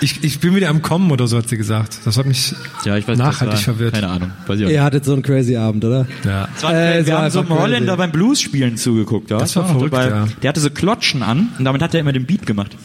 Ich, 0.00 0.24
ich 0.24 0.40
bin 0.40 0.56
wieder 0.56 0.68
am 0.68 0.82
Kommen 0.82 1.12
oder 1.12 1.28
so, 1.28 1.36
hat 1.38 1.48
sie 1.48 1.56
gesagt. 1.56 1.98
Das 2.04 2.16
hat 2.16 2.26
mich 2.26 2.52
Ja, 2.84 2.96
ich 2.96 3.06
weiß 3.06 3.16
nachhaltig 3.16 3.54
das 3.56 3.66
war, 3.68 3.74
verwirrt. 3.74 3.94
Keine 3.94 4.08
Ahnung. 4.08 4.32
Weiß 4.48 4.58
ich 4.58 4.64
auch 4.64 4.68
nicht. 4.68 4.74
Ihr 4.76 4.82
hattet 4.82 5.04
so 5.04 5.12
einen 5.12 5.22
crazy 5.22 5.54
Abend, 5.56 5.84
oder? 5.84 6.06
Ja. 6.24 6.48
Das 6.54 6.62
war, 6.64 6.74
Äh, 6.74 7.06
wir 7.06 7.12
war 7.14 7.22
haben 7.22 7.30
so 7.30 7.38
einem 7.38 7.48
crazy. 7.48 7.60
Holländer 7.60 7.96
beim 7.96 8.10
Blues-Spielen 8.10 8.76
zugeguckt. 8.76 9.30
Ja? 9.30 9.38
Das 9.38 9.54
war 9.54 9.64
auch 9.64 9.70
verrückt, 9.70 9.92
dabei. 9.94 10.08
ja. 10.08 10.26
Der 10.42 10.48
hatte 10.48 10.58
so 10.60 10.70
Klotschen 10.70 11.22
an 11.22 11.50
und 11.56 11.64
damit 11.64 11.82
hat 11.82 11.94
er 11.94 12.00
immer 12.00 12.12
den 12.12 12.26
Beat 12.26 12.46
gemacht. 12.46 12.76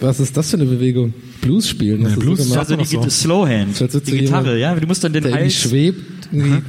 Was 0.00 0.20
ist 0.20 0.36
das 0.36 0.50
für 0.50 0.56
eine 0.58 0.66
Bewegung? 0.66 1.12
Blues 1.40 1.68
spielen? 1.68 2.04
Du 2.04 2.20
Blues 2.20 2.38
so? 2.48 2.56
Also 2.58 2.76
die 2.76 2.84
so. 2.86 3.08
Slowhand, 3.08 3.74
So, 3.76 3.86
die 3.88 3.98
du 3.98 4.00
Gitarre, 4.18 4.56
ja. 4.58 4.72
Du 4.74 4.86
musst 4.86 5.02
dann 5.02 5.12
den 5.12 5.24
der 5.24 5.34
Hals... 5.34 5.54
schwebt, 5.54 6.28
irgendwie 6.30 6.62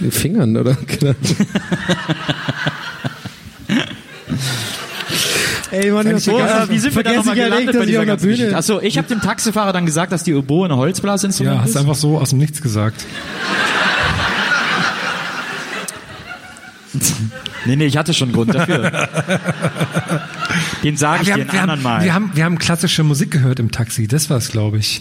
mit 0.00 0.14
Fingern, 0.14 0.56
oder? 0.56 0.76
Genau. 0.86 1.14
Ey, 5.74 5.90
Mann, 5.90 6.06
Eigentlich 6.06 6.24
So, 6.24 6.38
äh, 6.38 6.68
wie 6.68 6.78
sind 6.78 6.94
wir 6.94 7.02
da 7.02 7.12
nochmal 7.14 7.34
ich 7.34 7.40
ja 7.40 7.48
gelandet 7.48 7.74
bei 7.76 7.80
ich 7.82 7.86
dieser 7.88 8.06
ganzen 8.06 8.24
Bühne- 8.24 8.36
Geschichte? 8.36 8.56
Achso, 8.56 8.80
ich 8.80 8.96
habe 8.98 9.08
dem 9.08 9.20
Taxifahrer 9.20 9.72
dann 9.72 9.86
gesagt, 9.86 10.12
dass 10.12 10.22
die 10.22 10.34
Oboe 10.34 10.66
ein 10.68 10.76
Holzblasinstrument 10.76 11.56
Ja, 11.56 11.62
hast 11.62 11.70
ist. 11.70 11.76
einfach 11.76 11.94
so 11.94 12.18
aus 12.18 12.30
dem 12.30 12.38
Nichts 12.38 12.60
gesagt. 12.62 13.04
Nee, 17.66 17.76
nee, 17.76 17.86
ich 17.86 17.96
hatte 17.96 18.12
schon 18.12 18.28
einen 18.28 18.34
Grund 18.36 18.54
dafür. 18.54 19.08
Den 20.82 20.96
sage 20.98 21.22
ich 21.22 21.32
haben, 21.32 21.40
ein 21.42 21.52
wir, 21.52 21.60
anderen 21.62 21.82
Mal. 21.82 22.04
wir, 22.04 22.12
haben, 22.14 22.30
wir 22.34 22.44
haben 22.44 22.58
klassische 22.58 23.02
Musik 23.02 23.30
gehört 23.30 23.58
im 23.58 23.70
Taxi, 23.70 24.06
das 24.06 24.28
war's, 24.28 24.50
glaube 24.50 24.76
ich. 24.78 25.00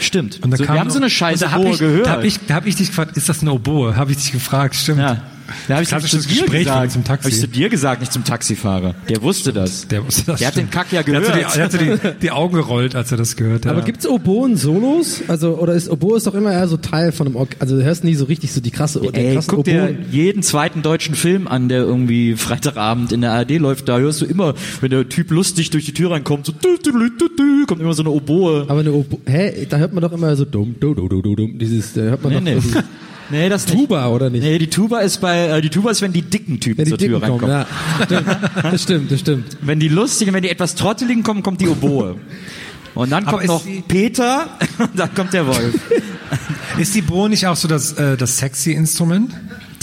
Stimmt. 0.00 0.40
Und 0.42 0.50
da 0.50 0.56
so, 0.56 0.64
kam 0.64 0.74
wir 0.74 0.80
haben 0.80 0.90
so 0.90 0.98
eine 0.98 1.08
scheiße 1.10 1.46
Oboe 1.54 1.70
ich, 1.70 1.78
gehört. 1.78 2.06
Da 2.06 2.10
habe 2.10 2.26
ich, 2.26 2.40
da 2.48 2.54
hab 2.56 2.66
ich 2.66 2.74
dich 2.74 2.88
gefragt, 2.88 3.16
ist 3.16 3.28
das 3.28 3.40
eine 3.42 3.52
Oboe? 3.52 3.94
Habe 3.94 4.10
ich 4.10 4.16
dich 4.18 4.32
gefragt, 4.32 4.74
stimmt. 4.74 4.98
ja. 4.98 5.22
Da 5.68 5.74
habe 5.74 5.82
ich 5.82 5.88
Klassisches 5.88 6.22
zu 6.22 6.28
dir 6.28 6.40
Gespräch 6.42 6.64
gesagt. 6.64 6.96
im 6.96 7.04
Taxi. 7.04 7.24
Hab 7.24 7.32
ich 7.32 7.40
zu 7.40 7.48
dir 7.48 7.68
gesagt, 7.68 8.00
nicht 8.00 8.12
zum 8.12 8.24
Taxifahrer. 8.24 8.94
Der 9.08 9.22
wusste 9.22 9.52
das. 9.52 9.86
Der, 9.88 10.04
wusste 10.06 10.24
das 10.26 10.38
Der 10.38 10.48
hat 10.48 10.54
stimmt. 10.54 10.68
den 10.68 10.70
Kack 10.72 10.92
ja 10.92 11.02
Der 11.02 11.20
gehört. 11.20 11.28
hatte, 11.28 11.78
die, 11.78 11.88
der 11.88 11.98
hatte 11.98 12.12
die, 12.18 12.20
die 12.22 12.30
Augen 12.30 12.54
gerollt, 12.54 12.94
als 12.94 13.10
er 13.12 13.18
das 13.18 13.36
gehört 13.36 13.66
hat. 13.66 13.72
Aber 13.72 13.82
gibt's 13.82 14.06
Oboen-Solos? 14.06 15.22
Also, 15.28 15.56
oder 15.58 15.74
ist 15.74 15.88
Oboe 15.88 16.16
ist 16.16 16.26
doch 16.26 16.34
immer 16.34 16.52
eher 16.52 16.68
so 16.68 16.76
Teil 16.76 17.12
von 17.12 17.26
einem 17.26 17.36
Ork 17.36 17.56
Also 17.58 17.76
du 17.76 17.84
hörst 17.84 18.04
nie 18.04 18.14
so 18.14 18.24
richtig 18.24 18.52
so 18.52 18.60
die 18.60 18.70
krasse, 18.70 19.00
den 19.00 19.14
Ey, 19.14 19.34
krassen 19.34 19.54
guck 19.56 19.64
dir 19.64 19.82
Oboen. 19.84 20.04
jeden 20.10 20.42
zweiten 20.42 20.82
deutschen 20.82 21.14
Film 21.14 21.48
an, 21.48 21.68
der 21.68 21.80
irgendwie 21.82 22.36
Freitagabend 22.36 23.12
in 23.12 23.20
der 23.20 23.32
ARD 23.32 23.58
läuft. 23.58 23.88
Da 23.88 23.98
hörst 23.98 24.20
du 24.20 24.24
immer, 24.26 24.54
wenn 24.80 24.90
der 24.90 25.08
Typ 25.08 25.30
lustig 25.30 25.70
durch 25.70 25.84
die 25.84 25.94
Tür 25.94 26.10
reinkommt, 26.12 26.46
so 26.46 26.52
dü, 26.52 26.76
dü, 26.84 26.92
dü, 26.92 27.10
dü, 27.18 27.28
dü, 27.38 27.66
kommt 27.66 27.80
immer 27.80 27.94
so 27.94 28.02
eine 28.02 28.10
Oboe. 28.10 28.64
Aber 28.68 28.80
eine 28.80 28.92
Oboe, 28.92 29.18
hä, 29.26 29.66
da 29.68 29.76
hört 29.78 29.92
man 29.92 30.02
doch 30.02 30.12
immer 30.12 30.34
so 30.36 30.44
dumm, 30.44 30.74
du, 30.78 30.94
du, 30.94 31.08
du, 31.08 31.22
du, 31.22 31.34
dumm, 31.36 31.58
dieses, 31.58 31.92
da 31.94 32.02
hört 32.02 32.22
man 32.22 32.42
Nee, 32.44 32.54
doch 32.56 32.64
nee. 32.64 32.80
Nee, 33.30 33.48
das 33.48 33.66
nicht. 33.66 33.76
Tuba, 33.78 34.08
oder 34.08 34.30
nicht? 34.30 34.42
Nee, 34.42 34.58
die 34.58 34.68
Tuba 34.68 35.00
ist 35.00 35.20
bei, 35.20 35.46
äh, 35.48 35.60
die 35.60 35.70
Tuba 35.70 35.90
ist, 35.90 36.02
wenn 36.02 36.12
die 36.12 36.22
dicken 36.22 36.60
Typen 36.60 36.78
Wenn 36.78 36.84
die 36.84 36.90
zur 36.90 36.98
Tür 36.98 37.20
Dicken 37.20 37.38
kommen, 37.38 37.50
reinkommen. 37.50 37.66
ja. 38.00 38.04
Stimmt, 38.04 38.72
das 38.72 38.82
stimmt, 38.82 39.10
das 39.12 39.20
stimmt. 39.20 39.56
Wenn 39.62 39.80
die 39.80 39.88
lustigen, 39.88 40.32
wenn 40.34 40.42
die 40.42 40.50
etwas 40.50 40.74
trotteligen 40.74 41.22
kommen, 41.22 41.42
kommt 41.42 41.60
die 41.60 41.68
Oboe. 41.68 42.16
Und 42.94 43.10
dann 43.10 43.24
Aber 43.24 43.38
kommt 43.38 43.46
noch 43.46 43.64
die- 43.64 43.82
Peter 43.86 44.48
und 44.78 44.90
dann 44.98 45.14
kommt 45.14 45.32
der 45.32 45.46
Wolf. 45.46 45.74
ist 46.78 46.94
die 46.94 47.00
Bohr 47.02 47.28
nicht 47.28 47.46
auch 47.46 47.56
so 47.56 47.66
das, 47.68 47.92
äh, 47.94 48.16
das 48.18 48.36
sexy 48.38 48.72
Instrument? 48.72 49.32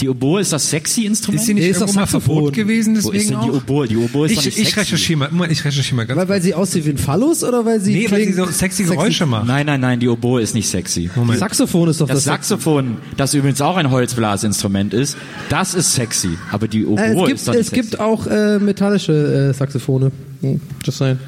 Die 0.00 0.08
Oboe 0.08 0.40
ist 0.40 0.52
das 0.52 0.70
sexy 0.70 1.04
Instrument? 1.04 1.40
Ist 1.40 1.46
sie 1.46 1.54
nicht 1.54 1.64
ist 1.66 1.76
doch 1.80 1.86
irgendwo 1.86 2.00
mal 2.00 2.06
Saxophon. 2.06 2.34
Verbot 2.36 2.54
gewesen 2.54 2.94
Wo 3.02 3.10
ist 3.10 3.28
deswegen 3.28 3.40
denn 3.40 3.50
die? 3.50 3.56
Oboe? 3.58 3.86
Die 3.88 3.96
Oboe 3.96 4.26
ist 4.26 4.36
doch 4.36 4.40
Ich, 4.40 4.46
nicht 4.46 4.58
ich 4.58 4.64
sexy. 4.68 4.80
recherchiere 4.80 5.18
mal, 5.18 5.28
Moment, 5.30 5.52
ich 5.52 5.64
recherchiere 5.64 5.96
mal 5.96 6.06
ganz 6.06 6.18
Weil, 6.18 6.28
weil 6.28 6.42
sie 6.42 6.54
aussieht 6.54 6.86
wie 6.86 6.90
ein 6.90 6.98
Phallus 6.98 7.44
oder 7.44 7.64
weil 7.64 7.80
sie 7.80 7.92
Nee, 7.92 8.10
weil 8.10 8.24
sie 8.24 8.32
so 8.32 8.46
sexy 8.46 8.84
Geräusche 8.84 9.26
macht. 9.26 9.46
Nein, 9.46 9.66
nein, 9.66 9.80
nein, 9.80 10.00
die 10.00 10.08
Oboe 10.08 10.40
ist 10.40 10.54
nicht 10.54 10.68
sexy. 10.68 11.10
Moment. 11.14 11.38
Saxophon 11.38 11.88
ist 11.88 12.00
doch 12.00 12.06
Das 12.08 12.16
das, 12.18 12.24
Saxophon, 12.24 12.96
das 13.16 13.34
übrigens 13.34 13.60
auch 13.60 13.76
ein 13.76 13.90
Holzblasinstrument 13.90 14.94
ist, 14.94 15.16
das 15.50 15.74
ist 15.74 15.92
sexy. 15.94 16.30
Aber 16.50 16.66
die 16.68 16.86
Oboe 16.86 17.00
Äh, 17.02 17.12
es 17.12 17.26
gibt, 17.26 17.30
ist 17.40 17.48
doch 17.48 17.52
nicht 17.52 17.60
es 17.62 17.66
sexy. 17.68 17.82
gibt 17.90 18.00
auch 18.00 18.26
äh, 18.26 18.58
metallische 18.58 19.50
äh, 19.50 19.54
Saxophone. 19.54 20.10
Hm, 20.40 20.60
just 20.84 20.98
saying. 20.98 21.18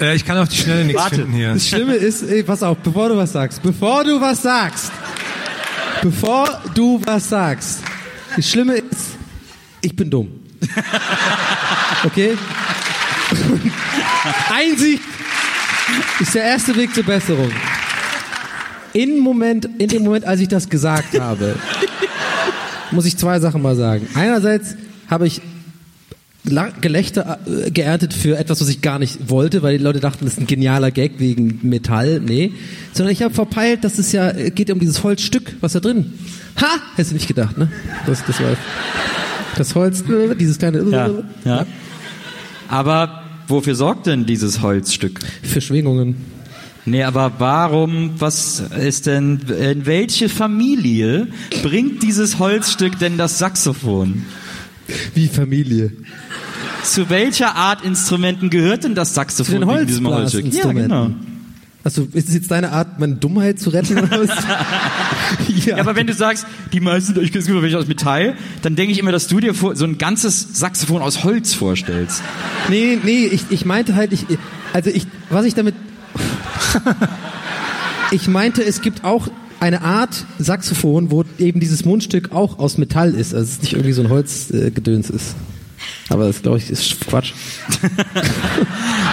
Äh, 0.00 0.14
ich 0.16 0.24
kann 0.24 0.38
auf 0.38 0.48
die 0.48 0.56
Schnelle 0.56 0.84
nichts 0.84 1.00
Warte. 1.00 1.16
finden 1.16 1.32
hier. 1.32 1.54
Das 1.54 1.66
Schlimme 1.68 1.94
ist, 1.94 2.22
ey, 2.22 2.42
pass 2.42 2.62
auf, 2.62 2.78
bevor 2.78 3.08
du 3.08 3.16
was 3.16 3.32
sagst, 3.32 3.62
bevor 3.62 4.04
du 4.04 4.20
was 4.20 4.42
sagst, 4.42 4.92
bevor 6.02 6.60
du 6.74 7.00
was 7.04 7.28
sagst, 7.28 7.80
das 8.36 8.48
Schlimme 8.48 8.74
ist, 8.74 9.16
ich 9.80 9.94
bin 9.94 10.10
dumm. 10.10 10.28
Okay? 12.04 12.36
Einsicht, 14.54 15.02
Ist 16.20 16.34
der 16.34 16.44
erste 16.44 16.76
Weg 16.76 16.94
zur 16.94 17.04
Besserung. 17.04 17.50
In, 18.92 19.18
Moment, 19.18 19.68
in 19.78 19.88
dem 19.88 20.02
Moment, 20.04 20.24
als 20.24 20.40
ich 20.40 20.48
das 20.48 20.68
gesagt 20.68 21.18
habe, 21.18 21.56
muss 22.90 23.04
ich 23.04 23.16
zwei 23.16 23.38
Sachen 23.38 23.62
mal 23.62 23.76
sagen. 23.76 24.08
Einerseits 24.14 24.74
habe 25.08 25.26
ich 25.26 25.40
Gelächter 26.44 27.38
äh, 27.46 27.70
geerntet 27.70 28.14
für 28.14 28.38
etwas, 28.38 28.60
was 28.60 28.68
ich 28.68 28.80
gar 28.80 28.98
nicht 28.98 29.28
wollte, 29.28 29.62
weil 29.62 29.76
die 29.78 29.84
Leute 29.84 30.00
dachten, 30.00 30.24
das 30.24 30.34
ist 30.34 30.40
ein 30.40 30.46
genialer 30.46 30.90
Gag 30.90 31.18
wegen 31.18 31.58
Metall. 31.62 32.20
Nee. 32.20 32.52
Sondern 32.92 33.12
ich 33.12 33.22
habe 33.22 33.34
verpeilt, 33.34 33.84
dass 33.84 33.98
es 33.98 34.12
ja 34.12 34.30
äh, 34.30 34.50
geht 34.50 34.70
um 34.70 34.78
dieses 34.78 35.02
Holzstück, 35.02 35.56
was 35.60 35.72
da 35.72 35.80
drin. 35.80 36.12
Ha! 36.60 36.68
Hättest 36.96 37.10
du 37.10 37.14
nicht 37.14 37.28
gedacht, 37.28 37.58
ne? 37.58 37.68
Das, 38.06 38.24
das 38.24 38.40
war 38.40 38.56
das 39.56 39.74
Holz, 39.74 40.02
äh, 40.02 40.34
dieses 40.36 40.58
kleine 40.58 40.82
Ja, 40.90 41.10
ja. 41.44 41.66
Aber 42.68 43.24
wofür 43.48 43.74
sorgt 43.74 44.06
denn 44.06 44.24
dieses 44.26 44.62
Holzstück? 44.62 45.20
für 45.42 45.60
Schwingungen. 45.60 46.16
Nee, 46.84 47.02
aber 47.02 47.32
warum, 47.38 48.12
was 48.18 48.60
ist 48.60 49.06
denn, 49.06 49.40
in 49.60 49.84
welche 49.84 50.30
Familie 50.30 51.28
bringt 51.62 52.02
dieses 52.02 52.38
Holzstück 52.38 52.98
denn 52.98 53.18
das 53.18 53.38
Saxophon? 53.38 54.24
Wie 55.14 55.28
Familie. 55.28 55.92
Zu 56.82 57.10
welcher 57.10 57.56
Art 57.56 57.84
Instrumenten 57.84 58.50
gehört 58.50 58.84
denn 58.84 58.94
das 58.94 59.14
Saxophon 59.14 59.54
Zu 59.54 59.58
den 59.60 59.68
Holzstück? 59.68 60.04
Ja, 60.04 60.10
Holzblasinstrumenten. 60.10 60.88
genau. 60.88 61.10
Also 61.84 62.06
ist 62.12 62.28
es 62.28 62.34
jetzt 62.34 62.50
deine 62.50 62.72
Art, 62.72 62.98
meine 62.98 63.14
Dummheit 63.14 63.58
zu 63.58 63.70
retten 63.70 63.98
oder 63.98 64.10
was? 64.10 64.30
Ja, 65.64 65.76
aber 65.78 65.96
wenn 65.96 66.06
du 66.06 66.14
sagst, 66.14 66.46
die 66.72 66.80
meisten, 66.80 67.18
ich 67.20 67.32
kenne 67.32 67.62
welche 67.62 67.78
aus 67.78 67.86
Metall, 67.86 68.34
dann 68.62 68.76
denke 68.76 68.92
ich 68.92 68.98
immer, 68.98 69.12
dass 69.12 69.26
du 69.26 69.40
dir 69.40 69.54
vor, 69.54 69.76
so 69.76 69.84
ein 69.84 69.98
ganzes 69.98 70.58
Saxophon 70.58 71.02
aus 71.02 71.24
Holz 71.24 71.52
vorstellst. 71.52 72.22
Nee, 72.68 72.98
nee, 73.02 73.26
ich, 73.26 73.44
ich 73.50 73.64
meinte 73.66 73.94
halt, 73.94 74.12
ich, 74.12 74.24
also 74.72 74.88
ich, 74.90 75.06
was 75.28 75.44
ich 75.44 75.54
damit, 75.54 75.74
ich 78.10 78.28
meinte, 78.28 78.64
es 78.64 78.80
gibt 78.80 79.04
auch 79.04 79.28
eine 79.60 79.82
Art 79.82 80.24
Saxophon, 80.38 81.10
wo 81.10 81.24
eben 81.38 81.60
dieses 81.60 81.84
Mundstück 81.84 82.32
auch 82.32 82.58
aus 82.58 82.78
Metall 82.78 83.14
ist, 83.14 83.34
also 83.34 83.50
es 83.50 83.60
nicht 83.60 83.74
irgendwie 83.74 83.92
so 83.92 84.02
ein 84.02 84.08
Holzgedöns 84.08 85.10
äh, 85.10 85.16
ist. 85.16 85.34
Aber 86.10 86.26
das 86.26 86.40
glaube 86.42 86.58
ich 86.58 86.70
ist 86.70 87.00
Quatsch. 87.06 87.32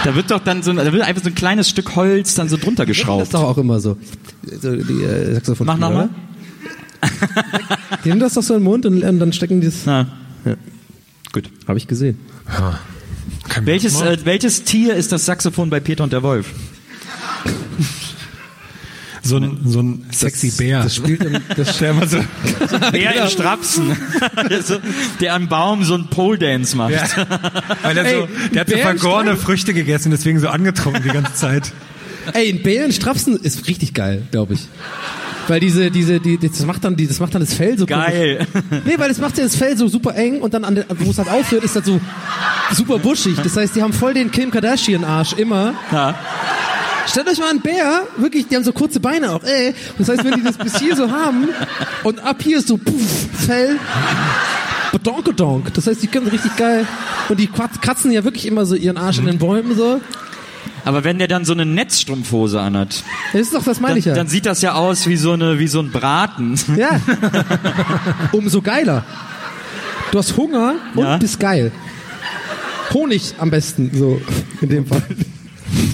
Da 0.04 0.14
wird 0.14 0.30
doch 0.30 0.38
dann 0.40 0.62
so, 0.62 0.70
ein- 0.70 0.76
da 0.76 0.92
wird 0.92 1.02
einfach 1.02 1.22
so 1.22 1.28
ein 1.30 1.34
kleines 1.34 1.68
Stück 1.68 1.96
Holz 1.96 2.34
dann 2.34 2.48
so 2.48 2.56
drunter 2.56 2.84
Das 2.86 2.96
geschraubt. 2.96 3.24
ist 3.24 3.34
doch 3.34 3.42
auch 3.42 3.58
immer 3.58 3.80
so. 3.80 3.96
so 4.60 4.76
die 4.76 5.02
äh, 5.02 5.34
Saxophon. 5.34 5.66
Mach 5.66 5.78
nochmal. 5.78 6.10
Die 8.04 8.08
nehmen 8.08 8.20
das 8.20 8.34
doch 8.34 8.42
so 8.42 8.54
in 8.54 8.60
den 8.60 8.64
Mund 8.64 8.86
und, 8.86 9.02
und 9.02 9.18
dann 9.18 9.32
stecken 9.32 9.60
die 9.60 9.66
es. 9.66 9.82
Na, 9.84 10.06
gut. 11.32 11.50
Habe 11.66 11.78
ich 11.78 11.88
gesehen. 11.88 12.18
Kein 13.48 13.66
Welches, 13.66 14.00
äh, 14.00 14.18
welches 14.24 14.62
Tier 14.64 14.94
ist 14.94 15.10
das 15.12 15.24
Saxophon 15.26 15.70
bei 15.70 15.80
Peter 15.80 16.04
und 16.04 16.12
der 16.12 16.22
Wolf? 16.22 16.52
So 19.26 19.36
ein, 19.36 19.58
so 19.64 19.80
ein 19.80 20.06
sexy 20.12 20.50
Bär. 20.50 20.82
Das 20.82 20.96
spielt 20.96 21.22
im, 21.24 21.36
das 21.56 21.78
der 21.78 21.90
immer 21.90 22.06
so, 22.06 22.18
Bär 22.92 23.22
in 23.22 23.28
Strapsen, 23.28 23.96
der, 24.48 24.62
so, 24.62 24.76
der 25.20 25.34
am 25.34 25.48
Baum 25.48 25.84
so 25.84 25.94
einen 25.94 26.08
Pole 26.08 26.38
Dance 26.38 26.76
macht. 26.76 26.92
weil 27.82 27.96
er 27.98 28.04
so, 28.04 28.16
Ey, 28.22 28.28
der 28.54 28.60
hat 28.62 28.68
so 28.68 28.74
Bär 28.76 28.90
im 28.90 28.98
vergorene 28.98 29.36
Früchte 29.36 29.74
gegessen, 29.74 30.10
deswegen 30.10 30.38
so 30.38 30.48
angetrunken 30.48 31.02
die 31.02 31.10
ganze 31.10 31.34
Zeit. 31.34 31.72
Ey, 32.32 32.50
ein 32.52 32.62
Bär 32.62 32.84
in 32.84 32.92
Strapsen 32.92 33.36
ist 33.36 33.68
richtig 33.68 33.94
geil, 33.94 34.22
glaube 34.30 34.54
ich. 34.54 34.60
Weil 35.48 35.60
diese, 35.60 35.90
diese, 35.90 36.18
die, 36.18 36.38
das 36.38 36.64
macht 36.66 36.82
dann, 36.84 36.96
die, 36.96 37.06
das 37.06 37.20
macht 37.20 37.34
dann 37.34 37.40
das 37.40 37.54
Fell 37.54 37.78
so 37.78 37.86
Geil. 37.86 38.46
komisch. 38.52 38.82
Nee, 38.84 38.94
weil 38.96 39.08
das 39.08 39.18
macht 39.18 39.38
ja 39.38 39.44
das 39.44 39.54
Fell 39.54 39.76
so 39.76 39.86
super 39.86 40.14
eng 40.16 40.40
und 40.40 40.52
dann, 40.54 40.64
an 40.64 40.74
der, 40.74 40.86
wo 40.88 41.10
es 41.10 41.18
halt 41.18 41.28
aufhört, 41.28 41.62
ist 41.62 41.76
das 41.76 41.86
so 41.86 42.00
super 42.72 42.98
buschig. 42.98 43.36
Das 43.42 43.56
heißt, 43.56 43.76
die 43.76 43.82
haben 43.82 43.92
voll 43.92 44.14
den 44.14 44.30
Kim 44.30 44.50
Kardashian 44.50 45.04
Arsch 45.04 45.34
immer. 45.34 45.74
Ja. 45.92 46.14
Stellt 47.06 47.28
euch 47.28 47.38
mal 47.38 47.50
einen 47.50 47.60
Bär, 47.60 48.02
wirklich, 48.16 48.48
die 48.48 48.56
haben 48.56 48.64
so 48.64 48.72
kurze 48.72 49.00
Beine 49.00 49.32
auch, 49.32 49.42
ey. 49.44 49.74
Das 49.98 50.08
heißt, 50.08 50.24
wenn 50.24 50.34
die 50.34 50.42
das 50.42 50.58
bis 50.58 50.78
hier 50.78 50.96
so 50.96 51.10
haben 51.10 51.48
und 52.02 52.20
ab 52.20 52.42
hier 52.42 52.58
ist 52.58 52.68
so 52.68 52.76
puff, 52.76 53.28
Fell, 53.46 53.78
badonkodonk. 54.92 55.72
Das 55.74 55.86
heißt, 55.86 56.02
die 56.02 56.06
können 56.08 56.26
richtig 56.28 56.56
geil. 56.56 56.86
Und 57.28 57.38
die 57.40 57.46
kratzen 57.48 58.10
ja 58.12 58.24
wirklich 58.24 58.46
immer 58.46 58.66
so 58.66 58.74
ihren 58.74 58.96
Arsch 58.96 59.18
in 59.18 59.26
den 59.26 59.38
Bäumen 59.38 59.76
so. 59.76 60.00
Aber 60.84 61.02
wenn 61.04 61.18
der 61.18 61.26
dann 61.26 61.44
so 61.44 61.52
eine 61.52 61.66
Netzstrumpfhose 61.66 62.60
anhat, 62.60 63.02
Das 63.32 63.40
ist 63.42 63.54
doch, 63.54 63.64
das 63.64 63.80
meine 63.80 63.94
dann, 63.94 63.98
ich 63.98 64.04
ja. 64.04 64.14
dann 64.14 64.28
sieht 64.28 64.46
das 64.46 64.62
ja 64.62 64.74
aus 64.74 65.06
wie 65.08 65.16
so, 65.16 65.32
eine, 65.32 65.58
wie 65.58 65.66
so 65.66 65.80
ein 65.80 65.90
Braten. 65.90 66.58
Ja. 66.76 67.00
Umso 68.32 68.62
geiler. 68.62 69.04
Du 70.12 70.18
hast 70.18 70.36
Hunger 70.36 70.74
und 70.94 71.02
Ja. 71.04 71.16
bist 71.18 71.40
geil. 71.40 71.72
Honig 72.94 73.34
am 73.38 73.50
besten, 73.50 73.90
so 73.92 74.20
in 74.60 74.68
dem 74.68 74.86
Fall. 74.86 75.02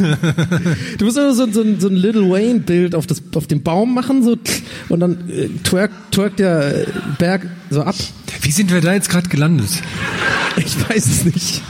Du 0.99 1.05
musst 1.05 1.17
immer 1.17 1.35
so, 1.35 1.51
so, 1.51 1.63
ein- 1.63 1.81
so 1.81 1.89
ein 1.89 1.97
Little 1.97 2.29
Wayne-Bild 2.31 2.95
auf, 2.95 3.07
das- 3.07 3.23
auf 3.35 3.47
dem 3.47 3.63
Baum 3.63 3.95
machen, 3.95 4.23
so 4.23 4.37
und 4.89 5.01
dann 5.01 5.29
äh, 5.31 5.49
twerk, 5.65 5.91
twerk 6.11 6.37
der 6.37 6.83
äh, 6.83 6.87
Berg 7.19 7.47
so 7.71 7.83
ab. 7.83 7.95
Wie 8.43 8.51
sind 8.51 8.73
wir 8.73 8.81
da 8.81 8.93
jetzt 8.95 9.09
gerade 9.11 9.29
gelandet? 9.29 9.69
Ich 10.57 10.77
weiß 10.89 11.07
es 11.07 11.25
nicht. 11.25 11.63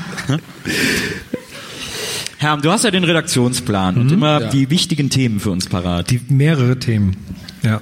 Herr, 2.38 2.56
du 2.56 2.70
hast 2.72 2.84
ja 2.84 2.90
den 2.90 3.04
Redaktionsplan 3.04 3.96
und 3.98 4.10
immer 4.10 4.40
Ja. 4.40 4.48
die 4.50 4.68
wichtigen 4.70 5.10
Themen 5.10 5.38
für 5.38 5.50
uns 5.50 5.66
parat. 5.66 6.10
Die 6.10 6.20
mehrere 6.28 6.78
Themen. 6.78 7.16
Ja. 7.62 7.80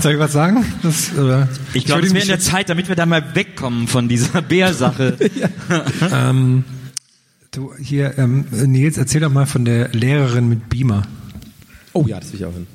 Soll 0.00 0.12
ich 0.14 0.18
was 0.18 0.32
sagen? 0.32 0.64
Das, 0.82 1.12
oder? 1.16 1.48
Ich 1.74 1.84
glaube, 1.84 2.06
es 2.06 2.12
wäre 2.14 2.22
in 2.22 2.28
der 2.28 2.40
Zeit, 2.40 2.68
damit 2.68 2.88
wir 2.88 2.96
da 2.96 3.06
mal 3.06 3.34
wegkommen 3.34 3.88
von 3.88 4.08
dieser 4.08 4.42
Bärsache. 4.48 5.16
ähm, 6.12 6.64
du, 7.50 7.72
hier, 7.80 8.16
ähm, 8.18 8.46
Nils, 8.50 8.96
erzähl 8.98 9.20
doch 9.20 9.32
mal 9.32 9.46
von 9.46 9.64
der 9.64 9.88
Lehrerin 9.88 10.48
mit 10.48 10.68
Beamer. 10.68 11.02
Oh 11.92 12.04
ja, 12.06 12.20
das 12.20 12.32
will 12.32 12.40
ich 12.40 12.46
auch 12.46 12.52
hin. 12.52 12.66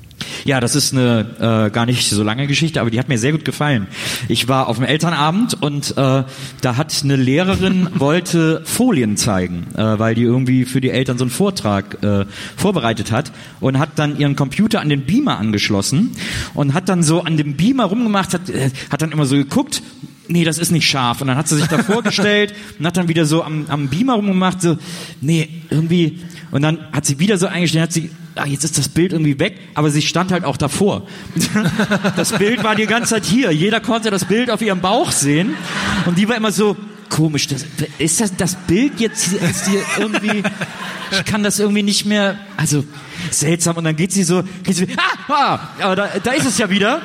Ja, 0.46 0.60
das 0.60 0.76
ist 0.76 0.94
eine 0.94 1.68
äh, 1.68 1.72
gar 1.72 1.86
nicht 1.86 2.10
so 2.10 2.22
lange 2.22 2.48
Geschichte, 2.48 2.82
aber 2.82 2.92
die 2.92 3.00
hat 3.00 3.08
mir 3.08 3.18
sehr 3.18 3.32
gut 3.32 3.46
gefallen. 3.46 3.88
Ich 4.28 4.48
war 4.48 4.68
auf 4.68 4.78
dem 4.78 4.86
Elternabend 4.86 5.62
und 5.62 5.92
äh, 5.92 6.24
da 6.62 6.78
hat 6.78 6.94
eine 7.04 7.16
Lehrerin 7.16 7.88
wollte 7.96 8.62
Folien 8.66 9.16
zeigen, 9.16 9.68
äh, 9.76 10.00
weil 10.00 10.16
die 10.16 10.24
irgendwie 10.24 10.66
für 10.66 10.82
die 10.82 10.90
Eltern 10.90 11.18
so 11.18 11.24
einen 11.24 11.32
Vortrag 11.32 12.04
äh, 12.04 12.26
vorbereitet 12.58 13.12
hat 13.12 13.32
und 13.62 13.80
hat 13.80 13.92
dann 13.96 14.18
ihren 14.18 14.36
Computer 14.36 14.82
an 14.82 14.90
den 14.90 15.06
Beamer 15.06 15.38
angeschlossen 15.38 16.12
und 16.54 16.74
hat 16.74 16.90
dann 16.90 17.04
so 17.04 17.22
an 17.22 17.38
dem 17.38 17.56
Beamer 17.56 17.86
rumgemacht, 17.86 18.34
hat, 18.34 18.50
äh, 18.50 18.70
hat 18.90 19.02
dann 19.02 19.12
immer 19.12 19.26
so 19.26 19.36
geguckt, 19.36 19.82
nee, 20.28 20.44
das 20.44 20.58
ist 20.58 20.72
nicht 20.72 20.88
scharf. 20.88 21.22
Und 21.22 21.28
dann 21.28 21.38
hat 21.38 21.48
sie 21.48 21.56
sich 21.56 21.68
da 21.68 21.78
vorgestellt 21.84 22.54
und 22.80 22.86
hat 22.86 22.98
dann 22.98 23.08
wieder 23.08 23.26
so 23.26 23.44
am, 23.44 23.66
am 23.70 23.88
Beamer 23.88 24.16
rumgemacht, 24.16 24.62
so, 24.62 24.78
nee, 25.22 25.48
irgendwie. 25.70 26.20
Und 26.52 26.62
dann 26.62 26.80
hat 26.92 27.06
sie 27.06 27.20
wieder 27.20 27.38
so 27.38 27.48
eingestellt, 27.48 27.84
hat 27.84 27.94
sie, 27.94 28.10
ah, 28.36 28.46
jetzt 28.46 28.64
ist 28.64 28.78
das 28.78 28.90
Bild 28.90 29.14
irgendwie 29.14 29.40
weg, 29.40 29.60
aber 29.74 29.90
sie 29.90 30.02
stand 30.02 30.32
halt 30.32 30.46
auch 30.46 30.58
davor. 30.58 31.08
Das 32.16 32.32
Bild 32.34 32.64
war 32.64 32.76
die 32.76 32.86
ganze 32.86 33.12
Zeit 33.12 33.26
hier. 33.26 33.52
Jeder 33.52 33.80
konnte 33.80 34.10
das 34.12 34.26
Bild 34.26 34.50
auf 34.50 34.62
ihrem 34.62 34.82
Bauch 34.82 35.12
sehen. 35.12 35.56
Und 36.06 36.18
die 36.18 36.28
war 36.30 36.36
immer 36.36 36.52
so, 36.52 36.76
komisch, 37.10 37.48
das, 37.48 37.66
ist 37.98 38.22
das, 38.22 38.36
das 38.36 38.56
Bild 38.56 39.00
jetzt 39.00 39.30
hier, 39.30 39.42
ist 39.42 39.68
hier 39.68 39.82
irgendwie, 39.98 40.44
ich 41.12 41.26
kann 41.26 41.44
das 41.44 41.60
irgendwie 41.60 41.84
nicht 41.84 42.06
mehr, 42.06 42.38
also, 42.58 42.84
seltsam. 43.32 43.78
Und 43.78 43.84
dann 43.84 43.96
geht 43.96 44.12
sie 44.12 44.24
so, 44.24 44.44
geht 44.64 44.76
sie, 44.76 44.88
ah, 44.98 45.34
ah, 45.34 45.60
aber 45.80 45.96
da, 45.96 46.10
da 46.24 46.32
ist 46.32 46.46
es 46.46 46.58
ja 46.58 46.70
wieder 46.70 47.02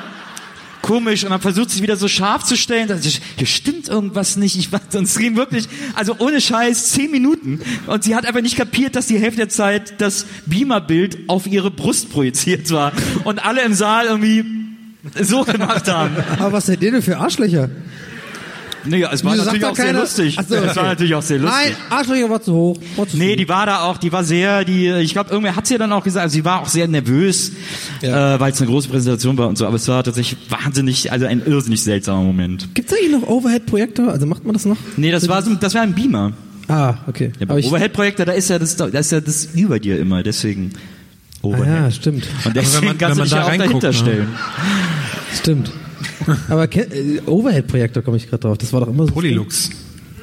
komisch 0.89 1.23
und 1.23 1.29
dann 1.29 1.39
versucht 1.39 1.69
sie 1.69 1.83
wieder 1.83 1.97
so 1.97 2.07
scharf 2.07 2.43
zu 2.43 2.57
stellen. 2.57 2.87
Dann, 2.87 2.99
hier 2.99 3.45
stimmt 3.45 3.87
irgendwas 3.87 4.37
nicht. 4.37 4.57
Ich 4.57 4.71
war, 4.71 4.81
und 4.95 5.03
es 5.03 5.19
ging 5.19 5.35
wirklich, 5.35 5.69
also 5.93 6.15
ohne 6.17 6.41
Scheiß, 6.41 6.89
zehn 6.89 7.11
Minuten. 7.11 7.61
Und 7.85 8.03
sie 8.03 8.15
hat 8.15 8.25
einfach 8.25 8.41
nicht 8.41 8.57
kapiert, 8.57 8.95
dass 8.95 9.05
die 9.05 9.19
Hälfte 9.19 9.37
der 9.37 9.49
Zeit 9.49 10.01
das 10.01 10.25
Beamer-Bild 10.47 11.29
auf 11.29 11.45
ihre 11.45 11.69
Brust 11.69 12.09
projiziert 12.09 12.71
war. 12.71 12.91
Und 13.23 13.45
alle 13.45 13.61
im 13.61 13.75
Saal 13.75 14.07
irgendwie 14.07 14.43
so 15.21 15.43
gemacht 15.43 15.87
haben. 15.87 16.15
Aber 16.39 16.53
was 16.53 16.65
seid 16.65 16.81
ihr 16.81 16.91
denn 16.91 17.03
für 17.03 17.19
Arschlöcher? 17.19 17.69
Nee, 18.85 19.03
es 19.11 19.23
war 19.23 19.33
Wieso 19.33 19.43
natürlich 19.43 19.65
auch 19.65 19.75
sehr 19.75 19.93
lustig. 19.93 20.35
Ach 20.39 20.43
so, 20.47 20.55
Es 20.55 20.61
war 20.63 20.69
okay. 20.77 20.83
natürlich 20.89 21.15
auch 21.15 21.21
sehr 21.21 21.39
lustig. 21.39 21.59
Nein, 21.65 21.75
Arschlöcher 21.89 22.29
war 22.29 22.41
zu 22.41 22.53
hoch. 22.53 22.77
War 22.95 23.07
zu 23.07 23.17
Nee, 23.17 23.27
viel. 23.29 23.35
die 23.37 23.49
war 23.49 23.65
da 23.65 23.81
auch, 23.81 23.97
die 23.97 24.11
war 24.11 24.23
sehr, 24.23 24.63
die, 24.65 24.89
ich 24.89 25.11
glaube, 25.13 25.29
irgendwer 25.31 25.55
hat 25.55 25.67
sie 25.67 25.77
dann 25.77 25.91
auch 25.91 26.03
gesagt, 26.03 26.23
also 26.23 26.33
sie 26.33 26.45
war 26.45 26.61
auch 26.61 26.67
sehr 26.67 26.87
nervös, 26.87 27.51
Ja. 28.01 28.35
äh, 28.35 28.39
weil 28.39 28.51
es 28.53 28.61
eine 28.61 28.69
große 28.69 28.87
Präsentation 28.89 29.37
war 29.37 29.47
und 29.49 29.57
so, 29.57 29.65
aber 29.67 29.75
es 29.75 29.87
war 29.87 30.03
tatsächlich 30.03 30.37
wahnsinnig, 30.49 31.11
also 31.11 31.25
ein 31.25 31.45
irrsinnig 31.45 31.81
seltsamer 31.83 32.23
Moment. 32.23 32.73
Gibt's 32.73 32.93
eigentlich 32.93 33.11
noch 33.11 33.27
Overhead-Projektor? 33.27 34.09
Also 34.11 34.25
macht 34.25 34.45
man 34.45 34.53
das 34.53 34.65
noch? 34.65 34.77
Nee, 34.97 35.11
das 35.11 35.27
war 35.27 35.41
so, 35.41 35.53
das 35.55 35.73
war 35.75 35.81
ein 35.81 35.93
Beamer. 35.93 36.33
Ah, 36.67 36.95
okay. 37.07 37.31
Ja, 37.39 37.47
Aber 37.49 37.59
ich- 37.59 37.65
Overhead-Projektor, 37.67 38.25
da 38.25 38.31
ist 38.33 38.49
ja 38.49 38.59
das, 38.59 38.75
da 38.75 38.85
ist 38.85 39.11
ja 39.11 39.19
das 39.21 39.49
über 39.55 39.79
dir 39.79 39.99
immer, 39.99 40.23
deswegen 40.23 40.71
Ah, 41.41 41.47
Overhead. 41.47 41.65
ja, 41.67 41.91
stimmt. 41.91 42.27
Und 42.45 42.55
deswegen 42.55 42.81
wenn 42.81 42.87
man- 42.89 42.97
kannst 42.97 43.17
wenn 43.17 43.23
du 43.23 43.23
dich 43.23 43.31
da 43.31 43.37
ja 43.39 43.43
auch 43.43 43.47
reinguckt, 43.49 43.83
dahinter 43.83 43.87
ne? 43.87 43.93
stellen. 43.93 44.27
Stimmt. 45.35 45.71
Aber 46.49 46.63
äh, 46.75 47.21
Overhead-Projektor 47.25 48.03
komme 48.03 48.17
ich 48.17 48.29
gerade 48.29 48.41
drauf. 48.41 48.57
Das 48.57 48.73
war 48.73 48.81
doch 48.81 48.87
immer 48.89 49.05
so. 49.05 49.13
Polylux. 49.13 49.69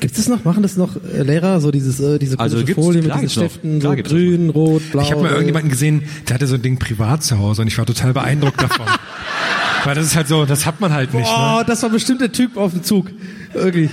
Gibt's 0.01 0.19
das 0.19 0.29
noch? 0.29 0.45
Machen 0.45 0.63
das 0.63 0.77
noch 0.77 0.97
äh, 0.97 1.23
Lehrer? 1.23 1.61
So 1.61 1.71
dieses, 1.71 2.01
äh, 2.01 2.19
diese 2.19 2.39
Also 2.39 2.59
Folie 2.67 3.03
mit 3.03 3.15
diesen. 3.15 3.31
Stiften, 3.31 3.81
so 3.81 3.95
grün, 3.97 4.51
rot, 4.51 4.83
blau. 4.93 5.03
Ich 5.03 5.11
habe 5.11 5.23
mal 5.23 5.29
äh, 5.29 5.33
irgendjemanden 5.33 5.71
gesehen, 5.71 6.03
der 6.29 6.35
hatte 6.35 6.47
so 6.47 6.55
ein 6.57 6.63
Ding 6.63 6.79
privat 6.79 7.25
zu 7.25 7.39
Hause 7.39 7.63
und 7.63 7.69
ich 7.69 7.79
war 7.79 7.87
total 7.87 8.13
beeindruckt 8.13 8.61
davon. 8.63 8.87
Weil 9.85 9.95
das 9.95 10.07
ist 10.07 10.17
halt 10.17 10.29
so, 10.29 10.45
das 10.45 10.67
hat 10.67 10.81
man 10.81 10.93
halt 10.93 11.15
nicht. 11.15 11.29
Oh, 11.33 11.59
Ne? 11.59 11.65
das 11.67 11.83
war 11.83 11.91
bestimmt 11.91 12.21
der 12.21 12.33
Typ 12.33 12.57
auf 12.57 12.73
dem 12.73 12.83
Zug. 12.83 13.07
Wirklich. 13.53 13.91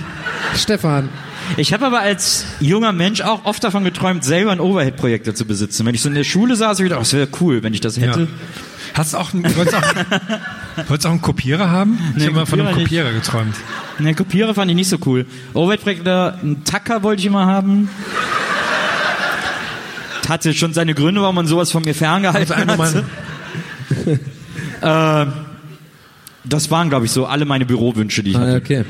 Stefan. 0.56 1.08
Ich 1.56 1.72
habe 1.72 1.86
aber 1.86 2.00
als 2.00 2.44
junger 2.60 2.92
Mensch 2.92 3.20
auch 3.20 3.44
oft 3.44 3.62
davon 3.62 3.84
geträumt, 3.84 4.24
selber 4.24 4.50
einen 4.50 4.60
Overhead-Projektor 4.60 5.34
zu 5.34 5.44
besitzen. 5.44 5.86
Wenn 5.86 5.94
ich 5.94 6.00
so 6.02 6.08
in 6.08 6.14
der 6.14 6.24
Schule 6.24 6.56
saß, 6.56 6.78
ich 6.80 6.84
gedacht, 6.84 6.98
oh, 6.98 7.02
das 7.02 7.12
wäre 7.12 7.28
cool, 7.40 7.62
wenn 7.62 7.74
ich 7.74 7.80
das 7.80 7.98
hätte. 8.00 8.20
Ja. 8.22 8.26
Hast 8.94 9.12
du 9.12 9.18
auch, 9.18 9.34
einen- 9.34 9.44
wolltest 9.56 9.76
auch, 9.76 10.88
wolltest 10.88 11.06
auch 11.06 11.10
einen 11.10 11.20
Kopierer 11.20 11.68
haben? 11.70 11.98
Ich 12.12 12.16
Nee, 12.18 12.26
habe 12.26 12.36
mal 12.36 12.46
von 12.46 12.60
einem 12.60 12.68
Kopierer 12.70 13.10
Kopierer 13.10 13.12
geträumt. 13.12 13.56
Ne, 13.98 14.14
Kopierer 14.14 14.54
fand 14.54 14.70
ich 14.70 14.76
nicht 14.76 14.88
so 14.88 14.98
cool. 15.06 15.26
Overhead-Projektor, 15.52 16.34
einen 16.40 16.64
Tacker 16.64 17.02
wollte 17.02 17.20
ich 17.20 17.26
immer 17.26 17.46
haben. 17.46 17.88
Hatte 20.28 20.54
schon 20.54 20.72
seine 20.72 20.94
Gründe, 20.94 21.20
warum 21.20 21.34
man 21.34 21.46
sowas 21.46 21.70
von 21.70 21.82
mir 21.84 21.94
ferngehalten 21.94 22.54
Also 22.80 23.02
hat. 24.80 25.26
äh, 25.28 25.30
das 26.44 26.70
waren, 26.70 26.88
glaube 26.88 27.04
ich, 27.06 27.10
so 27.12 27.26
alle 27.26 27.44
meine 27.44 27.66
Bürowünsche, 27.66 28.22
die 28.22 28.30
ich 28.30 28.36
Ah, 28.36 28.40
hatte. 28.40 28.56
okay. 28.56 28.84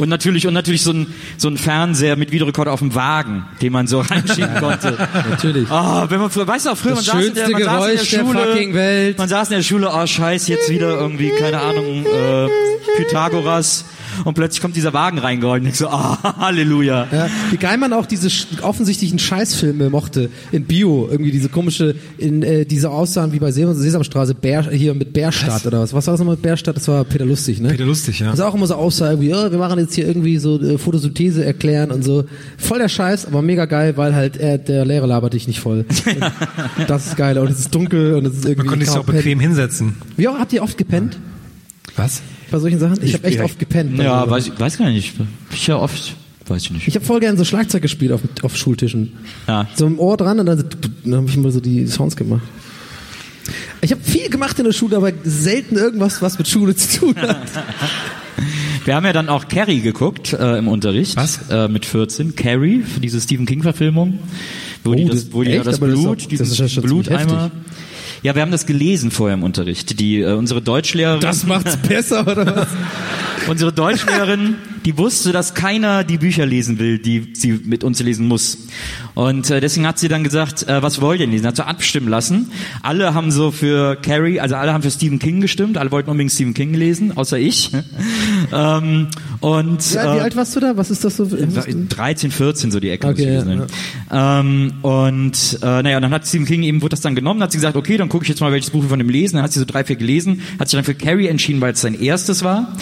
Und 0.00 0.08
natürlich, 0.08 0.46
und 0.46 0.54
natürlich 0.54 0.82
so 0.82 0.92
ein, 0.92 1.06
so 1.36 1.48
ein 1.48 1.58
Fernseher 1.58 2.16
mit 2.16 2.32
Videorekorder 2.32 2.72
auf 2.72 2.80
dem 2.80 2.94
Wagen, 2.94 3.44
den 3.60 3.72
man 3.72 3.86
so 3.86 4.00
reinschieben 4.10 4.54
konnte. 4.56 4.96
Natürlich. 5.28 5.70
Ah, 5.70 6.06
wenn 6.08 6.20
man 6.20 6.30
weißt 6.34 6.66
du 6.66 6.70
auch 6.70 6.76
früher, 6.76 6.94
Das 6.94 7.06
man 7.06 7.22
saß 7.22 7.26
in 7.26 7.34
der, 7.34 7.50
man 7.50 7.62
saß 7.62 7.84
in 7.84 7.96
der 7.96 7.96
der 7.96 8.04
Schule, 8.04 8.46
fucking 8.46 8.74
Welt. 8.74 9.18
man 9.18 9.28
saß 9.28 9.50
in 9.50 9.56
der 9.56 9.62
Schule, 9.62 9.90
oh 9.92 10.06
scheiß, 10.06 10.48
jetzt 10.48 10.70
wieder 10.70 10.98
irgendwie, 10.98 11.30
keine 11.38 11.60
Ahnung, 11.60 12.06
äh, 12.06 12.48
Pythagoras 12.96 13.84
und 14.24 14.34
plötzlich 14.34 14.60
kommt 14.60 14.76
dieser 14.76 14.92
Wagen 14.92 15.18
reingerollt 15.18 15.62
und 15.62 15.68
ich 15.68 15.76
so, 15.76 15.88
ah, 15.88 16.18
Halleluja. 16.38 17.06
Ja, 17.10 17.28
wie 17.50 17.56
geil 17.56 17.78
man 17.78 17.92
auch 17.92 18.06
diese 18.06 18.28
offensichtlichen 18.62 19.18
Scheißfilme 19.18 19.90
mochte 19.90 20.30
in 20.52 20.64
Bio, 20.64 21.08
irgendwie 21.10 21.30
diese 21.30 21.48
komische, 21.48 21.94
in 22.18 22.42
äh, 22.42 22.64
diese 22.64 22.90
aussahen 22.90 23.32
wie 23.32 23.38
bei 23.38 23.50
Sesam- 23.50 23.74
Sesamstraße, 23.74 24.34
Bär, 24.34 24.70
hier 24.70 24.94
mit 24.94 25.12
Bärstadt 25.12 25.66
oder 25.66 25.80
was. 25.80 25.92
Was 25.94 26.06
war 26.06 26.12
das 26.14 26.18
nochmal 26.20 26.34
mit 26.36 26.42
Bärstadt? 26.42 26.76
Das 26.76 26.88
war 26.88 27.04
Peter 27.04 27.24
Lustig, 27.24 27.60
ne? 27.60 27.68
Peter 27.68 27.84
Lustig, 27.86 28.20
ja. 28.20 28.30
Also 28.30 28.44
auch 28.44 28.54
immer 28.54 28.66
so 28.66 28.74
aussah, 28.74 29.10
irgendwie, 29.10 29.28
ja, 29.30 29.50
wir 29.50 29.58
machen 29.58 29.78
jetzt 29.78 29.94
hier 29.94 30.06
irgendwie 30.06 30.38
so 30.38 30.60
äh, 30.60 30.78
Photosynthese 30.78 31.44
erklären 31.44 31.90
und 31.90 32.02
so. 32.04 32.24
Voll 32.58 32.78
der 32.78 32.88
Scheiß, 32.88 33.26
aber 33.26 33.42
mega 33.42 33.64
geil, 33.66 33.96
weil 33.96 34.14
halt 34.14 34.36
er, 34.36 34.58
der 34.58 34.84
Lehrer 34.84 35.06
labert 35.06 35.34
dich 35.34 35.46
nicht 35.46 35.60
voll. 35.60 35.84
Das 36.86 37.06
ist 37.06 37.16
geil 37.16 37.38
und 37.38 37.50
es 37.50 37.58
ist 37.60 37.74
dunkel 37.74 38.14
und 38.14 38.26
es 38.26 38.34
ist 38.34 38.44
irgendwie. 38.44 38.58
Man 38.58 38.66
konnte 38.66 38.86
sich 38.86 38.94
auch 38.96 39.04
bequem 39.04 39.40
hinsetzen. 39.40 39.96
Wie 40.16 40.28
auch, 40.28 40.38
habt 40.38 40.52
ihr 40.52 40.62
oft 40.62 40.76
gepennt 40.78 41.18
Was? 41.96 42.22
Bei 42.50 42.58
solchen 42.58 42.78
Sachen? 42.78 42.98
Ich, 43.02 43.14
habe 43.14 43.24
echt 43.24 43.40
oft 43.40 43.58
gepennt. 43.58 43.98
Ja, 43.98 44.24
so- 44.24 44.30
weiß, 44.30 44.46
ich 44.48 44.60
weiß 44.60 44.78
gar 44.78 44.90
nicht. 44.90 45.14
Ich 45.52 45.66
ja 45.66 45.76
oft, 45.76 46.14
weiß 46.46 46.62
ich 46.64 46.70
nicht. 46.70 46.88
Ich 46.88 46.94
habe 46.94 47.04
voll 47.04 47.20
gern 47.20 47.36
so 47.36 47.44
Schlagzeug 47.44 47.82
gespielt 47.82 48.12
auf, 48.12 48.20
auf 48.42 48.56
Schultischen. 48.56 49.12
Ja. 49.48 49.66
So 49.76 49.86
im 49.86 49.98
Ohr 49.98 50.16
dran 50.16 50.38
und 50.40 50.46
dann, 50.46 50.64
dann 51.04 51.14
habe 51.14 51.26
ich 51.28 51.36
mal 51.36 51.50
so 51.52 51.60
die 51.60 51.86
Sounds 51.86 52.16
gemacht. 52.16 52.42
Ich 53.80 53.90
habe 53.92 54.02
viel 54.02 54.28
gemacht 54.28 54.58
in 54.58 54.64
der 54.66 54.72
Schule, 54.72 54.96
aber 54.96 55.12
selten 55.24 55.76
irgendwas, 55.76 56.20
was 56.20 56.38
mit 56.38 56.46
Schule 56.48 56.76
zu 56.76 56.98
tun 57.00 57.16
hat. 57.16 57.38
Wir 58.84 58.94
haben 58.94 59.04
ja 59.04 59.12
dann 59.12 59.28
auch 59.28 59.48
Carrie 59.48 59.80
geguckt 59.80 60.32
äh, 60.32 60.58
im 60.58 60.68
Unterricht. 60.68 61.16
Was? 61.16 61.50
Äh, 61.50 61.68
mit 61.68 61.84
14. 61.84 62.34
Carrie, 62.34 62.82
diese 63.02 63.20
Stephen 63.20 63.44
King-Verfilmung. 63.46 64.18
Wo 64.84 64.94
die 64.94 65.04
Oh, 65.04 65.08
das, 65.08 65.24
das- 65.26 65.32
wo 65.34 65.42
die 65.42 65.50
echt? 65.52 65.66
das 65.66 65.76
Aber 65.76 65.88
das 65.88 65.98
ist 65.98 66.04
Blut, 66.04 66.40
das 66.40 66.50
ist 66.60 66.74
ja 66.76 66.80
Bluteimer. 66.82 67.42
heftig. 67.44 67.60
Ja, 68.22 68.34
wir 68.34 68.42
haben 68.42 68.50
das 68.50 68.66
gelesen 68.66 69.10
vorher 69.10 69.34
im 69.34 69.42
Unterricht. 69.42 69.98
Die, 69.98 70.20
äh, 70.20 70.32
unsere 70.34 70.60
Deutschlehrerin. 70.60 71.20
Das 71.20 71.46
macht's 71.46 71.76
besser, 71.76 72.26
oder 72.26 72.46
was? 72.54 72.68
Unsere 73.48 73.72
Deutschlehrerin, 73.72 74.56
die 74.84 74.96
wusste, 74.98 75.32
dass 75.32 75.54
keiner 75.54 76.04
die 76.04 76.18
Bücher 76.18 76.46
lesen 76.46 76.78
will, 76.78 76.98
die 76.98 77.32
sie 77.34 77.60
mit 77.64 77.84
uns 77.84 78.00
lesen 78.00 78.26
muss. 78.28 78.66
Und 79.14 79.50
äh, 79.50 79.60
deswegen 79.60 79.86
hat 79.86 79.98
sie 79.98 80.08
dann 80.08 80.24
gesagt, 80.24 80.66
äh, 80.68 80.82
was 80.82 81.00
wollt 81.00 81.20
ihr 81.20 81.26
denn 81.26 81.32
lesen? 81.32 81.46
Hat 81.46 81.56
sie 81.56 81.66
abstimmen 81.66 82.08
lassen. 82.08 82.50
Alle 82.82 83.14
haben 83.14 83.30
so 83.30 83.50
für 83.50 83.96
Carrie, 83.96 84.40
also 84.40 84.56
alle 84.56 84.72
haben 84.72 84.82
für 84.82 84.90
Stephen 84.90 85.18
King 85.18 85.40
gestimmt. 85.40 85.78
Alle 85.78 85.90
wollten 85.90 86.10
unbedingt 86.10 86.32
Stephen 86.32 86.54
King 86.54 86.74
lesen, 86.74 87.16
außer 87.16 87.38
ich. 87.38 87.72
ähm, 88.52 89.08
und 89.40 89.92
Ja, 89.92 90.14
wie 90.14 90.18
äh, 90.18 90.20
alt 90.22 90.36
warst 90.36 90.56
du 90.56 90.60
da? 90.60 90.76
Was 90.76 90.90
ist 90.90 91.04
das 91.04 91.16
so? 91.16 91.26
13, 91.26 92.30
14 92.30 92.70
so 92.70 92.80
die 92.80 92.90
Ecke 92.90 93.08
Okay, 93.08 93.24
gewesen 93.24 93.46
sein. 93.46 93.66
Ähm, 94.12 94.72
und 94.82 95.58
äh, 95.62 95.82
naja, 95.82 96.00
dann 96.00 96.12
hat 96.12 96.26
Stephen 96.26 96.46
King 96.46 96.62
eben 96.62 96.82
wurde 96.82 96.90
das 96.90 97.00
dann 97.00 97.14
genommen, 97.14 97.42
hat 97.42 97.52
sie 97.52 97.58
gesagt, 97.58 97.76
okay, 97.76 97.96
dann 97.96 98.08
gucke 98.08 98.24
ich 98.24 98.28
jetzt 98.28 98.40
mal, 98.40 98.52
welches 98.52 98.70
Buch 98.70 98.82
wir 98.82 98.88
von 98.88 98.98
dem 98.98 99.08
lesen. 99.08 99.36
Dann 99.36 99.44
hat 99.44 99.52
sie 99.52 99.58
so 99.58 99.64
drei, 99.64 99.84
vier 99.84 99.96
gelesen, 99.96 100.42
hat 100.58 100.68
sich 100.68 100.76
dann 100.76 100.84
für 100.84 100.94
Carrie 100.94 101.26
entschieden, 101.26 101.60
weil 101.60 101.72
es 101.72 101.80
sein 101.80 102.00
erstes 102.00 102.42
war. 102.44 102.74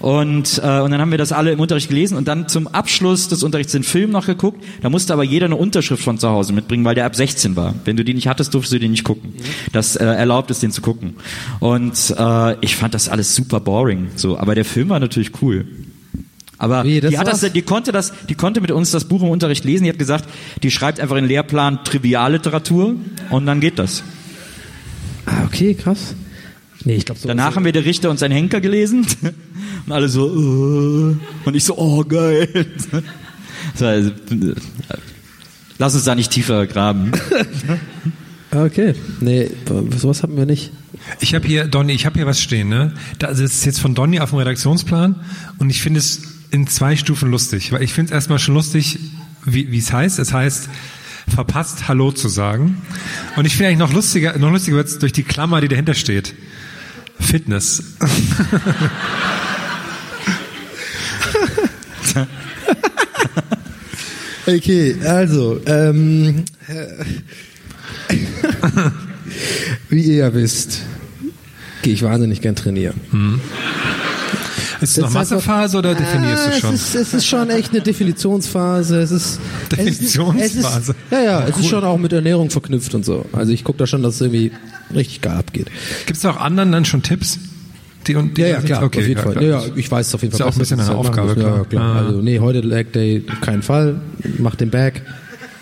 Und 0.00 0.60
äh, 0.62 0.80
und 0.80 0.90
dann 0.90 1.00
haben 1.00 1.10
wir 1.10 1.18
das 1.18 1.32
alle 1.32 1.43
im 1.52 1.60
Unterricht 1.60 1.88
gelesen 1.88 2.16
und 2.16 2.28
dann 2.28 2.48
zum 2.48 2.68
Abschluss 2.68 3.28
des 3.28 3.42
Unterrichts 3.42 3.72
den 3.72 3.82
Film 3.82 4.10
noch 4.10 4.26
geguckt. 4.26 4.62
Da 4.82 4.90
musste 4.90 5.12
aber 5.12 5.24
jeder 5.24 5.46
eine 5.46 5.56
Unterschrift 5.56 6.02
von 6.02 6.18
zu 6.18 6.28
Hause 6.28 6.52
mitbringen, 6.52 6.84
weil 6.84 6.94
der 6.94 7.06
ab 7.06 7.14
16 7.14 7.56
war. 7.56 7.74
Wenn 7.84 7.96
du 7.96 8.04
die 8.04 8.14
nicht 8.14 8.28
hattest, 8.28 8.54
durftest 8.54 8.74
du 8.74 8.78
den 8.78 8.90
nicht 8.92 9.04
gucken. 9.04 9.34
Das 9.72 9.96
äh, 9.96 10.04
erlaubt 10.04 10.50
es, 10.50 10.60
den 10.60 10.70
zu 10.70 10.82
gucken. 10.82 11.14
Und 11.60 12.14
äh, 12.16 12.56
ich 12.60 12.76
fand 12.76 12.94
das 12.94 13.08
alles 13.08 13.34
super 13.34 13.60
boring. 13.60 14.08
So, 14.16 14.38
aber 14.38 14.54
der 14.54 14.64
Film 14.64 14.88
war 14.88 15.00
natürlich 15.00 15.42
cool. 15.42 15.66
Aber 16.58 16.84
Wie, 16.84 17.00
das 17.00 17.10
die 17.10 17.18
hat 17.18 17.26
das, 17.26 17.40
die 17.52 17.62
konnte 17.62 17.92
das, 17.92 18.12
die 18.28 18.34
konnte 18.34 18.60
mit 18.60 18.70
uns 18.70 18.90
das 18.90 19.04
Buch 19.06 19.22
im 19.22 19.28
Unterricht 19.28 19.64
lesen. 19.64 19.84
Die 19.84 19.90
hat 19.90 19.98
gesagt, 19.98 20.28
die 20.62 20.70
schreibt 20.70 21.00
einfach 21.00 21.16
in 21.16 21.24
den 21.24 21.28
Lehrplan 21.28 21.84
Trivialliteratur 21.84 22.94
und 23.30 23.46
dann 23.46 23.60
geht 23.60 23.78
das. 23.78 24.02
Ah, 25.26 25.44
okay, 25.46 25.74
krass. 25.74 26.14
Nee, 26.84 26.96
ich 26.96 27.06
glaube 27.06 27.20
so. 27.20 27.28
Danach 27.28 27.56
haben 27.56 27.64
wir 27.64 27.72
der 27.72 27.84
Richter 27.84 28.10
und 28.10 28.18
sein 28.18 28.30
Henker 28.30 28.60
gelesen 28.60 29.06
und 29.86 29.92
alle 29.92 30.08
so 30.08 30.26
äh, 30.28 31.16
und 31.44 31.54
ich 31.54 31.64
so 31.64 31.78
oh 31.78 32.04
geil. 32.04 32.66
So, 33.74 33.86
also, 33.86 34.10
Lass 35.78 35.94
uns 35.94 36.04
da 36.04 36.14
nicht 36.14 36.30
tiefer 36.30 36.66
graben. 36.66 37.12
Okay. 38.54 38.94
Nee, 39.18 39.50
sowas 39.98 40.22
hatten 40.22 40.36
wir 40.36 40.46
nicht. 40.46 40.70
Ich 41.18 41.34
habe 41.34 41.44
hier, 41.44 41.64
Donny, 41.66 41.92
ich 41.92 42.06
habe 42.06 42.14
hier 42.20 42.26
was 42.26 42.40
stehen, 42.40 42.68
ne? 42.68 42.94
Da, 43.18 43.26
das 43.26 43.40
ist 43.40 43.64
jetzt 43.64 43.80
von 43.80 43.96
Donny 43.96 44.20
auf 44.20 44.30
dem 44.30 44.38
Redaktionsplan 44.38 45.16
und 45.58 45.70
ich 45.70 45.82
finde 45.82 45.98
es 45.98 46.22
in 46.52 46.68
zwei 46.68 46.94
Stufen 46.94 47.32
lustig, 47.32 47.72
weil 47.72 47.82
ich 47.82 47.92
finde 47.92 48.10
es 48.10 48.14
erstmal 48.14 48.38
schon 48.38 48.54
lustig, 48.54 49.00
wie 49.44 49.72
wie 49.72 49.78
es 49.78 49.92
heißt. 49.92 50.20
Es 50.20 50.32
heißt 50.32 50.68
verpasst 51.28 51.88
Hallo 51.88 52.12
zu 52.12 52.28
sagen. 52.28 52.80
Und 53.36 53.44
ich 53.44 53.56
finde 53.56 53.68
eigentlich 53.68 53.78
noch 53.78 53.92
lustiger, 53.92 54.38
noch 54.38 54.52
lustiger 54.52 54.76
wird's 54.76 54.98
durch 55.00 55.12
die 55.12 55.24
Klammer, 55.24 55.60
die 55.60 55.68
dahinter 55.68 55.94
steht. 55.94 56.34
Fitness. 57.20 57.82
Okay, 64.46 64.96
also, 65.06 65.58
ähm, 65.64 66.44
wie 69.88 70.02
ihr 70.02 70.16
ja 70.16 70.34
wisst, 70.34 70.82
gehe 71.82 71.94
ich 71.94 72.02
wahnsinnig 72.02 72.42
gern 72.42 72.54
trainieren. 72.54 73.40
Ist 74.82 74.98
es 74.98 75.02
noch 75.04 75.10
Massephase 75.12 75.78
oder 75.78 75.94
definierst 75.94 76.46
Ah, 76.46 76.50
du 76.50 76.60
schon? 76.60 76.74
Es 76.74 76.82
ist, 76.82 76.94
es 76.94 77.14
ist 77.14 77.26
schon 77.26 77.48
echt 77.48 77.70
eine 77.70 77.80
Definitionsphase. 77.80 79.00
Es 79.00 79.12
ist 79.12 79.40
Definitionsphase. 79.72 80.42
Es 80.44 80.54
ist, 80.56 80.66
es 80.66 80.88
ist, 80.90 80.94
ja, 81.10 81.22
ja, 81.22 81.48
es 81.48 81.56
ist 81.56 81.68
schon 81.68 81.82
auch 81.84 81.96
mit 81.96 82.12
Ernährung 82.12 82.50
verknüpft 82.50 82.94
und 82.94 83.06
so. 83.06 83.24
Also 83.32 83.50
ich 83.52 83.64
gucke 83.64 83.78
da 83.78 83.86
schon, 83.86 84.02
dass 84.02 84.16
es 84.16 84.20
irgendwie 84.20 84.52
richtig 84.92 85.20
geil 85.20 85.36
abgeht. 85.36 85.66
Gibt 86.06 86.16
es 86.18 86.24
auch 86.26 86.36
anderen 86.36 86.72
dann 86.72 86.84
schon 86.84 87.02
Tipps? 87.02 87.38
Die, 88.06 88.14
und 88.16 88.36
die 88.36 88.42
Ja, 88.42 88.48
ja, 88.48 88.60
klar, 88.60 88.82
okay, 88.82 89.00
auf 89.00 89.08
jeden 89.08 89.20
Fall. 89.22 89.32
klar. 89.32 89.44
Ja, 89.44 89.62
ich 89.76 89.90
weiß 89.90 90.08
es 90.08 90.14
auf 90.14 90.22
jeden 90.22 90.32
Ist 90.32 90.38
Fall. 90.38 90.46
ja 90.46 90.50
auch 90.50 90.56
ein 90.56 90.58
bisschen 90.58 90.80
eine 90.80 90.94
Aufgabe, 90.94 91.28
muss. 91.28 91.36
Ja, 91.36 91.42
klar. 91.50 91.64
klar. 91.64 91.94
Ah. 91.96 92.06
Also 92.06 92.20
nee, 92.20 92.38
heute 92.38 92.60
Leg 92.60 92.92
Day 92.92 93.24
auf 93.30 93.40
keinen 93.40 93.62
Fall. 93.62 94.00
Mach 94.38 94.56
den 94.56 94.70
Back. 94.70 95.02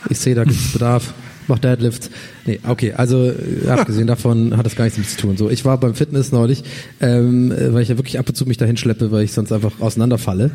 Ich 0.08 0.18
sehe, 0.18 0.34
da 0.34 0.42
gibt 0.44 0.56
es 0.58 0.72
Bedarf. 0.72 1.14
Mach 1.48 1.58
Deadlifts. 1.58 2.08
Nee, 2.46 2.60
okay, 2.66 2.92
also 2.92 3.30
äh, 3.30 3.68
abgesehen 3.68 4.06
davon 4.06 4.56
hat 4.56 4.64
das 4.64 4.76
gar 4.76 4.84
nichts 4.84 4.98
mit 4.98 5.08
zu 5.08 5.16
tun. 5.16 5.36
So, 5.36 5.50
ich 5.50 5.64
war 5.64 5.78
beim 5.78 5.94
Fitness 5.94 6.30
neulich, 6.30 6.62
ähm, 7.00 7.50
äh, 7.50 7.72
weil 7.74 7.82
ich 7.82 7.88
ja 7.88 7.96
wirklich 7.98 8.18
ab 8.20 8.28
und 8.28 8.36
zu 8.36 8.46
mich 8.46 8.58
dahin 8.58 8.76
schleppe, 8.76 9.10
weil 9.10 9.24
ich 9.24 9.32
sonst 9.32 9.50
einfach 9.52 9.80
auseinanderfalle. 9.80 10.52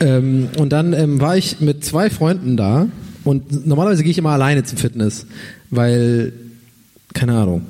Ähm, 0.00 0.48
und 0.58 0.72
dann 0.72 0.92
ähm, 0.92 1.20
war 1.20 1.36
ich 1.36 1.60
mit 1.60 1.84
zwei 1.84 2.10
Freunden 2.10 2.56
da 2.56 2.88
und 3.24 3.66
normalerweise 3.66 4.02
gehe 4.02 4.10
ich 4.10 4.18
immer 4.18 4.30
alleine 4.30 4.64
zum 4.64 4.76
Fitness, 4.78 5.26
weil 5.70 6.32
keine 7.14 7.36
Ahnung. 7.36 7.62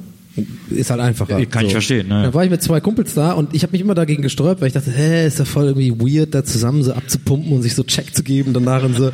Ist 0.70 0.90
halt 0.90 1.00
einfacher. 1.00 1.44
Kann 1.46 1.66
ich 1.66 1.72
verstehen, 1.72 2.08
ne? 2.08 2.24
Dann 2.24 2.34
war 2.34 2.44
ich 2.44 2.50
mit 2.50 2.62
zwei 2.62 2.80
Kumpels 2.80 3.14
da 3.14 3.32
und 3.32 3.54
ich 3.54 3.62
habe 3.62 3.72
mich 3.72 3.80
immer 3.80 3.94
dagegen 3.94 4.22
gesträubt, 4.22 4.60
weil 4.60 4.68
ich 4.68 4.74
dachte, 4.74 4.90
hä, 4.90 5.26
ist 5.26 5.38
ja 5.38 5.44
voll 5.44 5.66
irgendwie 5.66 5.92
weird, 5.92 6.34
da 6.34 6.44
zusammen 6.44 6.82
so 6.82 6.92
abzupumpen 6.92 7.52
und 7.52 7.62
sich 7.62 7.74
so 7.74 7.82
Check 7.82 8.14
zu 8.14 8.22
geben 8.22 8.52
danach 8.52 8.82
und 8.84 8.96
so. 8.96 9.10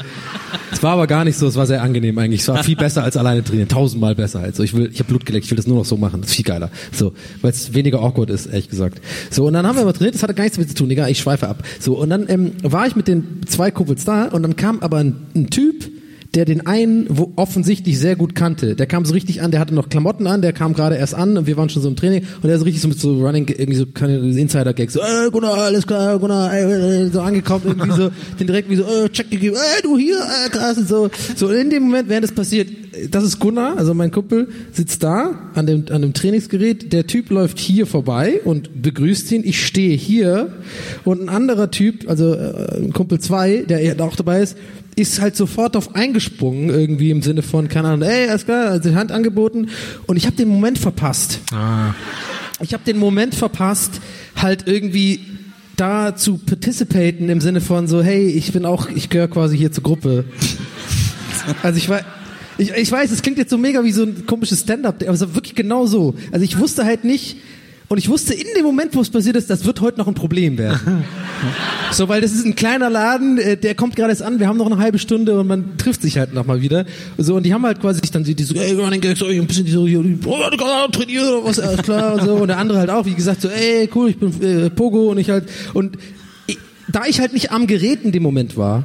Es 0.72 0.82
war 0.82 0.92
aber 0.92 1.06
gar 1.06 1.24
nicht 1.24 1.38
so, 1.38 1.46
es 1.46 1.56
war 1.56 1.66
sehr 1.66 1.82
angenehm 1.82 2.18
eigentlich. 2.18 2.40
Es 2.40 2.48
war 2.48 2.62
viel 2.64 2.76
besser 2.76 3.04
als 3.04 3.16
alleine 3.16 3.44
trainieren, 3.44 3.68
tausendmal 3.68 4.14
besser. 4.14 4.40
Also 4.40 4.62
ich 4.62 4.74
will, 4.74 4.90
ich 4.92 4.98
habe 4.98 5.08
Blut 5.08 5.24
geleckt, 5.24 5.44
ich 5.44 5.50
will 5.50 5.56
das 5.56 5.66
nur 5.66 5.76
noch 5.76 5.84
so 5.84 5.96
machen, 5.96 6.20
das 6.20 6.30
ist 6.30 6.36
viel 6.36 6.44
geiler. 6.44 6.70
So, 6.92 7.12
weil 7.42 7.50
es 7.50 7.74
weniger 7.74 8.00
awkward 8.00 8.30
ist, 8.30 8.46
ehrlich 8.46 8.68
gesagt. 8.68 9.00
So 9.30 9.46
und 9.46 9.52
dann 9.52 9.66
haben 9.66 9.76
wir 9.76 9.82
aber 9.82 9.92
trainiert, 9.92 10.14
das 10.14 10.22
hatte 10.22 10.34
gar 10.34 10.44
nichts 10.44 10.56
damit 10.56 10.70
zu 10.70 10.74
tun, 10.74 10.90
egal, 10.90 11.10
ich 11.10 11.18
schweife 11.18 11.48
ab. 11.48 11.62
So 11.80 11.94
und 11.98 12.10
dann 12.10 12.26
ähm, 12.28 12.52
war 12.62 12.86
ich 12.86 12.96
mit 12.96 13.08
den 13.08 13.40
zwei 13.46 13.70
Kumpels 13.70 14.04
da 14.04 14.26
und 14.26 14.42
dann 14.42 14.56
kam 14.56 14.80
aber 14.80 14.98
ein, 14.98 15.16
ein 15.34 15.48
Typ, 15.50 15.90
der 16.34 16.44
den 16.44 16.66
einen 16.66 17.06
wo 17.08 17.32
offensichtlich 17.36 17.98
sehr 17.98 18.16
gut 18.16 18.34
kannte. 18.34 18.74
Der 18.74 18.86
kam 18.86 19.04
so 19.04 19.12
richtig 19.14 19.42
an, 19.42 19.50
der 19.50 19.60
hatte 19.60 19.74
noch 19.74 19.88
Klamotten 19.88 20.26
an, 20.26 20.42
der 20.42 20.52
kam 20.52 20.74
gerade 20.74 20.96
erst 20.96 21.14
an 21.14 21.36
und 21.36 21.46
wir 21.46 21.56
waren 21.56 21.68
schon 21.68 21.82
so 21.82 21.88
im 21.88 21.96
Training 21.96 22.24
und 22.42 22.48
der 22.48 22.58
so 22.58 22.64
richtig 22.64 22.82
so 22.82 22.88
mit 22.88 22.98
so 22.98 23.24
Running, 23.24 23.48
irgendwie 23.48 23.76
so 23.76 23.84
Insider-Gags, 23.84 24.94
so, 24.94 25.00
äh, 25.00 25.30
Gunnar, 25.30 25.54
alles 25.54 25.86
klar, 25.86 26.18
Gunnar, 26.18 26.52
äh, 26.52 27.04
äh, 27.04 27.10
so 27.10 27.20
angekommen, 27.20 27.62
irgendwie 27.66 27.90
so, 27.90 28.10
den 28.38 28.46
direkt 28.46 28.68
wie 28.70 28.76
so, 28.76 28.84
äh, 28.84 29.08
check 29.10 29.30
gegeben, 29.30 29.56
äh, 29.56 29.82
du 29.82 29.96
hier, 29.96 30.18
äh, 30.18 30.50
krass 30.50 30.78
und 30.78 30.88
so. 30.88 31.10
So 31.36 31.50
in 31.50 31.70
dem 31.70 31.84
Moment, 31.84 32.08
während 32.08 32.24
das 32.24 32.32
passiert, 32.32 32.68
das 33.10 33.24
ist 33.24 33.38
Gunnar, 33.38 33.76
also 33.76 33.94
mein 33.94 34.10
Kumpel, 34.10 34.48
sitzt 34.72 35.02
da 35.02 35.50
an 35.54 35.66
dem, 35.66 35.84
an 35.90 36.02
dem 36.02 36.14
Trainingsgerät. 36.14 36.92
Der 36.92 37.06
Typ 37.06 37.30
läuft 37.30 37.58
hier 37.58 37.86
vorbei 37.86 38.40
und 38.44 38.82
begrüßt 38.82 39.32
ihn. 39.32 39.42
Ich 39.44 39.64
stehe 39.64 39.96
hier 39.96 40.52
und 41.04 41.22
ein 41.22 41.28
anderer 41.28 41.70
Typ, 41.70 42.08
also 42.08 42.34
äh, 42.34 42.88
Kumpel 42.92 43.20
2, 43.20 43.64
der 43.68 44.00
auch 44.00 44.16
dabei 44.16 44.42
ist, 44.42 44.56
ist 44.96 45.20
halt 45.20 45.36
sofort 45.36 45.76
auf 45.76 45.94
eingesprungen, 45.94 46.70
irgendwie 46.70 47.10
im 47.10 47.22
Sinne 47.22 47.42
von, 47.42 47.68
keine 47.68 47.88
Ahnung, 47.88 48.08
ey, 48.08 48.28
alles 48.28 48.44
klar, 48.44 48.70
also 48.70 48.88
die 48.88 48.94
Hand 48.94 49.12
angeboten 49.12 49.68
und 50.06 50.16
ich 50.16 50.26
habe 50.26 50.36
den 50.36 50.48
Moment 50.48 50.78
verpasst. 50.78 51.40
Ah. 51.52 51.94
Ich 52.60 52.72
habe 52.72 52.84
den 52.84 52.98
Moment 52.98 53.34
verpasst, 53.34 54.00
halt 54.36 54.66
irgendwie 54.66 55.20
da 55.76 56.14
zu 56.14 56.38
participaten 56.38 57.28
im 57.28 57.40
Sinne 57.40 57.60
von 57.60 57.88
so, 57.88 58.02
hey, 58.02 58.28
ich 58.28 58.52
bin 58.52 58.64
auch, 58.64 58.88
ich 58.88 59.10
gehöre 59.10 59.28
quasi 59.28 59.56
hier 59.58 59.72
zur 59.72 59.82
Gruppe. 59.82 60.24
Also 61.62 61.78
ich 61.78 61.88
war, 61.88 62.00
ich, 62.58 62.70
ich 62.72 62.90
weiß, 62.90 63.10
es 63.10 63.22
klingt 63.22 63.38
jetzt 63.38 63.50
so 63.50 63.58
mega 63.58 63.84
wie 63.84 63.92
so 63.92 64.02
ein 64.02 64.26
komisches 64.26 64.60
Stand-up, 64.60 65.02
aber 65.02 65.12
es 65.12 65.20
war 65.20 65.34
wirklich 65.34 65.54
genau 65.54 65.86
so. 65.86 66.14
Also 66.32 66.44
ich 66.44 66.58
wusste 66.58 66.84
halt 66.84 67.04
nicht, 67.04 67.36
und 67.88 67.98
ich 67.98 68.08
wusste 68.08 68.32
in 68.32 68.46
dem 68.56 68.64
Moment, 68.64 68.94
wo 68.96 69.00
es 69.00 69.10
passiert 69.10 69.36
ist, 69.36 69.50
das 69.50 69.66
wird 69.66 69.80
heute 69.80 69.98
noch 69.98 70.08
ein 70.08 70.14
Problem 70.14 70.58
werden. 70.58 71.04
So, 71.90 72.08
weil 72.08 72.20
das 72.20 72.32
ist 72.32 72.44
ein 72.44 72.56
kleiner 72.56 72.90
Laden, 72.90 73.38
äh, 73.38 73.56
der 73.56 73.76
kommt 73.76 73.94
gerade 73.94 74.10
erst 74.10 74.22
an, 74.22 74.40
wir 74.40 74.48
haben 74.48 74.56
noch 74.56 74.66
eine 74.66 74.78
halbe 74.78 74.98
Stunde 74.98 75.38
und 75.38 75.46
man 75.46 75.76
trifft 75.76 76.02
sich 76.02 76.18
halt 76.18 76.34
nochmal 76.34 76.60
wieder. 76.60 76.86
So, 77.18 77.36
und 77.36 77.44
die 77.44 77.54
haben 77.54 77.64
halt 77.64 77.80
quasi 77.80 78.00
sich 78.00 78.10
dann 78.10 78.24
die, 78.24 78.34
die 78.34 78.42
so, 78.42 78.54
ey, 78.54 78.72
Running 78.72 79.00
Gags, 79.00 79.20
so, 79.20 79.26
ein 79.26 79.46
bisschen 79.46 79.64
die 79.64 79.70
so, 79.70 79.86
hier, 79.86 80.02
oh, 80.24 80.88
trainieren 80.90 81.44
was, 81.44 81.60
alles 81.60 81.82
klar, 81.82 82.14
und 82.14 82.24
so. 82.24 82.34
Und 82.36 82.48
der 82.48 82.58
andere 82.58 82.78
halt 82.78 82.90
auch, 82.90 83.04
wie 83.06 83.14
gesagt, 83.14 83.42
so, 83.42 83.48
ey, 83.48 83.88
cool, 83.94 84.10
ich 84.10 84.18
bin 84.18 84.42
äh, 84.42 84.70
Pogo 84.70 85.10
und 85.10 85.18
ich 85.18 85.30
halt, 85.30 85.44
und 85.74 85.98
ich, 86.46 86.58
da 86.88 87.02
ich 87.06 87.20
halt 87.20 87.32
nicht 87.32 87.52
am 87.52 87.68
Gerät 87.68 88.02
in 88.02 88.10
dem 88.10 88.24
Moment 88.24 88.56
war, 88.56 88.84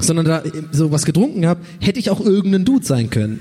sondern 0.00 0.24
da 0.26 0.42
so 0.72 0.90
was 0.92 1.04
getrunken 1.04 1.46
habe, 1.46 1.60
hätte 1.80 1.98
ich 2.00 2.10
auch 2.10 2.20
irgendein 2.20 2.64
Dude 2.64 2.84
sein 2.84 3.10
können. 3.10 3.40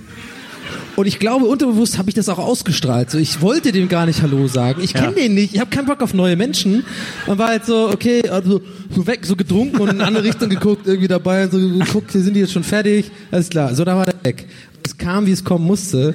Und 0.95 1.07
ich 1.07 1.19
glaube, 1.19 1.45
unterbewusst 1.45 1.97
habe 1.97 2.09
ich 2.09 2.15
das 2.15 2.27
auch 2.29 2.37
ausgestrahlt. 2.37 3.09
So, 3.09 3.17
ich 3.17 3.41
wollte 3.41 3.71
dem 3.71 3.87
gar 3.87 4.05
nicht 4.05 4.21
Hallo 4.21 4.47
sagen. 4.47 4.81
Ich 4.83 4.93
kenne 4.93 5.07
Ja. 5.07 5.23
den 5.23 5.33
nicht. 5.33 5.53
Ich 5.53 5.59
habe 5.59 5.69
keinen 5.69 5.85
Bock 5.85 6.01
auf 6.01 6.13
neue 6.13 6.35
Menschen. 6.35 6.83
Und 7.27 7.37
war 7.37 7.47
halt 7.47 7.65
so, 7.65 7.89
okay, 7.89 8.27
also 8.29 8.61
so 8.93 9.07
weg, 9.07 9.25
so 9.25 9.35
getrunken 9.35 9.77
und 9.77 9.89
in 9.89 9.95
eine 9.95 10.05
andere 10.05 10.23
Richtung 10.25 10.49
geguckt, 10.49 10.87
irgendwie 10.87 11.07
dabei. 11.07 11.45
Und 11.45 11.51
so 11.51 11.59
geguckt, 11.59 12.11
hier 12.11 12.21
sind 12.21 12.35
die 12.35 12.41
jetzt 12.41 12.51
schon 12.53 12.63
fertig. 12.63 13.09
Alles 13.31 13.49
klar. 13.49 13.73
So, 13.73 13.85
da 13.85 13.95
war 13.95 14.05
der 14.05 14.15
weg. 14.23 14.45
Es 14.85 14.97
kam, 14.97 15.25
wie 15.25 15.31
es 15.31 15.43
kommen 15.43 15.65
musste. 15.65 16.13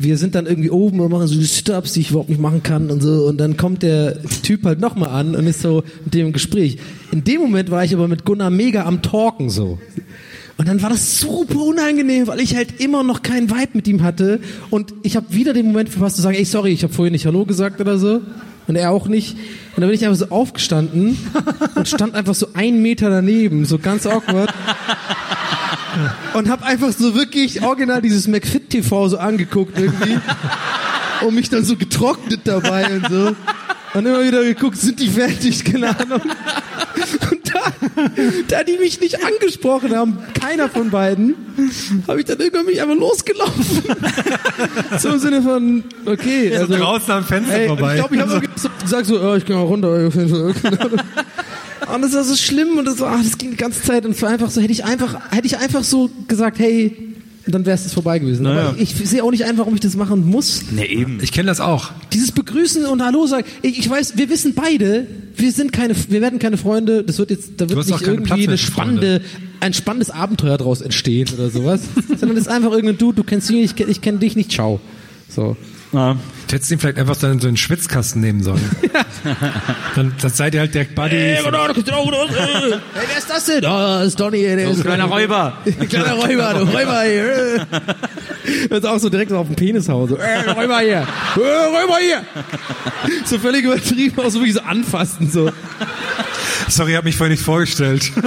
Wir 0.00 0.16
sind 0.16 0.34
dann 0.34 0.46
irgendwie 0.46 0.70
oben 0.70 1.00
und 1.00 1.10
machen 1.10 1.26
so 1.26 1.40
Sit-Ups, 1.40 1.92
die 1.92 2.00
ich 2.00 2.10
überhaupt 2.10 2.28
nicht 2.28 2.40
machen 2.40 2.62
kann 2.62 2.90
und 2.90 3.02
so. 3.02 3.26
Und 3.26 3.38
dann 3.38 3.56
kommt 3.56 3.82
der 3.82 4.22
Typ 4.42 4.64
halt 4.64 4.80
nochmal 4.80 5.10
an 5.10 5.34
und 5.34 5.46
ist 5.46 5.60
so 5.60 5.82
mit 6.04 6.14
dem 6.14 6.32
Gespräch. 6.32 6.78
In 7.10 7.24
dem 7.24 7.40
Moment 7.40 7.70
war 7.70 7.84
ich 7.84 7.94
aber 7.94 8.06
mit 8.06 8.24
Gunnar 8.24 8.50
mega 8.50 8.84
am 8.84 9.02
Talken 9.02 9.50
so. 9.50 9.78
Und 10.56 10.66
dann 10.66 10.82
war 10.82 10.90
das 10.90 11.20
super 11.20 11.60
unangenehm, 11.60 12.26
weil 12.26 12.40
ich 12.40 12.56
halt 12.56 12.80
immer 12.80 13.04
noch 13.04 13.22
keinen 13.22 13.48
Vibe 13.48 13.70
mit 13.74 13.86
ihm 13.86 14.02
hatte. 14.02 14.40
Und 14.70 14.92
ich 15.02 15.16
habe 15.16 15.26
wieder 15.30 15.52
den 15.52 15.66
Moment 15.66 15.88
verpasst 15.88 16.16
zu 16.16 16.22
sagen, 16.22 16.36
ey, 16.36 16.44
sorry, 16.44 16.70
ich 16.70 16.82
habe 16.82 16.92
vorhin 16.92 17.12
nicht 17.12 17.26
Hallo 17.26 17.44
gesagt 17.44 17.80
oder 17.80 17.96
so. 17.98 18.20
Und 18.68 18.76
er 18.76 18.90
auch 18.90 19.08
nicht. 19.08 19.32
Und 19.34 19.80
dann 19.80 19.86
bin 19.88 19.94
ich 19.94 20.04
einfach 20.04 20.18
so 20.18 20.28
aufgestanden 20.28 21.18
und 21.74 21.88
stand 21.88 22.14
einfach 22.14 22.34
so 22.34 22.50
einen 22.54 22.82
Meter 22.82 23.10
daneben, 23.10 23.64
so 23.64 23.78
ganz 23.78 24.06
awkward. 24.06 24.52
Und 26.34 26.48
habe 26.48 26.64
einfach 26.64 26.92
so 26.92 27.14
wirklich 27.14 27.62
original 27.62 28.02
dieses 28.02 28.28
McFit 28.28 28.70
TV 28.70 29.08
so 29.08 29.18
angeguckt 29.18 29.78
irgendwie. 29.78 30.18
Und 31.26 31.34
mich 31.34 31.48
dann 31.48 31.64
so 31.64 31.76
getrocknet 31.76 32.42
dabei 32.44 32.86
und 32.94 33.08
so. 33.10 33.36
Und 33.94 34.06
immer 34.06 34.22
wieder 34.22 34.44
geguckt, 34.44 34.76
sind 34.76 35.00
die 35.00 35.08
fertig, 35.08 35.64
keine 35.64 35.98
Ahnung. 35.98 36.20
Da, 38.48 38.64
die 38.64 38.78
mich 38.78 39.00
nicht 39.00 39.24
angesprochen 39.24 39.94
haben, 39.94 40.18
keiner 40.40 40.68
von 40.68 40.90
beiden, 40.90 41.34
habe 42.06 42.20
ich 42.20 42.26
dann 42.26 42.38
irgendwann 42.38 42.66
mich 42.66 42.80
einfach 42.80 42.96
losgelaufen. 42.96 43.82
so 44.98 45.10
im 45.10 45.18
Sinne 45.18 45.42
von, 45.42 45.84
okay. 46.06 46.50
So 46.54 46.62
Also, 46.62 46.76
draußen 46.76 47.10
am 47.12 47.24
Fenster 47.24 47.58
ey, 47.58 47.66
vorbei. 47.68 47.94
Ich 47.94 48.00
glaube, 48.00 48.14
ich 48.14 48.20
habe 48.20 48.48
so 48.56 48.68
gesagt 48.82 49.06
so, 49.06 49.18
ja, 49.18 49.36
ich 49.36 49.44
gehe 49.44 49.56
mal 49.56 49.62
runter. 49.62 50.10
Und 51.94 52.02
das 52.02 52.12
war 52.12 52.24
so 52.24 52.36
schlimm 52.36 52.76
und 52.76 52.84
das, 52.84 53.00
war, 53.00 53.16
ach, 53.16 53.22
das 53.22 53.38
ging 53.38 53.52
die 53.52 53.56
ganze 53.56 53.80
Zeit 53.82 54.04
und 54.04 54.10
es 54.10 54.20
war 54.20 54.28
einfach 54.28 54.50
so, 54.50 54.60
hätte 54.60 54.72
ich 54.72 54.84
einfach, 54.84 55.30
hätte 55.30 55.46
ich 55.46 55.56
einfach 55.56 55.82
so 55.84 56.10
gesagt, 56.26 56.58
hey, 56.58 57.07
dann 57.54 57.66
wäre 57.66 57.74
es 57.76 57.92
vorbei 57.92 58.18
gewesen. 58.18 58.42
Naja. 58.42 58.68
Aber 58.70 58.78
ich 58.78 58.94
sehe 58.94 59.22
auch 59.24 59.30
nicht 59.30 59.44
ein, 59.44 59.58
warum 59.58 59.74
ich 59.74 59.80
das 59.80 59.96
machen 59.96 60.26
muss. 60.28 60.70
Ne, 60.70 60.86
eben. 60.88 61.18
Ich 61.22 61.32
kenne 61.32 61.46
das 61.48 61.60
auch. 61.60 61.90
Dieses 62.12 62.32
Begrüßen 62.32 62.84
und 62.86 63.02
Hallo 63.02 63.26
sagen. 63.26 63.44
Ich, 63.62 63.78
ich 63.78 63.88
weiß, 63.88 64.16
wir 64.16 64.28
wissen 64.30 64.54
beide, 64.54 65.06
wir 65.36 65.52
sind 65.52 65.72
keine, 65.72 65.94
wir 66.08 66.20
werden 66.20 66.38
keine 66.38 66.56
Freunde. 66.56 67.04
Das 67.04 67.18
wird 67.18 67.30
jetzt, 67.30 67.52
da 67.58 67.68
wird 67.68 67.78
nicht 67.86 68.00
irgendwie 68.02 68.22
Platz 68.24 68.40
eine 68.48 68.58
spannende, 68.58 69.20
ein 69.60 69.74
spannendes 69.74 70.10
Abenteuer 70.10 70.56
daraus 70.58 70.80
entstehen 70.80 71.28
oder 71.34 71.50
sowas. 71.50 71.80
Sondern 72.18 72.36
es 72.36 72.42
ist 72.46 72.48
einfach 72.48 72.70
irgendein 72.72 72.98
Dude, 72.98 73.16
du 73.16 73.24
kennst 73.24 73.50
ihn, 73.50 73.64
ich, 73.64 73.72
kenn- 73.72 73.88
ich 73.88 74.00
kenne 74.00 74.18
dich 74.18 74.36
nicht, 74.36 74.52
ciao. 74.52 74.80
So. 75.28 75.56
Ja. 75.92 76.16
Du 76.48 76.54
hättest 76.54 76.70
ihn 76.70 76.78
vielleicht 76.78 76.98
einfach 76.98 77.16
dann 77.16 77.32
in 77.32 77.40
so 77.40 77.48
einen 77.48 77.58
Schwitzkasten 77.58 78.22
nehmen 78.22 78.42
sollen. 78.42 78.64
dann, 79.94 80.14
dann 80.18 80.30
seid 80.30 80.54
ihr 80.54 80.60
halt 80.60 80.72
direkt 80.72 80.94
Buddies. 80.94 81.12
Hey, 81.12 81.40
wer 81.44 83.18
ist 83.18 83.28
das 83.28 83.44
denn? 83.44 83.58
Oh, 83.66 83.68
das 83.68 84.06
ist 84.06 84.20
Donny. 84.20 84.40
Der 84.42 84.70
ist 84.70 84.82
Kleiner 84.82 85.04
Räuber. 85.04 85.58
Kleiner 85.90 86.14
Räuber, 86.14 86.54
du 86.54 86.64
Räuber 86.64 87.02
hier. 87.02 87.66
Das 88.70 88.78
ist 88.78 88.86
auch 88.86 88.98
so 88.98 89.10
direkt 89.10 89.30
so 89.30 89.36
auf 89.36 89.46
dem 89.46 89.56
Penis 89.56 89.90
hauen. 89.90 90.08
So, 90.08 90.16
äh, 90.16 90.50
Räuber 90.50 90.78
hier. 90.80 91.06
Äh, 91.36 91.40
Räuber 91.40 91.98
hier. 92.00 92.24
So 93.26 93.38
völlig 93.38 93.62
übertrieben, 93.62 94.18
auch 94.20 94.30
so 94.30 94.42
wie 94.42 94.52
so 94.52 94.60
anfassen. 94.60 95.30
So. 95.30 95.52
Sorry, 96.68 96.92
ich 96.92 96.96
habe 96.96 97.04
mich 97.04 97.16
vorhin 97.16 97.32
nicht 97.32 97.44
vorgestellt. 97.44 98.10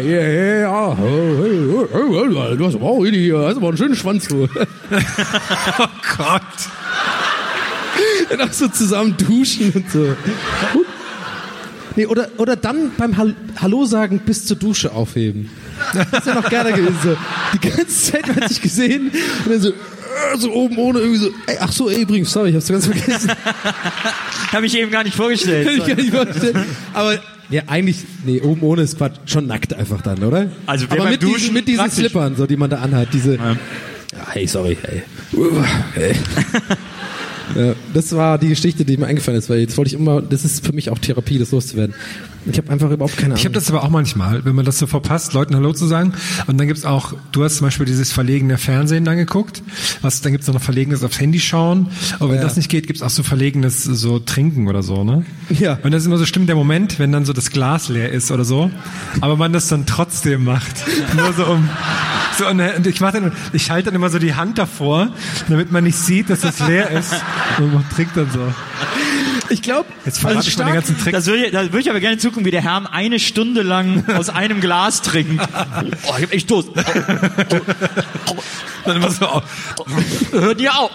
Ja. 0.00 0.94
Du 2.56 2.66
hast 2.66 2.74
aber 2.74 2.86
auch 2.86 3.04
hier, 3.04 3.38
hast 3.38 3.56
aber 3.56 3.68
einen 3.68 3.76
schönen 3.76 3.96
Schwanz. 3.96 4.28
Du. 4.28 4.44
oh 5.78 5.86
Gott. 6.16 6.42
Und 8.30 8.40
auch 8.40 8.52
so 8.52 8.68
zusammen 8.68 9.16
duschen 9.16 9.72
und 9.74 9.90
so. 9.90 10.16
Nee, 11.96 12.06
oder, 12.06 12.28
oder 12.38 12.56
dann 12.56 12.90
beim 12.96 13.16
Hall 13.16 13.36
Hallo 13.60 13.84
sagen 13.84 14.20
bis 14.24 14.46
zur 14.46 14.56
Dusche 14.56 14.92
aufheben. 14.92 15.50
Das 15.92 16.26
wäre 16.26 16.36
noch 16.40 16.48
gerne 16.48 16.72
gewesen. 16.72 16.96
So. 17.02 17.16
Die 17.52 17.68
ganze 17.68 18.12
Zeit 18.12 18.26
hat 18.26 18.48
sich 18.48 18.60
gesehen 18.60 19.12
und 19.44 19.52
dann 19.52 19.60
so, 19.60 19.70
äh, 19.70 19.74
so 20.36 20.52
oben 20.52 20.76
ohne 20.78 20.98
irgendwie 20.98 21.18
so, 21.18 21.30
ey, 21.46 21.56
ach 21.60 21.70
so, 21.70 21.88
ey, 21.88 22.02
übrigens, 22.02 22.32
sorry, 22.32 22.50
ich 22.50 22.56
hab's 22.56 22.68
ganz 22.68 22.86
vergessen. 22.86 23.30
Habe 24.52 24.66
ich 24.66 24.76
eben 24.76 24.90
gar 24.90 25.04
nicht 25.04 25.16
vorgestellt. 25.16 25.68
Kann 25.68 25.78
ich 25.78 25.86
gar 25.86 25.96
nicht 25.96 26.12
vorstellen. 26.12 26.66
Aber 26.92 27.18
ja, 27.50 27.62
eigentlich, 27.66 27.98
nee, 28.24 28.40
oben 28.40 28.62
ohne 28.62 28.82
ist 28.82 28.96
Quatsch, 28.96 29.18
schon 29.26 29.46
nackt 29.46 29.74
einfach 29.74 30.00
dann, 30.02 30.22
oder? 30.22 30.50
Also 30.66 30.86
Aber 30.88 31.08
mit 31.08 31.22
diesen, 31.22 31.34
Duschen 31.34 31.54
mit 31.54 31.68
diesen 31.68 31.80
praktisch. 31.80 31.98
Slippern, 31.98 32.36
so, 32.36 32.46
die 32.46 32.56
man 32.56 32.70
da 32.70 32.78
anhat, 32.78 33.08
diese, 33.12 33.36
ja. 33.36 33.56
hey, 34.32 34.46
sorry, 34.46 34.76
hey. 34.82 35.02
Uh, 35.32 35.62
hey. 35.94 36.14
Ja, 37.54 37.74
das 37.92 38.12
war 38.16 38.38
die 38.38 38.48
Geschichte, 38.48 38.84
die 38.84 38.96
mir 38.96 39.06
eingefallen 39.06 39.38
ist, 39.38 39.50
weil 39.50 39.60
jetzt 39.60 39.76
wollte 39.76 39.88
ich 39.88 40.00
immer, 40.00 40.22
das 40.22 40.44
ist 40.44 40.64
für 40.64 40.72
mich 40.72 40.90
auch 40.90 40.98
Therapie, 40.98 41.38
das 41.38 41.50
loszuwerden. 41.50 41.94
Ich 42.46 42.58
habe 42.58 42.70
einfach 42.70 42.90
überhaupt 42.90 43.14
keine 43.16 43.26
Ahnung. 43.28 43.38
Ich 43.38 43.44
habe 43.44 43.54
das 43.54 43.70
aber 43.70 43.82
auch 43.84 43.88
manchmal, 43.88 44.44
wenn 44.44 44.54
man 44.54 44.64
das 44.64 44.78
so 44.78 44.86
verpasst, 44.86 45.32
Leuten 45.32 45.54
Hallo 45.56 45.72
zu 45.72 45.86
sagen. 45.86 46.12
Und 46.46 46.58
dann 46.58 46.66
gibt's 46.66 46.84
auch, 46.84 47.14
du 47.32 47.42
hast 47.44 47.56
zum 47.56 47.66
Beispiel 47.66 47.86
dieses 47.86 48.12
verlegene 48.12 48.58
Fernsehen 48.58 49.04
dann 49.04 49.16
geguckt. 49.16 49.62
Was, 50.02 50.20
dann 50.20 50.32
gibt's 50.32 50.46
noch 50.46 50.60
verlegenes 50.60 51.02
aufs 51.02 51.18
Handy 51.20 51.40
schauen. 51.40 51.88
Und 52.18 52.28
wenn 52.28 52.36
Ja. 52.36 52.42
das 52.42 52.56
nicht 52.56 52.68
geht, 52.68 52.86
gibt's 52.86 53.02
auch 53.02 53.10
so 53.10 53.22
verlegenes 53.22 53.84
so 53.84 54.18
Trinken 54.18 54.68
oder 54.68 54.82
so, 54.82 55.04
ne? 55.04 55.24
Ja. 55.48 55.78
Und 55.82 55.92
das 55.92 56.02
ist 56.02 56.06
immer 56.06 56.18
so 56.18 56.26
stimmt 56.26 56.48
der 56.48 56.56
Moment, 56.56 56.98
wenn 56.98 57.12
dann 57.12 57.24
so 57.24 57.32
das 57.32 57.50
Glas 57.50 57.88
leer 57.88 58.10
ist 58.12 58.30
oder 58.30 58.44
so. 58.44 58.70
Aber 59.20 59.36
man 59.36 59.52
das 59.52 59.68
dann 59.68 59.86
trotzdem 59.86 60.44
macht. 60.44 60.74
Nur 61.16 61.32
so 61.32 61.46
um, 61.46 61.68
so, 62.38 62.46
und 62.48 62.60
und 62.60 62.86
ich 62.86 63.00
mach 63.00 63.12
dann, 63.12 63.32
ich 63.52 63.70
halte 63.70 63.86
dann 63.86 63.94
immer 63.94 64.10
so 64.10 64.18
die 64.18 64.34
Hand 64.34 64.58
davor, 64.58 65.08
damit 65.48 65.72
man 65.72 65.84
nicht 65.84 65.96
sieht, 65.98 66.28
dass 66.30 66.40
das 66.40 66.58
leer 66.60 66.90
ist. 66.90 67.14
Und 67.58 67.72
man 67.72 67.88
trinkt 67.90 68.16
dann 68.16 68.30
so. 68.30 68.40
Ich 69.50 69.62
glaube, 69.62 69.86
Jetzt 70.04 70.20
verrate 70.20 70.48
ich 70.48 70.58
mal 70.58 70.66
den 70.66 70.74
ganzen 70.74 70.98
Trick. 70.98 71.12
Das 71.12 71.26
würde 71.26 71.46
ich, 71.46 71.52
das 71.52 71.64
würde 71.66 71.80
ich 71.80 71.90
aber 71.90 72.00
gerne 72.00 72.18
zugucken, 72.18 72.44
wie 72.44 72.50
der 72.50 72.62
Herr 72.62 72.92
eine 72.92 73.18
Stunde 73.18 73.62
lang 73.62 74.04
aus 74.16 74.30
einem 74.30 74.60
Glas 74.60 75.02
trinkt. 75.02 75.34
Oh, 76.06 76.14
ich 76.18 76.24
hab 76.24 76.32
echt 76.32 76.50
Durst. 76.50 76.68
Dann 78.84 78.96
immer 78.96 79.10
so, 79.10 79.26
Hört 80.32 80.60
ihr 80.60 80.72
auf. 80.74 80.90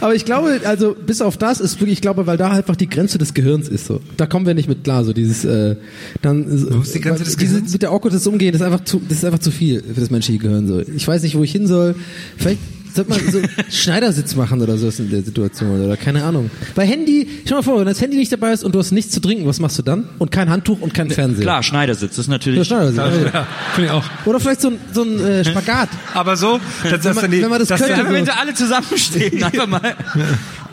Aber 0.00 0.14
ich 0.14 0.24
glaube, 0.24 0.60
also 0.64 0.94
bis 0.94 1.20
auf 1.20 1.36
das 1.36 1.60
ist 1.60 1.80
wirklich, 1.80 1.98
ich 1.98 2.00
glaube, 2.00 2.26
weil 2.26 2.36
da 2.36 2.50
einfach 2.50 2.76
die 2.76 2.88
Grenze 2.88 3.18
des 3.18 3.34
Gehirns 3.34 3.68
ist 3.68 3.86
so. 3.86 4.00
Da 4.16 4.26
kommen 4.26 4.46
wir 4.46 4.54
nicht 4.54 4.68
mit 4.68 4.84
klar, 4.84 5.04
so 5.04 5.12
dieses 5.12 5.44
äh, 5.44 5.76
dann 6.22 6.46
Wo 6.72 6.80
ist 6.80 6.94
die 6.94 7.00
Grenze 7.00 7.24
des 7.24 7.36
diese, 7.36 7.54
Gehirns? 7.54 7.72
mit 7.72 7.82
der 7.82 7.90
Awkwardness 7.90 8.26
umgehen, 8.26 8.52
das 8.52 8.60
ist 8.60 8.66
einfach 8.66 8.84
zu 8.84 9.00
das 9.08 9.18
ist 9.18 9.24
einfach 9.24 9.40
zu 9.40 9.50
viel 9.50 9.82
für 9.82 10.00
das 10.00 10.10
menschliche 10.10 10.40
Gehirn 10.40 10.66
so. 10.66 10.80
Ich 10.80 11.06
weiß 11.06 11.22
nicht, 11.22 11.36
wo 11.36 11.42
ich 11.42 11.52
hin 11.52 11.66
soll. 11.66 11.94
Vielleicht 12.36 12.60
sollte 12.94 13.10
man 13.10 13.30
so 13.30 13.40
Schneidersitz 13.70 14.34
machen 14.34 14.60
oder 14.60 14.76
so 14.76 14.88
in 15.02 15.10
der 15.10 15.22
Situation 15.22 15.80
oder 15.84 15.96
keine 15.96 16.24
Ahnung. 16.24 16.50
Bei 16.74 16.86
Handy, 16.86 17.28
stell 17.44 17.56
mal 17.58 17.62
vor, 17.62 17.78
wenn 17.80 17.86
das 17.86 18.00
Handy 18.00 18.16
nicht 18.16 18.32
dabei 18.32 18.52
ist 18.52 18.64
und 18.64 18.74
du 18.74 18.78
hast 18.78 18.92
nichts 18.92 19.12
zu 19.12 19.20
trinken, 19.20 19.46
was 19.46 19.60
machst 19.60 19.78
du 19.78 19.82
dann? 19.82 20.08
Und 20.18 20.30
kein 20.30 20.50
Handtuch 20.50 20.80
und 20.80 20.94
kein 20.94 21.10
Fernseher. 21.10 21.42
Klar, 21.42 21.62
Schneidersitz, 21.62 22.10
das 22.16 22.18
ist 22.20 22.26
Ja, 22.26 22.32
natürlich. 22.32 22.66
Schneidersitz. 22.68 23.32
ja, 23.32 23.46
finde 23.74 23.86
ich 23.86 23.90
auch. 23.92 24.04
Oder 24.24 24.40
vielleicht 24.40 24.60
so 24.60 24.68
ein, 24.68 24.78
so 24.92 25.02
ein 25.02 25.20
äh, 25.24 25.44
Spagat. 25.44 25.88
Aber 26.14 26.36
so, 26.36 26.60
dass, 26.82 27.04
Wenn 27.04 27.14
man- 27.14 27.22
dann 27.22 27.30
die, 27.30 27.42
wenn 27.42 27.50
man 27.50 27.58
das 27.58 27.68
dass 27.68 27.80
könnte, 27.80 28.08
Wenn 28.12 28.24
sie 28.24 28.32
alle 28.32 28.54
zusammenstehen, 28.54 29.42
einfach 29.44 29.66
mal. 29.66 29.94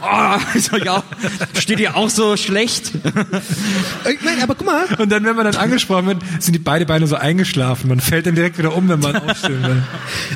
oh, 0.01 0.75
euch 0.75 0.89
auch, 0.89 1.03
steht 1.59 1.79
ihr 1.79 1.95
auch 1.95 2.09
so 2.09 2.37
schlecht? 2.37 2.91
Äh, 4.05 4.15
Nein, 4.23 4.37
aber 4.41 4.55
guck 4.55 4.65
mal. 4.65 4.85
Und 4.97 5.11
dann, 5.11 5.23
wenn 5.25 5.35
man 5.35 5.45
dann 5.45 5.55
angesprochen 5.55 6.07
wird, 6.07 6.17
sind 6.39 6.53
die 6.53 6.59
beide 6.59 6.85
Beine 6.85 7.07
so 7.07 7.15
eingeschlafen. 7.15 7.89
Man 7.89 7.99
fällt 7.99 8.25
dann 8.25 8.35
direkt 8.35 8.57
wieder 8.57 8.75
um, 8.75 8.87
wenn 8.89 8.99
man 8.99 9.15
aufstehen 9.17 9.61
will. 9.63 9.83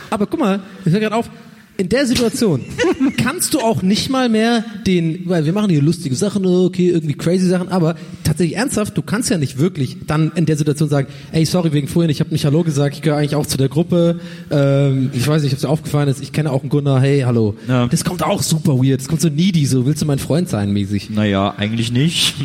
Aber 0.09 0.25
guck 0.27 0.39
mal, 0.39 0.59
ich 0.85 0.91
höre 0.93 0.99
gerade 0.99 1.15
auf. 1.15 1.29
In 1.75 1.89
der 1.89 2.05
Situation 2.05 2.61
kannst 3.17 3.53
du 3.55 3.59
auch 3.59 3.81
nicht 3.81 4.09
mal 4.09 4.29
mehr 4.29 4.63
den, 4.85 5.23
weil 5.25 5.45
wir 5.45 5.53
machen 5.53 5.71
hier 5.71 5.81
lustige 5.81 6.13
Sachen, 6.15 6.45
okay, 6.45 6.89
irgendwie 6.89 7.15
crazy 7.15 7.47
Sachen, 7.47 7.69
aber 7.69 7.95
tatsächlich 8.23 8.57
ernsthaft, 8.57 8.95
du 8.95 9.01
kannst 9.01 9.31
ja 9.31 9.39
nicht 9.39 9.57
wirklich 9.57 9.97
dann 10.05 10.31
in 10.35 10.45
der 10.45 10.55
Situation 10.55 10.87
sagen, 10.87 11.07
ey, 11.31 11.45
sorry 11.45 11.73
wegen 11.73 11.87
vorhin, 11.87 12.11
ich 12.11 12.19
habe 12.19 12.29
nicht 12.29 12.45
Hallo 12.45 12.63
gesagt, 12.63 12.95
ich 12.95 13.01
gehöre 13.01 13.17
eigentlich 13.17 13.35
auch 13.35 13.47
zu 13.47 13.57
der 13.57 13.69
Gruppe, 13.69 14.19
ähm, 14.51 15.09
ich 15.13 15.27
weiß 15.27 15.41
nicht, 15.41 15.51
ob 15.53 15.57
es 15.57 15.61
dir 15.61 15.69
aufgefallen 15.69 16.09
ist, 16.09 16.21
ich 16.21 16.31
kenne 16.31 16.51
auch 16.51 16.61
einen 16.61 16.69
Gunnar, 16.69 17.01
hey, 17.01 17.21
hallo. 17.21 17.55
Ja. 17.67 17.87
Das 17.87 18.03
kommt 18.03 18.21
auch 18.21 18.43
super 18.43 18.73
weird, 18.77 19.01
das 19.01 19.07
kommt 19.07 19.21
so 19.21 19.29
needy, 19.29 19.65
so 19.65 19.85
willst 19.87 20.01
du 20.01 20.05
mein 20.05 20.19
Freund 20.19 20.49
sein 20.49 20.71
mäßig. 20.73 21.09
Naja, 21.09 21.55
eigentlich 21.57 21.91
nicht. 21.91 22.35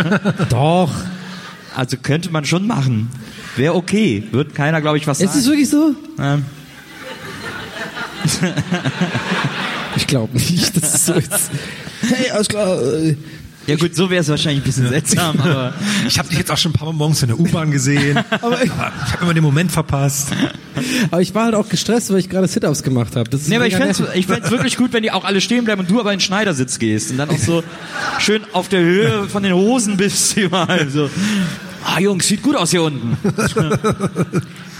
Doch. 0.50 0.92
Also 1.74 1.96
könnte 2.02 2.30
man 2.30 2.44
schon 2.44 2.66
machen. 2.66 3.08
Wäre 3.56 3.74
okay. 3.74 4.22
Wird 4.30 4.54
keiner, 4.54 4.80
glaube 4.80 4.96
ich, 4.96 5.06
was 5.06 5.20
Ist 5.20 5.34
es 5.34 5.44
sagen. 5.44 5.46
wirklich 5.46 5.68
so? 5.68 5.94
Ähm, 6.18 6.44
Ich 9.96 10.06
glaube 10.06 10.36
nicht, 10.36 10.76
dass 10.76 10.94
es 10.94 11.06
so 11.06 11.14
ist. 11.14 11.50
Hey, 12.02 12.30
alles 12.30 12.48
klar. 12.48 12.78
äh, 12.82 13.16
ja 13.66 13.74
gut, 13.74 13.96
so 13.96 14.10
wäre 14.10 14.20
es 14.20 14.28
wahrscheinlich 14.28 14.62
ein 14.62 14.64
bisschen 14.64 14.88
seltsam, 14.88 15.40
aber 15.40 15.74
Ich 16.06 16.18
habe 16.18 16.28
dich 16.28 16.38
jetzt 16.38 16.50
auch 16.52 16.58
schon 16.58 16.70
ein 16.70 16.74
paar 16.74 16.86
Mal 16.86 16.94
morgens 16.94 17.22
in 17.22 17.28
der 17.28 17.40
U-Bahn 17.40 17.70
gesehen. 17.70 18.16
aber 18.30 18.62
ich, 18.62 18.70
ich 18.70 18.72
habe 19.12 19.22
immer 19.22 19.34
den 19.34 19.42
Moment 19.42 19.72
verpasst. 19.72 20.28
Aber 21.10 21.20
ich 21.20 21.34
war 21.34 21.46
halt 21.46 21.54
auch 21.54 21.68
gestresst, 21.68 22.10
weil 22.10 22.18
ich 22.18 22.28
gerade 22.28 22.46
Sit-Ups 22.46 22.82
gemacht 22.82 23.16
habe. 23.16 23.28
Nee, 23.46 23.56
aber 23.56 23.66
ich 23.66 23.74
ich 24.14 24.26
fänd's 24.26 24.50
wirklich 24.50 24.76
gut, 24.76 24.92
wenn 24.92 25.02
die 25.02 25.10
auch 25.10 25.24
alle 25.24 25.40
stehen 25.40 25.64
bleiben 25.64 25.80
und 25.80 25.90
du 25.90 25.98
aber 25.98 26.12
in 26.12 26.18
den 26.18 26.24
Schneidersitz 26.24 26.78
gehst 26.78 27.10
und 27.10 27.16
dann 27.16 27.30
auch 27.30 27.38
so 27.38 27.64
schön 28.20 28.42
auf 28.52 28.68
der 28.68 28.80
Höhe 28.80 29.28
von 29.28 29.42
den 29.42 29.54
Hosen 29.54 29.96
bist 29.96 30.36
überall. 30.36 30.88
So. 30.88 31.10
Ah, 31.84 31.98
Jungs, 31.98 32.28
sieht 32.28 32.42
gut 32.42 32.54
aus 32.56 32.70
hier 32.70 32.82
unten. 32.82 33.16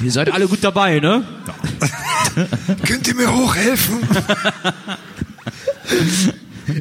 Ihr 0.01 0.13
seid 0.13 0.33
alle 0.33 0.47
gut 0.47 0.59
dabei, 0.63 1.01
ne? 1.01 1.23
Könnt 2.87 3.09
ihr 3.09 3.15
mir 3.15 3.35
hochhelfen? 3.35 3.97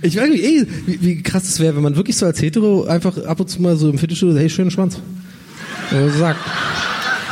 Ich 0.01 0.17
weiß 0.17 0.29
nicht, 0.29 0.43
ey, 0.43 0.67
wie, 0.87 1.01
wie 1.01 1.21
krass 1.23 1.43
es 1.47 1.59
wäre, 1.59 1.75
wenn 1.75 1.83
man 1.83 1.95
wirklich 1.95 2.17
so 2.17 2.25
als 2.25 2.41
Hetero 2.41 2.85
einfach 2.85 3.17
ab 3.25 3.39
und 3.39 3.47
zu 3.49 3.61
mal 3.61 3.75
so 3.77 3.89
im 3.89 3.97
Fitnessstudio, 3.99 4.35
hey, 4.37 4.49
schönen 4.49 4.71
Schwanz. 4.71 4.97
Äh, 5.91 6.09
sagt. 6.17 6.39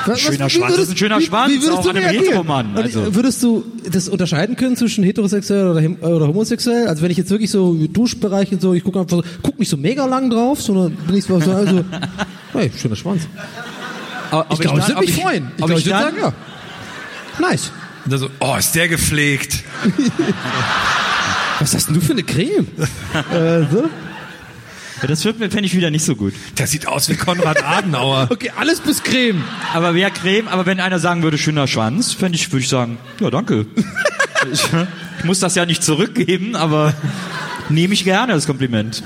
Was- 0.06 0.20
Schöner 0.20 0.46
was- 0.46 0.54
wie 0.54 0.58
Schwanz 0.58 0.78
ist 0.78 0.90
ein 0.92 0.98
schöner 0.98 1.22
Schwanz, 1.22 1.54
würdest 1.54 1.72
auch 1.72 1.84
du 1.84 1.90
an 1.90 1.98
einem 1.98 2.38
Und 2.76 2.78
also. 2.78 3.16
Würdest 3.16 3.42
du 3.42 3.64
das 3.90 4.10
unterscheiden 4.10 4.56
können 4.58 4.76
zwischen 4.76 5.04
heterosexuell 5.04 5.68
oder, 5.68 5.80
hem- 5.82 5.96
oder 6.02 6.28
homosexuell? 6.28 6.88
Also 6.88 7.02
wenn 7.02 7.10
ich 7.12 7.18
jetzt 7.18 7.30
wirklich 7.32 7.50
so 7.50 7.74
Duschbereich 7.74 8.52
und 8.52 8.62
so, 8.62 8.74
ich 8.74 8.84
gucke 8.84 9.00
einfach 9.00 9.18
so, 9.18 9.24
guck 9.42 9.58
nicht 9.60 9.70
so 9.70 9.78
mega 9.78 10.06
lang 10.06 10.30
drauf, 10.30 10.62
sondern 10.62 10.92
bin 10.92 11.16
ich 11.16 11.24
so, 11.24 11.40
so 11.40 11.52
also, 11.54 11.84
hey, 12.52 12.70
schöner 12.78 12.98
Schwanz. 12.98 13.24
Aber, 14.30 14.46
Ich 14.52 14.60
glaube, 14.60 14.80
ich 14.80 14.88
würde 14.90 15.00
mich 15.02 15.16
freuen. 15.16 15.48
Ich 15.52 15.58
glaube, 15.58 15.74
ich 15.74 15.80
ich 15.80 15.86
würde 15.86 16.00
sagen, 16.00 16.18
ja. 16.22 16.34
Nice. 17.40 17.72
Und 18.06 18.12
dann 18.12 18.20
so, 18.20 18.30
oh, 18.40 18.56
ist 18.58 18.74
der 18.76 18.88
gepflegt. 18.90 19.64
Was 21.60 21.74
hast 21.74 21.88
denn 21.88 21.96
du 21.96 22.02
für 22.02 22.12
eine 22.14 22.24
Creme? 22.24 22.68
äh, 23.32 23.62
so? 23.72 23.90
Ja, 25.02 25.08
das 25.08 25.24
wird 25.26 25.40
mir- 25.40 25.50
fände 25.50 25.66
ich 25.66 25.76
wieder 25.76 25.90
nicht 25.92 26.06
so 26.06 26.16
gut. 26.16 26.34
Der 26.58 26.68
sieht 26.68 26.88
aus 26.88 27.10
wie 27.10 27.16
Konrad 27.16 27.64
Adenauer. 27.64 28.28
Okay, 28.32 28.52
alles 28.58 28.80
bis 28.82 29.04
Creme. 29.04 29.44
Aber 29.74 29.94
wer 29.96 30.10
Creme, 30.12 30.48
aber 30.48 30.66
wenn 30.66 30.80
einer 30.80 31.00
sagen 31.00 31.24
würde, 31.24 31.38
schöner 31.38 31.68
Schwanz, 31.68 32.14
fände 32.14 32.36
ich, 32.38 32.52
würde 32.52 32.64
ich 32.64 32.70
sagen, 32.70 32.98
ja, 33.20 33.30
danke. 33.30 33.66
ich, 34.52 34.64
ich 35.20 35.24
muss 35.26 35.40
das 35.40 35.56
ja 35.56 35.66
nicht 35.66 35.84
zurückgeben, 35.84 36.56
aber 36.56 36.94
nehme 37.70 37.94
ich 37.94 38.04
gerne 38.04 38.34
das 38.34 38.46
Kompliment. 38.46 39.04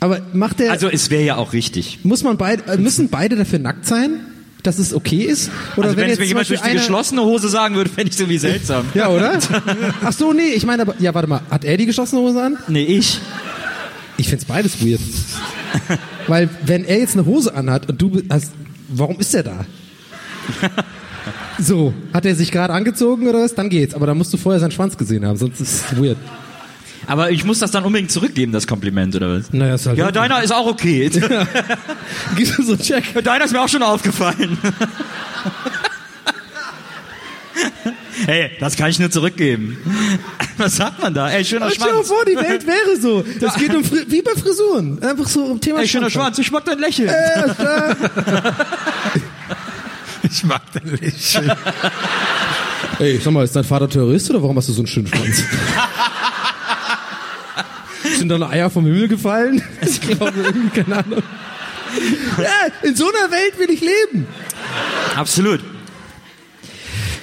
Aber 0.00 0.20
macht 0.32 0.58
der, 0.58 0.72
Also 0.72 0.88
es 0.88 1.10
wäre 1.10 1.22
ja 1.22 1.36
auch 1.36 1.52
richtig. 1.52 2.00
muss 2.02 2.22
man 2.24 2.36
beide, 2.36 2.64
äh, 2.72 2.76
müssen 2.76 3.08
beide 3.08 3.36
dafür 3.36 3.58
nackt 3.60 3.86
sein, 3.86 4.18
dass 4.62 4.78
es 4.78 4.94
okay 4.94 5.22
ist? 5.24 5.50
Oder 5.76 5.88
also 5.88 5.96
wenn, 5.96 6.04
es 6.10 6.18
mir 6.18 6.24
zum 6.24 6.28
jemand 6.28 6.48
durch 6.50 6.60
die 6.60 6.66
einer- 6.66 6.80
geschlossene 6.80 7.22
Hose 7.22 7.48
sagen 7.48 7.74
würde, 7.74 7.90
fände 7.90 8.08
ich 8.08 8.14
es 8.14 8.20
irgendwie 8.20 8.38
seltsam. 8.38 8.86
Ja, 8.94 9.08
oder? 9.08 9.38
Ach 10.04 10.12
so, 10.12 10.32
nee, 10.32 10.50
ich 10.54 10.64
meine 10.66 10.82
aber, 10.82 10.94
ja, 10.98 11.12
warte 11.14 11.28
mal, 11.28 11.40
hat 11.50 11.64
er 11.64 11.76
die 11.76 11.86
geschlossene 11.86 12.20
Hose 12.20 12.42
an? 12.42 12.58
Nee, 12.68 12.84
ich. 12.84 13.20
Ich 14.18 14.28
find's 14.28 14.44
beides 14.44 14.84
weird. 14.84 15.00
Weil, 16.28 16.48
wenn 16.64 16.84
er 16.84 16.98
jetzt 16.98 17.14
eine 17.14 17.24
Hose 17.26 17.54
anhat 17.54 17.88
und 17.88 18.00
du 18.00 18.22
hast, 18.30 18.52
warum 18.88 19.18
ist 19.18 19.34
er 19.34 19.42
da? 19.42 19.64
So, 21.58 21.92
hat 22.12 22.24
er 22.26 22.34
sich 22.34 22.50
gerade 22.50 22.72
angezogen 22.72 23.28
oder 23.28 23.40
was? 23.42 23.54
Dann 23.54 23.68
geht's. 23.68 23.94
Aber 23.94 24.06
dann 24.06 24.16
musst 24.18 24.32
du 24.32 24.36
vorher 24.36 24.58
seinen 24.58 24.70
Schwanz 24.72 24.96
gesehen 24.96 25.24
haben, 25.24 25.36
sonst 25.36 25.60
ist 25.60 25.84
es 25.92 25.96
weird. 26.02 26.16
Aber 27.06 27.30
ich 27.30 27.44
muss 27.44 27.58
das 27.58 27.70
dann 27.72 27.84
unbedingt 27.84 28.10
zurückgeben, 28.12 28.52
das 28.52 28.66
Kompliment, 28.66 29.14
oder 29.16 29.36
was? 29.38 29.52
Naja, 29.52 29.74
ist 29.74 29.86
halt 29.86 29.98
Ja, 29.98 30.10
deiner 30.12 30.42
ist 30.42 30.52
auch 30.52 30.66
okay. 30.66 31.10
Gib 32.36 32.58
mir 32.58 32.64
so 32.64 32.72
einen 32.72 32.80
Check. 32.82 33.04
deiner 33.24 33.44
ist 33.44 33.52
mir 33.52 33.60
auch 33.60 33.68
schon 33.68 33.82
aufgefallen. 33.82 34.56
hey, 38.26 38.50
das 38.60 38.76
kann 38.76 38.90
ich 38.90 38.98
nur 38.98 39.10
zurückgeben. 39.10 39.76
Was 40.58 40.76
sagt 40.76 41.00
man 41.02 41.14
da? 41.14 41.30
Ey, 41.30 41.44
schöner 41.44 41.70
Stell 41.70 41.78
dir 41.78 41.84
mal 41.86 41.92
Schwanz. 42.04 42.08
vor, 42.08 42.24
die 42.24 42.36
Welt 42.36 42.66
wäre 42.66 43.00
so. 43.00 43.24
Das 43.40 43.54
geht 43.56 43.74
um, 43.74 43.82
Fri- 43.82 44.04
wie 44.08 44.22
bei 44.22 44.32
Frisuren. 44.32 45.02
Einfach 45.02 45.26
so 45.28 45.44
um 45.44 45.60
Thema 45.60 45.80
Ey, 45.80 45.88
schöner 45.88 46.10
Schwanz. 46.10 46.36
Schwanz, 46.36 46.38
ich 46.38 46.50
mag 46.52 46.64
dein 46.64 46.78
Lächeln. 46.78 47.08
Äh. 47.08 47.54
Ich 50.30 50.44
mag 50.44 50.62
den 50.72 50.96
Lächeln. 50.96 51.52
Ey, 52.98 53.18
sag 53.22 53.32
mal, 53.32 53.44
ist 53.44 53.56
dein 53.56 53.64
Vater 53.64 53.88
Terrorist 53.88 54.30
oder 54.30 54.42
warum 54.42 54.56
hast 54.56 54.68
du 54.68 54.72
so 54.72 54.80
einen 54.80 54.86
schönen 54.86 55.08
Schwanz? 55.08 55.42
Sind 58.18 58.28
deine 58.28 58.48
Eier 58.48 58.70
vom 58.70 58.84
Himmel 58.84 59.08
gefallen? 59.08 59.62
Ich 59.82 60.00
glaube 60.00 60.32
irgendwie, 60.36 60.80
keine 60.82 60.96
Ahnung. 60.98 61.22
Ja, 62.38 62.68
in 62.82 62.96
so 62.96 63.06
einer 63.06 63.30
Welt 63.30 63.58
will 63.58 63.70
ich 63.70 63.80
leben. 63.80 64.26
Absolut. 65.14 65.60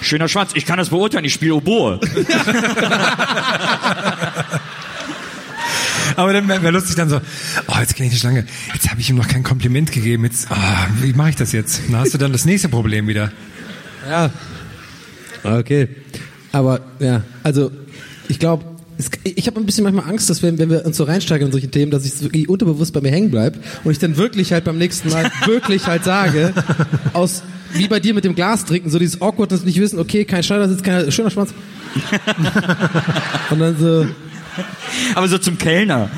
Schöner 0.01 0.27
Schwanz, 0.27 0.51
ich 0.53 0.65
kann 0.65 0.77
das 0.77 0.89
beurteilen, 0.89 1.25
ich 1.25 1.33
spiele 1.33 1.55
Oboe. 1.55 1.99
Aber 6.15 6.33
dann 6.33 6.47
wäre 6.47 6.61
wär 6.61 6.71
lustig 6.71 6.95
dann 6.95 7.09
so, 7.09 7.21
oh, 7.67 7.75
jetzt 7.79 7.95
kenne 7.95 8.07
ich 8.07 8.13
die 8.13 8.19
Schlange. 8.19 8.45
Jetzt 8.73 8.89
habe 8.89 8.99
ich 8.99 9.09
ihm 9.09 9.15
noch 9.15 9.27
kein 9.27 9.43
Kompliment 9.43 9.91
gegeben. 9.91 10.25
Jetzt, 10.25 10.51
ah, 10.51 10.87
wie 11.01 11.13
mache 11.13 11.29
ich 11.31 11.35
das 11.35 11.51
jetzt? 11.51 11.81
Dann 11.89 12.01
hast 12.01 12.13
du 12.13 12.17
dann 12.17 12.31
das 12.31 12.45
nächste 12.45 12.69
Problem 12.69 13.07
wieder. 13.07 13.31
Ja. 14.07 14.29
Okay. 15.43 15.87
Aber 16.51 16.81
ja, 16.99 17.23
also 17.43 17.71
ich 18.27 18.39
glaube, 18.39 18.65
ich 19.23 19.47
habe 19.47 19.59
ein 19.59 19.65
bisschen 19.65 19.85
manchmal 19.85 20.09
Angst, 20.09 20.29
dass 20.29 20.43
wenn, 20.43 20.57
wenn 20.57 20.69
wir 20.69 20.85
uns 20.85 20.97
so 20.97 21.05
reinsteigen 21.05 21.47
in 21.47 21.51
solche 21.51 21.69
Themen, 21.69 21.89
dass 21.89 22.05
ich 22.05 22.21
wirklich 22.21 22.49
unterbewusst 22.49 22.93
bei 22.93 22.99
mir 22.99 23.11
hängen 23.11 23.31
bleibt 23.31 23.59
und 23.83 23.91
ich 23.91 23.99
dann 23.99 24.17
wirklich 24.17 24.51
halt 24.51 24.65
beim 24.65 24.77
nächsten 24.77 25.09
Mal 25.09 25.31
wirklich 25.45 25.87
halt 25.87 26.03
sage, 26.03 26.53
aus 27.13 27.43
wie 27.73 27.87
bei 27.87 27.99
dir 27.99 28.13
mit 28.13 28.25
dem 28.25 28.35
Glas 28.35 28.65
trinken, 28.65 28.89
so 28.89 28.99
dieses 28.99 29.21
Awkwardness 29.21 29.63
nicht 29.63 29.79
wissen, 29.79 29.99
okay, 29.99 30.25
kein 30.25 30.43
Schneidersitz, 30.43 30.83
kein 30.83 31.11
schöner 31.11 31.29
Schwanz. 31.29 31.53
und 33.51 33.59
dann 33.59 33.77
so, 33.77 34.05
Aber 35.15 35.27
so 35.27 35.37
zum 35.37 35.57
Kellner. 35.57 36.09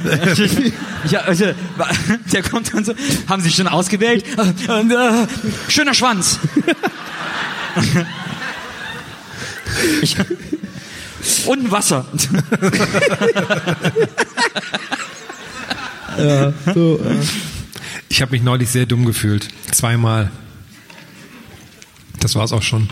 ja, 1.09 1.19
also, 1.21 1.45
der 2.33 2.43
kommt 2.43 2.73
dann 2.73 2.83
so, 2.83 2.93
haben 3.27 3.41
Sie 3.41 3.51
schon 3.51 3.67
ausgewählt? 3.67 4.25
Und, 4.37 4.91
äh, 4.91 5.27
schöner 5.67 5.93
Schwanz. 5.93 6.39
Ich, 10.01 10.15
und 11.45 11.65
ein 11.65 11.71
Wasser. 11.71 12.05
ja, 16.17 16.53
so, 16.73 16.99
äh, 16.99 17.15
Ich 18.09 18.21
habe 18.21 18.31
mich 18.31 18.43
neulich 18.43 18.69
sehr 18.69 18.85
dumm 18.85 19.05
gefühlt. 19.05 19.47
Zweimal. 19.71 20.31
Das 22.21 22.35
war's 22.35 22.53
auch 22.53 22.61
schon. 22.61 22.87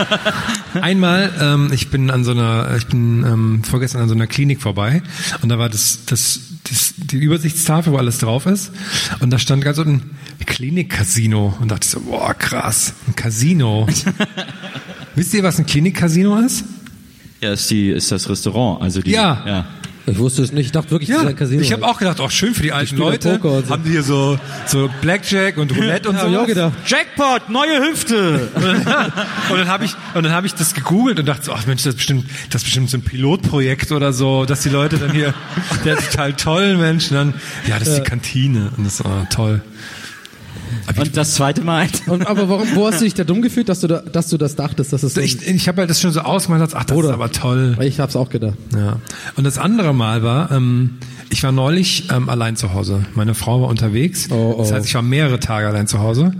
Einmal, 0.74 1.32
ähm, 1.40 1.70
ich 1.72 1.88
bin 1.88 2.10
an 2.10 2.22
so 2.22 2.32
einer, 2.32 2.76
ich 2.76 2.86
bin 2.86 3.24
ähm, 3.24 3.64
vorgestern 3.64 4.02
an 4.02 4.08
so 4.08 4.14
einer 4.14 4.26
Klinik 4.26 4.60
vorbei 4.60 5.02
und 5.40 5.48
da 5.48 5.58
war 5.58 5.70
das, 5.70 6.00
das, 6.04 6.40
das 6.68 6.92
die 6.98 7.16
Übersichtstafel, 7.16 7.94
wo 7.94 7.96
alles 7.96 8.18
drauf 8.18 8.44
ist 8.44 8.70
und 9.20 9.30
da 9.30 9.38
stand 9.38 9.64
ganz 9.64 9.78
unten 9.78 10.16
Klinik-Casino 10.44 11.56
und 11.60 11.70
dachte 11.70 11.86
ich 11.86 11.92
so, 11.92 12.00
boah 12.00 12.34
krass, 12.34 12.92
ein 13.08 13.16
Casino. 13.16 13.88
Wisst 15.14 15.32
ihr, 15.32 15.42
was 15.42 15.58
ein 15.58 15.66
Klinik-Casino 15.66 16.38
ist? 16.40 16.64
Ja, 17.42 17.52
ist, 17.52 17.68
die, 17.70 17.90
ist 17.90 18.12
das 18.12 18.28
Restaurant. 18.28 18.80
Also 18.82 19.00
die, 19.02 19.10
Ja. 19.10 19.42
ja. 19.44 19.64
ich 20.06 20.16
wusste 20.16 20.42
es 20.42 20.52
nicht, 20.52 20.66
ich 20.66 20.72
dachte 20.72 20.92
wirklich, 20.92 21.08
das 21.08 21.16
Ja, 21.16 21.22
ist 21.24 21.28
ein 21.30 21.36
Casino. 21.36 21.60
ich 21.60 21.72
habe 21.72 21.84
auch 21.84 21.98
gedacht, 21.98 22.20
auch 22.20 22.30
schön 22.30 22.54
für 22.54 22.62
die 22.62 22.70
alten 22.70 22.86
spielen 22.86 23.02
Leute. 23.02 23.36
Poker 23.38 23.56
und 23.56 23.66
so. 23.66 23.72
Haben 23.72 23.82
die 23.82 23.90
hier 23.90 24.04
so, 24.04 24.38
so 24.66 24.88
Blackjack 25.00 25.56
und 25.58 25.76
Roulette 25.76 26.08
und 26.08 26.14
Ja, 26.14 26.20
so. 26.20 26.26
hab 26.26 26.32
ich 26.32 26.38
auch 26.38 26.46
gedacht. 26.46 26.72
Jackpot, 26.86 27.48
neue 27.50 27.80
Hüfte. 27.82 28.48
Und 29.50 29.58
dann 29.58 29.68
habe 29.68 29.84
ich 29.84 29.94
und 30.14 30.22
dann 30.22 30.32
habe 30.32 30.46
ich 30.46 30.54
das 30.54 30.72
gegoogelt 30.72 31.18
und 31.18 31.26
dachte 31.26 31.44
so, 31.46 31.52
ach 31.52 31.66
Mensch, 31.66 31.82
das 31.82 31.90
ist 31.94 31.96
bestimmt 31.96 32.24
das 32.50 32.62
ist 32.62 32.64
bestimmt 32.66 32.88
so 32.90 32.96
ein 32.96 33.02
Pilotprojekt 33.02 33.90
oder 33.92 34.12
so, 34.12 34.44
dass 34.44 34.60
die 34.62 34.68
Leute 34.70 34.98
dann 34.98 35.10
hier 35.12 35.34
der 35.84 35.98
ist 35.98 36.12
total 36.12 36.32
toll 36.34 36.76
Mensch 36.76 37.10
und 37.10 37.16
dann 37.16 37.34
ja, 37.66 37.78
das 37.78 37.88
ist 37.88 37.98
die 37.98 38.02
Kantine 38.02 38.70
und 38.76 38.84
das 38.86 39.00
ist 39.00 39.04
oh, 39.04 39.26
toll. 39.30 39.60
Und 40.98 41.16
das 41.16 41.34
zweite 41.34 41.62
Mal. 41.62 41.86
Und, 42.06 42.26
aber 42.26 42.48
warum, 42.48 42.66
wo 42.74 42.86
hast 42.86 43.00
du 43.00 43.04
dich 43.04 43.14
da 43.14 43.24
dumm 43.24 43.40
gefühlt, 43.42 43.68
dass 43.68 43.80
du, 43.80 43.86
da, 43.88 44.00
dass 44.00 44.28
du 44.28 44.36
das 44.36 44.56
dachtest, 44.56 44.92
dass 44.92 45.02
es 45.02 45.14
so 45.14 45.20
ein- 45.20 45.26
Ich, 45.26 45.46
ich 45.46 45.68
habe 45.68 45.80
halt 45.82 45.90
das 45.90 46.00
schon 46.00 46.10
so 46.12 46.20
ausgemacht, 46.20 46.60
als, 46.60 46.74
ach, 46.74 46.84
das 46.84 46.98
ist 46.98 47.06
aber 47.06 47.30
toll. 47.30 47.76
Ich 47.80 48.00
hab's 48.00 48.16
auch 48.16 48.28
gedacht. 48.30 48.54
Ja. 48.74 48.96
Und 49.36 49.44
das 49.44 49.58
andere 49.58 49.92
Mal 49.94 50.22
war, 50.22 50.50
ähm, 50.50 50.98
ich 51.30 51.42
war 51.44 51.52
neulich 51.52 52.10
ähm, 52.10 52.28
allein 52.28 52.56
zu 52.56 52.74
Hause. 52.74 53.04
Meine 53.14 53.34
Frau 53.34 53.62
war 53.62 53.68
unterwegs. 53.68 54.28
Oh, 54.30 54.54
oh. 54.56 54.58
Das 54.62 54.72
heißt, 54.72 54.86
ich 54.86 54.94
war 54.94 55.02
mehrere 55.02 55.38
Tage 55.40 55.66
allein 55.68 55.86
zu 55.86 56.00
Hause. 56.00 56.32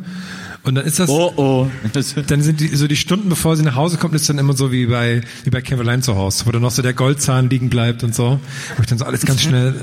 Und 0.65 0.77
dann 0.77 0.85
ist 0.87 1.01
das, 1.01 1.09
Oh, 1.11 1.33
oh. 1.37 1.71
dann 2.29 2.43
sind 2.43 2.61
die, 2.61 2.69
so 2.69 2.87
die 2.87 2.97
Stunden, 2.97 3.29
bevor 3.29 3.57
sie 3.57 3.65
nach 3.65 3.75
Hause 3.75 3.99
kommt, 3.99 4.15
ist 4.15 4.29
dann 4.29 4.39
immer 4.39 4.53
so 4.55 4.71
wie 4.71 4.87
bei, 4.87 5.23
wie 5.43 5.51
bei 5.51 5.61
Caroline 5.61 6.03
zu 6.03 6.15
Hause, 6.17 6.47
wo 6.47 6.53
dann 6.53 6.63
noch 6.63 6.71
so 6.71 6.83
der 6.83 6.93
Goldzahn 6.93 7.51
liegen 7.51 7.69
bleibt 7.69 8.05
und 8.05 8.15
so. 8.15 8.39
Wo 8.77 8.83
ich 8.83 8.87
dann 8.87 8.99
so 8.99 9.05
alles 9.05 9.23
ganz 9.27 9.43
schnell, 9.43 9.75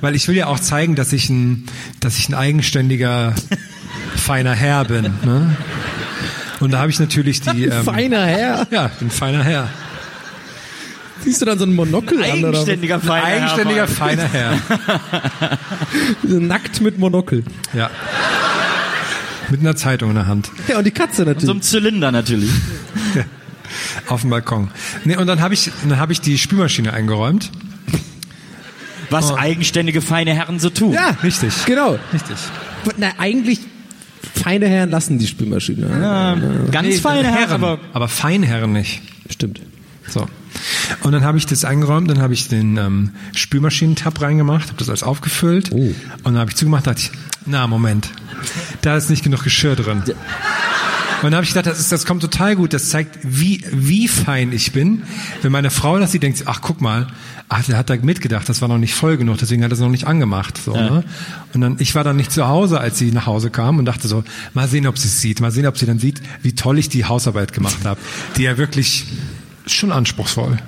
weil 0.00 0.14
ich 0.14 0.26
will 0.26 0.34
ja 0.36 0.46
auch 0.46 0.58
zeigen, 0.60 0.94
dass 0.94 1.12
ich 1.12 1.28
ein, 1.28 1.66
dass 2.00 2.16
ich 2.18 2.28
ein 2.30 2.34
eigenständiger, 2.34 3.34
feiner 4.16 4.54
Herr 4.54 4.84
bin, 4.86 5.12
ne? 5.24 5.56
Und 6.60 6.70
da 6.70 6.78
habe 6.78 6.90
ich 6.90 6.98
natürlich 7.00 7.40
die, 7.42 7.64
ähm, 7.64 7.84
Feiner 7.84 8.24
Herr. 8.24 8.66
ja, 8.70 8.86
bin 8.98 9.08
ein 9.08 9.10
feiner 9.10 9.42
Herr. 9.44 9.68
Siehst 11.22 11.42
du 11.42 11.46
dann 11.46 11.58
so 11.58 11.64
ein 11.66 11.74
Monokel 11.74 12.22
an 12.22 12.38
oder 12.38 12.48
was? 12.52 12.60
Eigenständiger 12.60 13.00
feiner 13.00 13.24
Eigenständiger, 13.26 13.80
Herr. 13.80 13.88
feiner 13.88 14.28
Herr. 14.28 14.58
Nackt 16.22 16.80
mit 16.80 16.98
Monokel. 16.98 17.44
Ja. 17.74 17.90
Mit 19.54 19.60
einer 19.60 19.76
Zeitung 19.76 20.08
in 20.10 20.16
der 20.16 20.26
Hand. 20.26 20.50
Ja, 20.66 20.78
und 20.78 20.84
die 20.84 20.90
Katze 20.90 21.18
So 21.18 21.24
natürlich. 21.26 21.48
einem 21.50 21.62
Zylinder 21.62 22.10
natürlich. 22.10 22.50
Auf 24.08 24.22
dem 24.22 24.30
Balkon. 24.30 24.72
Nee, 25.04 25.16
und 25.16 25.28
dann 25.28 25.40
habe 25.40 25.54
ich, 25.54 25.70
dann 25.88 25.96
habe 26.00 26.12
ich 26.12 26.20
die 26.20 26.38
Spülmaschine 26.38 26.92
eingeräumt. 26.92 27.52
Was 29.10 29.30
Oh. 29.30 29.36
eigenständige 29.36 30.00
feine 30.02 30.34
Herren 30.34 30.58
so 30.58 30.70
tun. 30.70 30.92
ja, 30.92 31.10
Richtig. 31.22 31.52
genau. 31.66 32.00
Richtig. 32.12 32.34
Na, 32.96 33.12
eigentlich, 33.18 33.60
feine 34.34 34.66
Herren 34.68 34.90
lassen 34.90 35.20
die 35.20 35.26
Spülmaschine. 35.28 35.86
Ja, 35.88 36.36
ganz 36.72 36.98
feine 36.98 37.28
Herren, 37.28 37.34
Herren, 37.36 37.50
aber 37.52 37.78
aber 37.92 38.08
Feinherren 38.08 38.72
nicht. 38.72 39.02
Stimmt. 39.30 39.60
So. 40.08 40.26
Und 41.04 41.12
dann 41.12 41.22
habe 41.22 41.38
ich 41.38 41.46
das 41.46 41.64
eingeräumt, 41.64 42.10
dann 42.10 42.20
habe 42.20 42.34
ich 42.34 42.48
den 42.48 42.76
ähm, 42.76 43.10
Spülmaschinentab 43.36 44.20
reingemacht, 44.20 44.66
habe 44.66 44.78
das 44.78 44.88
alles 44.88 45.04
aufgefüllt 45.04 45.70
Oh. 45.72 45.76
und 45.76 45.94
dann 46.24 46.38
habe 46.38 46.50
ich 46.50 46.56
zugemacht, 46.56 46.88
dachte 46.88 47.02
ich, 47.02 47.12
na 47.46 47.66
Moment, 47.68 48.08
da 48.82 48.96
ist 48.96 49.10
nicht 49.10 49.24
genug 49.24 49.44
Geschirr 49.44 49.76
drin. 49.76 50.02
Und 51.24 51.30
dann 51.30 51.36
habe 51.36 51.44
ich 51.44 51.54
gedacht, 51.54 51.66
das, 51.66 51.80
ist, 51.80 51.90
das 51.90 52.04
kommt 52.04 52.20
total 52.20 52.54
gut, 52.54 52.74
das 52.74 52.90
zeigt, 52.90 53.18
wie, 53.22 53.64
wie 53.72 54.08
fein 54.08 54.52
ich 54.52 54.72
bin. 54.72 55.04
Wenn 55.40 55.52
meine 55.52 55.70
Frau 55.70 55.98
das 55.98 56.12
sieht, 56.12 56.22
denkt 56.22 56.36
sie, 56.36 56.44
ach 56.46 56.60
guck 56.60 56.82
mal, 56.82 57.06
ach, 57.48 57.64
der 57.64 57.78
hat 57.78 57.88
da 57.88 57.96
mitgedacht, 57.96 58.46
das 58.48 58.60
war 58.60 58.68
noch 58.68 58.76
nicht 58.76 58.94
voll 58.94 59.16
genug, 59.16 59.38
deswegen 59.38 59.64
hat 59.64 59.70
er 59.70 59.74
es 59.74 59.80
noch 59.80 59.88
nicht 59.88 60.06
angemacht. 60.06 60.58
So, 60.62 60.72
ne? 60.72 61.02
Und 61.54 61.60
dann, 61.62 61.76
ich 61.78 61.94
war 61.94 62.04
dann 62.04 62.16
nicht 62.16 62.30
zu 62.30 62.46
Hause, 62.46 62.78
als 62.78 62.98
sie 62.98 63.10
nach 63.10 63.24
Hause 63.26 63.48
kam 63.48 63.78
und 63.78 63.86
dachte 63.86 64.06
so, 64.06 64.22
mal 64.52 64.68
sehen, 64.68 64.86
ob 64.86 64.98
sie 64.98 65.08
es 65.08 65.20
sieht, 65.22 65.40
mal 65.40 65.50
sehen, 65.50 65.66
ob 65.66 65.78
sie 65.78 65.86
dann 65.86 65.98
sieht, 65.98 66.20
wie 66.42 66.54
toll 66.54 66.78
ich 66.78 66.90
die 66.90 67.06
Hausarbeit 67.06 67.54
gemacht 67.54 67.84
habe, 67.84 68.00
die 68.36 68.42
ja 68.42 68.58
wirklich 68.58 69.06
schon 69.66 69.92
anspruchsvoll. 69.92 70.58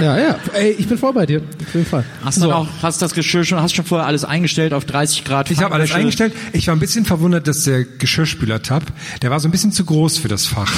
Ja, 0.00 0.18
ja. 0.18 0.36
Ey, 0.54 0.72
ich 0.72 0.88
bin 0.88 0.98
voll 0.98 1.12
bei 1.12 1.26
dir. 1.26 1.40
Auf 1.40 1.74
jeden 1.74 1.86
Fall. 1.86 2.04
hast 2.24 2.42
du 2.42 2.50
auch, 2.50 2.66
hast 2.82 3.00
das 3.02 3.14
Geschirr 3.14 3.44
schon, 3.44 3.60
hast 3.60 3.74
schon 3.74 3.84
vorher 3.84 4.06
alles 4.06 4.24
eingestellt 4.24 4.72
auf 4.72 4.84
30 4.84 5.24
Grad? 5.24 5.50
Ich 5.50 5.62
habe 5.62 5.74
alles 5.74 5.92
eingestellt. 5.92 6.34
Ich 6.52 6.66
war 6.66 6.74
ein 6.74 6.80
bisschen 6.80 7.04
verwundert, 7.04 7.46
dass 7.46 7.64
der 7.64 7.84
Geschirrspüler-Tab, 7.84 8.84
der 9.22 9.30
war 9.30 9.40
so 9.40 9.48
ein 9.48 9.50
bisschen 9.50 9.72
zu 9.72 9.84
groß 9.84 10.18
für 10.18 10.28
das 10.28 10.46
Fach. 10.46 10.72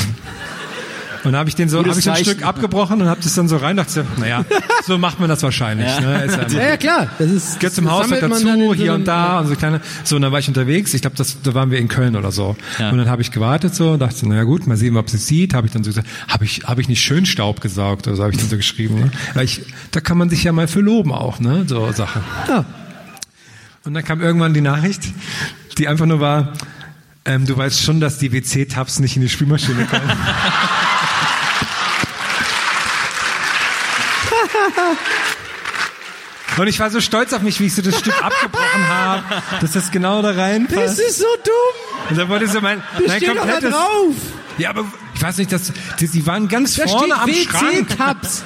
Und 1.24 1.32
da 1.32 1.38
habe 1.38 1.48
ich 1.48 1.54
den 1.54 1.68
so, 1.68 1.78
habe 1.78 1.88
ich 1.90 1.94
so 1.94 2.10
ein 2.10 2.16
Zeichen. 2.16 2.30
Stück 2.30 2.46
abgebrochen 2.46 3.00
und 3.00 3.08
habe 3.08 3.20
das 3.22 3.34
dann 3.34 3.48
so 3.48 3.56
rein, 3.56 3.76
dachte, 3.76 4.04
naja, 4.18 4.44
so 4.86 4.98
macht 4.98 5.20
man 5.20 5.28
das 5.28 5.42
wahrscheinlich. 5.42 5.86
Ne? 6.00 6.24
Ist 6.24 6.36
ja 6.36 6.60
Ja, 6.60 6.68
ja, 6.70 6.76
klar. 6.76 7.08
Das 7.18 7.30
ist, 7.30 7.60
Gehört 7.60 7.74
zum 7.74 7.84
das 7.84 7.94
Haushalt 7.94 8.22
dazu, 8.22 8.44
dann 8.44 8.58
so 8.60 8.74
hier 8.74 8.94
und 8.94 9.06
da 9.06 9.40
und 9.40 9.48
so 9.48 9.54
kleine. 9.54 9.80
So, 10.04 10.16
und 10.16 10.22
dann 10.22 10.32
war 10.32 10.40
ich 10.40 10.48
unterwegs. 10.48 10.94
Ich 10.94 11.02
glaube, 11.02 11.16
das, 11.16 11.40
da 11.42 11.54
waren 11.54 11.70
wir 11.70 11.78
in 11.78 11.88
Köln 11.88 12.16
oder 12.16 12.32
so. 12.32 12.56
Ja. 12.78 12.90
Und 12.90 12.98
dann 12.98 13.08
habe 13.08 13.22
ich 13.22 13.30
gewartet 13.30 13.74
so 13.74 13.92
und 13.92 14.00
dachte, 14.00 14.28
naja 14.28 14.42
gut, 14.44 14.66
mal 14.66 14.76
sehen, 14.76 14.96
ob 14.96 15.08
sie 15.10 15.16
es 15.16 15.26
sieht. 15.26 15.54
Habe 15.54 15.66
ich 15.66 15.72
dann 15.72 15.84
so 15.84 15.90
gesagt, 15.90 16.08
habe 16.28 16.44
ich, 16.44 16.64
habe 16.64 16.80
ich 16.80 16.88
nicht 16.88 17.02
schön 17.02 17.26
Staub 17.26 17.60
gesaugt 17.60 18.06
oder 18.06 18.16
so 18.16 18.22
habe 18.22 18.32
ich 18.32 18.38
dann 18.38 18.48
so 18.48 18.56
geschrieben. 18.56 19.00
Ne? 19.00 19.10
Weil 19.34 19.44
ich, 19.44 19.62
da 19.92 20.00
kann 20.00 20.18
man 20.18 20.28
sich 20.28 20.44
ja 20.44 20.52
mal 20.52 20.68
für 20.68 20.80
loben 20.80 21.12
auch, 21.12 21.38
ne? 21.38 21.64
So 21.66 21.92
Sache. 21.92 22.20
Ja. 22.48 22.64
Und 23.84 23.94
dann 23.94 24.04
kam 24.04 24.20
irgendwann 24.20 24.54
die 24.54 24.60
Nachricht, 24.60 25.02
die 25.78 25.88
einfach 25.88 26.06
nur 26.06 26.20
war, 26.20 26.52
ähm, 27.24 27.46
du 27.46 27.56
weißt 27.56 27.80
schon, 27.80 28.00
dass 28.00 28.18
die 28.18 28.32
WC-Tabs 28.32 28.98
nicht 28.98 29.16
in 29.16 29.22
die 29.22 29.28
Spülmaschine 29.28 29.84
kommen. 29.84 30.02
Und 36.58 36.66
ich 36.66 36.78
war 36.80 36.90
so 36.90 37.00
stolz 37.00 37.32
auf 37.32 37.40
mich, 37.42 37.60
wie 37.60 37.66
ich 37.66 37.74
so 37.74 37.80
das 37.82 37.98
Stück 37.98 38.22
abgebrochen 38.22 38.88
habe, 38.88 39.22
dass 39.60 39.72
das 39.72 39.90
genau 39.90 40.20
da 40.20 40.32
reinpasst. 40.32 40.76
Das 40.76 40.98
ist 40.98 41.18
so 41.18 41.24
dumm. 41.44 42.10
Und 42.10 42.18
dann 42.18 42.28
wollte 42.28 42.46
so 42.46 42.60
mein, 42.60 42.82
Das 42.98 43.06
mein 43.08 43.16
steht 43.16 43.30
doch 43.30 43.34
da 43.36 43.40
komplettes... 43.40 43.70
drauf. 43.70 44.14
Ja, 44.58 44.70
aber 44.70 44.84
ich 45.14 45.22
weiß 45.22 45.38
nicht, 45.38 45.50
dass 45.50 45.72
die, 45.98 46.08
die 46.08 46.26
waren 46.26 46.48
ganz 46.48 46.74
Da 46.76 46.86
vorne 46.86 47.14
am 47.14 47.30
steht 47.30 47.48
Schrank. 47.48 47.90
WC-Tabs. 47.90 48.44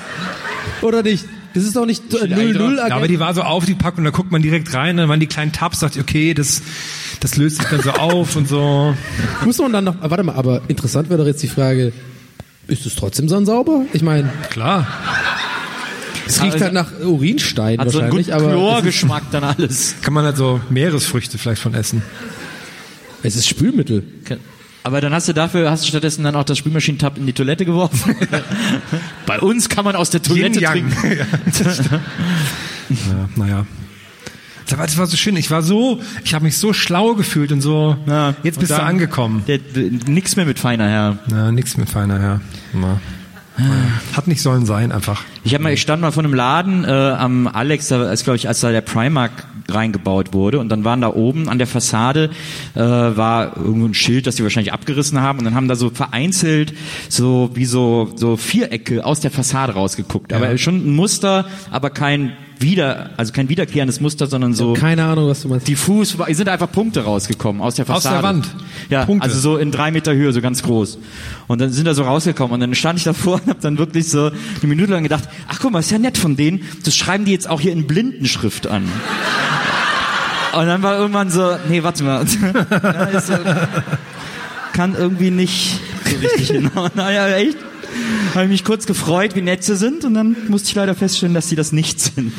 Oder 0.82 1.02
nicht? 1.02 1.24
Das 1.54 1.64
ist 1.64 1.74
doch 1.74 1.86
nicht 1.86 2.04
0-0 2.12 2.76
Ja, 2.88 2.94
aber 2.94 3.08
die 3.08 3.18
war 3.18 3.34
so 3.34 3.42
aufgepackt 3.42 3.98
und 3.98 4.04
da 4.04 4.10
guckt 4.10 4.30
man 4.30 4.42
direkt 4.42 4.72
rein, 4.74 4.98
dann 4.98 5.08
waren 5.08 5.20
die 5.20 5.26
kleinen 5.26 5.52
Tabs, 5.52 5.82
ich, 5.82 5.98
okay, 5.98 6.34
das, 6.34 6.60
das 7.20 7.36
löst 7.36 7.56
sich 7.56 7.66
dann 7.68 7.80
so 7.82 7.92
auf 7.92 8.36
und 8.36 8.46
so. 8.46 8.94
Muss 9.44 9.56
man 9.58 9.72
dann 9.72 9.84
noch, 9.84 9.96
warte 10.00 10.22
mal, 10.22 10.34
aber 10.34 10.60
interessant 10.68 11.08
wäre 11.08 11.18
doch 11.18 11.26
jetzt 11.26 11.42
die 11.42 11.48
Frage, 11.48 11.94
ist 12.68 12.84
es 12.84 12.94
trotzdem 12.94 13.26
so 13.28 13.42
sauber? 13.44 13.86
Ich 13.94 14.02
meine, 14.02 14.30
Klar. 14.50 14.86
Es 16.26 16.42
riecht 16.42 16.60
halt 16.60 16.72
nach 16.72 16.88
Urinstein 17.04 17.78
Hat 17.78 17.90
so 17.90 18.00
einen 18.00 18.10
wahrscheinlich, 18.12 18.34
guten 18.34 18.50
Chlorgeschmack 18.50 19.30
dann 19.30 19.44
alles. 19.44 19.94
Kann 20.02 20.14
man 20.14 20.24
halt 20.24 20.36
so 20.36 20.60
Meeresfrüchte 20.70 21.38
vielleicht 21.38 21.62
von 21.62 21.74
essen. 21.74 22.02
es 23.22 23.36
ist 23.36 23.46
Spülmittel. 23.48 24.02
Aber 24.82 25.00
dann 25.00 25.12
hast 25.12 25.26
du 25.28 25.32
dafür, 25.32 25.70
hast 25.70 25.82
du 25.84 25.88
stattdessen 25.88 26.22
dann 26.22 26.36
auch 26.36 26.44
das 26.44 26.58
Spülmaschinentab 26.58 27.18
in 27.18 27.26
die 27.26 27.32
Toilette 27.32 27.64
geworfen. 27.64 28.14
Bei 29.26 29.40
uns 29.40 29.68
kann 29.68 29.84
man 29.84 29.96
aus 29.96 30.10
der 30.10 30.22
Toilette 30.22 30.60
trinken. 30.60 30.92
Ja, 32.88 33.28
naja. 33.34 33.66
Das 34.68 34.96
war, 34.98 35.06
so 35.06 35.16
schön. 35.16 35.36
Ich 35.36 35.50
war 35.50 35.62
so, 35.62 36.00
ich 36.24 36.34
habe 36.34 36.44
mich 36.44 36.56
so 36.56 36.72
schlau 36.72 37.14
gefühlt 37.14 37.52
und 37.52 37.60
so. 37.60 37.96
Ja, 38.06 38.34
jetzt 38.42 38.58
bist 38.58 38.70
du 38.72 38.76
dann- 38.76 38.86
angekommen. 38.86 39.44
Der, 39.46 39.58
der, 39.58 39.90
nix 40.06 40.36
mehr 40.36 40.46
mit 40.46 40.58
feiner 40.58 40.88
Herr. 40.88 41.18
Ja, 41.30 41.52
nix 41.52 41.76
mit 41.76 41.88
feiner 41.88 42.18
Herr. 42.18 42.40
Ja. 42.74 43.00
Naja. 43.58 43.72
Hat 44.14 44.26
nicht 44.26 44.42
sollen 44.42 44.66
sein, 44.66 44.92
einfach. 44.92 45.22
Ich 45.44 45.54
hab 45.54 45.62
mal, 45.62 45.72
ich 45.72 45.80
stand 45.80 46.02
mal 46.02 46.12
vor 46.12 46.22
einem 46.22 46.34
Laden 46.34 46.84
äh, 46.84 46.88
am 46.88 47.46
Alex, 47.46 47.88
da 47.88 48.10
ist 48.10 48.24
glaube 48.24 48.36
ich, 48.36 48.48
als 48.48 48.60
da 48.60 48.70
der 48.70 48.82
Primark 48.82 49.32
reingebaut 49.68 50.32
wurde 50.32 50.58
und 50.60 50.68
dann 50.68 50.84
waren 50.84 51.00
da 51.00 51.08
oben 51.08 51.48
an 51.48 51.58
der 51.58 51.66
Fassade 51.66 52.30
äh, 52.74 52.80
war 52.80 53.56
irgendwo 53.56 53.86
ein 53.86 53.94
Schild, 53.94 54.26
das 54.26 54.36
die 54.36 54.42
wahrscheinlich 54.42 54.72
abgerissen 54.72 55.20
haben 55.20 55.40
und 55.40 55.44
dann 55.44 55.54
haben 55.54 55.68
da 55.68 55.74
so 55.74 55.90
vereinzelt 55.90 56.72
so 57.08 57.50
wie 57.54 57.64
so 57.64 58.12
so 58.14 58.36
Vierecke 58.36 59.04
aus 59.04 59.20
der 59.20 59.30
Fassade 59.30 59.72
rausgeguckt, 59.72 60.32
aber 60.32 60.56
schon 60.58 60.86
ein 60.86 60.94
Muster, 60.94 61.46
aber 61.70 61.90
kein 61.90 62.32
wieder, 62.58 63.10
also 63.16 63.32
kein 63.32 63.48
wiederkehrendes 63.48 64.00
Muster, 64.00 64.26
sondern 64.26 64.54
so 64.54 64.72
Keine 64.74 65.04
Ahnung, 65.04 65.28
was 65.28 65.42
du 65.42 65.48
meinst. 65.48 65.68
diffus, 65.68 66.16
es 66.26 66.36
sind 66.36 66.48
einfach 66.48 66.70
Punkte 66.70 67.04
rausgekommen 67.04 67.60
aus 67.62 67.74
der 67.76 67.84
Aus 67.88 68.02
der 68.02 68.12
Fassade. 68.12 68.22
Wand. 68.22 68.48
Ja, 68.90 69.04
Punkte. 69.04 69.24
also 69.28 69.38
so 69.38 69.56
in 69.56 69.70
drei 69.70 69.90
Meter 69.90 70.14
Höhe, 70.14 70.32
so 70.32 70.40
ganz 70.40 70.62
groß. 70.62 70.98
Und 71.46 71.60
dann 71.60 71.70
sind 71.70 71.84
da 71.86 71.94
so 71.94 72.02
rausgekommen 72.04 72.54
und 72.54 72.60
dann 72.60 72.74
stand 72.74 72.98
ich 72.98 73.04
davor 73.04 73.34
und 73.34 73.48
habe 73.48 73.60
dann 73.60 73.78
wirklich 73.78 74.08
so 74.10 74.26
eine 74.26 74.34
Minute 74.62 74.92
lang 74.92 75.02
gedacht, 75.02 75.24
ach 75.48 75.58
guck 75.60 75.72
mal, 75.72 75.80
ist 75.80 75.90
ja 75.90 75.98
nett 75.98 76.18
von 76.18 76.36
denen, 76.36 76.62
das 76.84 76.96
schreiben 76.96 77.24
die 77.24 77.32
jetzt 77.32 77.48
auch 77.48 77.60
hier 77.60 77.72
in 77.72 77.86
Blindenschrift 77.86 78.66
an. 78.66 78.84
Und 80.54 80.66
dann 80.66 80.82
war 80.82 80.96
irgendwann 80.98 81.30
so, 81.30 81.56
nee, 81.68 81.82
warte 81.82 82.02
mal. 82.04 82.24
Ja, 82.70 83.04
ist 83.18 83.26
so, 83.26 83.34
kann 84.72 84.94
irgendwie 84.94 85.30
nicht 85.30 85.80
so 86.04 86.16
richtig 86.16 86.48
hinhauen. 86.48 86.90
Naja, 86.94 87.28
echt. 87.36 87.56
Habe 88.34 88.44
ich 88.44 88.50
mich 88.50 88.64
kurz 88.64 88.86
gefreut, 88.86 89.34
wie 89.34 89.42
nett 89.42 89.64
sie 89.64 89.76
sind 89.76 90.04
und 90.04 90.14
dann 90.14 90.36
musste 90.48 90.68
ich 90.68 90.74
leider 90.74 90.94
feststellen, 90.94 91.34
dass 91.34 91.48
sie 91.48 91.56
das 91.56 91.72
nicht 91.72 92.00
sind. 92.00 92.32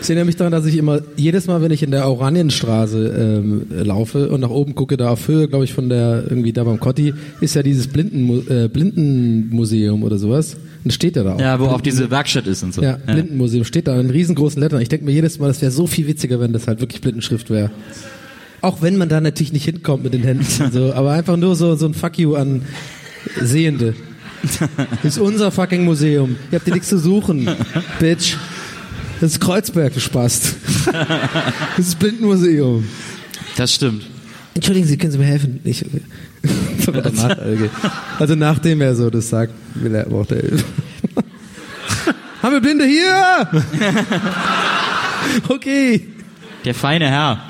Ich 0.00 0.08
erinnere 0.08 0.24
mich 0.24 0.36
daran, 0.36 0.52
dass 0.52 0.66
ich 0.66 0.76
immer, 0.76 1.00
jedes 1.16 1.46
Mal, 1.46 1.62
wenn 1.62 1.70
ich 1.70 1.82
in 1.82 1.92
der 1.92 2.08
Oranienstraße 2.08 3.40
ähm, 3.42 3.66
laufe 3.70 4.30
und 4.30 4.40
nach 4.40 4.50
oben 4.50 4.74
gucke, 4.74 4.96
da 4.96 5.10
auf 5.10 5.28
Höhe, 5.28 5.46
glaube 5.46 5.64
ich, 5.64 5.72
von 5.74 5.88
der, 5.88 6.24
irgendwie 6.28 6.52
da 6.52 6.64
beim 6.64 6.80
Kotti, 6.80 7.14
ist 7.40 7.54
ja 7.54 7.62
dieses 7.62 7.86
Blindenmu 7.86 8.42
äh, 8.48 8.68
Blindenmuseum 8.68 10.02
oder 10.02 10.18
sowas. 10.18 10.54
Und 10.54 10.86
das 10.86 10.94
steht 10.94 11.14
ja 11.14 11.22
da 11.22 11.34
auch. 11.34 11.40
Ja, 11.40 11.60
wo 11.60 11.66
auch 11.66 11.80
diese 11.80 12.10
Werkstatt 12.10 12.48
ist 12.48 12.64
und 12.64 12.74
so. 12.74 12.82
Ja, 12.82 12.98
Blindenmuseum 13.06 13.64
steht 13.64 13.86
da 13.86 14.00
in 14.00 14.10
riesengroßen 14.10 14.60
Lettern. 14.60 14.80
Ich 14.80 14.88
denke 14.88 15.04
mir 15.04 15.12
jedes 15.12 15.38
Mal, 15.38 15.48
das 15.48 15.62
wäre 15.62 15.70
so 15.70 15.86
viel 15.86 16.08
witziger, 16.08 16.40
wenn 16.40 16.52
das 16.52 16.66
halt 16.66 16.80
wirklich 16.80 17.00
Blindenschrift 17.00 17.50
wäre. 17.50 17.70
Auch 18.60 18.82
wenn 18.82 18.96
man 18.96 19.08
da 19.08 19.20
natürlich 19.20 19.52
nicht 19.52 19.64
hinkommt 19.64 20.04
mit 20.04 20.14
den 20.14 20.22
Händen 20.22 20.64
und 20.64 20.72
so, 20.72 20.92
aber 20.92 21.12
einfach 21.12 21.36
nur 21.36 21.54
so, 21.54 21.76
so 21.76 21.86
ein 21.86 21.94
Fuck 21.94 22.18
you 22.18 22.34
an 22.34 22.62
Sehende. 23.40 23.94
Das 24.42 25.02
ist 25.04 25.18
unser 25.18 25.50
fucking 25.50 25.84
Museum. 25.84 26.36
Ihr 26.50 26.56
habt 26.56 26.64
hier 26.64 26.74
nichts 26.74 26.88
zu 26.88 26.98
suchen, 26.98 27.48
Bitch. 28.00 28.36
Das 29.20 29.32
ist 29.32 29.40
Kreuzberg, 29.40 29.94
du 29.94 30.00
Spast. 30.00 30.54
Das 31.76 31.86
ist 31.86 31.98
Blindenmuseum. 31.98 32.86
Das 33.56 33.72
stimmt. 33.72 34.04
Entschuldigen 34.54 34.86
Sie, 34.86 34.98
können 34.98 35.12
Sie 35.12 35.18
mir 35.18 35.24
helfen? 35.24 35.60
Ich, 35.64 35.84
Danach, 36.86 37.38
okay. 37.38 37.70
Also 38.18 38.34
nachdem 38.34 38.80
er 38.80 38.96
so 38.96 39.08
das 39.10 39.28
sagt, 39.28 39.52
will 39.74 39.94
er 39.94 40.04
braucht 40.04 40.32
er 40.32 40.40
Hilfe. 40.40 40.64
Haben 42.42 42.52
wir 42.54 42.60
Blinde 42.60 42.84
hier? 42.84 43.48
okay. 45.48 46.08
Der 46.64 46.74
feine 46.74 47.08
Herr. 47.08 47.48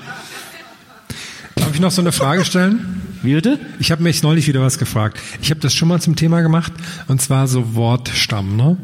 Darf 1.55 1.74
ich 1.74 1.80
noch 1.80 1.90
so 1.90 2.03
eine 2.03 2.12
Frage 2.12 2.45
stellen? 2.45 2.91
Wie 3.23 3.35
bitte? 3.35 3.61
Ich 3.79 3.93
habe 3.93 4.03
mich 4.03 4.23
neulich 4.25 4.49
wieder 4.49 4.61
was 4.62 4.79
gefragt. 4.79 5.18
Ich 5.41 5.51
habe 5.51 5.61
das 5.61 5.75
schon 5.75 5.87
mal 5.89 6.01
zum 6.01 6.16
Thema 6.16 6.41
gemacht 6.41 6.73
und 7.07 7.23
zwar 7.23 7.47
so 7.47 7.75
Wortstamm, 7.75 8.57
ne? 8.57 8.77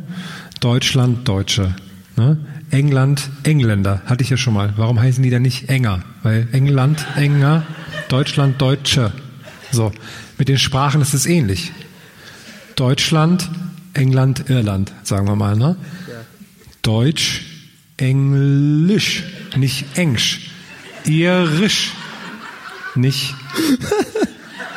Deutschland, 0.60 1.26
Deutsche, 1.26 1.74
ne? 2.16 2.38
England, 2.70 3.30
Engländer, 3.42 4.02
hatte 4.06 4.22
ich 4.22 4.30
ja 4.30 4.36
schon 4.36 4.54
mal. 4.54 4.74
Warum 4.76 5.00
heißen 5.00 5.22
die 5.22 5.30
dann 5.30 5.42
nicht 5.42 5.68
enger? 5.68 6.04
Weil 6.22 6.46
England, 6.52 7.04
enger, 7.16 7.66
Deutschland, 8.08 8.60
Deutsche. 8.60 9.12
So, 9.72 9.90
mit 10.38 10.48
den 10.48 10.58
Sprachen 10.58 11.00
ist 11.00 11.14
es 11.14 11.26
ähnlich. 11.26 11.72
Deutschland, 12.76 13.50
England, 13.94 14.48
Irland, 14.48 14.92
sagen 15.02 15.26
wir 15.26 15.34
mal, 15.34 15.56
ne? 15.56 15.76
Deutsch, 16.82 17.42
Englisch, 17.96 19.24
nicht 19.56 19.98
Englisch. 19.98 20.50
Irisch, 21.04 21.90
nicht 22.94 23.34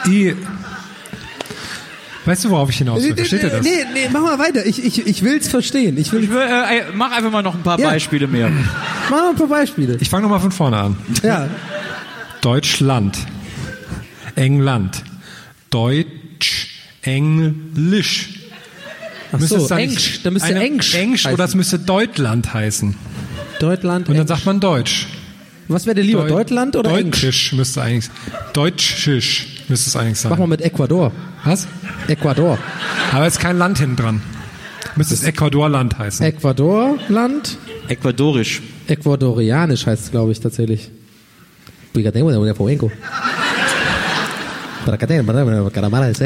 I. 0.08 0.36
Weißt 2.26 2.46
du, 2.46 2.50
worauf 2.52 2.70
ich 2.70 2.78
hinaus 2.78 3.02
will? 3.04 3.16
Versteht 3.16 3.42
ihr 3.44 3.50
das? 3.50 3.64
Nee, 3.64 3.84
nee, 3.94 4.08
mach 4.12 4.22
mal 4.22 4.38
weiter. 4.38 4.64
Ich, 4.66 4.84
ich, 4.84 5.08
ich 5.08 5.24
will's 5.24 5.48
verstehen. 5.48 5.98
Ich 5.98 6.12
will, 6.12 6.24
Ich 6.24 6.30
will, 6.30 6.38
äh, 6.38 6.84
mach 6.94 7.12
einfach 7.12 7.32
mal 7.32 7.42
noch 7.42 7.56
ein 7.56 7.64
paar 7.64 7.80
Ja. 7.80 7.90
Beispiele 7.90 8.28
mehr. 8.28 8.50
mach 8.50 9.10
mal 9.10 9.30
ein 9.32 9.36
paar 9.36 9.48
Beispiele. 9.48 9.98
Ich 10.00 10.10
fange 10.10 10.24
nochmal 10.24 10.40
von 10.40 10.52
vorne 10.52 10.78
an. 10.78 10.98
Ja. 11.24 11.50
Deutschland, 12.42 13.18
England, 14.36 15.04
Deutsch, 15.72 16.68
Englisch. 17.02 18.30
Ach 19.32 19.40
Müsste 19.40 19.58
so, 19.58 19.64
es 19.64 19.70
dann 19.70 19.78
nicht 19.80 19.90
Englisch. 19.90 20.20
Da 20.24 20.30
müsste 20.32 20.50
eine- 20.50 20.60
Englisch. 20.64 20.94
Englisch 20.94 21.26
oder 21.26 21.44
es 21.46 21.56
müsste 21.56 21.80
Deutschland 21.80 22.54
heißen. 22.54 22.96
Deutschland. 23.60 24.10
Und 24.10 24.16
dann 24.16 24.22
Englisch. 24.24 24.28
sagt 24.38 24.46
man 24.46 24.60
Deutsch. 24.60 25.08
Was 25.68 25.86
wäre 25.86 25.96
dir 25.96 26.04
lieber, 26.04 26.26
Deu- 26.26 26.30
Deutschland 26.30 26.76
oder 26.76 26.90
Englisch? 26.92 27.22
Deutschisch 27.22 27.54
müsste 27.54 27.82
eigentlich 27.82 28.12
Deutschisch 28.54 29.48
müsste 29.70 29.90
es 29.90 29.96
eigentlich 29.96 30.20
sein. 30.20 30.32
Mach 30.32 30.40
mal 30.40 30.48
mit 30.48 30.62
Ecuador. 30.62 31.12
Was? 31.44 31.68
Ecuador. 32.08 32.58
Aber 33.12 33.28
es 33.28 33.34
ist 33.36 33.40
kein 33.40 33.58
Land 33.58 33.80
hinten 33.80 33.96
dran. 33.96 34.22
Müsste 34.96 35.14
es 35.14 35.24
Ecuadorland 35.24 35.98
heißen. 35.98 36.26
Ecuadorland. 36.26 37.58
Ecuadorisch. 37.88 38.62
Ecuadorianisch 38.88 39.86
heißt 39.86 40.06
es, 40.06 40.12
glaube 40.12 40.32
ich, 40.32 40.40
tatsächlich. 40.40 40.92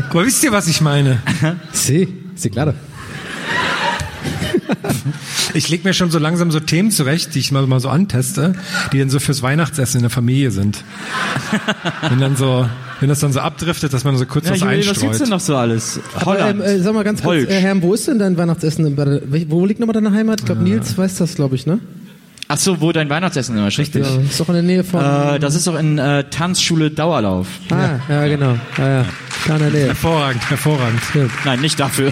Aber 0.10 0.26
wisst 0.26 0.44
ihr, 0.44 0.52
was 0.52 0.68
ich 0.68 0.82
meine? 0.82 1.20
Sí, 1.74 2.08
sí, 2.36 2.50
claro. 2.50 2.74
Ich 5.54 5.70
leg 5.70 5.84
mir 5.86 5.94
schon 5.94 6.12
so 6.12 6.20
langsam 6.20 6.52
so 6.52 6.60
Themen 6.60 6.92
zurecht, 6.92 7.34
die 7.36 7.40
ich 7.40 7.52
mal, 7.52 7.66
mal 7.68 7.80
so 7.80 7.90
anteste, 7.90 8.56
die 8.92 9.00
dann 9.00 9.10
so 9.10 9.20
fürs 9.20 9.42
Weihnachtsessen 9.42 10.00
in 10.00 10.04
der 10.04 10.10
Familie 10.10 10.52
sind. 10.52 10.84
Wenn 12.10 12.20
dann 12.20 12.36
so, 12.36 12.68
wenn 13.00 13.10
das 13.10 13.20
dann 13.20 13.32
so 13.34 13.40
abdriftet, 13.42 13.94
dass 13.94 14.04
man 14.04 14.18
so 14.18 14.26
kurz 14.26 14.46
Ja, 14.46 14.52
was 14.52 14.58
ich 14.60 14.64
will, 14.66 14.80
was 14.80 14.86
gibt's 14.88 15.04
einstreut. 15.04 15.22
denn 15.22 15.30
noch 15.30 15.40
so 15.40 15.56
alles? 15.56 16.00
Aber, 16.16 16.40
ähm, 16.40 16.62
äh, 16.62 16.80
sag 16.80 16.94
mal 16.94 17.04
ganz 17.04 17.22
kurz, 17.22 17.28
Holsch. 17.42 17.50
äh, 17.50 17.60
Herr, 17.62 17.82
wo 17.82 17.94
ist 17.94 18.08
denn 18.08 18.20
dein 18.20 18.38
Weihnachtsessen? 18.38 18.98
Wo 19.50 19.66
liegt 19.66 19.80
nochmal 19.80 19.94
deine 19.94 20.12
Heimat? 20.12 20.40
Ich 20.42 20.46
glaube, 20.46 20.64
Nils 20.64 20.98
weiß 20.98 21.16
das, 21.18 21.36
glaube 21.36 21.56
ich, 21.56 21.66
ne? 21.66 21.80
Ach 22.48 22.58
so, 22.58 22.80
wo 22.80 22.92
dein 22.92 23.10
Weihnachtsessen 23.10 23.58
immer 23.58 23.66
richtig. 23.66 24.06
Ja, 24.06 24.22
ist 24.22 24.40
doch 24.40 24.50
in 24.50 24.54
der 24.56 24.64
Nähe 24.64 24.84
von... 24.84 25.04
Äh, 25.04 25.40
das 25.40 25.56
ist 25.56 25.66
doch 25.66 25.78
in 25.80 25.98
äh, 25.98 26.26
Tanzschule 26.30 26.92
Dauerlauf. 26.92 27.48
ah, 27.72 28.00
ja, 28.08 28.28
genau. 28.28 28.56
Ja, 28.78 28.88
ja. 28.88 29.06
Da 29.48 29.56
in 29.56 29.62
der 29.62 29.72
Nähe. 29.72 29.88
Hervorragend, 29.88 30.50
hervorragend. 30.50 31.02
Nein, 31.44 31.62
nicht 31.62 31.80
dafür. 31.80 32.12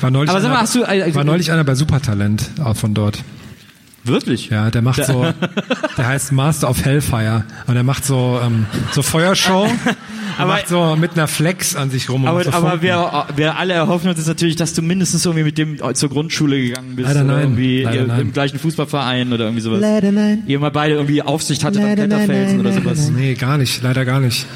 War 0.00 0.10
neulich, 0.10 0.30
Aber 0.30 0.40
sag 0.40 0.48
mal, 0.48 0.54
einer, 0.54 0.62
hast 0.62 0.74
du, 0.74 0.82
äh, 0.84 1.14
war 1.14 1.24
neulich 1.24 1.52
einer 1.52 1.64
bei 1.64 1.74
Supertalent 1.74 2.50
auch 2.62 2.76
von 2.76 2.94
dort. 2.94 3.22
Wirklich? 4.04 4.48
Ja, 4.50 4.70
der 4.70 4.82
macht 4.82 5.04
so, 5.04 5.24
der 5.96 6.06
heißt 6.06 6.32
Master 6.32 6.68
of 6.68 6.84
Hellfire 6.84 7.44
und 7.68 7.76
er 7.76 7.84
macht 7.84 8.04
so 8.04 8.40
ähm, 8.44 8.66
so 8.92 9.02
Feuershow. 9.02 9.68
Er 10.38 10.44
Aber- 10.44 10.54
macht 10.54 10.68
so 10.68 10.96
mit 10.96 11.12
einer 11.12 11.28
Flex 11.28 11.76
an 11.76 11.90
sich 11.90 12.08
rum. 12.08 12.22
und 12.22 12.28
Aber, 12.30 12.42
so 12.42 12.50
aber 12.52 12.80
wir, 12.80 13.26
wir 13.36 13.58
alle 13.58 13.74
erhoffen 13.74 14.08
uns 14.08 14.16
jetzt 14.18 14.28
natürlich, 14.28 14.56
dass 14.56 14.72
du 14.72 14.80
mindestens 14.80 15.26
irgendwie 15.26 15.44
mit 15.44 15.58
dem 15.58 15.76
zur 15.94 16.08
Grundschule 16.08 16.58
gegangen 16.58 16.96
bist. 16.96 17.06
Leider 17.08 17.20
oder 17.26 17.34
nein, 17.34 17.42
irgendwie 17.42 17.82
leider 17.82 17.96
ihr, 18.00 18.06
nein. 18.06 18.20
im 18.22 18.32
gleichen 18.32 18.58
Fußballverein 18.58 19.30
oder 19.34 19.44
irgendwie 19.44 19.60
sowas. 19.60 19.80
Leider 19.82 20.10
nein. 20.10 20.42
Ihr 20.46 20.58
mal 20.58 20.70
beide 20.70 20.94
irgendwie 20.94 21.20
Aufsicht 21.20 21.62
hattet 21.62 21.82
am 21.82 21.86
Leider 21.86 22.06
nein, 22.06 22.24
Kletterfelsen 22.24 22.56
nein, 22.56 22.66
oder 22.66 22.74
nein, 22.74 22.82
sowas. 22.96 23.10
Nee, 23.10 23.34
gar 23.34 23.58
nicht, 23.58 23.82
leider 23.82 24.06
gar 24.06 24.20
nicht. 24.20 24.46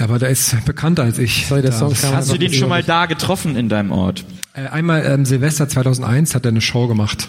Aber 0.00 0.18
der 0.18 0.28
ist 0.30 0.56
bekannter 0.64 1.04
als 1.04 1.18
ich. 1.20 1.46
Sorry, 1.46 1.62
der 1.62 1.70
Da- 1.70 1.78
Song 1.78 1.94
kam 1.94 2.14
Hast 2.16 2.32
du 2.32 2.36
den 2.36 2.52
schon 2.52 2.68
mal 2.68 2.82
da 2.82 3.06
getroffen 3.06 3.54
in 3.56 3.68
deinem 3.68 3.92
Ort? 3.92 4.24
Äh, 4.54 4.66
einmal 4.66 5.04
ähm, 5.06 5.24
Silvester 5.24 5.68
2001 5.68 6.34
hat 6.34 6.44
er 6.44 6.48
eine 6.50 6.60
Show 6.60 6.88
gemacht. 6.88 7.28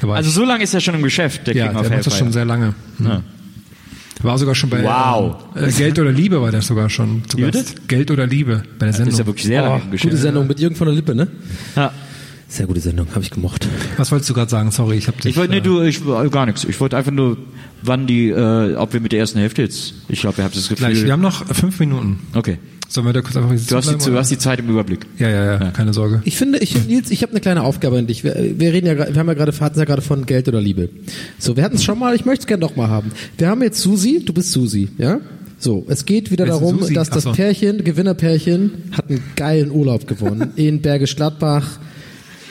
Da 0.00 0.08
Also 0.08 0.30
so 0.30 0.44
lange 0.44 0.64
ist 0.64 0.74
er 0.74 0.80
schon 0.80 0.94
im 0.94 1.02
Geschäft, 1.02 1.46
der 1.46 1.54
ja, 1.54 1.68
King 1.68 1.76
of 1.76 1.82
der 1.82 1.90
macht 1.90 2.06
das 2.06 2.12
Hellfire. 2.14 2.24
schon 2.24 2.32
sehr 2.32 2.44
lange. 2.44 2.74
Ja. 3.04 3.22
War 4.22 4.36
sogar 4.36 4.54
schon 4.54 4.68
bei 4.68 4.82
Wow. 4.84 5.36
ähm, 5.56 5.64
äh, 5.68 5.72
Geld 5.72 5.98
oder 5.98 6.12
Liebe 6.12 6.40
war 6.42 6.50
der 6.50 6.60
sogar 6.60 6.90
schon 6.90 7.22
zu. 7.26 7.38
Geld 7.88 8.10
oder 8.10 8.26
Liebe 8.26 8.62
bei 8.78 8.86
der 8.86 8.88
Das 8.88 8.96
Sendung. 8.96 9.12
ist 9.12 9.18
ja 9.18 9.26
wirklich 9.26 9.46
sehr 9.46 9.62
lange 9.62 9.82
Oh, 9.86 9.90
gute. 9.96 10.16
Sendung 10.16 10.46
mit 10.46 10.60
Jürgen 10.60 10.76
von 10.76 10.86
der 10.88 10.94
Lippe, 10.94 11.14
ne? 11.14 11.28
Ja. 11.74 11.92
Sehr 12.46 12.66
gute 12.66 12.80
Sendung, 12.80 13.06
habe 13.14 13.22
ich 13.22 13.30
gemocht. 13.30 13.66
Was 13.96 14.10
wolltest 14.10 14.28
du 14.28 14.34
gerade 14.34 14.50
sagen? 14.50 14.70
Sorry, 14.72 14.96
ich 14.96 15.06
habe 15.06 15.16
dich. 15.18 15.30
Ich 15.30 15.36
wollte, 15.36 15.52
nee, 15.52 15.58
äh, 15.58 15.62
du, 15.62 15.82
ich, 15.82 16.00
äh, 16.04 16.28
gar 16.30 16.46
nichts. 16.46 16.64
Ich 16.64 16.78
wollte 16.80 16.96
einfach 16.96 17.12
nur, 17.12 17.36
wann 17.82 18.06
die, 18.08 18.28
äh, 18.28 18.74
ob 18.74 18.92
wir 18.92 19.00
mit 19.00 19.12
der 19.12 19.20
ersten 19.20 19.38
Hälfte 19.38 19.62
jetzt, 19.62 19.94
ich 20.08 20.20
glaube, 20.20 20.38
ihr 20.42 20.44
habt 20.44 20.56
das 20.56 20.68
Gefühl. 20.68 20.88
gleich. 20.88 21.04
Wir 21.04 21.12
haben 21.12 21.22
noch 21.22 21.46
fünf 21.54 21.78
Minuten. 21.78 22.18
okay. 22.34 22.58
Sollen 22.90 23.06
wir 23.06 23.12
da 23.12 23.20
kurz 23.20 23.36
einfach 23.36 23.50
Du 23.50 23.76
hast, 23.76 23.88
die, 23.88 24.10
du 24.10 24.18
hast 24.18 24.32
die 24.32 24.38
Zeit 24.38 24.58
im 24.58 24.68
Überblick. 24.68 25.06
Ja, 25.16 25.28
ja, 25.28 25.44
ja, 25.44 25.70
keine 25.70 25.94
Sorge. 25.94 26.22
Ich 26.24 26.36
finde, 26.36 26.58
ich, 26.58 26.74
Nils, 26.88 27.12
ich 27.12 27.22
habe 27.22 27.30
eine 27.30 27.40
kleine 27.40 27.62
Aufgabe 27.62 27.96
an 27.96 28.08
dich. 28.08 28.24
Wir, 28.24 28.34
wir 28.34 28.72
reden 28.72 28.88
ja, 28.88 28.98
wir 28.98 29.14
haben 29.14 29.28
ja 29.28 29.34
gerade, 29.34 29.52
hatten 29.60 29.78
ja 29.78 29.84
gerade 29.84 30.02
von 30.02 30.26
Geld 30.26 30.48
oder 30.48 30.60
Liebe. 30.60 30.88
So, 31.38 31.56
wir 31.56 31.62
hatten 31.62 31.76
es 31.76 31.84
schon 31.84 32.00
mal. 32.00 32.16
Ich 32.16 32.24
möchte 32.24 32.40
es 32.40 32.46
gerne 32.48 32.62
noch 32.62 32.74
mal 32.74 32.88
haben. 32.88 33.12
Wir 33.38 33.46
haben 33.46 33.62
jetzt 33.62 33.78
Susi. 33.78 34.24
Du 34.24 34.32
bist 34.32 34.50
Susi, 34.50 34.88
ja? 34.98 35.20
So, 35.60 35.84
es 35.88 36.04
geht 36.04 36.32
wieder 36.32 36.46
darum, 36.46 36.80
Susi? 36.80 36.94
dass 36.94 37.10
das 37.10 37.22
so. 37.22 37.32
Pärchen, 37.32 37.84
Gewinnerpärchen, 37.84 38.72
hat 38.90 39.08
einen 39.08 39.22
geilen 39.36 39.70
Urlaub 39.70 40.08
gewonnen 40.08 40.50
in 40.56 40.82
Bergisch 40.82 41.14
Gladbach. 41.14 41.78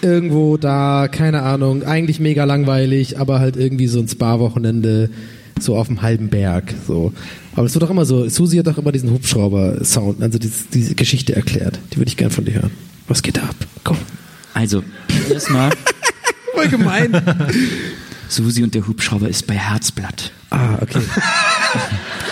Irgendwo 0.02 0.56
da, 0.56 1.10
keine 1.12 1.42
Ahnung, 1.42 1.84
eigentlich 1.84 2.22
mega 2.22 2.46
langweilig, 2.46 3.20
aber 3.20 3.42
halt 3.42 3.58
irgendwie 3.58 3.88
so 3.88 4.00
ein 4.00 4.08
Spa-Wochenende, 4.08 5.10
so 5.64 5.76
auf 5.78 5.88
dem 5.88 6.02
halben 6.02 6.30
Berg, 6.30 6.74
so. 6.88 7.14
Aber 7.56 7.66
es 7.66 7.74
wird 7.74 7.84
doch 7.84 7.90
immer 7.90 8.06
so, 8.06 8.28
Susi 8.30 8.58
hat 8.58 8.68
doch 8.68 8.78
immer 8.78 8.92
diesen 8.92 9.12
Hubschrauber-Sound, 9.12 10.22
also 10.22 10.40
diese, 10.40 10.66
diese 10.74 10.96
Geschichte 10.96 11.36
erklärt. 11.36 11.80
Die 11.94 11.98
würde 11.98 12.10
ich 12.10 12.18
gern 12.18 12.32
von 12.32 12.46
dir 12.46 12.56
hören. 12.56 12.72
Was 13.08 13.22
geht 13.22 13.38
da 13.38 13.42
ab? 13.44 13.56
Komm. 13.84 13.98
Also, 14.54 14.84
erstmal, 15.32 15.72
Voll 16.54 16.68
gemein. 16.68 17.22
Susi 18.28 18.64
und 18.64 18.76
der 18.76 18.86
Hubschrauber 18.88 19.28
ist 19.30 19.48
bei 19.48 19.56
Herzblatt. 19.56 20.32
ah, 20.52 20.78
okay. 20.82 21.00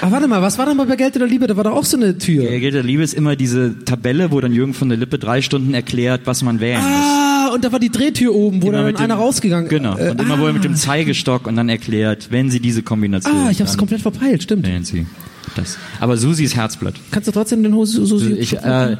Aber 0.01 0.11
warte 0.11 0.27
mal, 0.27 0.41
was 0.41 0.57
war 0.57 0.65
denn 0.65 0.77
mal 0.77 0.85
bei 0.85 0.95
Geld 0.95 1.15
oder 1.15 1.25
Liebe? 1.27 1.47
Da 1.47 1.55
war 1.57 1.63
doch 1.63 1.71
auch 1.73 1.85
so 1.85 1.97
eine 1.97 2.17
Tür. 2.17 2.43
Der 2.43 2.59
Geld 2.59 2.73
der 2.73 2.83
Liebe 2.83 3.03
ist 3.03 3.13
immer 3.13 3.35
diese 3.35 3.83
Tabelle, 3.85 4.31
wo 4.31 4.39
dann 4.41 4.51
Jürgen 4.51 4.73
von 4.73 4.89
der 4.89 4.97
Lippe 4.97 5.17
drei 5.17 5.41
Stunden 5.41 5.73
erklärt, 5.73 6.21
was 6.25 6.43
man 6.43 6.59
wählen 6.59 6.81
muss. 6.81 7.26
Ah, 7.57 7.59
und 7.59 7.65
da 7.65 7.71
war 7.71 7.79
die 7.79 7.89
Drehtür 7.89 8.33
oben, 8.35 8.61
wo 8.61 8.67
Immer 8.67 8.77
dann 8.77 8.85
mit 8.87 8.97
einer 8.97 9.15
dem- 9.15 9.19
rausgegangen 9.21 9.69
Genau. 9.69 9.97
Äh, 9.97 10.11
Und 10.11 10.21
immer 10.21 10.39
wohl 10.39 10.53
mit 10.53 10.63
dem 10.63 10.75
Zeigestock 10.75 11.47
und 11.47 11.55
dann 11.55 11.69
erklärt, 11.69 12.27
wenn 12.31 12.49
sie 12.51 12.59
diese 12.59 12.83
Kombination. 12.83 13.33
ah, 13.35 13.49
ich 13.51 13.59
hab's 13.61 13.77
komplett 13.77 14.01
verpeilt, 14.01 14.43
stimmt. 14.43 14.65
wählen 14.67 14.83
sie. 14.83 15.05
Das. 15.55 15.77
Aber 15.99 16.17
Susi 16.17 16.43
ist 16.43 16.55
Herzblatt. 16.55 16.95
Kannst 17.09 17.27
du 17.27 17.31
trotzdem 17.31 17.63
den 17.63 17.73
Hose 17.73 18.05
Susi 18.05 18.33
Ich, 18.33 18.53
äh, 18.53 18.59
ja, 18.61 18.97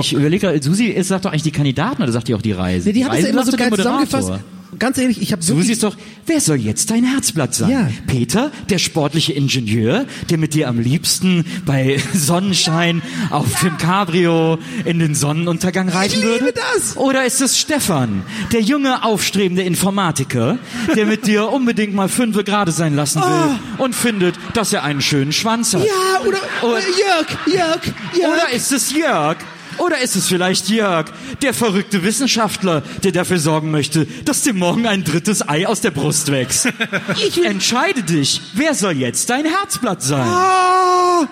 ich 0.00 0.12
überlege, 0.14 0.58
Susi 0.62 0.86
ist, 0.86 1.08
sagt 1.08 1.24
doch 1.24 1.30
eigentlich 1.30 1.42
die 1.42 1.50
Kandidaten 1.52 2.02
oder 2.02 2.10
sagt 2.10 2.26
die 2.28 2.34
auch 2.34 2.42
die 2.42 2.52
Reise? 2.52 2.88
Nee, 2.88 2.94
die 2.94 3.04
hat 3.04 3.14
es 3.16 3.22
ja 3.24 3.28
immer 3.28 3.44
so 3.44 3.56
geil 3.56 3.70
zusammengefasst. 3.70 4.32
Ganz 4.78 4.98
ehrlich, 4.98 5.20
ich 5.20 5.32
habe 5.32 5.42
Susi 5.42 5.72
ist 5.72 5.82
doch, 5.82 5.96
wer 6.26 6.40
soll 6.40 6.56
jetzt 6.56 6.90
dein 6.90 7.04
Herzblatt 7.04 7.54
sein? 7.54 7.70
Ja. 7.70 7.88
Peter, 8.06 8.50
der 8.70 8.78
sportliche 8.78 9.32
Ingenieur, 9.32 10.06
der 10.30 10.38
mit 10.38 10.54
dir 10.54 10.68
am 10.68 10.78
liebsten 10.78 11.44
bei 11.66 12.00
Sonnenschein 12.14 13.02
auf 13.30 13.60
dem 13.60 13.76
Cabrio 13.78 14.58
in 14.84 14.98
den 15.00 15.14
Sonnenuntergang 15.14 15.88
reiten 15.88 16.16
liebe 16.20 16.40
würde? 16.40 16.54
das. 16.76 16.96
Oder 16.96 17.24
ist 17.24 17.40
es 17.40 17.58
Stefan, 17.58 18.22
der 18.52 18.60
junge, 18.60 19.04
aufstrebende 19.04 19.62
Informatiker, 19.62 20.58
der 20.94 21.06
mit 21.06 21.26
dir 21.26 21.50
unbedingt 21.52 21.94
mal 21.94 22.08
fünfe 22.08 22.44
gerade 22.44 22.72
sein 22.72 22.94
lassen 22.94 23.20
will 23.22 23.58
und 23.78 23.94
findet, 23.94 24.36
dass 24.54 24.72
er 24.72 24.84
einen 24.84 25.02
schönen 25.02 25.32
Schwanz 25.32 25.74
hat? 25.74 25.84
Ja, 25.84 26.20
oder 26.26 26.38
Und- 26.62 26.78
äh, 26.78 26.82
Jörg, 27.00 27.46
Jörg, 27.46 27.80
Jörg. 28.18 28.32
Oder 28.32 28.52
ist 28.54 28.70
es 28.72 28.92
Jörg? 28.92 29.36
Oder 29.80 29.98
ist 30.00 30.14
es 30.14 30.28
vielleicht 30.28 30.68
Jörg, 30.68 31.06
der 31.42 31.54
verrückte 31.54 32.02
Wissenschaftler, 32.04 32.82
der 33.02 33.12
dafür 33.12 33.38
sorgen 33.38 33.70
möchte, 33.70 34.06
dass 34.26 34.42
dir 34.42 34.52
morgen 34.52 34.86
ein 34.86 35.04
drittes 35.04 35.48
Ei 35.48 35.66
aus 35.66 35.80
der 35.80 35.90
Brust 35.90 36.30
wächst? 36.30 36.68
Entscheide 37.44 38.02
dich, 38.02 38.42
wer 38.54 38.74
soll 38.74 38.92
jetzt 38.92 39.30
dein 39.30 39.46
Herzblatt 39.46 40.02
sein? 40.02 40.28
Ah, 40.28 41.26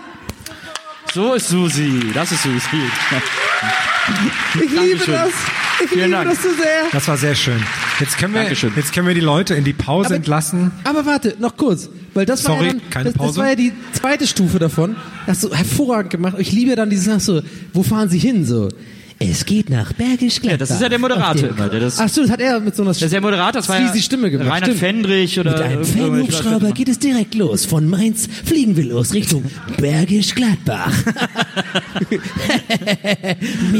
So 1.13 1.35
ist 1.35 1.49
Susi, 1.49 2.11
das 2.15 2.33
ist 2.33 2.43
Susi. 2.43 2.59
Ich 4.55 4.71
liebe 4.71 4.99
das. 5.07 5.31
Ich 5.85 5.91
Vielen 5.91 6.07
liebe 6.07 6.11
Dank. 6.11 6.31
das 6.31 6.43
so 6.43 6.49
sehr. 6.51 6.87
Das 6.93 7.07
war 7.09 7.17
sehr 7.17 7.35
schön. 7.37 7.63
Jetzt 8.01 8.19
können 8.19 8.35
wir, 8.35 8.41
Dankeschön. 8.43 8.73
jetzt 8.75 8.93
können 8.93 9.07
wir 9.07 9.15
die 9.15 9.21
Leute 9.21 9.55
in 9.55 9.63
die 9.65 9.73
Pause 9.73 10.07
Aber- 10.07 10.17
entlassen. 10.17 10.73
Aber 10.85 11.07
warte, 11.07 11.37
noch 11.39 11.57
kurz, 11.57 11.89
weil 12.15 12.27
das 12.27 12.45
war 12.45 12.55
Sorry, 12.57 12.67
ja 12.67 12.73
dann, 12.73 12.91
keine 12.91 13.05
das, 13.07 13.13
das 13.15 13.23
Pause. 13.23 13.41
war 13.41 13.49
ja 13.51 13.55
die 13.55 13.73
zweite 13.93 14.27
Stufe 14.27 14.59
davon. 14.59 14.97
Hast 15.27 15.45
du 15.45 15.55
hervorragend 15.55 16.11
gemacht. 16.11 16.35
Ich 16.39 16.51
liebe 16.53 16.71
ja 16.71 16.77
dann 16.77 16.91
dieses, 16.91 17.09
ach 17.09 17.21
so, 17.21 17.43
wo 17.73 17.83
fahren 17.85 18.09
Sie 18.09 18.19
hin 18.19 18.45
so? 18.45 18.69
Es 19.21 19.45
geht 19.45 19.69
nach 19.69 19.93
Bergisch 19.93 20.41
Gladbach. 20.41 20.51
Ja, 20.51 20.57
das 20.59 20.71
ist 20.71 20.81
ja 20.81 20.89
der 20.89 20.99
Moderator 20.99 21.49
immer. 21.51 21.69
Der 21.69 21.81
das, 21.81 21.99
Ach 21.99 22.09
so, 22.09 22.23
das 22.23 22.31
hat 22.31 22.41
er 22.41 22.61
mit 22.61 22.77
so 22.77 22.83
einer 22.83 22.93
das 22.93 23.03
ist 23.03 23.13
der 23.13 23.21
Moderator, 23.21 23.61
das 23.61 23.69
war 23.69 23.81
ja 23.81 23.93
Stimme 24.01 24.31
gemacht. 24.31 24.47
Reinhard 24.47 24.65
Stimmt. 24.65 24.79
Fendrich 24.79 25.41
oder 25.41 25.53
Mit 25.53 25.63
einem 25.63 25.85
Fanhubschrauber 25.85 26.71
geht 26.73 26.89
es 26.89 26.99
direkt 27.01 27.35
los. 27.35 27.65
Von 27.65 27.89
Mainz 27.89 28.29
fliegen 28.45 28.77
wir 28.77 28.85
los 28.85 29.13
Richtung 29.15 29.45
Bergisch 29.77 30.35
Gladbach. 30.35 30.93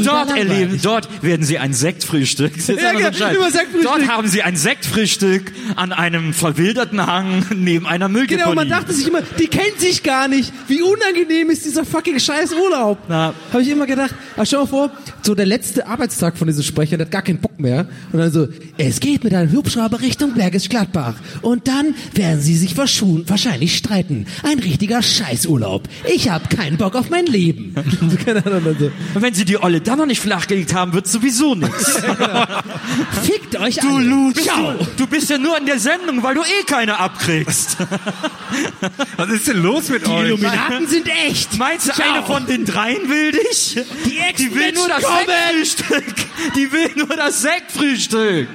Dort 0.03 0.37
erleben, 0.37 0.79
dort 0.81 1.23
werden 1.23 1.45
Sie 1.45 1.57
ein 1.57 1.73
Sektfrühstück. 1.73 2.53
Ja, 2.67 2.91
immer 2.91 3.13
so 3.13 3.25
genau, 3.25 3.49
Sektfrühstück. 3.49 3.83
Dort 3.83 4.07
haben 4.07 4.27
Sie 4.27 4.43
ein 4.43 4.55
Sektfrühstück 4.57 5.51
an 5.75 5.93
einem 5.93 6.33
verwilderten 6.33 7.05
Hang 7.05 7.45
neben 7.55 7.87
einer 7.87 8.09
Mülldeponie. 8.09 8.43
Genau, 8.43 8.55
man 8.55 8.69
dachte 8.69 8.93
sich 8.93 9.07
immer, 9.07 9.21
die 9.39 9.47
kennen 9.47 9.77
sich 9.77 10.03
gar 10.03 10.27
nicht. 10.27 10.51
Wie 10.67 10.81
unangenehm 10.81 11.49
ist 11.49 11.65
dieser 11.65 11.85
fucking 11.85 12.19
scheiß 12.19 12.53
Urlaub? 12.53 12.97
Na. 13.07 13.33
Habe 13.51 13.61
ich 13.61 13.69
immer 13.69 13.85
gedacht. 13.85 14.13
Aber 14.35 14.45
stell 14.45 14.59
mal 14.59 14.67
vor, 14.67 14.91
so 15.29 15.35
der 15.35 15.45
letzte 15.45 15.85
Arbeitstag 15.85 16.39
von 16.39 16.47
diesem 16.47 16.63
Sprecher, 16.63 16.97
der 16.97 17.05
hat 17.05 17.11
gar 17.11 17.21
keinen 17.21 17.37
Bock 17.37 17.59
mehr. 17.59 17.87
Und 18.11 18.17
dann 18.17 18.31
so, 18.31 18.47
es 18.79 18.99
geht 18.99 19.23
mit 19.23 19.31
einem 19.31 19.51
Hubschrauber 19.51 20.01
Richtung 20.01 20.33
Bergisch 20.33 20.69
Gladbach. 20.69 21.13
Und 21.43 21.67
dann 21.67 21.93
werden 22.15 22.41
sie 22.41 22.55
sich 22.57 22.75
wahrscheinlich 22.75 23.77
streiten. 23.77 24.25
Ein 24.41 24.57
richtiger 24.57 25.03
Scheißurlaub. 25.03 25.87
Ich 26.11 26.31
habe 26.31 26.47
keinen 26.55 26.77
Bock 26.77 26.95
auf 26.95 27.11
mein 27.11 27.27
Leben. 27.27 27.75
So, 28.09 28.17
keine 28.25 28.43
Ahnung, 28.43 28.75
so, 28.79 28.85
Und 29.13 29.21
wenn 29.21 29.35
Sie 29.35 29.45
die 29.45 29.61
Olle 29.61 29.81
dann 29.81 29.99
noch 29.99 30.07
nicht 30.07 30.19
flachgelegt 30.19 30.73
haben, 30.73 30.93
wird 30.93 31.05
sowieso 31.05 31.53
nichts. 31.53 31.91
Fickt 33.21 33.55
euch 33.59 33.75
Du 33.75 33.87
alle. 33.87 34.05
Lu, 34.05 34.33
bist 34.33 34.47
Ciao. 34.47 34.73
du, 34.73 34.87
du 34.97 35.05
bist 35.07 35.29
ja 35.29 35.37
nur 35.37 35.59
in 35.59 35.67
der 35.67 35.77
Sendung, 35.77 36.23
weil 36.23 36.33
du 36.33 36.41
eh 36.41 36.63
keine 36.65 36.97
abkriegst. 36.99 37.77
Was 39.17 39.29
ist 39.29 39.47
denn 39.47 39.61
los 39.61 39.89
mit 39.89 40.07
Die 40.07 40.09
euch? 40.11 40.25
Illuminaten 40.25 40.87
sind 40.87 41.07
echt. 41.27 41.55
Meinst 41.59 41.87
du, 41.87 41.91
Ciao. 41.91 42.13
eine 42.15 42.23
von 42.25 42.47
den 42.47 42.65
dreien 42.65 43.07
will 43.09 43.31
dich? 43.31 43.77
Die 44.05 44.17
Die 44.39 44.55
will 44.55 44.71
nur 44.73 44.87
das. 44.87 45.03
Sektfrühstück. 45.25 46.15
Die 46.55 46.71
will 46.71 46.89
nur 46.95 47.15
das 47.15 47.41
Sektfrühstück. 47.41 48.47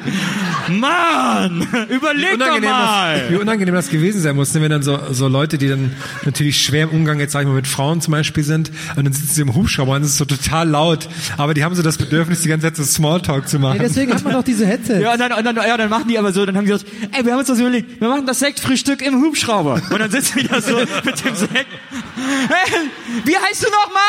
Mann, 0.69 1.67
überleg 1.91 2.39
doch 2.39 2.61
mal. 2.61 3.21
das, 3.21 3.31
wie 3.31 3.37
unangenehm 3.37 3.75
das 3.75 3.89
gewesen 3.89 4.21
sein 4.21 4.35
muss, 4.35 4.55
ne, 4.55 4.62
wenn 4.62 4.71
dann 4.71 4.83
so, 4.83 4.99
so 5.12 5.29
Leute, 5.29 5.59
die 5.59 5.69
dann 5.69 5.93
natürlich 6.25 6.62
schwer 6.62 6.85
im 6.85 6.91
Umgang 6.91 7.21
jetzt 7.21 7.33
sag 7.33 7.43
ich 7.43 7.47
mal 7.47 7.55
mit 7.55 7.67
Frauen 7.67 8.01
zum 8.01 8.12
Beispiel 8.12 8.43
sind, 8.43 8.71
und 8.97 9.05
dann 9.05 9.12
sitzen 9.12 9.35
sie 9.35 9.43
im 9.43 9.55
Hubschrauber 9.55 9.97
und 9.97 10.03
es 10.03 10.11
ist 10.11 10.17
so 10.17 10.25
total 10.25 10.69
laut, 10.69 11.09
aber 11.37 11.53
die 11.53 11.62
haben 11.65 11.75
so 11.75 11.83
das 11.83 11.99
Bedürfnis, 11.99 12.41
die 12.41 12.49
ganze 12.49 12.67
Zeit 12.67 12.77
so 12.77 12.85
Smalltalk 12.85 13.49
zu 13.49 13.59
machen. 13.59 13.77
Ja, 13.77 13.83
deswegen 13.83 14.15
hat 14.15 14.25
man 14.25 14.33
doch 14.33 14.45
diese 14.45 14.67
Headsets. 14.67 15.03
Ja, 15.03 15.12
und 15.12 15.21
dann, 15.21 15.33
und 15.33 15.45
dann, 15.45 15.57
ja, 15.57 15.77
dann 15.77 15.91
machen 15.91 16.09
die 16.09 16.19
aber 16.19 16.33
so, 16.33 16.47
dann 16.47 16.57
haben 16.57 16.65
die 16.65 16.73
gesagt, 16.73 16.91
ey, 17.12 17.25
wir 17.25 17.33
haben 17.33 17.41
uns 17.41 17.49
das 17.49 17.59
überlegt, 17.59 18.01
wir 18.01 18.09
machen 18.09 18.27
das 18.27 18.39
Sektfrühstück 18.39 19.03
im 19.03 19.21
Hubschrauber. 19.21 19.83
Und 19.91 19.99
dann 19.99 20.11
sitzen 20.11 20.37
wir 20.37 20.49
da 20.49 20.62
so 20.62 20.79
mit 21.05 21.25
dem 21.25 21.35
Sekt. 21.35 21.67
Hey, 22.49 22.81
wie 23.25 23.37
heißt 23.37 23.62
du 23.62 23.69
nochmal? 23.71 24.03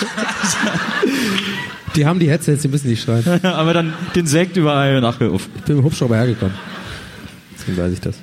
Die 1.96 2.06
haben 2.06 2.18
die 2.18 2.30
Headsets, 2.30 2.62
die 2.62 2.68
müssen 2.68 2.88
nicht 2.88 3.02
schreien. 3.02 3.24
aber 3.44 3.72
dann 3.72 3.92
den 4.14 4.26
Sekt 4.26 4.56
überall 4.56 5.00
nachgerufen. 5.00 5.50
Ich 5.56 5.62
bin 5.62 5.76
mit 5.76 5.84
dem 5.84 5.86
Hubschrauber 5.86 6.16
hergekommen. 6.16 6.54
Deswegen 7.54 7.76
weiß 7.76 7.92
ich 7.92 8.00
das. 8.00 8.16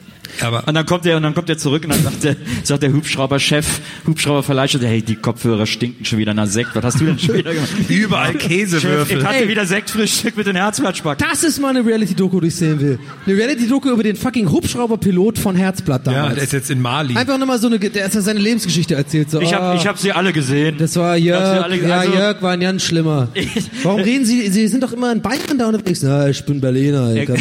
Aber 0.44 0.68
Und 0.68 0.74
dann 0.74 0.86
kommt 0.86 1.06
er 1.06 1.18
und 1.18 1.24
dann 1.24 1.34
kommt 1.34 1.50
er 1.50 1.58
zurück 1.58 1.84
und 1.84 1.92
dann 1.94 2.04
sagt 2.04 2.24
der, 2.24 2.36
sagt 2.64 2.84
der 2.84 2.94
Hubschrauber-Chef, 2.94 3.66
Hubschrauberverleihchef, 4.08 4.82
hey, 4.82 5.02
die 5.02 5.16
Kopfhörer 5.16 5.66
stinken 5.66 6.06
schon 6.06 6.20
wieder 6.20 6.34
nach 6.34 6.48
Sekt. 6.48 6.70
Was 6.76 6.84
hast 6.84 7.00
du 7.02 7.06
denn 7.06 7.20
schon 7.20 7.36
wieder 7.36 7.54
gemacht? 7.54 7.70
überall 7.90 8.34
Chef, 8.34 8.42
Käsewürfel. 8.48 9.20
ich 9.20 9.26
hatte 9.26 9.36
Ey. 9.44 9.48
wieder 9.50 9.66
Sektfrühstück 9.66 10.38
mit 10.38 10.48
den 10.48 10.56
Herzblattspacken. 10.56 11.26
Das 11.30 11.44
ist 11.44 11.60
mal 11.60 11.70
eine 11.70 11.86
Reality-Doku, 11.86 12.40
die 12.42 12.48
ich 12.48 12.56
sehen 12.56 12.80
will. 12.80 13.00
Eine 13.26 13.36
Reality-Doku 13.38 13.90
über 13.90 14.04
den 14.04 14.16
fucking 14.16 14.50
Hubschrauberpilot 14.52 15.38
von 15.38 15.56
Herzblatt 15.56 16.06
ja, 16.08 16.14
damals. 16.14 16.36
der 16.36 16.44
ist 16.44 16.54
jetzt 16.54 16.72
in 16.72 16.82
Mali. 16.82 17.16
Einfach 17.16 17.38
nochmal 17.38 17.60
so 17.60 17.68
eine, 17.68 17.80
der 17.80 18.06
hat 18.06 18.12
seine 18.14 18.40
Lebensgeschichte 18.40 18.96
erzählt. 18.96 19.30
So, 19.30 19.40
Ich 19.42 19.54
ah, 19.56 19.60
habe 19.62 19.78
ich 19.78 19.88
hab 19.88 19.98
sie 19.98 20.12
alle 20.12 20.34
gesehen. 20.34 20.76
das 20.78 20.96
war 20.96 21.18
Ich 21.18 21.26
Jörg, 21.26 21.64
alle- 21.64 21.78
ja, 21.88 22.00
also- 22.00 22.14
Jörg 22.14 22.42
war 22.42 22.52
ein 22.52 22.60
ganz 22.60 22.84
schlimmer. 22.84 23.30
Warum 23.84 24.02
reden 24.02 24.26
Sie, 24.26 24.48
Sie 24.50 24.68
sind 24.68 24.84
doch 24.84 24.94
immer 24.94 25.12
in 25.12 25.22
Bayern 25.22 25.58
da 25.58 25.68
unterwegs. 25.68 26.02
Na, 26.04 26.30
ich 26.30 26.44
bin 26.46 26.60
Berliner. 26.62 27.14
Ich, 27.16 27.26
da- 27.28 27.36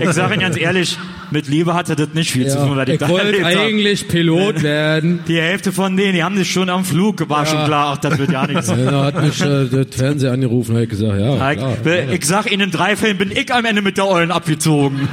Ich 0.00 0.10
sage 0.12 0.34
Ihnen 0.34 0.40
ganz 0.42 0.56
ehrlich, 0.58 0.98
mit 1.30 1.48
Liebe 1.48 1.74
hatte 1.74 1.96
das 1.96 2.08
nicht 2.14 2.31
viel 2.32 2.48
zu 2.48 2.56
tun, 2.58 2.76
weil 2.76 2.88
ich, 2.88 3.00
ich 3.00 3.08
wollte 3.08 3.44
eigentlich 3.46 4.08
Pilot 4.08 4.62
werden. 4.62 5.20
Die 5.28 5.40
Hälfte 5.40 5.72
von 5.72 5.96
denen, 5.96 6.14
die 6.14 6.24
haben 6.24 6.36
sich 6.36 6.50
schon 6.50 6.68
am 6.68 6.84
Flug, 6.84 7.28
war 7.28 7.46
schon 7.46 7.64
klar, 7.64 7.94
ach, 7.94 7.98
das 7.98 8.18
wird 8.18 8.32
ja 8.32 8.46
nichts. 8.46 8.72
Da 8.82 9.04
hat 9.04 9.22
mich 9.22 9.40
äh, 9.40 9.66
der 9.66 9.86
Fernseher 9.88 10.32
angerufen, 10.32 10.76
hat 10.76 10.88
gesagt, 10.88 11.20
ja, 11.20 11.52
Ich, 11.52 12.12
ich 12.12 12.26
sag 12.26 12.50
Ihnen, 12.50 12.62
in 12.62 12.70
drei 12.70 12.96
Fällen 12.96 13.16
bin 13.18 13.30
ich 13.30 13.52
am 13.52 13.64
Ende 13.64 13.82
mit 13.82 13.96
der 13.96 14.08
Eulen 14.08 14.30
abgezogen. 14.30 15.08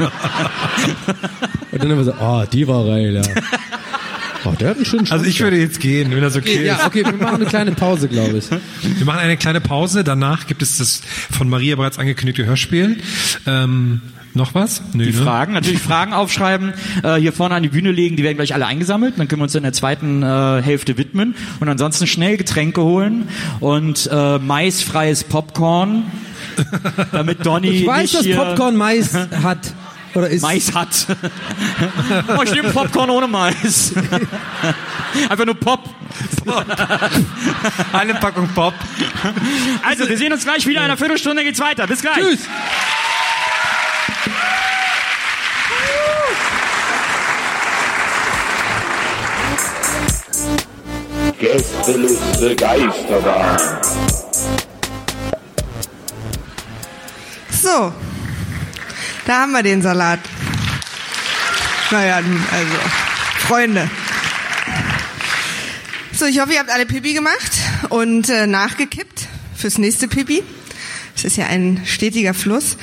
Und 1.72 1.84
dann 1.84 1.92
haben 1.92 1.98
wir 1.98 2.04
so, 2.04 2.14
ah, 2.14 2.46
die 2.52 2.68
war 2.68 2.86
geil, 2.86 3.16
ja. 3.16 3.22
Oh, 4.46 4.52
der 4.60 4.70
hat 4.70 4.78
einen 4.78 4.86
schönen 4.86 5.12
Also 5.12 5.26
ich 5.26 5.40
würde 5.40 5.58
jetzt 5.58 5.80
gehen, 5.80 6.12
wenn 6.12 6.22
das 6.22 6.36
okay 6.36 6.66
Ja, 6.66 6.76
ist. 6.76 6.86
okay, 6.86 7.04
wir 7.06 7.14
machen 7.14 7.36
eine 7.36 7.46
kleine 7.46 7.72
Pause, 7.74 8.08
glaube 8.08 8.38
ich. 8.38 8.46
Wir 8.50 9.06
machen 9.06 9.20
eine 9.20 9.38
kleine 9.38 9.62
Pause, 9.62 10.04
danach 10.04 10.48
gibt 10.48 10.62
es 10.62 10.78
das 10.78 11.02
von 11.32 11.50
Maria 11.50 11.76
bereits 11.76 12.00
angekündigte 12.00 12.46
Hörspiel. 12.46 12.98
Ähm, 13.46 14.02
noch 14.36 14.54
was? 14.54 14.82
Nö, 14.94 15.06
Die 15.06 15.12
ne? 15.12 15.24
Fragen, 15.24 15.54
natürlich 15.54 15.80
Fragen 15.82 16.14
aufschreiben, 16.14 16.74
äh, 17.04 17.16
hier 17.16 17.34
vorne 17.34 17.56
an 17.56 17.64
die 17.64 17.70
Bühne 17.70 17.92
legen, 17.92 18.16
die 18.16 18.24
werden 18.24 18.38
gleich 18.38 18.54
alle 18.54 18.68
eingesammelt, 18.68 19.16
dann 19.18 19.28
können 19.28 19.42
wir 19.42 19.46
uns 19.46 19.56
in 19.56 19.64
der 19.64 19.74
zweiten 19.74 20.22
äh, 20.22 20.62
Hälfte 20.62 20.98
widmen 20.98 21.34
und 21.60 21.68
ansonsten 21.68 22.06
schnell 22.08 22.38
Getränke 22.38 22.82
holen 22.84 23.28
und 23.60 24.08
äh, 24.12 24.38
maisfreies 24.38 25.24
Popcorn, 25.24 26.04
damit 27.12 27.46
Donny 27.46 27.70
Ich 27.70 27.88
weiß, 27.88 28.02
nicht 28.04 28.16
dass 28.16 28.24
hier 28.24 28.36
Popcorn 28.36 28.76
Mais 28.78 29.14
hat. 29.44 29.74
Oder 30.16 30.30
ist. 30.30 30.42
Mais 30.42 30.74
hat. 30.74 31.08
oh, 32.38 32.42
ich 32.44 32.52
nehme 32.52 32.72
Popcorn 32.72 33.10
ohne 33.10 33.28
Mais. 33.28 33.94
Einfach 35.30 35.46
nur 35.46 35.56
Pop. 35.56 35.82
Eine 37.94 38.16
Packung 38.16 38.48
Pop. 38.50 38.74
Also, 39.88 40.08
wir 40.10 40.18
sehen 40.18 40.34
uns 40.34 40.44
gleich 40.44 40.66
wieder 40.66 40.80
in 40.80 40.86
einer 40.86 40.98
Viertelstunde, 40.98 41.44
geht's 41.44 41.60
weiter. 41.60 41.88
Bis 41.88 42.02
gleich. 42.02 42.16
Tschüss. 42.18 42.40
Gästeliste 51.40 52.56
Geisterbahn. 52.56 53.58
So, 57.50 57.94
da 59.30 59.42
haben 59.42 59.52
wir 59.52 59.62
den 59.62 59.84
Salat. 59.84 60.20
Naja, 61.92 62.16
also, 62.16 62.74
Freunde. 63.48 63.88
So, 66.12 66.26
ich 66.26 66.40
hoffe, 66.40 66.54
ihr 66.54 66.60
habt 66.60 66.72
alle 66.72 66.88
Pipi 66.88 67.14
gemacht 67.14 67.52
und 67.90 68.28
äh, 68.30 68.48
nachgekippt 68.48 69.28
fürs 69.56 69.78
nächste 69.78 70.08
Pipi. 70.08 70.42
Es 71.16 71.26
ist 71.26 71.38
ja 71.38 71.46
ein 71.46 71.84
stetiger 71.86 72.34
Fluss. 72.34 72.78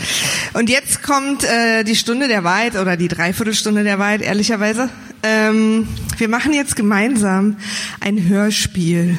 Und 0.53 0.71
jetzt 0.71 1.03
kommt 1.03 1.43
äh, 1.43 1.83
die 1.83 1.97
Stunde 1.97 2.29
der 2.29 2.45
Wahrheit 2.45 2.77
oder 2.77 2.97
die 2.97 3.09
Dreiviertelstunde 3.09 3.83
der 3.83 3.99
Wahrheit, 3.99 4.23
ehrlicherweise. 4.23 4.89
Ähm, 5.25 5.89
wir 6.17 6.29
machen 6.29 6.53
jetzt 6.53 6.77
gemeinsam 6.77 7.57
ein 7.99 8.29
Hörspiel. 8.29 9.19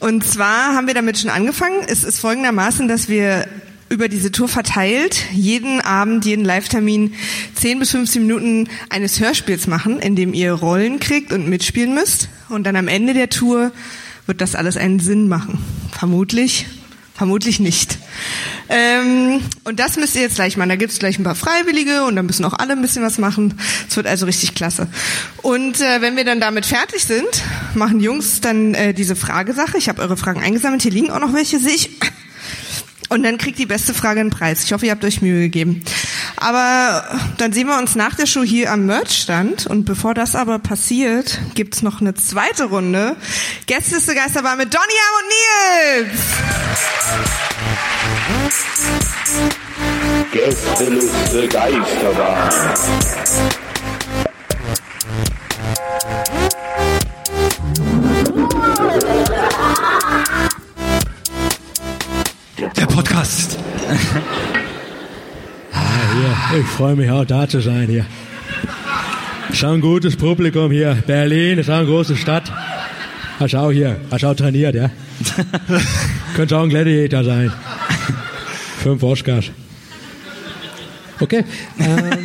Und 0.00 0.26
zwar 0.26 0.74
haben 0.74 0.88
wir 0.88 0.94
damit 0.94 1.16
schon 1.18 1.30
angefangen. 1.30 1.76
Es 1.86 2.02
ist 2.02 2.18
folgendermaßen, 2.18 2.88
dass 2.88 3.08
wir 3.08 3.46
über 3.88 4.08
diese 4.08 4.30
Tour 4.30 4.48
verteilt 4.48 5.24
jeden 5.32 5.80
Abend, 5.80 6.24
jeden 6.24 6.44
Live-Termin 6.44 7.14
10 7.54 7.78
bis 7.78 7.90
15 7.92 8.22
Minuten 8.22 8.68
eines 8.90 9.20
Hörspiels 9.20 9.66
machen, 9.66 9.98
in 10.00 10.16
dem 10.16 10.34
ihr 10.34 10.52
Rollen 10.52 11.00
kriegt 11.00 11.32
und 11.32 11.48
mitspielen 11.48 11.94
müsst. 11.94 12.28
Und 12.48 12.64
dann 12.64 12.76
am 12.76 12.88
Ende 12.88 13.14
der 13.14 13.30
Tour 13.30 13.72
wird 14.26 14.40
das 14.40 14.54
alles 14.54 14.76
einen 14.76 15.00
Sinn 15.00 15.28
machen. 15.28 15.58
Vermutlich, 15.98 16.66
vermutlich 17.14 17.60
nicht. 17.60 17.98
Ähm, 18.68 19.40
und 19.64 19.80
das 19.80 19.96
müsst 19.96 20.14
ihr 20.16 20.22
jetzt 20.22 20.34
gleich 20.34 20.58
machen. 20.58 20.68
Da 20.68 20.76
gibt's 20.76 20.98
gleich 20.98 21.18
ein 21.18 21.24
paar 21.24 21.34
Freiwillige 21.34 22.04
und 22.04 22.16
dann 22.16 22.26
müssen 22.26 22.44
auch 22.44 22.52
alle 22.52 22.72
ein 22.72 22.82
bisschen 22.82 23.02
was 23.02 23.16
machen. 23.16 23.58
Es 23.88 23.96
wird 23.96 24.06
also 24.06 24.26
richtig 24.26 24.54
klasse. 24.54 24.86
Und 25.40 25.80
äh, 25.80 26.02
wenn 26.02 26.16
wir 26.16 26.24
dann 26.24 26.40
damit 26.40 26.66
fertig 26.66 27.04
sind, 27.04 27.42
machen 27.74 28.00
Jungs 28.00 28.42
dann 28.42 28.74
äh, 28.74 28.92
diese 28.92 29.16
Fragesache. 29.16 29.78
Ich 29.78 29.88
habe 29.88 30.02
eure 30.02 30.18
Fragen 30.18 30.42
eingesammelt. 30.42 30.82
Hier 30.82 30.92
liegen 30.92 31.10
auch 31.10 31.20
noch 31.20 31.32
welche, 31.32 31.58
sehe 31.58 31.74
ich. 31.74 31.90
Und 33.08 33.22
dann 33.22 33.38
kriegt 33.38 33.58
die 33.58 33.66
beste 33.66 33.94
Frage 33.94 34.20
einen 34.20 34.30
Preis. 34.30 34.64
Ich 34.64 34.72
hoffe, 34.72 34.86
ihr 34.86 34.92
habt 34.92 35.04
euch 35.04 35.22
Mühe 35.22 35.40
gegeben. 35.40 35.82
Aber 36.36 37.04
dann 37.38 37.52
sehen 37.52 37.66
wir 37.66 37.78
uns 37.78 37.94
nach 37.94 38.14
der 38.14 38.26
Show 38.26 38.42
hier 38.42 38.70
am 38.70 38.86
Merchstand. 38.86 39.66
Und 39.66 39.84
bevor 39.84 40.14
das 40.14 40.36
aber 40.36 40.58
passiert, 40.58 41.38
gibt's 41.54 41.82
noch 41.82 42.00
eine 42.00 42.14
zweite 42.14 42.64
Runde. 42.64 43.16
Gästeliste 43.66 44.14
Geisterbahn 44.14 44.58
mit 44.58 44.74
Donny 44.74 44.84
und 45.18 45.26
Nils. 46.06 46.20
Gästeliste 50.32 51.48
Geisterbahn. 51.48 52.52
Der 62.58 62.86
Podcast. 62.86 63.56
Ich 66.58 66.66
freue 66.66 66.96
mich 66.96 67.08
auch 67.10 67.24
da 67.24 67.48
zu 67.48 67.60
sein 67.60 67.88
hier. 67.88 68.04
Schon 69.52 69.74
ein 69.74 69.80
gutes 69.80 70.16
Publikum 70.16 70.72
hier. 70.72 70.94
Berlin 71.06 71.58
ist 71.58 71.70
auch 71.70 71.76
eine 71.76 71.86
große 71.86 72.16
Stadt. 72.16 72.50
Hast 73.38 73.54
auch 73.54 73.70
hier, 73.70 74.00
hast 74.10 74.24
auch 74.24 74.34
trainiert, 74.34 74.74
ja? 74.74 74.90
Könnte 76.34 76.58
auch 76.58 76.64
ein 76.64 76.68
Gladiator 76.70 77.22
sein. 77.22 77.52
Fünf 78.82 79.02
Oscars. 79.02 79.50
Okay. 81.20 81.44
Ähm, 81.78 82.24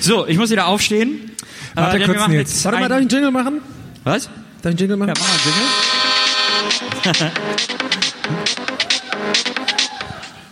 So, 0.00 0.26
ich 0.26 0.36
muss 0.36 0.50
wieder 0.50 0.66
aufstehen. 0.66 1.30
Warte 1.74 1.98
denn 1.98 2.08
wir 2.08 2.14
kurz, 2.14 2.32
jetzt 2.32 2.64
warte 2.64 2.78
mal, 2.78 2.88
darf 2.88 2.98
ich 2.98 3.02
einen 3.02 3.10
Jingle 3.10 3.30
machen? 3.30 3.60
Was? 4.04 4.24
Darf 4.24 4.34
ich 4.62 4.66
einen 4.66 4.78
Jingle 4.78 4.96
machen? 4.98 5.08
Ja, 5.08 5.14
mach 5.18 5.28
mal 5.28 5.34
einen 7.14 7.22
Jingle. 7.22 7.32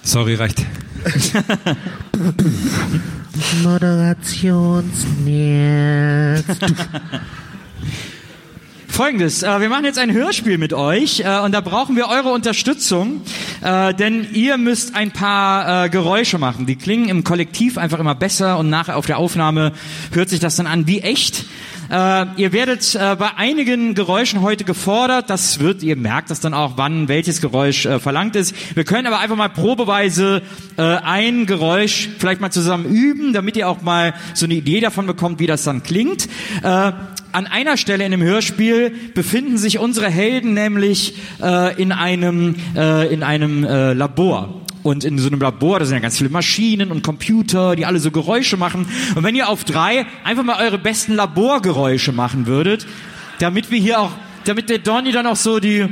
Sorry, 0.03 0.35
reicht. 0.35 0.65
Moderationsnetz. 3.63 6.45
Folgendes, 8.93 9.43
äh, 9.43 9.61
wir 9.63 9.71
machen 9.71 9.87
jetzt 9.87 9.99
ein 9.99 10.13
Hörspiel 10.13 10.59
mit 10.59 10.75
euch 10.75 11.21
äh, 11.21 11.39
und 11.39 11.53
da 11.53 11.63
brauchen 11.63 11.97
wir 11.97 12.09
eure 12.09 12.29
Unterstützung, 12.29 13.23
äh, 13.63 13.95
denn 13.95 14.27
ihr 14.35 14.59
müsst 14.59 14.95
ein 14.95 15.13
paar 15.13 15.87
äh, 15.87 15.89
Geräusche 15.89 16.37
machen. 16.37 16.67
Die 16.67 16.77
klingen 16.77 17.09
im 17.09 17.25
Kollektiv 17.25 17.79
einfach 17.79 17.99
immer 17.99 18.15
besser 18.15 18.59
und 18.59 18.69
nachher 18.69 18.99
auf 18.99 19.07
der 19.07 19.17
Aufnahme 19.17 19.73
hört 20.13 20.29
sich 20.29 20.41
das 20.41 20.57
dann 20.57 20.67
an 20.67 20.87
wie 20.87 21.01
echt. 21.01 21.47
Äh, 21.91 22.27
ihr 22.37 22.53
werdet 22.53 22.95
äh, 22.95 23.17
bei 23.19 23.31
einigen 23.35 23.95
Geräuschen 23.95 24.43
heute 24.43 24.65
gefordert. 24.65 25.31
Das 25.31 25.59
wird, 25.59 25.83
ihr 25.83 25.97
merkt 25.97 26.31
das 26.31 26.41
dann 26.41 26.53
auch, 26.53 26.75
wann 26.77 27.09
welches 27.09 27.41
Geräusch 27.41 27.89
verlangt 27.99 28.37
ist. 28.37 28.55
Wir 28.77 28.85
können 28.85 29.07
aber 29.07 29.21
einfach 29.21 29.37
mal 29.37 29.49
probeweise 29.49 30.43
ein 30.77 31.47
Geräusch 31.47 32.09
vielleicht 32.19 32.41
mal 32.41 32.51
zusammen 32.51 32.85
üben, 32.85 33.33
damit 33.33 33.57
ihr 33.57 33.69
auch 33.69 33.83
mal 33.83 34.15
so 34.35 34.45
eine 34.45 34.55
Idee 34.55 34.81
davon 34.81 35.07
bekommt, 35.07 35.39
wie 35.39 35.47
das 35.47 35.65
dann 35.65 35.83
klingt. 35.83 36.29
An 37.33 37.47
einer 37.47 37.77
Stelle 37.77 38.05
in 38.05 38.11
dem 38.11 38.23
Hörspiel 38.23 38.93
befinden 39.15 39.57
sich 39.57 39.79
unsere 39.79 40.11
Helden 40.11 40.55
nämlich 40.55 41.15
äh, 41.43 41.81
in 41.81 41.91
einem 41.91 42.57
äh, 42.77 43.13
in 43.13 43.23
einem 43.23 43.65
äh, 43.65 43.95
Labor. 43.95 44.61
Und 44.83 45.05
in 45.05 45.17
so 45.19 45.29
einem 45.29 45.41
Labor, 45.41 45.79
da 45.79 45.85
sind 45.85 45.95
ja 45.95 46.01
ganz 46.01 46.19
viele 46.19 46.31
Maschinen 46.31 46.91
und 46.91 47.03
Computer, 47.03 47.77
die 47.77 47.87
alle 47.87 48.01
so 48.01 48.11
Geräusche 48.11 48.57
machen. 48.57 48.87
Und 49.15 49.23
wenn 49.23 49.37
ihr 49.37 49.49
auf 49.49 49.65
drei 49.65 50.07
einfach 50.25 50.43
mal 50.43 50.61
eure 50.61 50.79
besten 50.79 51.15
Laborgeräusche 51.15 52.13
machen 52.13 52.47
würdet, 52.47 52.87
damit 53.39 53.71
wir 53.71 53.79
hier 53.79 54.01
auch, 54.01 54.11
damit 54.45 54.69
der 54.71 54.79
Donny 54.79 55.13
dann 55.13 55.27
auch 55.27 55.37
so 55.37 55.61
die 55.61 55.87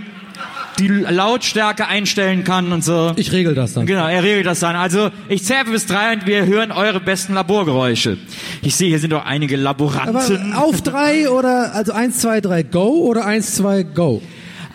die 0.80 0.88
Lautstärke 0.88 1.86
einstellen 1.86 2.44
kann 2.44 2.72
und 2.72 2.82
so. 2.82 3.12
Ich 3.16 3.32
regel 3.32 3.54
das 3.54 3.74
dann. 3.74 3.86
Genau, 3.86 4.06
er 4.06 4.22
regelt 4.22 4.46
das 4.46 4.60
dann. 4.60 4.76
Also 4.76 5.10
ich 5.28 5.44
zähle 5.44 5.64
bis 5.66 5.86
drei 5.86 6.14
und 6.14 6.26
wir 6.26 6.46
hören 6.46 6.72
eure 6.72 7.00
besten 7.00 7.34
Laborgeräusche. 7.34 8.16
Ich 8.62 8.76
sehe, 8.76 8.88
hier 8.88 8.98
sind 8.98 9.12
doch 9.12 9.24
einige 9.24 9.56
Aber 9.56 9.62
Laboranten. 9.64 10.52
auf 10.54 10.82
drei 10.82 11.28
oder, 11.28 11.74
also 11.74 11.92
eins, 11.92 12.18
zwei, 12.18 12.40
drei, 12.40 12.62
go 12.62 13.04
oder 13.06 13.24
eins, 13.26 13.54
zwei, 13.54 13.82
go? 13.82 14.22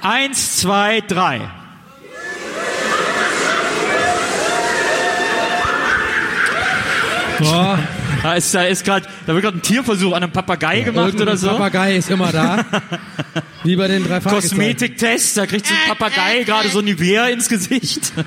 Eins, 0.02 0.57
zwei, 0.57 1.02
drei. 1.02 1.41
Boah. 7.40 7.80
Da 8.23 8.34
ist, 8.34 8.56
da 8.56 8.64
ist 8.64 8.84
gerade, 8.84 9.06
da 9.26 9.34
wird 9.34 9.43
gerade 9.43 9.57
ein 9.57 9.61
Tierversuch 9.61 10.14
an 10.14 10.23
einem 10.23 10.31
Papagei 10.31 10.81
gemacht 10.81 11.07
Irgendein 11.07 11.27
oder 11.27 11.38
so. 11.38 11.47
Papagei 11.47 11.97
ist 11.97 12.10
immer 12.10 12.31
da. 12.31 12.64
Wie 13.64 13.76
bei 13.76 13.88
den 13.88 14.03
drei. 14.03 14.19
Kosmetiktest, 14.19 15.38
da 15.38 15.47
kriegt 15.47 15.65
so 15.65 15.73
ein 15.73 15.97
Papagei 15.97 16.43
gerade 16.43 16.69
so 16.69 16.81
Nivea 16.81 17.27
ins 17.27 17.49
Gesicht. 17.49 18.14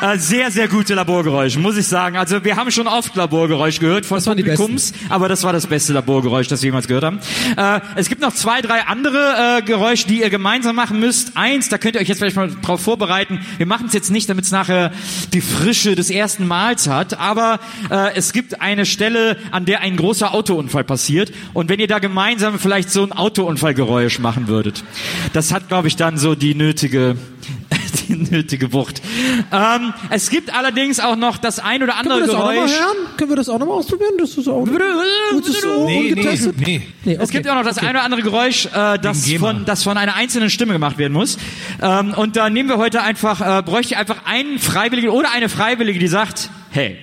Äh, 0.00 0.18
sehr, 0.18 0.50
sehr 0.50 0.66
gute 0.66 0.94
Laborgeräusche, 0.94 1.60
muss 1.60 1.76
ich 1.76 1.86
sagen. 1.86 2.16
Also 2.16 2.44
wir 2.44 2.56
haben 2.56 2.70
schon 2.72 2.88
oft 2.88 3.14
Laborgeräusche 3.14 3.78
gehört 3.80 4.04
von 4.04 4.22
Publikums, 4.22 4.92
aber 5.08 5.28
das 5.28 5.44
war 5.44 5.52
das 5.52 5.68
beste 5.68 5.92
Laborgeräusch, 5.92 6.48
das 6.48 6.62
wir 6.62 6.68
jemals 6.68 6.88
gehört 6.88 7.04
haben. 7.04 7.20
Äh, 7.56 7.80
es 7.94 8.08
gibt 8.08 8.20
noch 8.20 8.34
zwei, 8.34 8.60
drei 8.60 8.82
andere 8.82 9.58
äh, 9.58 9.62
Geräusche, 9.62 10.08
die 10.08 10.20
ihr 10.20 10.30
gemeinsam 10.30 10.74
machen 10.74 10.98
müsst. 10.98 11.36
Eins, 11.36 11.68
da 11.68 11.78
könnt 11.78 11.94
ihr 11.94 12.00
euch 12.00 12.08
jetzt 12.08 12.18
vielleicht 12.18 12.36
mal 12.36 12.50
drauf 12.60 12.82
vorbereiten. 12.82 13.40
Wir 13.56 13.66
machen 13.66 13.86
es 13.86 13.92
jetzt 13.92 14.10
nicht, 14.10 14.28
damit 14.28 14.44
es 14.44 14.50
nachher 14.50 14.90
die 15.32 15.40
Frische 15.40 15.94
des 15.94 16.10
ersten 16.10 16.46
Mals 16.46 16.88
hat, 16.88 17.18
aber 17.18 17.60
es 18.14 18.32
gibt 18.32 18.60
eine 18.60 18.84
Stelle, 18.84 19.36
an 19.52 19.64
der 19.64 19.80
ein 19.80 19.96
großer 20.06 20.32
Autounfall 20.32 20.84
passiert 20.84 21.32
und 21.52 21.68
wenn 21.68 21.80
ihr 21.80 21.88
da 21.88 21.98
gemeinsam 21.98 22.58
vielleicht 22.60 22.90
so 22.90 23.02
ein 23.02 23.10
Autounfallgeräusch 23.12 24.20
machen 24.20 24.46
würdet, 24.46 24.84
das 25.32 25.52
hat, 25.52 25.66
glaube 25.68 25.88
ich, 25.88 25.96
dann 25.96 26.16
so 26.16 26.34
die 26.36 26.54
nötige 26.54 27.16
die 28.08 28.14
nötige 28.14 28.72
Wucht. 28.72 29.02
Ähm, 29.52 29.92
es 30.10 30.30
gibt 30.30 30.54
allerdings 30.54 31.00
auch 31.00 31.16
noch 31.16 31.38
das 31.38 31.58
ein 31.58 31.82
oder 31.82 31.94
Können 31.94 32.12
andere 32.12 32.20
wir 32.20 32.26
das 32.26 32.34
auch 32.36 32.38
nochmal 32.38 32.54
Geräusch. 32.54 32.70
hören? 32.78 32.96
Können 33.16 33.30
wir 33.30 33.36
das 33.36 33.48
auch 33.48 33.58
nochmal 33.58 33.78
ausprobieren? 33.78 34.12
Das 34.18 34.30
ist 34.36 34.48
auch, 34.48 34.64
das 35.32 35.48
ist 35.48 35.62
so 35.62 35.86
Nee, 35.86 36.00
nee, 36.02 36.10
ungetestet? 36.12 36.54
nee. 36.60 36.82
Nee, 37.04 37.18
Es 37.20 37.30
gibt 37.30 37.48
auch 37.48 37.54
noch 37.56 37.64
das 37.64 37.78
ein 37.78 37.90
oder 37.90 38.04
andere 38.04 38.22
Geräusch, 38.22 38.66
äh, 38.66 38.98
das, 39.00 39.28
von, 39.32 39.64
das 39.64 39.82
von 39.82 39.96
einer 39.96 40.14
einzelnen 40.14 40.50
Stimme 40.50 40.72
gemacht 40.72 40.98
werden 40.98 41.12
muss. 41.14 41.36
Ähm, 41.82 42.14
und 42.14 42.36
da 42.36 42.48
nehmen 42.48 42.68
wir 42.68 42.78
heute 42.78 43.02
einfach, 43.02 43.40
äh, 43.40 43.62
bräuchte 43.62 43.94
ich 43.94 43.98
einfach 43.98 44.24
einen 44.24 44.58
Freiwilligen 44.60 45.08
oder 45.08 45.32
eine 45.32 45.48
Freiwillige, 45.48 45.98
die 45.98 46.08
sagt, 46.08 46.50
hey, 46.70 46.96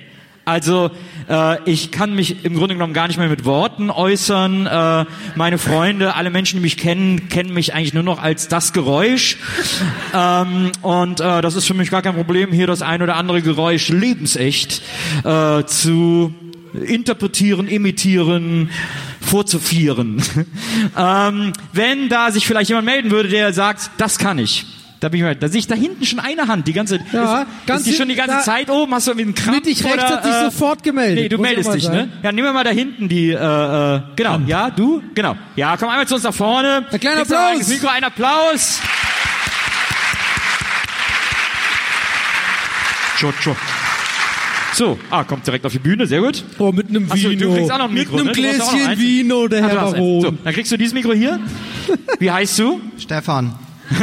also 0.44 0.90
äh, 1.28 1.62
ich 1.70 1.90
kann 1.90 2.14
mich 2.14 2.44
im 2.44 2.54
Grunde 2.54 2.74
genommen 2.74 2.92
gar 2.92 3.08
nicht 3.08 3.18
mehr 3.18 3.28
mit 3.28 3.44
Worten 3.44 3.90
äußern. 3.90 4.66
Äh, 4.66 5.04
meine 5.36 5.58
Freunde, 5.58 6.14
alle 6.14 6.30
Menschen, 6.30 6.56
die 6.56 6.62
mich 6.62 6.76
kennen, 6.76 7.28
kennen 7.28 7.54
mich 7.54 7.74
eigentlich 7.74 7.94
nur 7.94 8.02
noch 8.02 8.20
als 8.22 8.48
das 8.48 8.72
Geräusch. 8.72 9.38
ähm, 10.14 10.72
und 10.82 11.20
äh, 11.20 11.40
das 11.40 11.54
ist 11.54 11.66
für 11.66 11.74
mich 11.74 11.90
gar 11.90 12.02
kein 12.02 12.14
Problem, 12.14 12.52
hier 12.52 12.66
das 12.66 12.82
ein 12.82 13.02
oder 13.02 13.16
andere 13.16 13.42
Geräusch 13.42 13.88
lebensecht 13.88 14.82
äh, 15.24 15.64
zu 15.64 16.34
interpretieren, 16.74 17.68
imitieren, 17.68 18.70
vorzuführen. 19.20 20.22
ähm, 20.98 21.52
wenn 21.72 22.08
da 22.08 22.30
sich 22.30 22.46
vielleicht 22.46 22.68
jemand 22.68 22.86
melden 22.86 23.10
würde, 23.10 23.28
der 23.28 23.52
sagt, 23.52 23.90
das 23.96 24.18
kann 24.18 24.38
ich. 24.38 24.66
Da 25.04 25.10
bin 25.10 25.20
ich 25.20 25.24
mal, 25.24 25.36
da 25.36 25.48
sehe 25.48 25.58
ich 25.58 25.66
da 25.66 25.74
hinten 25.74 26.06
schon 26.06 26.18
eine 26.18 26.48
Hand, 26.48 26.66
die 26.66 26.72
ganze, 26.72 26.98
Ja, 27.12 27.42
ist, 27.42 27.46
ganz 27.66 27.80
ist 27.82 27.90
die 27.90 27.92
schon 27.94 28.08
die 28.08 28.14
ganze 28.14 28.36
da- 28.36 28.40
Zeit 28.40 28.70
oben, 28.70 28.94
hast 28.94 29.06
du 29.06 29.10
irgendwie 29.10 29.24
einen 29.26 29.34
Krampf 29.34 29.56
Mittig 29.58 29.84
rechts 29.84 30.02
hat 30.02 30.24
sich 30.24 30.32
äh, 30.32 30.44
sofort 30.46 30.82
gemeldet. 30.82 31.24
Nee, 31.24 31.28
du 31.28 31.36
meldest 31.36 31.74
dich, 31.74 31.86
ne? 31.90 32.08
Ja, 32.22 32.32
nehmen 32.32 32.48
wir 32.48 32.54
mal 32.54 32.64
da 32.64 32.70
hinten 32.70 33.06
die, 33.10 33.28
äh, 33.28 33.34
äh, 33.34 34.00
genau, 34.16 34.40
ja, 34.46 34.70
du, 34.70 35.02
genau. 35.14 35.36
Ja, 35.56 35.76
komm 35.76 35.90
einmal 35.90 36.08
zu 36.08 36.14
uns 36.14 36.24
nach 36.24 36.32
vorne. 36.32 36.86
Ein 36.90 36.98
kleiner 37.00 37.20
Applaus. 37.20 37.58
Das 37.58 37.68
Mikro, 37.68 37.88
ein 37.88 38.02
Applaus. 38.04 38.80
Tscho. 43.18 43.56
So, 44.72 44.98
ah, 45.10 45.22
kommt 45.24 45.46
direkt 45.46 45.66
auf 45.66 45.72
die 45.72 45.78
Bühne, 45.80 46.06
sehr 46.06 46.20
gut. 46.22 46.42
Oh, 46.58 46.72
mit 46.72 46.88
einem 46.88 47.08
so, 47.08 47.14
Vino. 47.30 47.46
du 47.50 47.54
kriegst 47.56 47.70
auch 47.72 47.78
noch 47.78 47.88
ein 47.88 47.94
Mikro, 47.94 48.16
Mit 48.16 48.20
einem 48.20 48.28
ne? 48.28 48.32
Gläschen 48.56 48.86
eins. 48.86 48.98
Vino, 48.98 49.48
der 49.48 49.64
Ah, 49.64 49.68
Herr. 49.68 49.74
Baron. 49.92 50.20
So, 50.22 50.30
dann 50.42 50.54
kriegst 50.54 50.72
du 50.72 50.76
dieses 50.78 50.94
Mikro 50.94 51.12
hier. 51.12 51.38
Wie 52.18 52.30
heißt 52.30 52.58
du? 52.58 52.80
Stefan. 52.98 53.54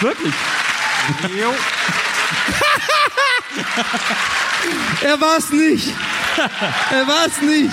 Wirklich? 0.00 0.34
Er 5.02 5.20
war's 5.20 5.50
nicht. 5.52 5.88
Er 6.90 7.06
war's 7.06 7.40
nicht. 7.40 7.70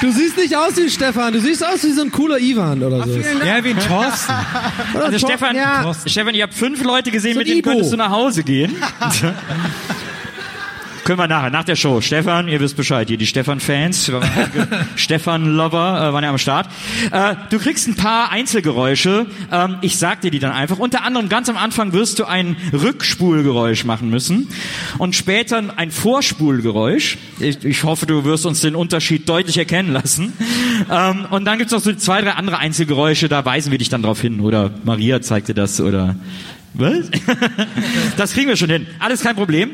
Du 0.00 0.10
siehst 0.12 0.36
nicht 0.36 0.56
aus 0.56 0.76
wie 0.76 0.88
Stefan, 0.88 1.32
du 1.32 1.40
siehst 1.40 1.64
aus 1.64 1.82
wie 1.84 1.92
so 1.92 2.02
ein 2.02 2.10
cooler 2.10 2.38
Ivan 2.38 2.82
oder 2.82 3.04
so. 3.06 3.18
Ja, 3.44 3.62
wie 3.64 3.70
ein 3.70 3.78
Thorsten. 3.88 4.32
Also 4.94 5.18
Tor- 5.18 5.28
Stefan, 5.30 5.56
ja, 5.56 5.92
Stefan, 6.06 6.34
ich 6.34 6.42
habe 6.42 6.52
fünf 6.52 6.82
Leute 6.82 7.10
gesehen, 7.10 7.34
So 7.34 7.40
mit 7.40 7.48
denen 7.48 7.58
Ibo. 7.58 7.70
könntest 7.70 7.92
du 7.92 7.96
nach 7.96 8.10
Hause 8.10 8.42
gehen. 8.44 8.80
Können 11.10 11.18
wir 11.18 11.26
nachher, 11.26 11.50
nach 11.50 11.64
der 11.64 11.74
Show. 11.74 12.00
Stefan, 12.00 12.46
ihr 12.46 12.60
wisst 12.60 12.76
Bescheid, 12.76 13.08
hier 13.08 13.16
die 13.16 13.26
Stefan-Fans, 13.26 14.12
Stefan-Lover 14.94 15.76
äh, 15.76 16.12
waren 16.12 16.22
ja 16.22 16.30
am 16.30 16.38
Start. 16.38 16.68
Äh, 17.10 17.34
du 17.50 17.58
kriegst 17.58 17.88
ein 17.88 17.96
paar 17.96 18.30
Einzelgeräusche. 18.30 19.26
Ähm, 19.50 19.78
ich 19.80 19.98
sag 19.98 20.20
dir 20.20 20.30
die 20.30 20.38
dann 20.38 20.52
einfach. 20.52 20.78
Unter 20.78 21.02
anderem 21.02 21.28
ganz 21.28 21.48
am 21.48 21.56
Anfang 21.56 21.92
wirst 21.92 22.20
du 22.20 22.26
ein 22.26 22.54
Rückspulgeräusch 22.72 23.84
machen 23.84 24.08
müssen 24.08 24.50
und 24.98 25.16
später 25.16 25.60
ein 25.74 25.90
Vorspulgeräusch. 25.90 27.18
Ich, 27.40 27.64
ich 27.64 27.82
hoffe, 27.82 28.06
du 28.06 28.24
wirst 28.24 28.46
uns 28.46 28.60
den 28.60 28.76
Unterschied 28.76 29.28
deutlich 29.28 29.58
erkennen 29.58 29.92
lassen. 29.92 30.32
Ähm, 30.88 31.26
und 31.30 31.44
dann 31.44 31.58
gibt's 31.58 31.72
noch 31.72 31.80
so 31.80 31.92
zwei, 31.92 32.22
drei 32.22 32.34
andere 32.34 32.58
Einzelgeräusche, 32.58 33.28
da 33.28 33.44
weisen 33.44 33.72
wir 33.72 33.78
dich 33.78 33.88
dann 33.88 34.04
drauf 34.04 34.20
hin. 34.20 34.38
Oder 34.38 34.70
Maria 34.84 35.20
zeigt 35.20 35.48
dir 35.48 35.54
das 35.54 35.80
oder 35.80 36.14
was? 36.74 37.10
Das 38.16 38.32
kriegen 38.32 38.48
wir 38.48 38.56
schon 38.56 38.70
hin. 38.70 38.86
Alles 38.98 39.22
kein 39.22 39.34
Problem. 39.34 39.70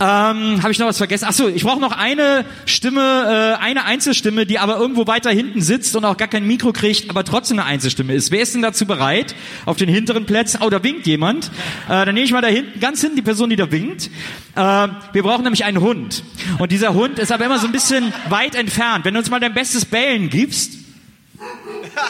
Ähm, 0.00 0.62
Habe 0.62 0.70
ich 0.70 0.78
noch 0.78 0.86
was 0.86 0.96
vergessen? 0.98 1.26
Ach 1.28 1.32
so, 1.32 1.48
ich 1.48 1.64
brauche 1.64 1.80
noch 1.80 1.92
eine 1.92 2.44
Stimme, 2.64 3.56
äh, 3.60 3.62
eine 3.62 3.84
Einzelstimme, 3.84 4.46
die 4.46 4.58
aber 4.58 4.78
irgendwo 4.78 5.06
weiter 5.06 5.30
hinten 5.30 5.60
sitzt 5.60 5.94
und 5.96 6.04
auch 6.04 6.16
gar 6.16 6.28
kein 6.28 6.46
Mikro 6.46 6.72
kriegt, 6.72 7.10
aber 7.10 7.24
trotzdem 7.24 7.58
eine 7.58 7.66
Einzelstimme 7.68 8.14
ist. 8.14 8.30
Wer 8.30 8.40
ist 8.40 8.54
denn 8.54 8.62
dazu 8.62 8.86
bereit? 8.86 9.34
Auf 9.66 9.76
den 9.76 9.88
hinteren 9.88 10.24
Plätzen. 10.24 10.60
Oh, 10.62 10.70
da 10.70 10.82
winkt 10.82 11.06
jemand. 11.06 11.50
Äh, 11.86 12.06
dann 12.06 12.14
nehme 12.14 12.24
ich 12.24 12.32
mal 12.32 12.40
da 12.40 12.48
hinten, 12.48 12.80
ganz 12.80 13.00
hinten 13.00 13.16
die 13.16 13.22
Person, 13.22 13.50
die 13.50 13.56
da 13.56 13.70
winkt. 13.70 14.10
Äh, 14.56 14.88
wir 15.12 15.22
brauchen 15.22 15.42
nämlich 15.42 15.64
einen 15.64 15.80
Hund. 15.80 16.24
Und 16.58 16.72
dieser 16.72 16.94
Hund 16.94 17.18
ist 17.18 17.32
aber 17.32 17.44
immer 17.44 17.58
so 17.58 17.66
ein 17.66 17.72
bisschen 17.72 18.12
weit 18.28 18.54
entfernt. 18.54 19.04
Wenn 19.04 19.14
du 19.14 19.20
uns 19.20 19.30
mal 19.30 19.40
dein 19.40 19.54
bestes 19.54 19.84
Bellen 19.84 20.30
gibst. 20.30 20.72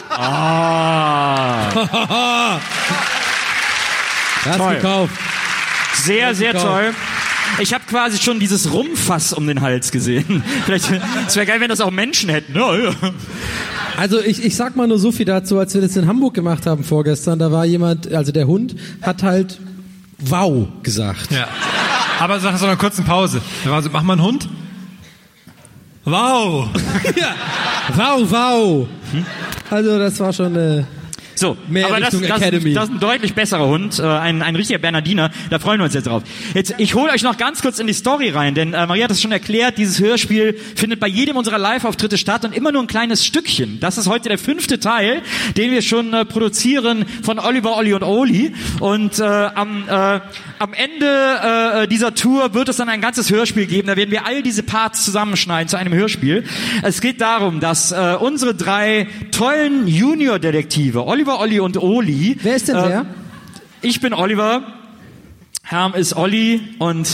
Ah. 0.09 1.69
das 4.45 4.57
toll. 4.57 4.75
gekauft. 4.75 5.13
Sehr, 5.95 6.33
sehr 6.35 6.53
gekauft. 6.53 6.67
toll. 6.67 6.93
Ich 7.59 7.73
habe 7.73 7.83
quasi 7.87 8.17
schon 8.17 8.39
dieses 8.39 8.71
Rumfass 8.71 9.33
um 9.33 9.45
den 9.45 9.61
Hals 9.61 9.91
gesehen. 9.91 10.43
Vielleicht, 10.65 10.89
es 11.27 11.35
wäre 11.35 11.45
geil, 11.45 11.59
wenn 11.59 11.69
das 11.69 11.81
auch 11.81 11.91
Menschen 11.91 12.29
hätten. 12.29 12.55
Ja, 12.55 12.75
ja. 12.75 12.91
Also 13.97 14.21
ich, 14.21 14.43
ich 14.43 14.55
sag 14.55 14.75
mal 14.75 14.87
nur 14.87 14.99
so 14.99 15.11
viel 15.11 15.25
dazu, 15.25 15.59
als 15.59 15.73
wir 15.73 15.81
das 15.81 15.95
in 15.95 16.07
Hamburg 16.07 16.33
gemacht 16.33 16.65
haben 16.65 16.83
vorgestern, 16.83 17.39
da 17.39 17.51
war 17.51 17.65
jemand, 17.65 18.11
also 18.13 18.31
der 18.31 18.47
Hund 18.47 18.75
hat 19.01 19.21
halt 19.21 19.59
wow 20.19 20.67
gesagt. 20.81 21.31
Ja. 21.31 21.47
Aber 22.19 22.37
nach 22.39 22.57
so 22.57 22.65
einer 22.65 22.77
kurzen 22.77 23.03
Pause. 23.03 23.41
Da 23.63 23.71
war 23.71 23.81
so, 23.81 23.89
mach 23.91 24.03
mal 24.03 24.13
einen 24.13 24.23
Hund. 24.23 24.47
Wow. 26.05 26.69
ja. 27.15 27.35
Wow, 27.95 28.31
wow. 28.31 28.87
Also 29.69 29.99
das 29.99 30.19
war 30.19 30.33
schon 30.33 30.55
äh, 30.55 30.83
So, 31.41 31.57
Mehr 31.67 31.87
aber 31.87 31.99
das, 31.99 32.13
Richtung 32.13 32.29
das, 32.29 32.39
Academy. 32.39 32.73
das 32.75 32.83
ist 32.83 32.91
ein 32.91 32.99
deutlich 32.99 33.33
besserer 33.33 33.65
Hund, 33.65 33.97
äh, 33.97 34.03
ein, 34.03 34.43
ein 34.43 34.55
richtiger 34.55 34.77
Bernardiner. 34.77 35.31
Da 35.49 35.57
freuen 35.57 35.79
wir 35.79 35.85
uns 35.85 35.95
jetzt 35.95 36.05
drauf. 36.05 36.21
Jetzt, 36.53 36.75
ich 36.77 36.93
hole 36.93 37.11
euch 37.11 37.23
noch 37.23 37.35
ganz 37.35 37.63
kurz 37.63 37.79
in 37.79 37.87
die 37.87 37.93
Story 37.93 38.29
rein, 38.29 38.53
denn 38.53 38.75
äh, 38.75 38.85
Maria 38.85 39.05
hat 39.05 39.11
es 39.11 39.23
schon 39.23 39.31
erklärt, 39.31 39.79
dieses 39.79 39.99
Hörspiel 39.99 40.53
findet 40.75 40.99
bei 40.99 41.07
jedem 41.07 41.37
unserer 41.37 41.57
Live-Auftritte 41.57 42.19
statt 42.19 42.45
und 42.45 42.55
immer 42.55 42.71
nur 42.71 42.83
ein 42.83 42.87
kleines 42.87 43.25
Stückchen. 43.25 43.79
Das 43.79 43.97
ist 43.97 44.07
heute 44.07 44.29
der 44.29 44.37
fünfte 44.37 44.79
Teil, 44.79 45.23
den 45.57 45.71
wir 45.71 45.81
schon 45.81 46.13
äh, 46.13 46.25
produzieren 46.25 47.05
von 47.23 47.39
Oliver, 47.39 47.75
Olli 47.75 47.95
und 47.95 48.03
Oli. 48.03 48.53
Und 48.79 49.17
äh, 49.17 49.23
am, 49.23 49.89
äh, 49.89 50.19
am 50.61 50.73
Ende 50.73 51.81
äh, 51.83 51.87
dieser 51.87 52.13
Tour 52.13 52.53
wird 52.53 52.69
es 52.69 52.77
dann 52.77 52.87
ein 52.87 53.01
ganzes 53.01 53.31
Hörspiel 53.31 53.65
geben. 53.65 53.87
Da 53.87 53.97
werden 53.97 54.11
wir 54.11 54.27
all 54.27 54.43
diese 54.43 54.61
Parts 54.61 55.03
zusammenschneiden 55.03 55.67
zu 55.67 55.75
einem 55.75 55.91
Hörspiel. 55.91 56.43
Es 56.83 57.01
geht 57.01 57.19
darum, 57.19 57.59
dass 57.59 57.91
äh, 57.91 58.15
unsere 58.19 58.53
drei 58.53 59.07
tollen 59.31 59.87
Junior-Detektive, 59.87 61.07
Oliver, 61.07 61.39
Olli 61.39 61.59
und 61.59 61.77
Oli. 61.77 62.37
Wer 62.43 62.55
ist 62.55 62.67
denn 62.67 62.75
äh, 62.75 62.89
wer? 62.89 63.05
Ich 63.81 64.01
bin 64.01 64.13
Oliver, 64.13 64.61
Herm 65.63 65.95
ist 65.95 66.15
Olli 66.15 66.61
und 66.77 67.09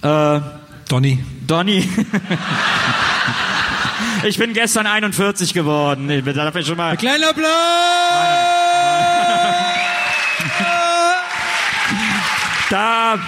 äh, 0.00 0.40
Donny. 0.88 1.22
Donny. 1.46 1.86
ich 4.24 4.38
bin 4.38 4.54
gestern 4.54 4.86
41 4.86 5.52
geworden. 5.52 6.08
Ich 6.08 6.24
bin- 6.24 6.34
darf 6.34 6.56
ich 6.56 6.66
schon 6.66 6.78
mal. 6.78 6.96
Kleiner 6.96 7.28
Applaus! 7.28 8.61
Da, 12.72 13.18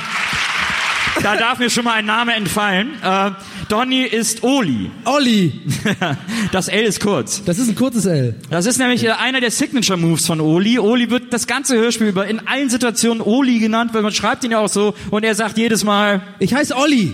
da 1.22 1.36
darf 1.36 1.58
mir 1.58 1.68
schon 1.68 1.84
mal 1.84 1.92
ein 1.96 2.06
Name 2.06 2.32
entfallen. 2.32 2.94
Äh, 3.02 3.32
Donny 3.68 4.04
ist 4.04 4.42
Oli. 4.42 4.90
Olli. 5.04 5.60
Das 6.52 6.68
L 6.68 6.84
ist 6.84 7.00
kurz. 7.00 7.42
Das 7.44 7.58
ist 7.58 7.68
ein 7.68 7.74
kurzes 7.74 8.06
L. 8.06 8.36
Das 8.48 8.64
ist 8.64 8.78
nämlich 8.78 9.04
äh, 9.04 9.10
einer 9.10 9.40
der 9.40 9.50
Signature 9.50 9.98
Moves 9.98 10.24
von 10.24 10.40
Oli. 10.40 10.78
Oli 10.78 11.10
wird 11.10 11.32
das 11.32 11.46
ganze 11.46 11.76
Hörspiel 11.76 12.06
über 12.06 12.26
in 12.26 12.46
allen 12.46 12.70
Situationen 12.70 13.20
Oli 13.20 13.58
genannt, 13.58 13.92
weil 13.92 14.02
man 14.02 14.12
schreibt 14.12 14.44
ihn 14.44 14.52
ja 14.52 14.60
auch 14.60 14.68
so 14.68 14.94
und 15.10 15.24
er 15.24 15.34
sagt 15.34 15.58
jedes 15.58 15.84
Mal, 15.84 16.22
Ich 16.38 16.54
heiße 16.54 16.74
Olli. 16.74 17.12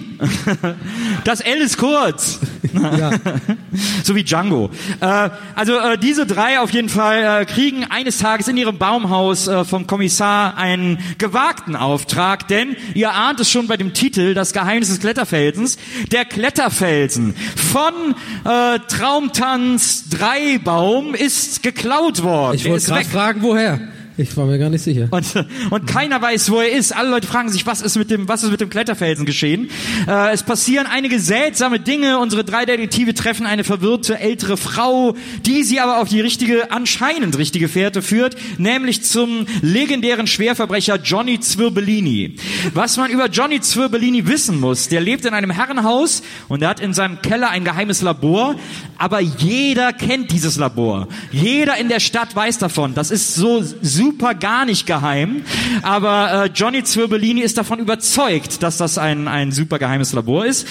das 1.24 1.40
L 1.40 1.58
ist 1.58 1.78
kurz. 1.78 2.38
Ja. 2.72 3.10
so 4.02 4.14
wie 4.14 4.24
Django. 4.24 4.70
Äh, 5.00 5.30
also 5.54 5.78
äh, 5.78 5.98
diese 5.98 6.26
drei 6.26 6.60
auf 6.60 6.70
jeden 6.70 6.88
Fall 6.88 7.42
äh, 7.42 7.44
kriegen 7.44 7.84
eines 7.84 8.18
Tages 8.18 8.48
in 8.48 8.56
ihrem 8.56 8.78
Baumhaus 8.78 9.48
äh, 9.48 9.64
vom 9.64 9.86
Kommissar 9.86 10.56
einen 10.56 10.98
gewagten 11.18 11.76
Auftrag, 11.76 12.48
denn 12.48 12.76
ihr 12.94 13.12
ahnt 13.12 13.40
es 13.40 13.50
schon 13.50 13.66
bei 13.66 13.76
dem 13.76 13.94
Titel, 13.94 14.34
das 14.34 14.52
Geheimnis 14.52 14.88
des 14.88 15.00
Kletterfelsens. 15.00 15.78
Der 16.12 16.24
Kletterfelsen 16.24 17.34
von 17.56 18.14
äh, 18.44 18.78
Traumtanz 18.88 20.08
3 20.10 20.58
Baum 20.58 21.14
ist 21.14 21.62
geklaut 21.62 22.22
worden. 22.22 22.56
Ich 22.56 22.68
wollte 22.68 22.86
gerade 22.86 23.04
fragen, 23.04 23.42
woher. 23.42 23.80
Ich 24.20 24.36
war 24.36 24.44
mir 24.44 24.58
gar 24.58 24.68
nicht 24.68 24.82
sicher. 24.82 25.08
Und, 25.10 25.46
und 25.70 25.86
keiner 25.86 26.20
weiß, 26.20 26.50
wo 26.50 26.60
er 26.60 26.70
ist. 26.70 26.94
Alle 26.94 27.08
Leute 27.08 27.26
fragen 27.26 27.48
sich, 27.48 27.64
was 27.64 27.80
ist 27.80 27.96
mit 27.96 28.10
dem, 28.10 28.28
was 28.28 28.42
ist 28.42 28.50
mit 28.50 28.60
dem 28.60 28.68
Kletterfelsen 28.68 29.24
geschehen? 29.24 29.70
Äh, 30.06 30.32
es 30.32 30.42
passieren 30.42 30.86
einige 30.86 31.18
seltsame 31.18 31.80
Dinge. 31.80 32.18
Unsere 32.18 32.44
drei 32.44 32.66
Detektive 32.66 33.14
treffen 33.14 33.46
eine 33.46 33.64
verwirrte 33.64 34.18
ältere 34.18 34.58
Frau, 34.58 35.16
die 35.46 35.62
sie 35.62 35.80
aber 35.80 36.00
auf 36.02 36.10
die 36.10 36.20
richtige, 36.20 36.70
anscheinend 36.70 37.38
richtige 37.38 37.68
Fährte 37.68 38.02
führt, 38.02 38.36
nämlich 38.58 39.02
zum 39.04 39.46
legendären 39.62 40.26
Schwerverbrecher 40.26 40.96
Johnny 41.02 41.40
Zwirbellini. 41.40 42.36
Was 42.74 42.98
man 42.98 43.10
über 43.10 43.28
Johnny 43.28 43.60
Zwirbellini 43.60 44.26
wissen 44.26 44.60
muss, 44.60 44.88
der 44.88 45.00
lebt 45.00 45.24
in 45.24 45.32
einem 45.32 45.50
Herrenhaus 45.50 46.22
und 46.48 46.60
er 46.60 46.68
hat 46.68 46.80
in 46.80 46.92
seinem 46.92 47.22
Keller 47.22 47.48
ein 47.48 47.64
geheimes 47.64 48.02
Labor, 48.02 48.56
aber 48.98 49.20
jeder 49.20 49.94
kennt 49.94 50.30
dieses 50.30 50.58
Labor. 50.58 51.08
Jeder 51.32 51.78
in 51.78 51.88
der 51.88 52.00
Stadt 52.00 52.36
weiß 52.36 52.58
davon. 52.58 52.92
Das 52.92 53.10
ist 53.10 53.34
so 53.34 53.64
super 53.80 54.09
gar 54.18 54.64
nicht 54.64 54.86
geheim. 54.86 55.42
Aber 55.82 56.44
äh, 56.44 56.50
Johnny 56.54 56.84
Zwirbellini 56.84 57.40
ist 57.40 57.58
davon 57.58 57.78
überzeugt, 57.78 58.62
dass 58.62 58.76
das 58.76 58.98
ein, 58.98 59.28
ein 59.28 59.52
super 59.52 59.78
geheimes 59.78 60.12
Labor 60.12 60.46
ist. 60.46 60.66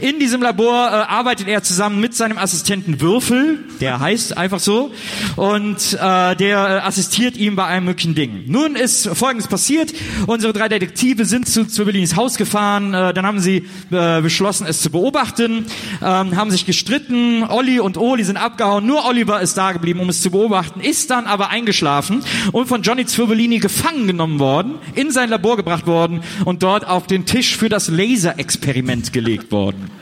In 0.00 0.18
diesem 0.18 0.42
Labor 0.42 0.88
äh, 0.88 0.94
arbeitet 0.94 1.48
er 1.48 1.62
zusammen 1.62 2.00
mit 2.00 2.14
seinem 2.14 2.38
Assistenten 2.38 3.00
Würfel, 3.00 3.58
der 3.80 4.00
heißt 4.00 4.36
einfach 4.36 4.60
so, 4.60 4.92
und 5.36 5.94
äh, 5.94 6.36
der 6.36 6.82
äh, 6.82 6.86
assistiert 6.86 7.36
ihm 7.36 7.56
bei 7.56 7.64
allen 7.64 7.84
möglichen 7.84 8.14
Dingen. 8.14 8.44
Nun 8.46 8.76
ist 8.76 9.08
Folgendes 9.08 9.48
passiert. 9.48 9.92
Unsere 10.26 10.52
drei 10.52 10.68
Detektive 10.68 11.24
sind 11.24 11.48
zu 11.48 11.66
Zwirbellinis 11.66 12.16
Haus 12.16 12.36
gefahren. 12.36 12.94
Äh, 12.94 13.14
dann 13.14 13.26
haben 13.26 13.40
sie 13.40 13.66
äh, 13.90 14.20
beschlossen, 14.20 14.66
es 14.66 14.80
zu 14.80 14.90
beobachten, 14.90 15.66
ähm, 16.02 16.36
haben 16.36 16.50
sich 16.50 16.66
gestritten. 16.66 17.44
Olli 17.44 17.80
und 17.80 17.96
Oli 17.96 18.24
sind 18.24 18.36
abgehauen. 18.36 18.86
Nur 18.86 19.06
Oliver 19.06 19.40
ist 19.40 19.56
da 19.56 19.72
geblieben, 19.72 20.00
um 20.00 20.08
es 20.08 20.22
zu 20.22 20.30
beobachten, 20.30 20.80
ist 20.80 21.10
dann 21.10 21.26
aber 21.26 21.50
eingeschlafen 21.50 22.24
und 22.52 22.66
von 22.74 22.82
Johnny 22.82 23.06
Zwirbellini 23.06 23.60
gefangen 23.60 24.08
genommen 24.08 24.40
worden, 24.40 24.80
in 24.96 25.12
sein 25.12 25.28
Labor 25.28 25.56
gebracht 25.56 25.86
worden 25.86 26.22
und 26.44 26.64
dort 26.64 26.84
auf 26.84 27.06
den 27.06 27.24
Tisch 27.24 27.56
für 27.56 27.68
das 27.68 27.86
Laserexperiment 27.86 29.12
gelegt 29.12 29.52
worden. 29.52 29.92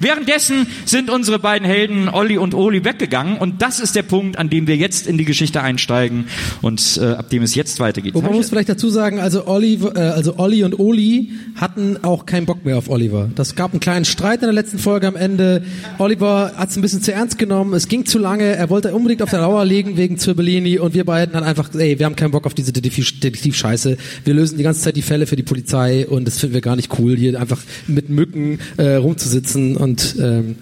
Währenddessen 0.00 0.66
sind 0.84 1.10
unsere 1.10 1.38
beiden 1.38 1.66
Helden 1.66 2.08
Olli 2.08 2.38
und 2.38 2.54
Oli 2.54 2.84
weggegangen 2.84 3.38
und 3.38 3.62
das 3.62 3.80
ist 3.80 3.94
der 3.96 4.02
Punkt, 4.02 4.38
an 4.38 4.50
dem 4.50 4.66
wir 4.66 4.76
jetzt 4.76 5.06
in 5.06 5.18
die 5.18 5.24
Geschichte 5.24 5.62
einsteigen 5.62 6.26
und 6.62 6.98
äh, 7.00 7.06
ab 7.06 7.30
dem 7.30 7.42
es 7.42 7.54
jetzt 7.54 7.80
weitergeht. 7.80 8.14
Und 8.14 8.24
man 8.24 8.34
muss 8.34 8.48
vielleicht 8.48 8.68
dazu 8.68 8.90
sagen, 8.90 9.20
also 9.20 9.46
Oliver, 9.46 9.96
äh, 9.96 10.00
also 10.00 10.38
Olli 10.38 10.64
und 10.64 10.78
Oli 10.78 11.30
hatten 11.54 12.02
auch 12.02 12.26
keinen 12.26 12.46
Bock 12.46 12.64
mehr 12.64 12.78
auf 12.78 12.88
Oliver. 12.88 13.30
Das 13.34 13.54
gab 13.54 13.72
einen 13.72 13.80
kleinen 13.80 14.04
Streit 14.04 14.40
in 14.40 14.46
der 14.46 14.52
letzten 14.52 14.78
Folge 14.78 15.06
am 15.06 15.16
Ende. 15.16 15.64
Oliver 15.98 16.52
hat 16.56 16.70
es 16.70 16.76
ein 16.76 16.82
bisschen 16.82 17.02
zu 17.02 17.12
ernst 17.12 17.38
genommen, 17.38 17.74
es 17.74 17.88
ging 17.88 18.04
zu 18.06 18.18
lange, 18.18 18.44
er 18.44 18.70
wollte 18.70 18.94
unbedingt 18.94 19.22
auf 19.22 19.30
der 19.30 19.40
Lauer 19.40 19.64
liegen 19.64 19.96
wegen 19.96 20.18
Zirbellini 20.18 20.78
und 20.78 20.94
wir 20.94 21.04
beiden 21.04 21.34
haben 21.34 21.44
einfach, 21.44 21.70
ey, 21.74 21.98
wir 21.98 22.06
haben 22.06 22.16
keinen 22.16 22.32
Bock 22.32 22.46
auf 22.46 22.54
diese 22.54 22.72
Detektiv- 22.72 23.20
Detektivscheiße. 23.20 23.96
Wir 24.24 24.34
lösen 24.34 24.58
die 24.58 24.64
ganze 24.64 24.80
Zeit 24.80 24.96
die 24.96 25.02
Fälle 25.02 25.26
für 25.26 25.36
die 25.36 25.42
Polizei 25.42 26.06
und 26.06 26.26
das 26.26 26.38
finden 26.38 26.54
wir 26.54 26.60
gar 26.60 26.76
nicht 26.76 26.98
cool, 26.98 27.16
hier 27.16 27.40
einfach 27.40 27.60
mit 27.86 28.10
Mücken 28.10 28.58
äh, 28.76 28.94
rumzusitzen 28.96 29.55
und 29.76 30.16
ähm, 30.20 30.56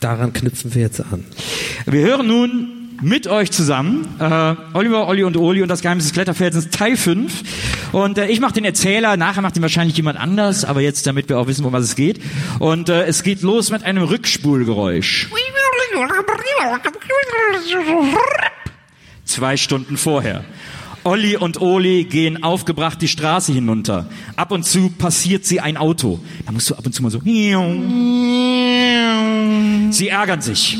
daran 0.00 0.32
knüpfen 0.32 0.74
wir 0.74 0.82
jetzt 0.82 1.00
an. 1.00 1.24
Wir 1.86 2.02
hören 2.02 2.26
nun 2.26 2.76
mit 3.02 3.26
euch 3.26 3.50
zusammen 3.50 4.06
äh, 4.18 4.54
Oliver, 4.74 5.06
Olli 5.08 5.24
und 5.24 5.36
Oli 5.36 5.62
und 5.62 5.68
das 5.68 5.82
Geheimnis 5.82 6.06
des 6.06 6.12
Kletterfelsens 6.14 6.70
Teil 6.70 6.96
5 6.96 7.92
und 7.92 8.18
äh, 8.18 8.26
ich 8.26 8.40
mache 8.40 8.54
den 8.54 8.64
Erzähler, 8.64 9.16
nachher 9.16 9.42
macht 9.42 9.56
ihn 9.56 9.62
wahrscheinlich 9.62 9.96
jemand 9.96 10.18
anders, 10.18 10.64
aber 10.64 10.80
jetzt 10.80 11.06
damit 11.06 11.28
wir 11.28 11.38
auch 11.38 11.46
wissen, 11.46 11.64
um 11.64 11.72
was 11.72 11.84
es 11.84 11.94
geht 11.94 12.20
und 12.58 12.88
äh, 12.88 13.04
es 13.04 13.22
geht 13.22 13.42
los 13.42 13.70
mit 13.70 13.82
einem 13.84 14.04
Rückspulgeräusch. 14.04 15.28
Zwei 19.24 19.56
Stunden 19.56 19.96
vorher. 19.96 20.44
Olli 21.06 21.36
und 21.36 21.60
Oli 21.60 22.04
gehen 22.04 22.42
aufgebracht 22.42 23.00
die 23.00 23.06
Straße 23.06 23.52
hinunter. 23.52 24.06
Ab 24.34 24.50
und 24.50 24.64
zu 24.64 24.90
passiert 24.90 25.44
sie 25.44 25.60
ein 25.60 25.76
Auto. 25.76 26.18
Da 26.44 26.52
musst 26.52 26.68
du 26.68 26.74
ab 26.74 26.84
und 26.84 26.92
zu 26.92 27.02
mal 27.02 27.10
so. 27.10 27.20
Sie 29.90 30.08
ärgern 30.08 30.40
sich. 30.40 30.76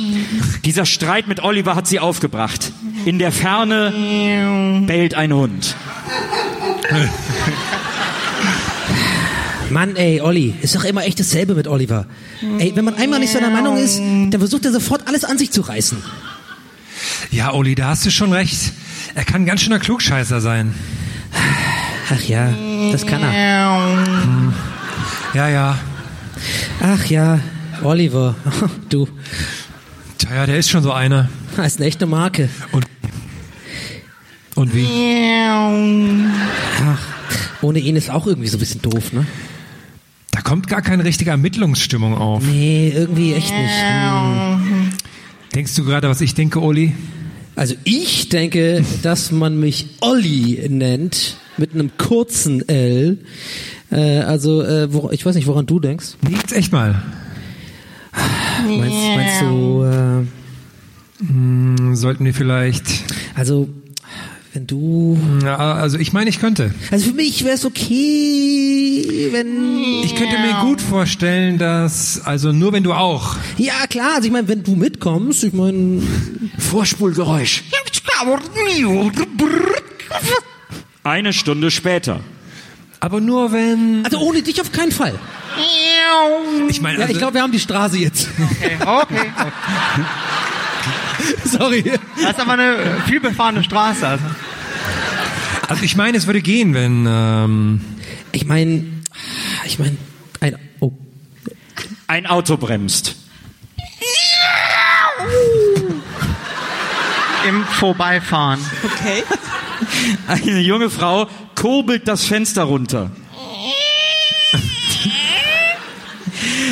Dieser 0.65 0.85
Streit 0.85 1.28
mit 1.28 1.43
Oliver 1.44 1.77
hat 1.77 1.86
sie 1.86 2.01
aufgebracht. 2.01 2.73
In 3.05 3.20
der 3.20 3.31
Ferne 3.31 4.85
bellt 4.86 5.15
ein 5.15 5.32
Hund. 5.32 5.77
Mann, 9.70 9.94
ey, 9.94 10.20
Olli, 10.20 10.55
ist 10.61 10.74
doch 10.74 10.85
immer 10.85 11.05
echt 11.05 11.20
dasselbe 11.20 11.55
mit 11.55 11.69
Oliver. 11.69 12.07
Ey, 12.59 12.73
wenn 12.74 12.85
man 12.85 12.94
einmal 12.94 13.20
nicht 13.20 13.32
seiner 13.32 13.51
Meinung 13.51 13.77
ist, 13.77 13.98
dann 14.01 14.39
versucht 14.39 14.65
er 14.65 14.73
sofort 14.73 15.07
alles 15.07 15.24
an 15.24 15.39
sich 15.39 15.53
zu 15.53 15.61
reißen. 15.61 15.98
Ja, 17.31 17.53
Oli, 17.53 17.74
da 17.74 17.89
hast 17.89 18.07
du 18.07 18.11
schon 18.11 18.32
recht. 18.32 18.73
Er 19.15 19.24
kann 19.24 19.43
ein 19.43 19.47
ganz 19.47 19.62
schöner 19.62 19.78
Klugscheißer 19.78 20.40
sein. 20.40 20.74
Ach 22.11 22.23
ja, 22.23 22.53
das 22.93 23.07
kann 23.07 23.23
er. 23.23 23.32
Ja, 25.35 25.48
ja. 25.48 25.78
Ach 26.81 27.05
ja, 27.07 27.40
Oliver, 27.82 28.36
du, 28.89 29.09
Tja, 30.19 30.35
ja, 30.35 30.47
der 30.47 30.59
ist 30.59 30.70
schon 30.70 30.82
so 30.82 30.93
einer. 30.93 31.28
das 31.57 31.66
ist 31.66 31.77
eine 31.78 31.86
echte 31.86 32.07
Marke. 32.07 32.48
Und, 32.73 32.86
und 34.55 34.74
wie? 34.74 34.86
Ach, 36.85 36.98
ohne 37.62 37.78
ihn 37.78 37.97
ist 37.97 38.11
auch 38.11 38.27
irgendwie 38.27 38.48
so 38.48 38.57
ein 38.57 38.61
bisschen 38.61 38.82
doof, 38.82 39.12
ne? 39.12 39.27
Da 40.31 40.40
kommt 40.40 40.69
gar 40.69 40.82
keine 40.82 41.05
richtige 41.05 41.31
Ermittlungsstimmung 41.31 42.16
auf. 42.16 42.43
Nee, 42.43 42.93
irgendwie 42.94 43.35
echt 43.35 43.53
nicht. 43.53 43.73
Hm. 43.73 44.90
Denkst 45.55 45.74
du 45.74 45.85
gerade, 45.85 46.09
was 46.09 46.20
ich 46.20 46.35
denke, 46.35 46.61
Oli? 46.61 46.94
Also 47.56 47.74
ich 47.84 48.28
denke, 48.28 48.84
dass 49.02 49.32
man 49.32 49.58
mich 49.58 49.86
Olli 50.00 50.64
nennt, 50.68 51.36
mit 51.56 51.72
einem 51.72 51.90
kurzen 51.96 52.68
L. 52.68 53.18
Äh, 53.90 54.18
also, 54.20 54.62
äh, 54.62 54.92
wo, 54.92 55.10
ich 55.10 55.24
weiß 55.24 55.34
nicht, 55.34 55.46
woran 55.46 55.66
du 55.66 55.80
denkst. 55.80 56.16
Nee, 56.28 56.36
jetzt 56.36 56.52
echt 56.52 56.70
mal. 56.70 57.02
Meinst, 58.66 58.96
meinst 59.16 59.40
du, 59.42 59.84
äh, 59.84 60.26
Hm, 61.26 61.96
Sollten 61.96 62.24
wir 62.24 62.34
vielleicht. 62.34 62.84
Also, 63.34 63.68
wenn 64.56 64.66
du. 64.66 65.18
Ja, 65.44 65.74
also 65.74 65.98
ich 65.98 66.14
meine, 66.14 66.30
ich 66.30 66.40
könnte. 66.40 66.74
Also 66.90 67.10
für 67.10 67.14
mich 67.14 67.44
wäre 67.44 67.54
es 67.56 67.66
okay, 67.66 69.28
wenn. 69.30 70.02
Ich 70.02 70.16
könnte 70.16 70.38
mir 70.38 70.62
gut 70.62 70.80
vorstellen, 70.80 71.58
dass, 71.58 72.22
also 72.24 72.52
nur 72.52 72.72
wenn 72.72 72.82
du 72.82 72.94
auch. 72.94 73.36
Ja, 73.58 73.86
klar, 73.88 74.14
also 74.16 74.26
ich 74.26 74.32
meine, 74.32 74.48
wenn 74.48 74.62
du 74.62 74.74
mitkommst, 74.74 75.44
ich 75.44 75.52
meine. 75.52 76.02
Vorspulgeräusch. 76.58 77.64
Eine 81.04 81.32
Stunde 81.34 81.70
später. 81.70 82.20
Aber 83.00 83.20
nur 83.20 83.52
wenn. 83.52 84.04
Also 84.04 84.18
ohne 84.18 84.40
dich 84.40 84.58
auf 84.60 84.72
keinen 84.72 84.92
Fall. 84.92 85.18
Ich 86.68 86.80
meine, 86.80 86.96
Ja, 86.96 87.02
also, 87.02 87.12
ich 87.12 87.18
glaube, 87.18 87.34
wir 87.34 87.42
haben 87.42 87.52
die 87.52 87.60
Straße 87.60 87.98
jetzt. 87.98 88.28
Okay, 88.38 88.78
okay. 88.80 89.32
Sorry. 91.44 91.82
Das 92.20 92.32
ist 92.32 92.40
aber 92.40 92.52
eine 92.52 93.01
viel 93.06 93.20
befahrene 93.20 93.64
Straße. 93.64 94.06
Also. 94.06 94.24
also 95.68 95.82
ich 95.82 95.97
meine, 95.97 96.18
es 96.18 96.26
würde 96.26 96.43
gehen, 96.43 96.74
wenn. 96.74 97.06
Ähm, 97.09 97.80
Ich 98.32 98.44
meine, 98.47 98.84
ich 99.64 99.78
meine, 99.78 99.97
ein. 100.40 100.56
Oh. 100.80 100.93
Ein 102.06 102.26
Auto 102.26 102.56
bremst. 102.56 103.16
Im 107.48 107.64
Vorbeifahren. 107.64 108.60
Okay. 108.84 109.22
Eine 110.26 110.60
junge 110.60 110.90
Frau 110.90 111.28
kurbelt 111.55 112.09
das 112.09 112.24
Fenster 112.24 112.64
runter. 112.64 113.10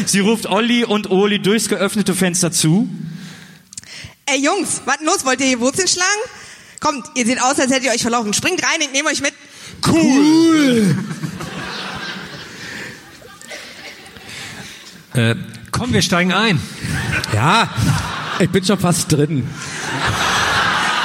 Sie 0.07 0.21
ruft 0.21 0.47
Olli 0.47 0.85
und 0.85 1.11
Oli 1.11 1.39
durchs 1.41 1.69
geöffnete 1.69 2.15
Fenster 2.15 2.51
zu. 2.51 2.89
Ey 4.27 4.43
Jungs, 4.43 4.81
was 4.87 4.99
denn 4.99 5.07
los? 5.07 5.25
Wollt 5.25 5.41
ihr 5.41 5.47
hier 5.47 5.61
Wurzeln 5.61 5.89
schlagen? 5.89 6.09
Kommt, 6.81 7.07
ihr 7.15 7.27
seht 7.27 7.41
aus, 7.41 7.59
als 7.59 7.71
hättet 7.71 7.85
ihr 7.85 7.93
euch 7.93 8.03
verlaufen. 8.03 8.33
Springt 8.33 8.63
rein, 8.63 8.81
ich 8.81 8.91
nehme 8.91 9.09
euch 9.09 9.21
mit. 9.21 9.35
Cool. 9.87 10.97
äh, 15.15 15.35
komm, 15.71 15.93
wir 15.93 16.03
steigen 16.03 16.33
ein. 16.33 16.61
Ja, 17.35 17.69
ich 18.39 18.51
bin 18.51 18.65
schon 18.65 18.79
fast 18.79 19.13
drin. 19.13 19.49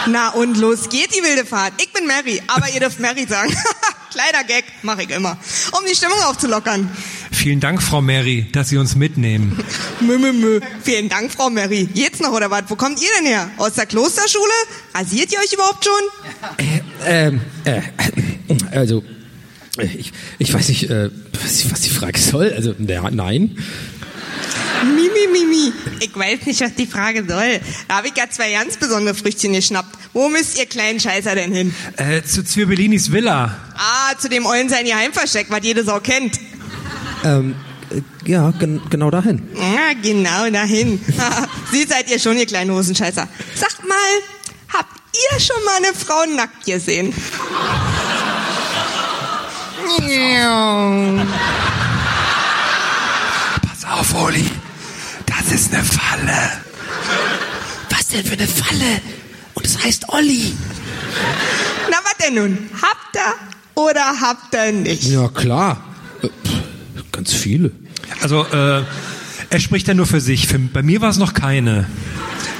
Na 0.07 0.29
und 0.29 0.57
los 0.57 0.89
geht 0.89 1.13
die 1.15 1.21
wilde 1.21 1.45
Fahrt. 1.45 1.73
Ich 1.81 1.91
bin 1.91 2.07
Mary, 2.07 2.41
aber 2.47 2.69
ihr 2.69 2.79
dürft 2.79 2.99
Mary 2.99 3.27
sagen. 3.27 3.53
Kleiner 4.19 4.43
Gag, 4.43 4.65
mache 4.81 5.03
ich 5.03 5.11
immer. 5.11 5.37
Um 5.71 5.85
die 5.89 5.95
Stimmung 5.95 6.19
aufzulockern. 6.23 6.91
Vielen 7.31 7.61
Dank, 7.61 7.81
Frau 7.81 8.01
Mary, 8.01 8.47
dass 8.51 8.67
Sie 8.67 8.75
uns 8.75 8.97
mitnehmen. 8.97 9.57
Mö, 10.01 10.17
mö, 10.17 10.33
mö. 10.33 10.59
Vielen 10.83 11.07
Dank, 11.07 11.31
Frau 11.31 11.49
Mary. 11.49 11.87
Jetzt 11.93 12.19
noch 12.19 12.33
oder 12.33 12.51
was? 12.51 12.63
Wo 12.67 12.75
kommt 12.75 13.01
ihr 13.01 13.07
denn 13.17 13.27
her? 13.27 13.49
Aus 13.55 13.75
der 13.75 13.85
Klosterschule? 13.85 14.51
Rasiert 14.93 15.31
ihr 15.31 15.39
euch 15.39 15.53
überhaupt 15.53 15.85
schon? 15.85 16.67
Ähm, 17.05 17.39
äh, 17.63 17.81
also, 18.71 19.05
äh, 19.77 19.85
ich, 19.85 20.11
ich 20.37 20.53
weiß 20.53 20.67
nicht, 20.67 20.89
äh, 20.89 21.09
was, 21.41 21.71
was 21.71 21.79
die 21.79 21.89
Frage 21.89 22.19
soll. 22.19 22.51
Also, 22.51 22.75
ja, 22.77 23.09
nein. 23.11 23.57
Mimi, 24.83 25.27
Mimi. 25.31 25.73
Ich 25.99 26.15
weiß 26.15 26.45
nicht, 26.45 26.61
was 26.61 26.75
die 26.75 26.87
Frage 26.87 27.25
soll. 27.27 27.59
Da 27.87 27.97
habe 27.97 28.07
ich 28.07 28.17
ja 28.17 28.29
zwei 28.29 28.51
ganz 28.51 28.77
besondere 28.77 29.15
Früchtchen 29.15 29.53
geschnappt. 29.53 29.97
Wo 30.13 30.29
müsst 30.29 30.57
ihr 30.57 30.65
kleinen 30.65 30.99
Scheißer 30.99 31.35
denn 31.35 31.51
hin? 31.53 31.75
Äh, 31.97 32.23
zu 32.23 32.43
Zwirbelinis 32.43 33.11
Villa. 33.11 33.57
Ah, 33.75 34.17
zu 34.17 34.29
dem 34.29 34.45
Eulen 34.45 34.69
sein 34.69 34.85
Geheimversteck, 34.85 35.47
was 35.49 35.59
jede 35.63 35.83
Sau 35.83 35.99
kennt. 35.99 36.39
Ähm, 37.23 37.55
äh, 37.91 38.01
ja, 38.29 38.51
gen 38.51 38.81
genau 38.89 39.11
dahin. 39.11 39.47
Ja, 39.55 39.93
genau 40.01 40.49
dahin. 40.49 41.03
Sie 41.71 41.83
seid 41.83 42.09
ihr 42.09 42.19
schon, 42.19 42.37
ihr 42.37 42.45
kleinen 42.45 42.71
Hosenscheißer. 42.71 43.27
Sagt 43.55 43.87
mal, 43.87 43.97
habt 44.73 44.93
ihr 45.13 45.39
schon 45.39 45.63
mal 45.65 45.77
eine 45.77 45.93
Frau 45.93 46.25
nackt 46.35 46.65
gesehen? 46.65 47.13
Pass 53.67 53.85
auf, 53.85 54.15
Oli. 54.15 54.45
Das 55.59 55.67
ist 55.67 55.73
eine 55.73 55.83
Falle. 55.83 56.51
Was 57.89 58.07
denn 58.07 58.23
für 58.23 58.31
eine 58.31 58.47
Falle? 58.47 59.01
Und 59.55 59.65
es 59.65 59.83
heißt 59.83 60.07
Olli. 60.07 60.53
Na, 61.91 61.97
was 62.01 62.25
denn 62.25 62.35
nun? 62.35 62.69
Habt 62.81 63.17
ihr 63.17 63.81
oder 63.83 64.21
habt 64.21 64.55
ihr 64.55 64.71
nicht? 64.71 65.03
Ja, 65.03 65.27
klar. 65.27 65.83
Äh, 66.23 66.27
pff, 66.27 67.11
Ganz 67.11 67.33
viele. 67.33 67.73
Also, 68.21 68.45
äh, 68.45 68.83
er 69.49 69.59
spricht 69.59 69.89
ja 69.89 69.93
nur 69.93 70.05
für 70.05 70.21
sich. 70.21 70.47
Für, 70.47 70.59
bei 70.59 70.81
mir 70.81 71.01
war 71.01 71.09
es 71.09 71.17
noch 71.17 71.33
keine. 71.33 71.89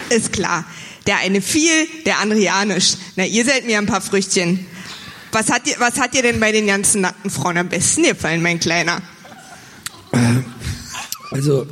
Ist 0.10 0.34
klar. 0.34 0.66
Der 1.08 1.20
eine 1.20 1.42
viel, 1.42 1.88
der 2.06 2.20
andere 2.20 2.42
ja 2.42 2.66
nicht. 2.66 2.98
Na, 3.16 3.24
ihr 3.24 3.46
seid 3.46 3.66
mir 3.66 3.78
ein 3.78 3.86
paar 3.86 4.02
Früchtchen. 4.02 4.66
Was 5.32 5.50
hat, 5.50 5.68
dir, 5.68 5.76
was 5.78 5.98
hat 6.02 6.14
dir 6.16 6.22
denn 6.22 6.42
bei 6.42 6.52
den 6.52 6.68
ganzen 6.68 7.00
nackten 7.00 7.32
Frauen 7.32 7.58
am 7.58 7.70
besten 7.70 8.04
gefallen, 8.04 8.42
mein 8.42 8.60
Kleiner? 8.60 9.02
Also, 11.32 11.68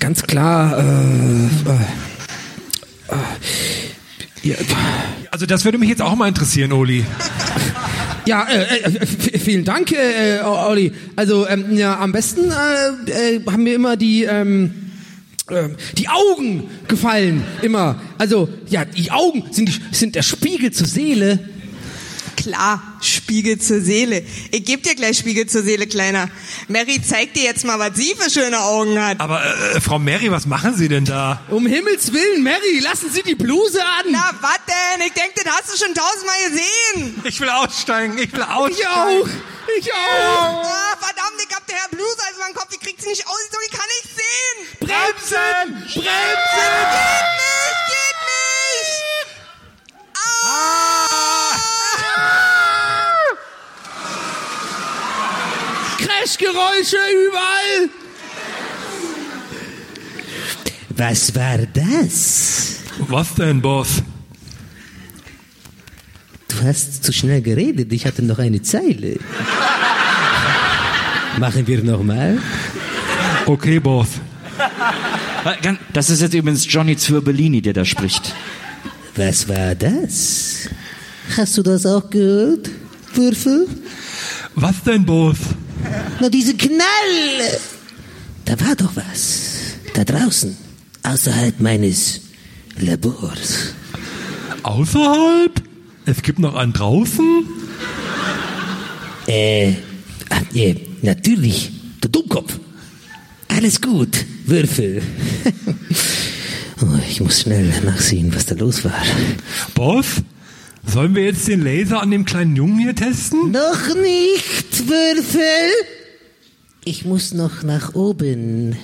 ganz 0.00 0.22
klar, 0.22 0.78
äh, 0.78 0.82
äh, 0.82 1.46
äh, 3.08 4.48
ja, 4.48 4.56
Also, 5.30 5.46
das 5.46 5.64
würde 5.64 5.78
mich 5.78 5.88
jetzt 5.88 6.02
auch 6.02 6.14
mal 6.14 6.28
interessieren, 6.28 6.72
Oli. 6.72 7.04
ja 8.26 8.46
äh, 8.48 8.80
äh, 8.80 9.06
v- 9.06 9.38
vielen 9.38 9.64
Dank, 9.64 9.92
äh, 9.92 10.38
äh, 10.38 10.42
Olli. 10.42 10.92
Also, 11.16 11.48
ähm, 11.48 11.76
ja, 11.76 11.98
am 11.98 12.12
besten 12.12 12.50
äh, 12.50 13.36
äh, 13.36 13.40
haben 13.46 13.62
mir 13.64 13.74
immer 13.74 13.96
die, 13.96 14.24
ähm, 14.24 14.74
ähm, 15.50 15.76
die 15.96 16.08
Augen 16.08 16.64
gefallen, 16.86 17.42
immer. 17.62 17.98
Also, 18.18 18.48
ja, 18.68 18.84
die 18.84 19.10
Augen 19.10 19.44
sind, 19.52 19.80
sind 19.92 20.14
der 20.14 20.22
Spiegel 20.22 20.70
zur 20.72 20.86
Seele. 20.86 21.38
Klar, 22.38 22.80
Spiegel 23.00 23.58
zur 23.58 23.80
Seele. 23.80 24.24
Ich 24.52 24.64
geb 24.64 24.84
dir 24.84 24.94
gleich 24.94 25.18
Spiegel 25.18 25.48
zur 25.48 25.64
Seele, 25.64 25.88
Kleiner. 25.88 26.30
Mary 26.68 27.02
zeigt 27.02 27.34
dir 27.34 27.42
jetzt 27.42 27.64
mal, 27.64 27.80
was 27.80 27.96
sie 27.96 28.14
für 28.16 28.30
schöne 28.30 28.60
Augen 28.60 28.96
hat. 29.02 29.18
Aber, 29.18 29.44
äh, 29.44 29.80
Frau 29.80 29.98
Mary, 29.98 30.30
was 30.30 30.46
machen 30.46 30.76
Sie 30.76 30.88
denn 30.88 31.04
da? 31.04 31.40
Um 31.48 31.66
Himmels 31.66 32.12
Willen, 32.12 32.44
Mary, 32.44 32.78
lassen 32.80 33.10
Sie 33.10 33.24
die 33.24 33.34
Bluse 33.34 33.82
an. 33.82 34.12
Na, 34.12 34.30
was 34.40 34.60
denn? 34.68 35.04
Ich 35.04 35.14
denke, 35.14 35.42
das 35.42 35.52
hast 35.52 35.74
du 35.74 35.84
schon 35.84 35.94
tausendmal 35.94 36.36
gesehen. 36.48 37.20
Ich 37.24 37.40
will 37.40 37.50
aussteigen, 37.50 38.16
ich 38.18 38.32
will 38.32 38.42
aussteigen. 38.42 38.78
ich 38.78 38.86
auch. 38.86 39.28
Ich 39.80 39.92
auch. 39.92 40.64
Ah, 40.64 40.96
verdammt, 41.00 41.42
ich 41.46 41.54
hab 41.54 41.66
der 41.66 41.76
Herr 41.76 41.88
Bluse 41.88 42.18
als 42.28 42.38
meinen 42.38 42.54
Kopf. 42.54 42.68
Die 42.72 42.78
kriegt 42.78 43.02
sie 43.02 43.08
nicht 43.08 43.26
aus. 43.26 43.34
Ich 43.66 43.76
kann 43.76 43.86
nicht 44.00 44.14
sehen. 44.14 44.88
Bremsen! 44.88 45.82
Geht 45.86 46.04
nicht, 46.04 46.04
geht 46.04 46.28
nicht. 46.30 47.38
Crashgeräusche 55.98 56.96
überall. 57.28 57.88
Was 60.90 61.34
war 61.34 61.58
das? 61.72 62.80
Was 62.98 63.34
denn, 63.34 63.62
Boss? 63.62 64.02
Du 66.48 66.66
hast 66.66 67.04
zu 67.04 67.12
schnell 67.12 67.40
geredet. 67.40 67.92
Ich 67.92 68.04
hatte 68.04 68.22
noch 68.22 68.38
eine 68.38 68.60
Zeile. 68.62 69.18
Machen 71.38 71.66
wir 71.66 71.84
nochmal. 71.84 72.38
Okay, 73.46 73.78
Boss. 73.78 74.08
Das 75.92 76.10
ist 76.10 76.20
jetzt 76.20 76.34
übrigens 76.34 76.66
Johnny 76.68 76.96
Zwirbellini, 76.96 77.62
der 77.62 77.74
da 77.74 77.84
spricht. 77.84 78.34
Was 79.14 79.48
war 79.48 79.76
das? 79.76 80.68
Hast 81.36 81.56
du 81.56 81.62
das 81.62 81.86
auch 81.86 82.10
gehört, 82.10 82.68
Würfel? 83.14 83.68
Was 84.54 84.82
denn, 84.82 85.04
Boss? 85.04 85.38
Na, 86.20 86.28
diese 86.28 86.54
Knall! 86.54 87.60
Da 88.44 88.58
war 88.60 88.74
doch 88.74 88.96
was. 88.96 89.74
Da 89.94 90.04
draußen. 90.04 90.56
Außerhalb 91.02 91.60
meines 91.60 92.20
Labors. 92.78 93.74
Außerhalb? 94.62 95.62
Es 96.06 96.22
gibt 96.22 96.38
noch 96.38 96.54
einen 96.54 96.72
draußen? 96.72 97.44
Äh, 99.26 99.74
ah, 100.30 100.40
äh, 100.54 100.74
natürlich. 101.02 101.70
Du 102.00 102.08
Dummkopf. 102.08 102.58
Alles 103.48 103.80
gut, 103.80 104.24
Würfel. 104.46 105.02
oh, 106.82 106.98
ich 107.08 107.20
muss 107.20 107.42
schnell 107.42 107.72
nachsehen, 107.84 108.34
was 108.34 108.46
da 108.46 108.54
los 108.54 108.84
war. 108.84 109.02
Boss? 109.74 110.22
Sollen 110.90 111.14
wir 111.14 111.24
jetzt 111.24 111.46
den 111.46 111.62
Laser 111.62 112.00
an 112.00 112.10
dem 112.10 112.24
kleinen 112.24 112.56
Jungen 112.56 112.78
hier 112.78 112.94
testen? 112.94 113.50
Noch 113.50 113.94
nicht, 113.94 114.88
Würfel. 114.88 115.70
Ich 116.84 117.04
muss 117.04 117.34
noch 117.34 117.62
nach 117.62 117.94
oben. 117.94 118.74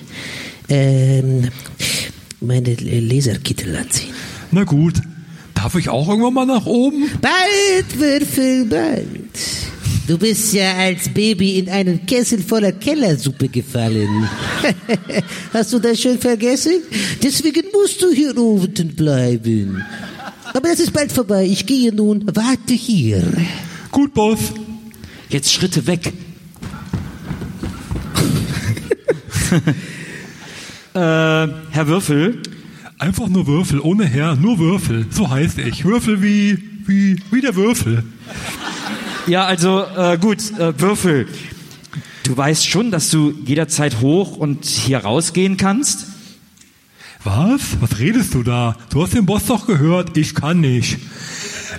Ähm, 0.69 1.49
meine 2.39 2.75
Laserkittel 2.75 3.75
anziehen. 3.75 4.13
Na 4.51 4.63
gut. 4.63 5.01
Darf 5.55 5.75
ich 5.75 5.89
auch 5.89 6.07
irgendwann 6.07 6.33
mal 6.35 6.45
nach 6.45 6.67
oben? 6.67 7.09
Bald, 7.21 7.99
Würfel, 7.99 8.65
bald. 8.65 9.05
Du 10.07 10.19
bist 10.19 10.53
ja 10.53 10.75
als 10.75 11.09
Baby 11.09 11.57
in 11.57 11.69
einen 11.69 12.05
Kessel 12.05 12.39
voller 12.43 12.73
Kellersuppe 12.73 13.47
gefallen. 13.49 14.29
Hast 15.53 15.73
du 15.73 15.79
das 15.79 15.99
schon 15.99 16.19
vergessen? 16.19 16.83
Deswegen 17.23 17.63
musst 17.73 17.99
du 18.03 18.11
hier 18.11 18.37
unten 18.37 18.95
bleiben. 18.95 19.83
Aber 20.55 20.69
das 20.69 20.79
ist 20.79 20.93
bald 20.93 21.11
vorbei. 21.11 21.45
Ich 21.45 21.65
gehe 21.65 21.93
nun. 21.93 22.23
Warte 22.33 22.73
hier. 22.73 23.21
Gut, 23.91 24.13
Boss. 24.13 24.53
Jetzt 25.27 25.51
Schritte 25.51 25.85
weg. 25.85 26.13
äh, 30.93 30.97
Herr 30.97 31.87
Würfel. 31.87 32.41
Einfach 32.97 33.27
nur 33.27 33.47
Würfel, 33.47 33.81
ohne 33.81 34.05
Herr, 34.05 34.37
nur 34.37 34.57
Würfel. 34.57 35.07
So 35.09 35.29
heißt 35.29 35.57
ich. 35.57 35.83
Würfel 35.83 36.23
wie, 36.23 36.57
wie, 36.85 37.21
wie 37.31 37.41
der 37.41 37.57
Würfel. 37.57 38.03
Ja, 39.27 39.43
also 39.43 39.83
äh, 39.97 40.17
gut, 40.17 40.57
äh, 40.57 40.79
Würfel. 40.79 41.27
Du 42.23 42.37
weißt 42.37 42.65
schon, 42.65 42.91
dass 42.91 43.09
du 43.09 43.33
jederzeit 43.45 43.99
hoch 43.99 44.37
und 44.37 44.63
hier 44.63 44.99
rausgehen 44.99 45.57
kannst? 45.57 46.14
Was? 47.25 47.81
Was 47.81 47.97
redest 47.97 48.35
du 48.35 48.43
da? 48.43 48.77
Du 48.91 49.01
hast 49.01 49.15
den 49.15 49.25
Boss 49.25 49.47
doch 49.47 49.65
gehört. 49.65 50.15
Ich 50.15 50.35
kann 50.35 50.61
nicht. 50.61 50.99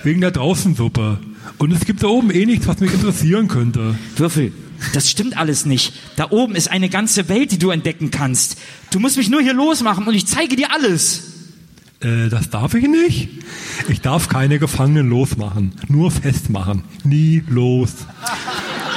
Wegen 0.03 0.19
der 0.19 0.31
Draußensuppe. 0.31 1.19
Und 1.57 1.71
es 1.71 1.85
gibt 1.85 2.03
da 2.03 2.07
oben 2.07 2.31
eh 2.31 2.45
nichts, 2.45 2.67
was 2.67 2.81
mich 2.81 2.93
interessieren 2.93 3.47
könnte. 3.47 3.95
Würfel, 4.17 4.51
das 4.93 5.09
stimmt 5.09 5.37
alles 5.37 5.65
nicht. 5.65 5.93
Da 6.17 6.31
oben 6.31 6.53
ist 6.53 6.69
eine 6.69 6.89
ganze 6.89 7.29
Welt, 7.29 7.53
die 7.53 7.59
du 7.59 7.69
entdecken 7.69 8.11
kannst. 8.11 8.57
Du 8.91 8.99
musst 8.99 9.15
mich 9.15 9.29
nur 9.29 9.41
hier 9.41 9.53
losmachen 9.53 10.05
und 10.05 10.13
ich 10.13 10.27
zeige 10.27 10.57
dir 10.57 10.73
alles. 10.73 11.23
Äh, 12.01 12.27
das 12.27 12.49
darf 12.49 12.73
ich 12.73 12.85
nicht? 12.85 13.29
Ich 13.87 14.01
darf 14.01 14.27
keine 14.27 14.59
Gefangenen 14.59 15.09
losmachen. 15.09 15.71
Nur 15.87 16.11
festmachen. 16.11 16.83
Nie 17.05 17.41
los. 17.47 17.91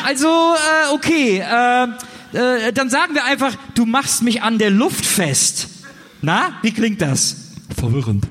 Also, 0.05 0.27
äh, 0.27 0.94
okay, 0.94 1.39
äh, 1.39 1.86
äh, 2.36 2.72
dann 2.72 2.90
sagen 2.90 3.14
wir 3.14 3.24
einfach, 3.24 3.55
du 3.77 3.86
machst 3.86 4.22
mich 4.24 4.43
an 4.43 4.59
der 4.59 4.70
Luft 4.70 5.06
fest. 5.06 5.68
Na, 6.22 6.59
wie 6.62 6.72
klingt 6.72 7.01
das? 7.01 7.36
Verwirrend. 7.76 8.26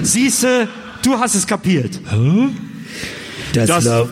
Siehste, 0.00 0.68
du 1.02 1.18
hast 1.18 1.34
es 1.34 1.46
kapiert. 1.46 2.00
Hä? 2.10 2.48
Das, 3.52 3.66
Das 3.66 3.84
das, 3.84 4.08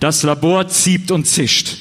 das 0.00 0.22
Labor 0.22 0.68
zieht 0.68 1.10
und 1.10 1.26
zischt. 1.26 1.76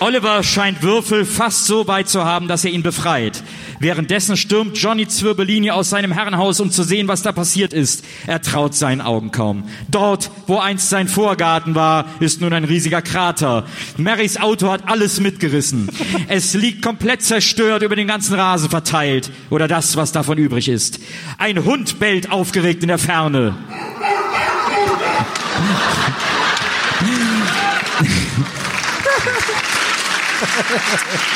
Oliver 0.00 0.42
scheint 0.42 0.82
Würfel 0.82 1.24
fast 1.24 1.66
so 1.66 1.86
weit 1.86 2.08
zu 2.08 2.24
haben, 2.24 2.48
dass 2.48 2.64
er 2.64 2.72
ihn 2.72 2.82
befreit. 2.82 3.42
Währenddessen 3.82 4.36
stürmt 4.36 4.78
Johnny 4.78 5.08
Zwirbellini 5.08 5.72
aus 5.72 5.90
seinem 5.90 6.12
Herrenhaus, 6.12 6.60
um 6.60 6.70
zu 6.70 6.84
sehen, 6.84 7.08
was 7.08 7.22
da 7.22 7.32
passiert 7.32 7.72
ist. 7.72 8.04
Er 8.28 8.40
traut 8.40 8.76
seinen 8.76 9.00
Augen 9.00 9.32
kaum. 9.32 9.64
Dort, 9.90 10.30
wo 10.46 10.58
einst 10.58 10.88
sein 10.88 11.08
Vorgarten 11.08 11.74
war, 11.74 12.04
ist 12.20 12.40
nun 12.40 12.52
ein 12.52 12.62
riesiger 12.62 13.02
Krater. 13.02 13.66
Marys 13.96 14.36
Auto 14.36 14.70
hat 14.70 14.88
alles 14.88 15.18
mitgerissen. 15.18 15.88
Es 16.28 16.54
liegt 16.54 16.82
komplett 16.82 17.22
zerstört 17.22 17.82
über 17.82 17.96
den 17.96 18.06
ganzen 18.06 18.36
Rasen 18.36 18.70
verteilt. 18.70 19.32
Oder 19.50 19.66
das, 19.66 19.96
was 19.96 20.12
davon 20.12 20.38
übrig 20.38 20.68
ist. 20.68 21.00
Ein 21.38 21.64
Hund 21.64 21.98
bellt 21.98 22.30
aufgeregt 22.30 22.82
in 22.82 22.88
der 22.88 22.98
Ferne. 22.98 23.56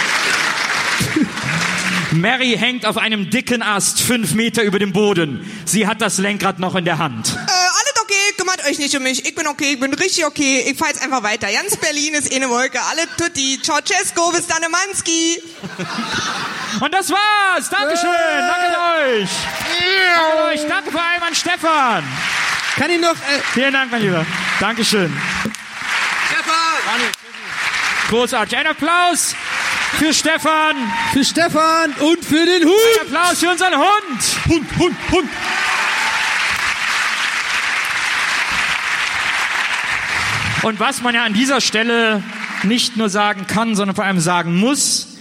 Mary 2.17 2.57
hängt 2.59 2.87
auf 2.87 2.97
einem 2.97 3.31
dicken 3.31 3.63
Ast 3.63 4.01
fünf 4.01 4.35
Meter 4.35 4.63
über 4.63 4.79
dem 4.79 4.93
Boden. 4.93 5.51
Sie 5.65 5.87
hat 5.87 6.01
das 6.01 6.19
Lenkrad 6.19 6.59
noch 6.59 6.75
in 6.75 6.85
der 6.85 6.99
Hand. 6.99 7.29
Äh, 7.29 7.39
alles 7.39 7.95
okay, 8.03 8.15
kümmert 8.37 8.65
euch 8.67 8.79
nicht 8.79 8.97
um 8.97 9.03
mich. 9.03 9.27
Ich 9.27 9.35
bin 9.35 9.47
okay, 9.47 9.73
ich 9.75 9.81
bin 9.81 9.93
richtig 9.93 10.25
okay. 10.25 10.65
Ich 10.71 10.79
fahr 10.79 10.89
jetzt 10.89 11.03
einfach 11.03 11.23
weiter. 11.23 11.49
Ganz 11.53 11.77
Berlin 11.77 12.15
ist 12.15 12.33
eh 12.33 12.37
eine 12.37 12.49
Wolke. 12.49 12.81
Alle 12.91 13.07
tutti. 13.17 13.61
Ceausescu, 13.63 14.33
bis 14.33 14.47
dann, 14.47 14.63
Manski. 14.71 15.43
Und 16.81 16.95
das 16.95 17.11
war's. 17.11 17.69
Dankeschön. 17.69 18.09
Danke 18.39 19.21
euch. 19.21 19.31
Danke 20.17 20.43
euch. 20.53 20.69
Danke 20.69 20.91
vor 20.91 21.03
allem 21.03 21.23
an 21.23 21.35
Stefan. 21.35 22.05
Kann 22.77 22.91
ich 22.91 23.01
noch... 23.01 23.13
Äh, 23.13 23.41
Vielen 23.55 23.73
Dank, 23.73 23.91
mein 23.91 24.03
Lieber. 24.03 24.27
Dankeschön. 24.61 25.15
Stefan! 26.29 27.01
Großartig. 28.09 28.59
Ein 28.59 28.67
Applaus 28.69 29.35
für 29.99 30.13
Stefan. 30.13 30.77
Für 31.13 31.25
Stefan 31.25 31.93
und 32.01 32.25
für 32.25 32.45
den 32.45 32.65
Hund. 32.65 32.75
Ein 33.01 33.07
Applaus 33.07 33.39
für 33.39 33.51
unseren 33.51 33.75
Hund. 33.75 34.47
Hund, 34.49 34.67
Hund, 34.79 34.97
Hund. 35.11 35.31
Und 40.63 40.81
was 40.81 41.01
man 41.01 41.15
ja 41.15 41.25
an 41.25 41.33
dieser 41.33 41.61
Stelle 41.61 42.23
nicht 42.63 42.97
nur 42.97 43.09
sagen 43.09 43.47
kann, 43.47 43.77
sondern 43.77 43.95
vor 43.95 44.05
allem 44.05 44.21
sagen 44.21 44.57
muss, 44.57 45.16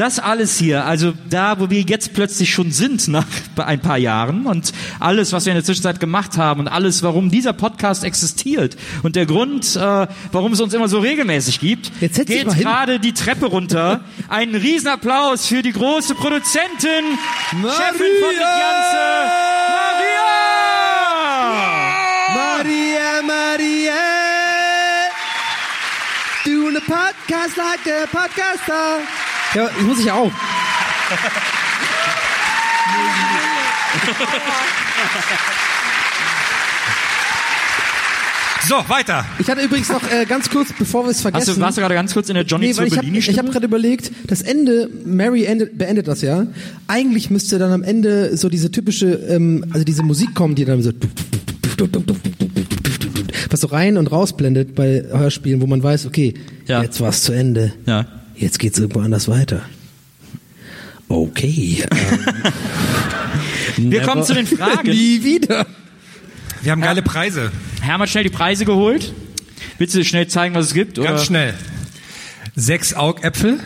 das 0.00 0.18
alles 0.18 0.56
hier, 0.56 0.86
also 0.86 1.12
da, 1.28 1.60
wo 1.60 1.68
wir 1.68 1.82
jetzt 1.82 2.14
plötzlich 2.14 2.50
schon 2.50 2.72
sind 2.72 3.06
nach 3.08 3.26
ein 3.56 3.80
paar 3.80 3.98
Jahren 3.98 4.46
und 4.46 4.72
alles, 4.98 5.34
was 5.34 5.44
wir 5.44 5.52
in 5.52 5.56
der 5.56 5.64
Zwischenzeit 5.64 6.00
gemacht 6.00 6.38
haben 6.38 6.60
und 6.60 6.68
alles, 6.68 7.02
warum 7.02 7.30
dieser 7.30 7.52
Podcast 7.52 8.02
existiert 8.02 8.78
und 9.02 9.14
der 9.14 9.26
Grund, 9.26 9.76
äh, 9.76 10.06
warum 10.32 10.54
es 10.54 10.60
uns 10.62 10.72
immer 10.72 10.88
so 10.88 11.00
regelmäßig 11.00 11.60
gibt, 11.60 11.92
Jetzt 12.00 12.24
geht 12.24 12.48
gerade 12.48 12.98
die 12.98 13.12
Treppe 13.12 13.44
runter. 13.44 14.00
Einen 14.28 14.54
Riesenapplaus 14.54 15.46
für 15.46 15.60
die 15.60 15.72
große 15.72 16.14
Produzentin, 16.14 17.04
Chefin 17.50 17.60
von 17.60 18.30
die 18.32 18.38
ganze 18.38 18.96
Maria! 19.76 20.30
Maria, 22.34 23.22
Maria. 23.22 23.92
Doing 26.46 26.76
a 26.76 26.80
podcast 26.80 27.58
like 27.58 27.86
a 27.86 28.06
podcaster. 28.06 29.29
Ja, 29.54 29.68
ich 29.78 29.82
muss 29.84 29.98
ich 29.98 30.10
auch. 30.10 30.30
So, 38.68 38.74
weiter. 38.88 39.24
Ich 39.40 39.50
hatte 39.50 39.62
übrigens 39.62 39.88
noch 39.88 40.02
äh, 40.12 40.26
ganz 40.26 40.48
kurz, 40.48 40.72
bevor 40.78 41.04
wir 41.04 41.10
es 41.10 41.22
vergessen. 41.22 41.48
Hast 41.48 41.56
du, 41.56 41.60
warst 41.60 41.78
du 41.78 41.80
gerade 41.80 41.94
ganz 41.94 42.12
kurz 42.12 42.28
in 42.28 42.34
der 42.36 42.44
Johnny 42.44 42.68
Nee, 42.68 42.76
weil 42.76 42.86
ich 42.86 42.96
habe 42.96 43.48
hab 43.48 43.52
gerade 43.52 43.66
überlegt, 43.66 44.12
das 44.28 44.42
Ende, 44.42 44.88
Mary 45.04 45.44
endet, 45.44 45.76
beendet 45.76 46.06
das 46.06 46.22
ja. 46.22 46.46
Eigentlich 46.86 47.30
müsste 47.30 47.58
dann 47.58 47.72
am 47.72 47.82
Ende 47.82 48.36
so 48.36 48.48
diese 48.48 48.70
typische, 48.70 49.14
ähm, 49.28 49.64
also 49.72 49.82
diese 49.84 50.04
Musik 50.04 50.34
kommen, 50.34 50.54
die 50.54 50.64
dann 50.64 50.82
so 50.82 50.92
was 53.50 53.60
so 53.60 53.66
rein 53.68 53.96
und 53.96 54.06
rausblendet 54.12 54.74
bei 54.76 55.04
Hörspielen, 55.10 55.60
wo 55.60 55.66
man 55.66 55.82
weiß, 55.82 56.06
okay, 56.06 56.34
Ja. 56.66 56.82
jetzt 56.82 57.00
war's 57.00 57.22
zu 57.22 57.32
Ende. 57.32 57.72
Ja. 57.86 58.06
Jetzt 58.40 58.58
geht's 58.58 58.78
irgendwo 58.78 59.00
anders 59.00 59.28
weiter. 59.28 59.60
Okay. 61.08 61.84
Ähm, 63.76 63.90
Wir 63.90 64.00
kommen 64.02 64.24
zu 64.24 64.32
den 64.32 64.46
Fragen. 64.46 64.88
Nie 64.90 65.22
wieder. 65.22 65.66
Wir 66.62 66.72
haben 66.72 66.80
geile 66.80 67.02
Preise. 67.02 67.52
Hermann 67.82 68.02
hat 68.02 68.08
schnell 68.08 68.24
die 68.24 68.30
Preise 68.30 68.64
geholt. 68.64 69.12
Willst 69.76 69.94
du 69.94 70.02
schnell 70.04 70.26
zeigen, 70.28 70.54
was 70.54 70.66
es 70.66 70.74
gibt? 70.74 70.98
Oder? 70.98 71.08
Ganz 71.10 71.24
schnell. 71.26 71.52
Sechs 72.56 72.94
Augäpfel. 72.94 73.60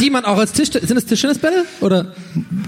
Die 0.00 0.10
man 0.10 0.24
auch 0.24 0.38
als 0.38 0.52
Tisch, 0.52 0.70
sind 0.70 0.94
das 0.94 1.04
Tischtennisbälle? 1.06 1.64
Oder? 1.80 2.14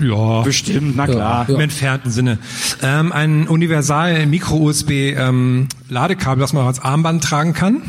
Ja. 0.00 0.42
Bestimmt, 0.42 0.96
na 0.96 1.06
klar. 1.06 1.48
Im 1.48 1.60
entfernten 1.60 2.10
Sinne. 2.10 2.38
Ähm, 2.82 3.12
ein 3.12 3.46
universal 3.46 4.26
Micro-USB 4.26 4.90
ähm, 5.16 5.68
Ladekabel, 5.88 6.40
das 6.40 6.52
man 6.52 6.64
auch 6.64 6.68
als 6.68 6.80
Armband 6.80 7.22
tragen 7.22 7.52
kann. 7.54 7.82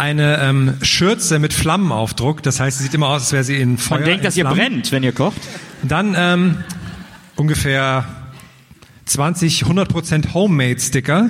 Eine 0.00 0.38
ähm, 0.40 0.78
Schürze 0.80 1.38
mit 1.38 1.52
Flammenaufdruck, 1.52 2.42
das 2.42 2.58
heißt, 2.58 2.78
sie 2.78 2.84
sieht 2.84 2.94
immer 2.94 3.08
aus, 3.08 3.20
als 3.20 3.32
wäre 3.32 3.44
sie 3.44 3.60
in 3.60 3.76
Feuer. 3.76 3.98
Man 3.98 4.08
denkt, 4.08 4.24
dass 4.24 4.34
ihr 4.34 4.46
brennt, 4.46 4.92
wenn 4.92 5.02
ihr 5.02 5.12
kocht. 5.12 5.36
Dann 5.82 6.14
ähm, 6.16 6.64
ungefähr 7.36 8.06
20, 9.04 9.64
100% 9.64 10.32
Homemade-Sticker. 10.32 11.28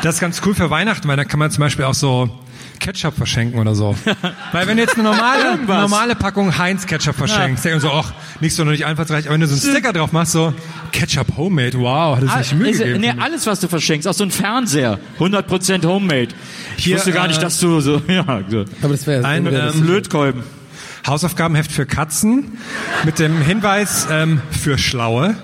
Das 0.00 0.14
ist 0.14 0.20
ganz 0.22 0.40
cool 0.46 0.54
für 0.54 0.70
Weihnachten, 0.70 1.06
weil 1.08 1.18
da 1.18 1.24
kann 1.24 1.38
man 1.38 1.50
zum 1.50 1.60
Beispiel 1.60 1.84
auch 1.84 1.92
so 1.92 2.30
Ketchup 2.78 3.14
verschenken 3.16 3.58
oder 3.58 3.74
so. 3.74 3.96
weil 4.52 4.66
wenn 4.66 4.76
du 4.76 4.82
jetzt 4.82 4.94
eine 4.94 5.04
normale, 5.04 5.50
eine 5.52 5.66
normale 5.66 6.14
Packung 6.14 6.56
Heinz-Ketchup 6.56 7.14
verschenkst, 7.16 7.64
denkst 7.64 7.82
du 7.82 7.88
so, 7.88 7.92
ach, 7.92 8.12
nicht 8.40 8.54
so 8.54 8.64
nicht 8.64 8.84
einfallsreich, 8.84 9.26
aber 9.26 9.34
wenn 9.34 9.40
du 9.40 9.46
so 9.46 9.54
einen 9.54 9.74
Sticker 9.74 9.92
drauf 9.92 10.12
machst, 10.12 10.32
so 10.32 10.52
Ketchup 10.92 11.36
Homemade, 11.36 11.78
wow, 11.78 12.16
hat 12.16 12.40
es 12.42 12.48
sich 12.48 12.58
Mühe 12.58 12.68
Also, 12.68 12.84
gegeben. 12.84 13.00
nee, 13.00 13.12
alles, 13.18 13.46
was 13.46 13.60
du 13.60 13.68
verschenkst, 13.68 14.06
auch 14.08 14.14
so 14.14 14.24
ein 14.24 14.30
Fernseher, 14.30 14.98
100% 15.18 15.84
Homemade. 15.86 16.28
Ich 16.76 16.84
Hier, 16.84 16.96
wusste 16.96 17.12
gar 17.12 17.26
nicht, 17.28 17.38
äh, 17.38 17.42
dass 17.42 17.58
du 17.58 17.80
so, 17.80 18.00
ja, 18.08 18.24
so. 18.48 18.64
Aber 18.82 18.92
das 18.92 19.06
wäre 19.06 19.24
Ein, 19.24 19.44
wär 19.44 19.72
ähm, 19.74 19.86
Lötkolben. 19.86 20.42
Hausaufgabenheft 21.06 21.70
für 21.70 21.86
Katzen 21.86 22.58
mit 23.04 23.20
dem 23.20 23.40
Hinweis 23.40 24.08
ähm, 24.10 24.42
für 24.50 24.76
Schlaue. 24.76 25.36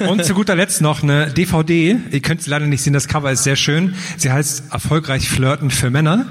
Und 0.00 0.24
zu 0.24 0.34
guter 0.34 0.54
Letzt 0.54 0.80
noch 0.80 1.02
eine 1.02 1.30
DVD. 1.30 1.96
Ihr 2.10 2.20
könnt 2.20 2.42
sie 2.42 2.50
leider 2.50 2.66
nicht 2.66 2.82
sehen, 2.82 2.92
das 2.92 3.08
Cover 3.08 3.30
ist 3.30 3.44
sehr 3.44 3.56
schön. 3.56 3.94
Sie 4.16 4.30
heißt 4.30 4.64
Erfolgreich 4.70 5.28
flirten 5.28 5.70
für 5.70 5.90
Männer. 5.90 6.26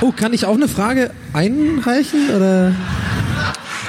Oh, 0.00 0.12
kann 0.12 0.32
ich 0.32 0.46
auch 0.46 0.54
eine 0.54 0.68
Frage 0.68 1.10
einreichen? 1.32 2.30
Oder? 2.30 2.74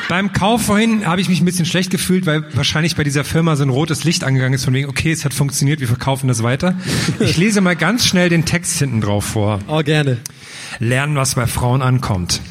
Beim 0.08 0.34
Kauf 0.34 0.64
vorhin 0.64 1.06
habe 1.06 1.22
ich 1.22 1.30
mich 1.30 1.40
ein 1.40 1.46
bisschen 1.46 1.68
schlecht 1.68 1.92
gefühlt, 1.92 2.26
weil 2.26 2.44
wahrscheinlich 2.56 2.96
bei 2.96 3.04
dieser 3.04 3.24
Firma 3.24 3.56
so 3.56 3.64
ein 3.64 3.70
rotes 3.70 4.06
Licht 4.06 4.24
angegangen 4.24 4.56
ist, 4.56 4.66
von 4.66 4.74
wegen, 4.74 4.90
okay, 4.90 5.12
es 5.12 5.24
hat 5.24 5.36
funktioniert, 5.36 5.82
wir 5.82 5.88
verkaufen 5.88 6.28
das 6.28 6.42
weiter. 6.42 6.74
Ich 7.20 7.38
lese 7.38 7.62
mal 7.62 7.76
ganz 7.76 8.08
schnell 8.08 8.30
den 8.30 8.44
Text 8.44 8.80
hinten 8.80 9.02
drauf 9.02 9.24
vor. 9.24 9.60
Oh, 9.68 9.84
gerne. 9.84 10.18
Lernen, 10.80 11.16
was 11.16 11.36
bei 11.36 11.46
Frauen 11.46 11.84
ankommt. 11.84 12.42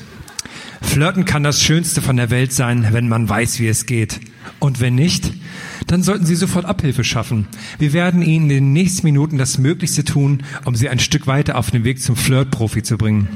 Flirten 0.81 1.25
kann 1.25 1.43
das 1.43 1.61
Schönste 1.61 2.01
von 2.01 2.17
der 2.17 2.31
Welt 2.31 2.53
sein, 2.53 2.89
wenn 2.93 3.09
man 3.09 3.29
weiß, 3.29 3.59
wie 3.59 3.67
es 3.67 3.87
geht. 3.87 4.21
Und 4.61 4.79
wenn 4.79 4.95
nicht, 4.95 5.33
dann 5.91 6.03
sollten 6.03 6.27
Sie 6.27 6.37
sofort 6.37 6.65
Abhilfe 6.65 7.05
schaffen. 7.05 7.49
Wir 7.79 7.93
werden 7.93 8.23
Ihnen 8.23 8.45
in 8.45 8.49
den 8.49 8.73
nächsten 8.73 9.07
Minuten 9.07 9.39
das 9.39 9.59
Möglichste 9.59 10.05
tun, 10.05 10.43
um 10.65 10.75
Sie 10.75 10.89
ein 10.89 10.99
Stück 10.99 11.27
weiter 11.27 11.57
auf 11.57 11.71
den 11.71 11.85
Weg 11.85 12.01
zum 12.03 12.17
Flirtprofi 12.17 12.83
zu 12.83 12.97
bringen. 12.97 13.29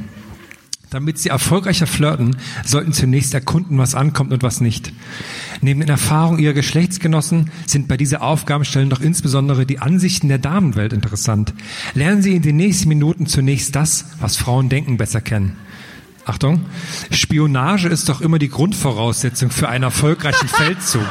Damit 0.92 1.18
Sie 1.18 1.30
erfolgreicher 1.30 1.86
flirten, 1.86 2.36
sollten 2.66 2.92
zunächst 2.92 3.32
erkunden, 3.32 3.78
was 3.78 3.94
ankommt 3.94 4.30
und 4.30 4.42
was 4.42 4.60
nicht. 4.60 4.92
Neben 5.62 5.80
den 5.80 5.88
Erfahrungen 5.88 6.38
Ihrer 6.38 6.52
Geschlechtsgenossen 6.52 7.50
sind 7.66 7.88
bei 7.88 7.96
dieser 7.96 8.20
Aufgabenstellung 8.20 8.90
doch 8.90 9.00
insbesondere 9.00 9.64
die 9.64 9.78
Ansichten 9.78 10.28
der 10.28 10.36
Damenwelt 10.36 10.92
interessant. 10.92 11.54
Lernen 11.94 12.20
Sie 12.20 12.36
in 12.36 12.42
den 12.42 12.56
nächsten 12.56 12.90
Minuten 12.90 13.24
zunächst 13.24 13.74
das, 13.74 14.04
was 14.20 14.36
Frauen 14.36 14.68
denken, 14.68 14.98
besser 14.98 15.22
kennen. 15.22 15.56
Achtung, 16.26 16.66
Spionage 17.10 17.88
ist 17.88 18.10
doch 18.10 18.20
immer 18.20 18.38
die 18.38 18.50
Grundvoraussetzung 18.50 19.50
für 19.50 19.70
einen 19.70 19.84
erfolgreichen 19.84 20.48
Feldzug. 20.48 21.08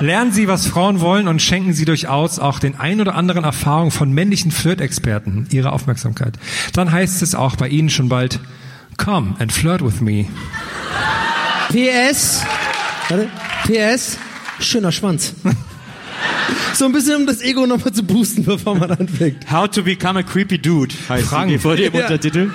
Lernen 0.00 0.32
Sie, 0.32 0.48
was 0.48 0.66
Frauen 0.66 1.00
wollen 1.00 1.28
und 1.28 1.40
schenken 1.42 1.72
Sie 1.74 1.84
durchaus 1.84 2.38
auch 2.38 2.58
den 2.58 2.76
ein 2.78 3.00
oder 3.00 3.14
anderen 3.14 3.44
Erfahrungen 3.44 3.90
von 3.90 4.10
männlichen 4.12 4.50
Flirtexperten 4.50 5.46
Ihre 5.50 5.72
Aufmerksamkeit. 5.72 6.38
Dann 6.72 6.90
heißt 6.90 7.22
es 7.22 7.34
auch 7.34 7.56
bei 7.56 7.68
Ihnen 7.68 7.90
schon 7.90 8.08
bald, 8.08 8.40
come 8.96 9.34
and 9.38 9.52
flirt 9.52 9.84
with 9.84 10.00
me. 10.00 10.26
PS. 11.68 12.42
Warte. 13.08 13.28
PS. 13.66 14.18
Schöner 14.60 14.92
Schwanz. 14.92 15.34
So 16.74 16.86
ein 16.86 16.92
bisschen, 16.92 17.16
um 17.16 17.26
das 17.26 17.42
Ego 17.42 17.66
nochmal 17.66 17.92
zu 17.92 18.02
boosten, 18.02 18.44
bevor 18.44 18.74
man 18.74 18.90
anfängt. 18.90 19.50
How 19.50 19.68
to 19.68 19.82
become 19.82 20.18
a 20.18 20.22
creepy 20.22 20.58
dude 20.58 20.94
heißt 21.08 21.28
Fragen. 21.28 21.50
die 21.50 21.58
vor 21.58 21.76
dem 21.76 21.92
Ja. 21.94 22.02
Untertitel. 22.02 22.50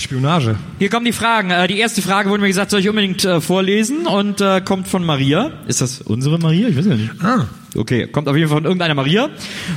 Spionage. 0.00 0.56
Hier 0.78 0.88
kommen 0.88 1.04
die 1.04 1.12
Fragen. 1.12 1.50
Äh, 1.50 1.68
die 1.68 1.78
erste 1.78 2.02
Frage 2.02 2.30
wurde 2.30 2.40
mir 2.40 2.48
gesagt, 2.48 2.70
soll 2.70 2.80
ich 2.80 2.88
unbedingt 2.88 3.24
äh, 3.24 3.40
vorlesen 3.40 4.06
und 4.06 4.40
äh, 4.40 4.60
kommt 4.60 4.88
von 4.88 5.04
Maria. 5.04 5.52
Ist 5.66 5.80
das 5.80 6.00
unsere 6.00 6.38
Maria? 6.38 6.68
Ich 6.68 6.76
weiß 6.76 6.86
ja 6.86 6.94
nicht. 6.96 7.10
Ah. 7.22 7.46
Okay, 7.76 8.06
kommt 8.06 8.28
auf 8.28 8.36
jeden 8.36 8.48
Fall 8.48 8.58
von 8.58 8.64
irgendeiner 8.64 8.94
Maria. 8.94 9.28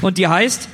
Und 0.01 0.17
die 0.17 0.27
heißt, 0.27 0.69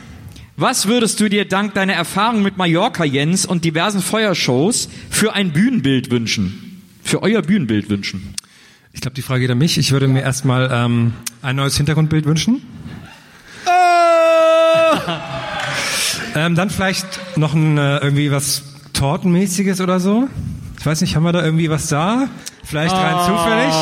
was 0.56 0.88
würdest 0.88 1.20
du 1.20 1.30
dir 1.30 1.46
dank 1.46 1.74
deiner 1.74 1.94
Erfahrung 1.94 2.44
mit 2.44 2.58
Mallorca, 2.58 3.04
Jens, 3.04 3.46
und 3.46 3.66
diversen 3.66 4.02
Feuershows 4.02 4.90
für 5.10 5.34
ein 5.34 5.52
Bühnenbild 5.52 6.12
wünschen? 6.12 6.84
Für 7.04 7.24
euer 7.24 7.42
Bühnenbild 7.42 7.90
wünschen? 7.90 8.36
Ich 8.94 9.02
glaube, 9.02 9.16
die 9.16 9.22
Frage 9.22 9.42
geht 9.42 9.52
an 9.52 9.58
mich. 9.58 9.78
Ich 9.78 9.92
würde 9.92 10.08
mir 10.08 10.22
erstmal 10.22 10.70
ähm, 10.72 11.14
ein 11.42 11.56
neues 11.56 11.78
Hintergrundbild 11.78 12.26
wünschen. 12.26 12.62
ähm, 16.36 16.56
dann 16.56 16.70
vielleicht 16.70 17.38
noch 17.38 17.54
ein, 17.54 17.78
äh, 17.78 17.98
irgendwie 17.98 18.32
was 18.32 18.64
Tortenmäßiges 19.00 19.80
oder 19.80 20.02
so. 20.02 20.28
Ich 20.78 20.86
weiß 20.86 21.00
nicht, 21.00 21.16
haben 21.16 21.24
wir 21.24 21.32
da 21.32 21.42
irgendwie 21.42 21.70
was 21.70 21.88
da? 21.88 22.28
Vielleicht 22.66 22.94
rein 22.94 23.16
zufällig. 23.26 23.74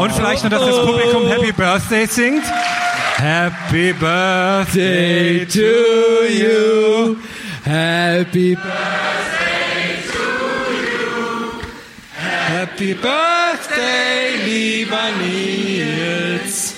Und 0.00 0.12
vielleicht 0.12 0.44
noch, 0.44 0.50
dass 0.50 0.64
das 0.64 0.86
Publikum 0.86 1.26
Happy 1.26 1.50
Birthday 1.50 2.06
singt. 2.06 2.44
Happy 3.16 3.92
Birthday 3.92 5.44
to 5.44 5.58
you. 6.30 7.16
Happy 7.64 8.56
Happy 12.46 12.94
Birthday, 12.94 14.36
lieber 14.46 14.96
Nils. 15.20 16.74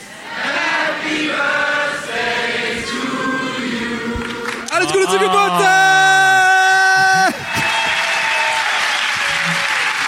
Alles 4.70 4.92
Gute 4.92 5.04
zum 5.08 5.18
Geburtstag! 5.18 5.89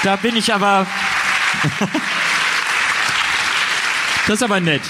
Da 0.02 0.16
bin 0.16 0.36
ich 0.36 0.52
aber... 0.52 0.86
das 4.26 4.36
ist 4.36 4.42
aber 4.42 4.60
nett. 4.60 4.82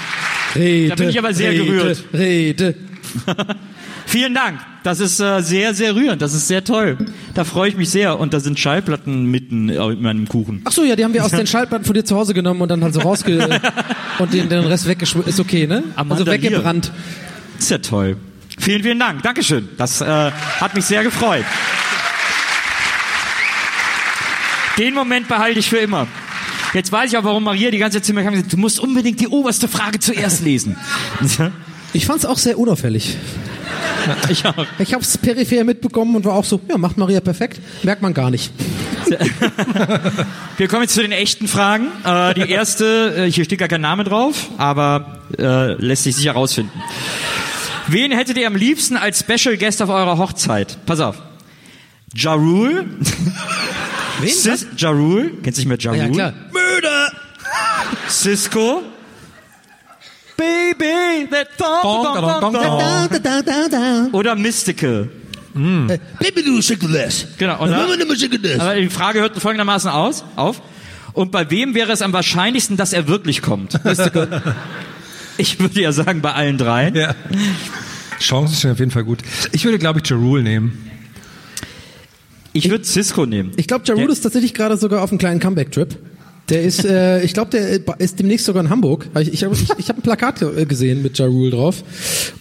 Rede, 0.55 0.89
Da 0.89 0.95
bin 0.95 1.09
ich 1.09 1.19
aber 1.19 1.35
sehr 1.35 1.53
Rede, 1.53 1.65
gerührt. 1.65 2.05
Rede. 2.13 2.75
Vielen 4.07 4.35
Dank. 4.35 4.61
Das 4.83 5.01
ist 5.01 5.21
äh, 5.21 5.41
sehr, 5.41 5.75
sehr 5.75 5.95
rührend. 5.95 6.21
Das 6.23 6.35
ist 6.35 6.49
sehr 6.49 6.65
toll. 6.65 6.99
Da 7.35 7.45
freue 7.45 7.69
ich 7.69 7.77
mich 7.77 7.91
sehr. 7.91 8.19
Und 8.19 8.35
da 8.35 8.41
sind 8.41 8.59
Schallplatten 8.59 9.27
mitten 9.27 9.69
äh, 9.69 9.77
in 9.77 10.03
meinem 10.03 10.29
Kuchen. 10.29 10.63
Ach 10.65 10.73
so, 10.73 10.85
ja, 10.85 10.97
die 10.97 11.05
haben 11.05 11.15
wir 11.15 11.25
aus 11.25 11.31
den 11.33 11.47
Schallplatten 11.47 11.85
von 11.85 11.95
dir 11.95 12.05
zu 12.05 12.17
Hause 12.17 12.35
genommen 12.35 12.61
und 12.61 12.69
dann 12.69 12.83
halt 12.83 12.95
so 12.95 13.01
rausge... 13.01 13.61
und 14.19 14.33
den, 14.33 14.49
den 14.49 14.65
Rest 14.65 14.89
weggeschmissen. 14.89 15.29
Ist 15.29 15.41
okay, 15.41 15.67
ne? 15.67 15.85
Amanda 15.95 16.25
also 16.25 16.31
weggebrannt. 16.31 16.93
Ist 17.59 17.71
ja 17.71 17.79
toll. 17.79 18.17
Vielen, 18.59 18.83
vielen 18.83 18.99
Dank. 18.99 19.23
Dankeschön. 19.23 19.69
Das 19.79 20.01
äh, 20.01 20.05
hat 20.05 20.75
mich 20.75 20.85
sehr 20.85 21.03
gefreut. 21.05 21.45
Den 24.79 24.95
Moment 24.95 25.29
behalte 25.29 25.59
ich 25.59 25.69
für 25.69 25.79
immer. 25.79 26.07
Jetzt 26.75 26.91
weiß 26.91 27.13
ich 27.13 27.19
auch, 27.19 27.25
warum 27.25 27.45
Maria 27.45 27.71
die 27.71 27.79
ganze 27.79 27.99
Zeit 27.99 28.07
zu 28.07 28.15
mir 28.15 28.23
kam 28.23 28.29
und 28.29 28.37
gesagt, 28.37 28.53
du 28.53 28.57
musst 28.57 28.81
unbedingt 28.81 29.21
die 29.21 29.29
oberste 29.29 29.69
Frage 29.69 29.99
zuerst 30.01 30.43
lesen. 30.43 30.77
Ich 31.95 32.07
fand's 32.07 32.25
auch 32.25 32.39
sehr 32.39 32.59
unauffällig. 32.59 33.19
ich 34.31 34.47
auch. 34.47 34.67
Ich 34.79 34.95
hab's 34.95 35.19
peripher 35.19 35.63
mitbekommen 35.63 36.17
und 36.17 36.25
war 36.25 36.33
auch 36.33 36.45
so, 36.47 36.59
ja, 36.67 36.79
macht 36.79 36.97
Maria 36.97 37.21
perfekt. 37.21 37.61
Merkt 37.83 38.01
man 38.01 38.15
gar 38.15 38.31
nicht. 38.31 38.51
Wir 40.57 40.69
kommen 40.69 40.83
jetzt 40.83 40.95
zu 40.95 41.03
den 41.03 41.13
echten 41.13 41.49
Fragen. 41.49 41.89
Äh, 42.05 42.33
die 42.33 42.49
erste, 42.51 43.27
äh, 43.27 43.31
hier 43.31 43.45
steht 43.45 43.59
gar 43.59 43.69
kein 43.69 43.83
Name 43.83 44.05
drauf, 44.05 44.49
aber 44.57 45.19
äh, 45.39 45.75
lässt 45.75 46.05
sich 46.05 46.17
sicher 46.17 46.33
rausfinden. 46.33 46.73
Wen 47.89 48.11
hättet 48.13 48.39
ihr 48.39 48.47
am 48.47 48.57
liebsten 48.57 48.97
als 48.97 49.21
Special 49.21 49.59
Guest 49.59 49.83
auf 49.83 49.91
eurer 49.91 50.17
Hochzeit? 50.17 50.79
Pass 50.87 51.01
auf. 51.01 51.17
Ja 52.15 52.33
Rule. 52.33 52.87
Wen? 54.23 54.31
Sis 54.31 54.67
ja 54.77 54.91
Rule. 54.91 55.31
Kennst 55.43 55.59
du 55.59 55.69
nicht 55.69 55.69
mehr 55.69 55.79
Ja 55.81 55.95
Ja, 55.95 56.05
Rule? 56.05 56.15
klar. 56.15 56.33
Murder. 56.53 57.13
Cisco. 58.09 58.83
Baby, 60.37 61.29
that 61.31 61.49
thong, 61.59 61.83
thong, 61.83 62.15
thong, 62.15 62.41
thong. 62.41 62.53
Da, 62.53 63.09
da, 63.09 63.19
da, 63.19 63.43
da, 63.43 63.69
da. 63.69 64.09
Oder 64.13 64.35
Mystical. 64.35 65.09
Äh, 65.55 65.99
Baby, 66.19 66.43
du 66.45 66.63
schicke 66.63 66.89
das. 66.89 67.27
Genau. 67.39 67.63
Und 67.63 67.71
da, 67.71 67.87
Mama, 67.87 67.95
aber 68.59 68.75
die 68.75 68.89
Frage 68.89 69.21
hört 69.21 69.39
folgendermaßen 69.39 69.91
aus, 69.91 70.25
auf. 70.37 70.63
Und 71.13 71.31
bei 71.31 71.51
wem 71.51 71.75
wäre 71.75 71.93
es 71.93 72.01
am 72.01 72.13
wahrscheinlichsten, 72.13 72.77
dass 72.77 72.93
er 72.93 73.09
wirklich 73.09 73.43
kommt? 73.43 73.79
Ich 75.39 75.59
würde 75.59 75.81
ja 75.81 75.93
sagen, 75.93 76.21
bei 76.21 76.35
allen 76.35 76.59
dreien. 76.59 76.95
Ja. 76.95 77.15
Chancen 78.21 78.55
sind 78.55 78.71
auf 78.73 78.79
jeden 78.79 78.91
Fall 78.91 79.03
gut. 79.03 79.21
Ich 79.53 79.65
würde, 79.65 79.79
glaube 79.79 80.01
ich, 80.03 80.09
Jarul 80.09 80.43
nehmen. 80.43 80.91
Ich 82.53 82.71
würde 82.71 82.85
Cisco 82.85 83.25
nehmen. 83.27 83.53
Ich 83.57 83.67
glaube, 83.67 83.85
Jarul 83.87 84.03
Der- 84.05 84.13
ist 84.13 84.21
tatsächlich 84.21 84.55
gerade 84.55 84.77
sogar 84.77 85.03
auf 85.03 85.11
einem 85.11 85.19
kleinen 85.19 85.41
Comeback-Trip. 85.41 85.97
Der 86.49 86.63
ist, 86.63 86.85
äh, 86.85 87.23
ich 87.23 87.33
glaube, 87.35 87.51
der 87.51 87.81
ist 87.99 88.19
demnächst 88.19 88.47
sogar 88.47 88.63
in 88.63 88.69
Hamburg. 88.71 89.09
Ich, 89.21 89.33
ich 89.33 89.45
habe 89.45 89.55
ich, 89.55 89.69
ich 89.79 89.89
hab 89.89 89.97
ein 89.99 90.03
Plakat 90.03 90.41
ge- 90.41 90.65
gesehen 90.67 91.03
mit 91.03 91.17
Jarul 91.19 91.51
drauf. 91.51 91.83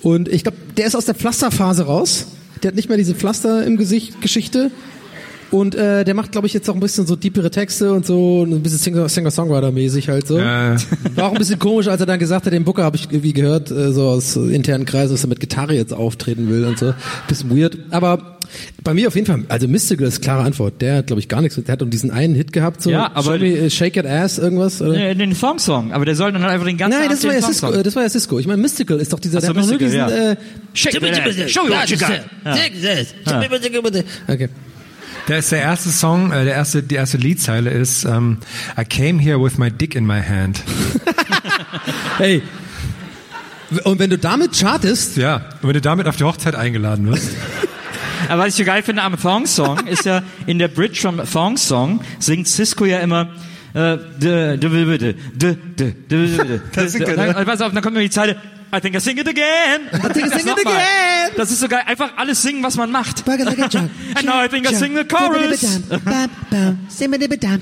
Und 0.01 0.27
ich 0.27 0.43
glaube, 0.43 0.57
der 0.77 0.87
ist 0.87 0.95
aus 0.95 1.05
der 1.05 1.15
Pflasterphase 1.15 1.83
raus. 1.83 2.27
Der 2.63 2.69
hat 2.69 2.75
nicht 2.75 2.89
mehr 2.89 2.97
diese 2.97 3.15
Pflaster 3.15 3.65
im 3.65 3.77
Gesicht 3.77 4.21
Geschichte. 4.21 4.71
Und 5.49 5.75
äh, 5.75 6.05
der 6.05 6.13
macht, 6.13 6.31
glaube 6.31 6.47
ich, 6.47 6.53
jetzt 6.53 6.69
auch 6.69 6.75
ein 6.75 6.79
bisschen 6.79 7.05
so 7.05 7.17
deepere 7.17 7.51
Texte 7.51 7.91
und 7.91 8.05
so, 8.05 8.43
ein 8.43 8.61
bisschen 8.63 8.79
Singer- 8.79 9.09
Singer-Songwriter-mäßig 9.09 10.07
halt 10.07 10.25
so. 10.25 10.37
Äh, 10.37 10.77
War 11.15 11.25
auch 11.27 11.31
ein 11.33 11.37
bisschen 11.37 11.59
komisch, 11.59 11.87
als 11.89 11.99
er 11.99 12.05
dann 12.05 12.19
gesagt 12.19 12.45
hat, 12.45 12.53
den 12.53 12.63
Booker 12.63 12.83
habe 12.83 12.95
ich 12.95 13.03
irgendwie 13.11 13.33
gehört, 13.33 13.69
äh, 13.69 13.91
so 13.91 14.03
aus 14.07 14.37
äh, 14.37 14.55
internen 14.55 14.85
Kreisen, 14.85 15.11
dass 15.13 15.23
er 15.25 15.27
mit 15.29 15.41
Gitarre 15.41 15.73
jetzt 15.75 15.93
auftreten 15.93 16.49
will 16.49 16.63
und 16.63 16.79
so. 16.79 16.93
Bisschen 17.27 17.55
weird. 17.55 17.77
Aber 17.89 18.37
bei 18.83 18.93
mir 18.93 19.07
auf 19.07 19.15
jeden 19.15 19.27
Fall, 19.27 19.43
also 19.49 19.67
Mystical 19.67 20.07
ist 20.07 20.21
klare 20.21 20.43
Antwort. 20.43 20.81
Der 20.81 20.97
hat, 20.97 21.07
glaube 21.07 21.19
ich, 21.19 21.27
gar 21.27 21.41
nichts. 21.41 21.55
Der 21.61 21.71
hat 21.71 21.81
um 21.81 21.89
diesen 21.89 22.11
einen 22.11 22.35
Hit 22.35 22.51
gehabt, 22.53 22.81
so 22.81 22.89
Ja, 22.91 23.11
aber- 23.13 23.37
Show 23.37 23.43
me, 23.43 23.57
äh, 23.57 23.69
Shake 23.69 23.97
It 23.97 24.05
Ass, 24.05 24.37
irgendwas. 24.37 24.81
Oder? 24.81 24.93
Nee, 24.93 25.15
den 25.15 25.37
Thong-Song. 25.39 25.91
Aber 25.93 26.05
der 26.05 26.15
soll 26.15 26.31
dann 26.31 26.41
halt 26.43 26.53
einfach 26.53 26.67
den 26.67 26.77
ganzen 26.77 26.99
Nein, 26.99 27.09
das 27.09 27.23
war, 27.23 27.31
den 27.31 27.41
ja 27.41 27.47
Cisco, 27.47 27.71
das 27.83 27.95
war 27.95 28.03
ja 28.03 28.09
Cisco. 28.09 28.39
Ich 28.39 28.47
meine, 28.47 28.61
Mystical 28.61 28.99
ist 28.99 29.13
doch 29.13 29.19
dieser, 29.19 29.39
Ach 29.39 29.41
so, 29.43 29.53
der 29.53 29.61
hat 29.61 29.69
noch 29.69 29.69
nur 29.69 29.79
diesen, 29.79 29.99
Mystical, 30.01 30.23
ja. 30.25 30.31
äh, 30.31 30.37
Shake 30.73 30.95
it, 30.95 31.03
ass. 31.45 31.51
Show 31.51 31.63
me 31.63 31.69
what 31.71 31.89
you 31.89 31.97
got. 31.97 32.09
Ja. 33.95 34.33
Okay. 34.33 34.49
Da 35.27 35.37
ist 35.37 35.51
der 35.51 35.59
erste 35.61 35.89
Song, 35.89 36.31
äh, 36.31 36.45
der 36.45 36.55
erste, 36.55 36.81
die 36.81 36.95
erste 36.95 37.17
Liedzeile 37.17 37.69
ist 37.69 38.05
ähm, 38.05 38.37
I 38.79 38.83
came 38.83 39.21
here 39.21 39.41
with 39.41 39.57
my 39.57 39.69
dick 39.71 39.95
in 39.95 40.05
my 40.05 40.21
hand. 40.21 40.61
Hey. 42.17 42.41
Und 43.85 43.99
wenn 43.99 44.09
du 44.09 44.17
damit 44.17 44.53
chartest, 44.59 45.17
Ja, 45.17 45.37
und 45.61 45.69
wenn 45.69 45.73
du 45.73 45.81
damit 45.81 46.07
auf 46.07 46.17
die 46.17 46.23
Hochzeit 46.23 46.55
eingeladen 46.55 47.07
wirst. 47.09 47.29
Aber 48.29 48.43
was 48.43 48.49
ich 48.49 48.55
so 48.55 48.63
geil 48.63 48.83
finde 48.83 49.01
am 49.01 49.19
Thong 49.19 49.45
Song 49.45 49.87
ist 49.87 50.05
ja 50.05 50.21
in 50.45 50.59
der 50.59 50.67
Bridge 50.67 50.99
vom 51.01 51.21
Thong 51.29 51.57
Song 51.57 52.01
singt 52.19 52.47
Cisco 52.47 52.85
ja 52.85 52.99
immer 52.99 53.29
Pass 57.45 57.61
auf, 57.61 57.73
dann 57.73 57.81
kommt 57.81 57.95
mir 57.95 58.01
die 58.01 58.09
Zeile 58.09 58.35
I 58.73 58.79
think 58.79 58.95
I 58.95 58.99
sing 59.01 59.17
it 59.17 59.27
again. 59.27 59.81
I 59.93 60.07
think 60.13 60.27
I 60.27 60.39
sing 60.39 60.47
it 60.47 60.65
again. 60.65 61.31
Das 61.35 61.51
ist 61.51 61.59
so 61.59 61.67
geil. 61.67 61.81
Einfach 61.85 62.11
alles 62.15 62.41
singen, 62.41 62.63
was 62.63 62.77
man 62.77 62.89
macht. 62.89 63.25
And 64.15 64.23
now 64.25 64.41
I 64.43 64.47
think 64.47 64.65
I 64.65 64.73
sing 64.73 64.95
the 64.95 65.03
chorus. 65.03 65.61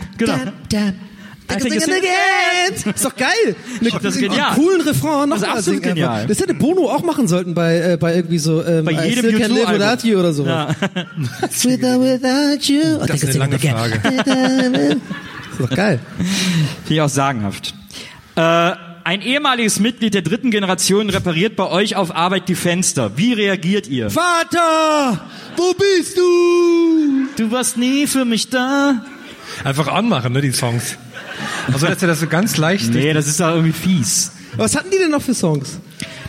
Genau. 0.20 0.34
I 1.52 1.58
think 1.58 1.76
it's- 1.76 1.84
again. 1.88 2.94
Ist 2.96 3.06
doch 3.06 3.16
geil. 3.16 3.56
Eine, 3.82 3.90
Das 3.90 4.16
ist 4.16 4.20
genial. 4.22 4.48
Einen 4.52 4.56
coolen 4.56 4.82
Refrain 4.82 5.30
noch 5.30 5.40
Das 5.40 5.48
ist 5.48 5.56
absolut 5.56 5.80
einfach. 5.84 5.96
genial. 5.96 6.28
Das 6.28 6.40
hätte 6.40 6.54
Bono 6.54 6.90
auch 6.90 7.04
machen 7.04 7.28
sollten 7.28 7.54
bei, 7.56 7.78
äh, 7.94 7.98
bei 8.00 8.16
irgendwie 8.16 8.38
so, 8.38 8.64
ähm, 8.64 8.86
Bei 8.86 8.92
I 8.92 9.10
jedem 9.10 9.26
Still 9.26 9.36
Can't 9.42 9.48
Live 9.48 9.68
U2-Album. 9.70 9.80
Without 9.98 10.08
You 10.08 10.20
oder 10.20 10.34
so. 10.34 10.46
Ja. 10.46 10.68
With 11.42 11.84
or 11.84 12.02
without 12.02 12.72
you. 12.72 13.04
I 13.04 13.08
Das 13.08 13.24
ist 13.24 13.24
I 13.24 13.28
eine 13.30 13.40
lange 13.40 13.56
again. 13.56 15.02
Ist 15.52 15.60
doch 15.70 15.76
geil. 15.76 16.00
Finde 16.18 16.94
ich 16.94 17.02
auch 17.02 17.10
sagenhaft. 17.10 17.74
Äh, 18.36 18.72
ein 19.04 19.22
ehemaliges 19.22 19.80
Mitglied 19.80 20.14
der 20.14 20.22
dritten 20.22 20.52
Generation 20.52 21.10
repariert 21.10 21.56
bei 21.56 21.68
euch 21.70 21.96
auf 21.96 22.16
Arbeit 22.16 22.48
die 22.48 22.56
Fenster. 22.56 23.18
Wie 23.18 23.34
reagiert 23.34 23.88
ihr? 23.88 24.10
Vater, 24.12 25.20
wo 25.58 25.74
bist 25.74 26.18
du? 26.18 27.28
Du 27.38 27.52
warst 27.52 27.78
nie 27.78 28.06
für 28.08 28.24
mich 28.26 28.50
da. 28.50 29.04
Einfach 29.64 29.88
anmachen, 29.88 30.32
ne, 30.34 30.42
die 30.42 30.52
Songs. 30.52 30.98
Also, 31.74 31.88
dass 31.88 32.02
er 32.02 32.08
das 32.08 32.20
so 32.20 32.28
ganz 32.28 32.58
leicht 32.58 32.94
Nee, 32.94 33.14
das 33.14 33.28
ist 33.28 33.40
doch 33.40 33.50
irgendwie 33.50 33.74
fies. 33.74 34.32
Was 34.58 34.76
hatten 34.76 34.90
die 34.92 34.98
denn 34.98 35.12
noch 35.12 35.22
für 35.22 35.34
Songs? 35.34 35.78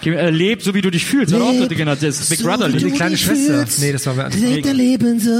Die, 0.04 0.10
äh, 0.10 0.30
leb 0.30 0.62
so 0.62 0.74
wie 0.74 0.80
du 0.82 0.90
dich 0.90 1.04
fühlst. 1.04 1.32
War 1.32 1.42
auch 1.42 1.52
dritte 1.56 1.74
Generation. 1.74 2.10
Das 2.10 2.20
ist 2.20 2.28
Big 2.30 2.42
Brother. 2.42 2.68
wie 2.68 2.72
Lied. 2.72 2.82
du 2.82 2.86
Die 2.90 2.92
kleine 2.94 3.14
dich 3.16 3.24
Schwester. 3.24 3.54
fühlst. 3.58 3.78
Nee, 3.80 3.92
das 3.92 4.06
war 4.06 4.12
anderes. 4.18 4.36
Leg 4.40 4.62
dein 4.64 4.76
Leben 4.76 5.20
so, 5.20 5.30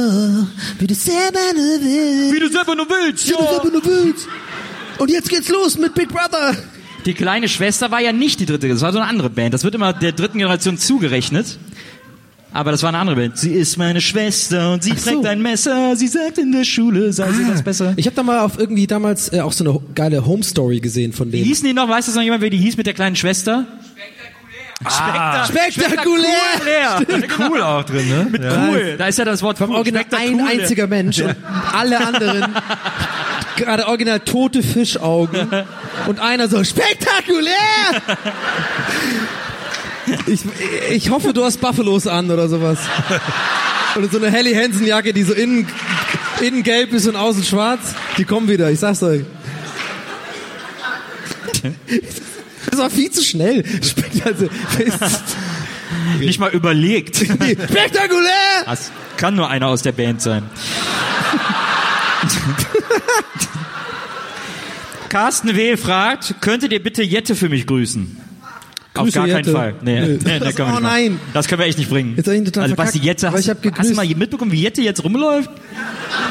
wie 0.79 0.87
du 0.87 0.95
selber 0.95 1.39
nur 1.55 1.79
willst. 1.81 2.35
Wie 2.35 2.41
du 2.41 2.49
selber 2.51 2.75
nur 2.77 2.87
willst. 2.89 3.27
Wie 3.29 3.33
du 3.33 3.39
Ja. 3.39 3.51
selber 3.51 3.71
nur 3.71 3.85
willst. 3.85 4.27
Und 4.99 5.11
jetzt 5.11 5.29
geht's 5.31 5.49
los 5.49 5.79
mit 5.79 5.95
Big 5.95 6.09
Brother. 6.09 6.57
Die 7.07 7.15
kleine 7.15 7.49
Schwester 7.49 7.91
war 7.91 8.01
ja 8.03 8.13
nicht 8.13 8.41
die 8.41 8.47
dritte, 8.47 8.69
das 8.69 8.83
war 8.83 8.93
so 8.93 8.99
eine 8.99 9.09
andere 9.09 9.31
Band. 9.31 9.55
Das 9.55 9.65
wird 9.65 9.75
immer 9.75 9.95
der 9.95 10.13
dritten 10.13 10.37
Generation 10.39 10.77
zugerechnet. 10.77 11.59
Aber 12.53 12.73
das 12.73 12.83
war 12.83 12.89
eine 12.89 12.99
andere 12.99 13.17
Band. 13.17 13.39
Sie 13.39 13.53
ist 13.53 13.77
meine 13.77 14.01
Schwester 14.01 14.73
und 14.73 14.83
sie 14.83 14.97
so. 14.97 15.11
trägt 15.11 15.27
ein 15.27 15.41
Messer. 15.41 15.95
Sie 15.97 16.09
sagt 16.09 16.39
in 16.39 16.51
der 16.53 16.65
Schule, 16.65 17.13
sei 17.13 17.31
sie 17.33 17.47
was 17.49 17.63
besser. 17.63 17.93
Ich 17.97 18.07
habe 18.07 18.17
da 18.17 18.23
mal 18.23 18.41
auf 18.41 18.59
irgendwie 18.59 18.87
damals 18.87 19.33
äh, 19.33 19.41
auch 19.41 19.53
so 19.53 19.65
eine 19.65 19.81
geile 19.95 20.27
Home 20.27 20.43
Story 20.43 20.81
gesehen 20.81 21.13
von 21.13 21.29
Wie 21.29 21.33
denen. 21.39 21.45
hießen 21.45 21.65
die 21.65 21.73
noch? 21.73 21.89
Weiß 21.89 22.07
das 22.07 22.15
noch 22.17 22.23
jemand, 22.23 22.43
wer 22.43 22.51
die 22.51 22.59
hieß 22.59 22.77
mit 22.77 22.87
der 22.87 22.95
kleinen 22.95 23.15
Schwester? 23.17 23.67
Ah, 24.83 25.45
Spektakulär. 25.47 26.29
Spektakulär. 26.97 27.51
cool 27.51 27.61
auch 27.63 27.85
drin, 27.85 28.09
ne? 28.09 28.27
Mit 28.31 28.43
cool. 28.43 28.95
Da 28.97 29.09
ist 29.09 29.19
ja 29.19 29.27
das 29.27 29.43
Wort 29.43 29.59
Vom 29.59 29.71
cool. 29.71 29.77
Original 29.77 30.05
ein 30.17 30.41
einziger 30.41 30.87
Mensch 30.87 31.21
und 31.21 31.37
alle 31.75 31.99
anderen 32.05 32.55
gerade 33.57 33.87
original 33.87 34.21
tote 34.21 34.63
Fischaugen 34.63 35.49
und 36.07 36.19
einer 36.19 36.49
so 36.49 36.65
spektakulär. 36.65 37.53
Ich, 40.27 40.41
ich 40.91 41.11
hoffe, 41.11 41.33
du 41.33 41.45
hast 41.45 41.61
Buffalos 41.61 42.07
an 42.07 42.31
oder 42.31 42.49
sowas. 42.49 42.79
Oder 43.97 44.09
so 44.09 44.19
eine 44.19 44.31
Helly 44.31 44.55
Hansen 44.55 44.87
Jacke, 44.87 45.13
die 45.13 45.23
so 45.23 45.33
innen, 45.33 45.67
innen 46.41 46.63
gelb 46.63 46.93
ist 46.93 47.07
und 47.09 47.17
außen 47.17 47.45
schwarz. 47.45 47.81
Die 48.19 48.25
kommen 48.25 48.49
wieder, 48.49 48.71
ich 48.71 48.79
sag's 48.79 49.03
euch. 49.03 49.25
Das 52.71 52.79
war 52.79 52.91
viel 52.91 53.11
zu 53.11 53.23
schnell. 53.23 53.65
Also, 54.25 54.49
Nicht 56.19 56.39
mal 56.39 56.51
überlegt. 56.51 57.17
spektakulär! 57.17 58.65
Das 58.65 58.91
kann 59.17 59.35
nur 59.35 59.49
einer 59.49 59.67
aus 59.67 59.83
der 59.83 59.93
Band 59.93 60.23
sein. 60.23 60.45
Carsten 65.09 65.57
W. 65.57 65.77
fragt, 65.77 66.37
könntet 66.41 66.73
ihr 66.73 66.83
bitte 66.83 67.03
Jette 67.03 67.35
für 67.35 67.49
mich 67.49 67.67
grüßen? 67.67 68.17
Auf 69.01 69.13
gar 69.13 69.27
keinen 69.27 69.37
Jette. 69.39 69.53
Fall. 69.53 69.75
Nee, 69.83 70.01
Nö. 70.01 70.19
nee, 70.25 70.39
Das- 70.39 70.55
können 70.55 70.69
wir 70.71 70.77
oh 70.77 70.81
nicht 70.81 70.83
machen. 70.83 70.83
nein. 70.83 71.21
Das 71.33 71.49
können 71.49 71.61
wir 71.61 71.67
echt 71.67 71.79
nicht 71.79 71.91
bringen. 71.91 72.15
Jetzt 72.17 72.29
ich 72.29 72.45
total 72.45 72.63
also, 72.65 72.79
was 72.79 72.93
die 72.93 72.99
Jette, 73.01 73.31
hast, 73.33 73.41
ich 73.41 73.51
hab 73.51 73.59
hast 73.79 73.91
du 73.91 73.95
mal 73.95 74.07
mitbekommen, 74.07 74.53
wie 74.53 74.61
Jette 74.61 74.83
jetzt 74.83 75.03
rumläuft? 75.05 75.51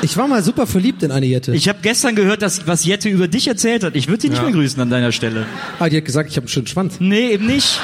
Ich 0.01 0.15
war 0.17 0.27
mal 0.27 0.43
super 0.43 0.67
verliebt 0.67 1.03
in 1.03 1.11
eine 1.11 1.25
Jette. 1.25 1.53
Ich 1.53 1.67
habe 1.69 1.79
gestern 1.81 2.15
gehört, 2.15 2.41
dass, 2.41 2.67
was 2.67 2.85
Jette 2.85 3.09
über 3.09 3.27
dich 3.27 3.47
erzählt 3.47 3.83
hat. 3.83 3.95
Ich 3.95 4.07
würde 4.07 4.21
sie 4.21 4.29
nicht 4.29 4.37
Ja. 4.37 4.43
mehr 4.43 4.53
grüßen 4.53 4.81
an 4.81 4.89
deiner 4.89 5.11
Stelle. 5.11 5.45
Ah, 5.79 5.89
die 5.89 5.97
hat 5.97 6.05
gesagt, 6.05 6.29
ich 6.29 6.35
habe 6.37 6.45
einen 6.45 6.49
schönen 6.49 6.67
Schwanz. 6.67 6.95
Nee, 6.99 7.31
eben 7.31 7.45
nicht. 7.47 7.79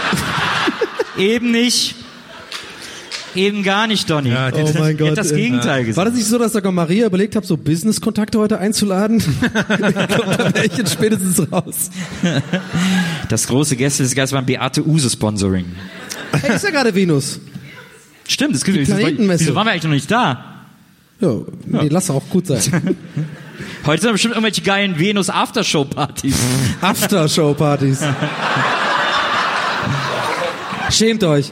eben 1.18 1.52
nicht. 1.52 1.96
Eben 3.36 3.64
gar 3.64 3.88
nicht, 3.88 4.10
Donny. 4.10 4.30
Ja, 4.30 4.50
die- 4.52 4.62
Oh 4.62 4.72
mein 4.80 4.96
Die 4.98 5.04
hat 5.04 5.10
Gott. 5.10 5.18
das 5.18 5.32
ey. 5.32 5.42
Gegenteil 5.42 5.82
gesagt. 5.84 5.98
War 5.98 6.06
das 6.06 6.14
nicht 6.16 6.28
so, 6.28 6.38
dass 6.40 6.54
sogar 6.54 6.72
Maria 6.72 7.06
überlegt 7.08 7.36
hat, 7.36 7.46
so 7.46 7.58
Business-Kontakte 7.58 8.40
heute 8.40 8.60
einzuladen? 8.60 9.22
da 9.70 10.54
wäre 10.54 10.66
ich 10.66 10.78
jetzt 10.78 10.94
spätestens 10.94 11.52
raus. 11.52 11.90
Das 13.30 13.48
große 13.48 13.76
Gäste 13.76 14.04
des 14.04 14.16
Geistes 14.16 14.36
beim 14.36 14.46
Beate 14.46 14.86
Use 14.88 15.10
Sponsoring. 15.10 15.66
Hey, 16.32 16.56
ist 16.56 16.64
ja 16.64 16.72
gerade 16.72 16.94
Venus. 16.96 17.40
Stimmt, 18.28 18.56
das 18.56 18.64
gibt 18.64 18.78
wieso, 18.78 18.96
Planetenmesse. 18.96 19.44
wieso 19.46 19.56
waren 19.56 19.68
wir 19.68 19.72
eigentlich 19.72 19.84
noch 19.84 19.92
nicht 19.92 20.10
da? 20.10 20.56
Ja, 21.20 21.32
nee, 21.66 21.88
lass 21.90 22.10
auch 22.10 22.24
gut 22.30 22.48
sein. 22.48 22.62
Heute 23.86 24.02
sind 24.02 24.12
bestimmt 24.14 24.34
irgendwelche 24.34 24.62
geilen 24.62 24.98
Venus 25.00 25.30
Aftershow 25.30 25.86
Partys. 25.86 26.36
Aftershow-Partys. 26.82 28.00
Schämt 30.90 31.24
euch. 31.24 31.52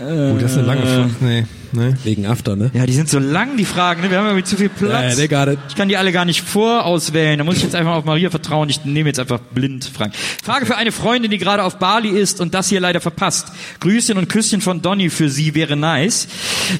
Oh, 0.00 0.36
das 0.40 0.52
ist 0.52 0.58
eine 0.58 0.66
lange 0.66 0.86
Frage. 0.86 1.10
Nee, 1.20 1.46
nee. 1.72 1.94
Wegen 2.02 2.26
After, 2.26 2.56
ne? 2.56 2.70
Ja, 2.72 2.86
die 2.86 2.94
sind 2.94 3.08
so 3.10 3.18
lang, 3.18 3.56
die 3.58 3.66
Fragen. 3.66 4.00
Ne? 4.02 4.10
Wir 4.10 4.18
haben 4.18 4.26
irgendwie 4.26 4.44
zu 4.44 4.56
viel 4.56 4.70
Ja, 4.80 4.86
Platz. 4.86 5.16
they 5.16 5.28
got 5.28 5.48
it. 5.48 5.58
Ich 5.68 5.74
kann 5.76 5.88
die 5.88 5.96
alle 5.98 6.12
gar 6.12 6.24
nicht 6.24 6.40
vorauswählen. 6.40 7.36
Da 7.38 7.44
muss 7.44 7.58
ich 7.58 7.62
jetzt 7.62 7.74
einfach 7.74 7.92
auf 7.92 8.04
Maria 8.04 8.30
vertrauen. 8.30 8.68
Ich 8.70 8.84
nehme 8.84 9.10
jetzt 9.10 9.20
einfach 9.20 9.38
blind 9.38 9.84
Fragen. 9.84 10.12
Frage 10.42 10.64
für 10.66 10.76
eine 10.76 10.92
Freundin, 10.92 11.30
die 11.30 11.38
gerade 11.38 11.62
auf 11.62 11.78
Bali 11.78 12.08
ist 12.08 12.40
und 12.40 12.54
das 12.54 12.68
hier 12.70 12.80
leider 12.80 13.00
verpasst. 13.02 13.52
Grüßchen 13.80 14.16
und 14.16 14.28
Küsschen 14.28 14.60
von 14.62 14.80
Donny 14.82 15.10
für 15.10 15.28
sie 15.28 15.54
wäre 15.54 15.76
nice. 15.76 16.26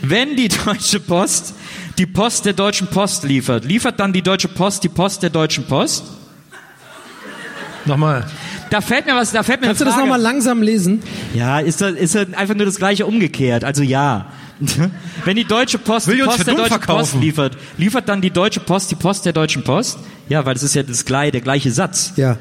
Wenn 0.00 0.34
die 0.34 0.48
Deutsche 0.48 0.98
Post 0.98 1.54
die 1.98 2.06
Post 2.06 2.46
der 2.46 2.54
Deutschen 2.54 2.86
Post 2.86 3.24
liefert, 3.24 3.66
liefert 3.66 4.00
dann 4.00 4.14
die 4.14 4.22
Deutsche 4.22 4.48
Post 4.48 4.82
die 4.84 4.88
Post 4.88 5.22
der 5.22 5.30
Deutschen 5.30 5.64
Post? 5.64 6.04
Nochmal. 7.84 8.24
Da 8.72 8.80
fällt 8.80 9.04
mir 9.04 9.14
was, 9.14 9.30
da 9.32 9.42
fällt 9.42 9.60
mir 9.60 9.66
Kannst 9.66 9.82
du 9.82 9.84
das 9.84 9.98
nochmal 9.98 10.18
langsam 10.18 10.62
lesen? 10.62 11.02
Ja, 11.34 11.58
ist 11.58 11.82
das, 11.82 11.92
ist 11.92 12.14
das 12.14 12.32
einfach 12.32 12.54
nur 12.54 12.64
das 12.64 12.76
gleiche 12.76 13.04
umgekehrt. 13.04 13.64
Also 13.64 13.82
ja. 13.82 14.28
Wenn 15.26 15.36
die 15.36 15.44
Deutsche 15.44 15.76
Post 15.76 16.08
Will 16.08 16.16
die 16.16 16.22
Post 16.22 16.46
der 16.46 16.54
Deutschen 16.54 16.80
Post 16.80 17.16
liefert, 17.16 17.58
liefert 17.76 18.08
dann 18.08 18.22
die 18.22 18.30
Deutsche 18.30 18.60
Post 18.60 18.90
die 18.90 18.94
Post 18.94 19.26
der 19.26 19.34
Deutschen 19.34 19.62
Post? 19.62 19.98
Ja, 20.30 20.46
weil 20.46 20.54
das 20.54 20.62
ist 20.62 20.74
ja 20.74 20.82
das 20.82 21.04
der 21.04 21.42
gleiche 21.42 21.70
Satz. 21.70 22.14
Ja. 22.16 22.38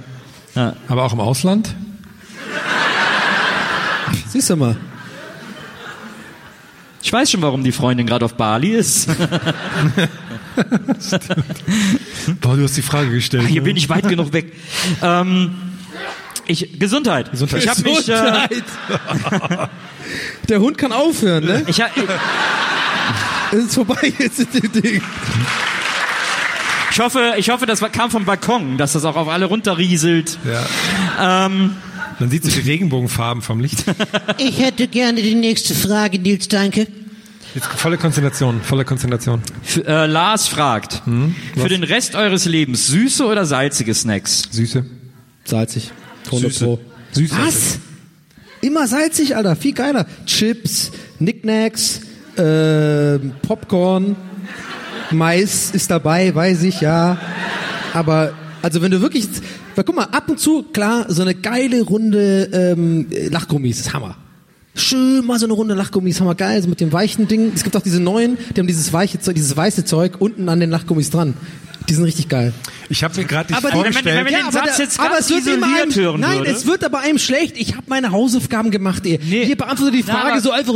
Ja. 0.56 0.78
Aber 0.88 1.04
auch 1.04 1.12
im 1.12 1.20
Ausland? 1.20 1.76
Siehst 4.30 4.50
du 4.52 4.56
mal. 4.56 4.78
Ich 7.04 7.12
weiß 7.12 7.30
schon, 7.30 7.42
warum 7.42 7.66
die 7.66 7.74
Freundin 7.74 8.08
gerade 8.08 8.24
auf 8.24 8.36
Bali 8.36 8.70
ist. 8.70 9.08
Boah, 12.40 12.56
du 12.56 12.64
hast 12.64 12.78
die 12.78 12.82
Frage 12.82 13.10
gestellt. 13.10 13.48
Hier 13.48 13.60
ne? 13.60 13.66
bin 13.66 13.76
ich 13.76 13.90
weit 13.90 14.08
genug 14.08 14.32
weg. 14.32 14.54
Ähm, 15.02 15.71
ich, 16.52 16.80
Gesundheit. 16.80 17.32
Gesundheit. 17.32 17.64
Ich 17.64 17.70
habe 17.70 17.82
mich, 17.82 17.98
äh, 18.10 18.12
Gesundheit. 18.12 19.70
Der 20.50 20.60
Hund 20.60 20.78
kann 20.78 20.92
aufhören, 20.92 21.46
ne? 21.46 21.64
ich, 21.68 21.82
hab- 21.82 21.92
Es 23.54 23.60
ist 23.66 23.74
vorbei 23.76 24.14
jetzt 24.20 24.40
mit 24.40 24.54
dem 24.76 24.82
Ding. 24.82 25.02
ich 26.92 27.00
hoffe, 27.00 27.34
ich 27.38 27.50
hoffe, 27.50 27.66
das 27.66 27.82
kam 27.92 28.10
vom 28.12 28.24
Balkon, 28.26 28.78
dass 28.78 28.94
das 28.94 29.04
auch 29.06 29.16
auf 29.18 29.28
alle 29.28 29.46
runterrieselt. 29.46 30.38
Ja. 31.20 31.46
Ähm, 31.46 31.76
Man 32.20 32.30
sieht 32.30 32.44
so 32.46 32.50
die 32.52 32.60
Regenbogenfarben 32.70 33.42
vom 33.42 33.60
Licht. 33.60 33.84
Ich 34.38 34.60
hätte 34.60 34.88
gerne 34.88 35.22
die 35.22 35.36
nächste 35.36 35.76
Frage, 35.76 36.18
Nils, 36.20 36.48
danke. 36.48 36.88
Jetzt 37.54 37.68
volle 37.68 37.98
Konzentration, 37.98 38.62
volle 38.62 38.86
Konzentration. 38.86 39.42
F 39.66 39.78
äh, 39.86 40.06
Lars 40.06 40.48
fragt, 40.48 41.02
Hm? 41.06 41.36
für 41.58 41.68
den 41.68 41.84
Rest 41.84 42.16
eures 42.16 42.46
Lebens 42.46 42.88
süße 42.88 43.26
oder 43.26 43.46
salzige 43.46 43.94
Snacks? 43.94 44.44
Süße. 44.52 44.86
Salzig. 45.44 45.92
100 46.32 46.54
Süße. 46.54 46.66
Pro. 46.66 46.80
Süße. 47.12 47.36
Was? 47.38 47.80
Immer 48.62 48.88
salzig, 48.88 49.36
Alter. 49.36 49.56
Viel 49.56 49.74
geiler. 49.74 50.06
Chips, 50.26 50.92
Knickknacks, 51.18 52.02
äh, 52.38 53.20
Popcorn, 53.42 54.16
Mais 55.12 55.72
ist 55.72 55.92
dabei, 55.92 56.34
weiß 56.34 56.64
ich, 56.64 56.82
ja. 56.82 57.18
Aber, 57.94 58.34
also 58.62 58.82
wenn 58.82 58.92
du 58.92 59.02
wirklich, 59.02 59.28
weil 59.76 59.84
guck 59.84 59.96
mal, 59.96 60.06
ab 60.06 60.30
und 60.30 60.40
zu, 60.40 60.64
klar, 60.64 61.06
so 61.10 61.22
eine 61.22 61.36
geile 61.36 61.82
Runde 61.82 62.50
ähm, 62.54 63.08
Lachgummis 63.30 63.80
ist 63.80 63.94
Hammer. 63.94 64.16
Schön 64.74 65.26
mal 65.26 65.38
so 65.38 65.46
eine 65.46 65.54
Runde 65.54 65.74
Lachgummis, 65.74 66.22
hammer 66.22 66.34
geil, 66.34 66.62
so 66.62 66.70
mit 66.70 66.80
dem 66.80 66.94
weichen 66.94 67.28
Ding. 67.28 67.52
Es 67.54 67.64
gibt 67.64 67.76
auch 67.76 67.82
diese 67.82 68.00
neuen, 68.00 68.38
die 68.56 68.62
haben 68.62 68.68
dieses 68.68 68.94
weiche 68.94 69.20
Zeug, 69.20 69.36
dieses 69.36 69.58
weiße 69.58 69.84
Zeug 69.84 70.14
unten 70.20 70.48
an 70.48 70.62
den 70.62 70.70
Lachgummis 70.70 71.10
dran. 71.10 71.34
Die 71.90 71.94
sind 71.94 72.06
richtig 72.06 72.30
geil. 72.30 72.54
Ich 72.92 73.04
habe 73.04 73.16
mir 73.18 73.26
gerade 73.26 73.52
nicht 73.52 73.58
Aber 73.58 73.70
die- 73.70 73.76
vorgestellt. 73.76 74.18
wenn 74.18 74.26
wir 74.26 74.32
den 74.38 74.42
aber, 74.44 74.52
Satz 74.52 74.78
da- 74.78 74.84
jetzt 74.84 75.00
aber 75.00 75.18
es 75.20 75.30
wird 75.30 75.48
immer 75.48 75.66
isoliert 75.68 75.82
einem, 75.82 75.96
hören 75.96 76.20
Nein, 76.22 76.38
würde. 76.40 76.52
es 76.52 76.66
wird 76.66 76.84
aber 76.84 77.00
einem 77.00 77.18
schlecht. 77.18 77.56
Ich 77.58 77.72
habe 77.74 77.84
meine 77.88 78.12
Hausaufgaben 78.12 78.70
gemacht. 78.70 79.04
Ey. 79.06 79.18
Hier 79.22 79.56
beantworte 79.56 79.92
die 79.94 80.04
Na, 80.06 80.14
Frage 80.14 80.32
aber- 80.34 80.42
so 80.42 80.52
einfach. 80.52 80.74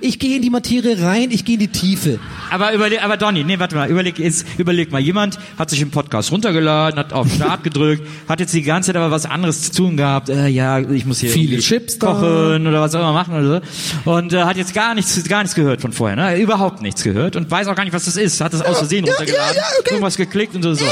Ich 0.00 0.18
gehe 0.18 0.36
in 0.36 0.42
die 0.42 0.50
Materie 0.50 1.00
rein, 1.02 1.30
ich 1.30 1.44
gehe 1.44 1.54
in 1.54 1.60
die 1.60 1.68
Tiefe. 1.68 2.18
Aber 2.50 2.72
überleg, 2.74 3.02
aber 3.02 3.16
Donny, 3.16 3.44
nee, 3.44 3.58
warte 3.58 3.74
mal, 3.76 3.88
überleg, 3.88 4.18
jetzt, 4.18 4.44
überleg 4.58 4.92
mal, 4.92 5.00
jemand 5.00 5.38
hat 5.58 5.70
sich 5.70 5.80
im 5.80 5.90
Podcast 5.90 6.30
runtergeladen, 6.30 6.98
hat 6.98 7.12
auf 7.12 7.32
Start 7.32 7.64
gedrückt, 7.64 8.06
hat 8.28 8.40
jetzt 8.40 8.52
die 8.52 8.62
ganze 8.62 8.88
Zeit 8.88 8.96
aber 8.96 9.10
was 9.10 9.24
anderes 9.26 9.62
zu 9.62 9.72
tun 9.72 9.96
gehabt, 9.96 10.28
äh, 10.28 10.48
ja, 10.48 10.78
ich 10.80 11.06
muss 11.06 11.20
hier 11.20 11.30
Viele 11.30 11.58
Chips 11.58 11.98
da. 11.98 12.08
kochen 12.08 12.66
oder 12.66 12.80
was 12.82 12.94
auch 12.94 13.00
immer 13.00 13.12
machen 13.12 13.34
oder 13.34 13.62
so. 14.04 14.10
Und 14.10 14.32
äh, 14.32 14.42
hat 14.44 14.56
jetzt 14.58 14.74
gar 14.74 14.94
nichts, 14.94 15.22
gar 15.28 15.38
nichts 15.42 15.54
gehört 15.54 15.80
von 15.80 15.92
vorher, 15.92 16.16
ne? 16.16 16.38
Überhaupt 16.38 16.82
nichts 16.82 17.02
gehört 17.02 17.36
und 17.36 17.50
weiß 17.50 17.66
auch 17.68 17.74
gar 17.74 17.84
nicht, 17.84 17.94
was 17.94 18.04
das 18.04 18.16
ist. 18.16 18.40
Hat 18.40 18.52
das 18.52 18.60
aus 18.62 18.78
Versehen 18.78 19.04
runtergeladen, 19.06 19.56
irgendwas 19.88 20.16
geklickt 20.16 20.54
und 20.54 20.62
so. 20.62 20.74
so. 20.74 20.84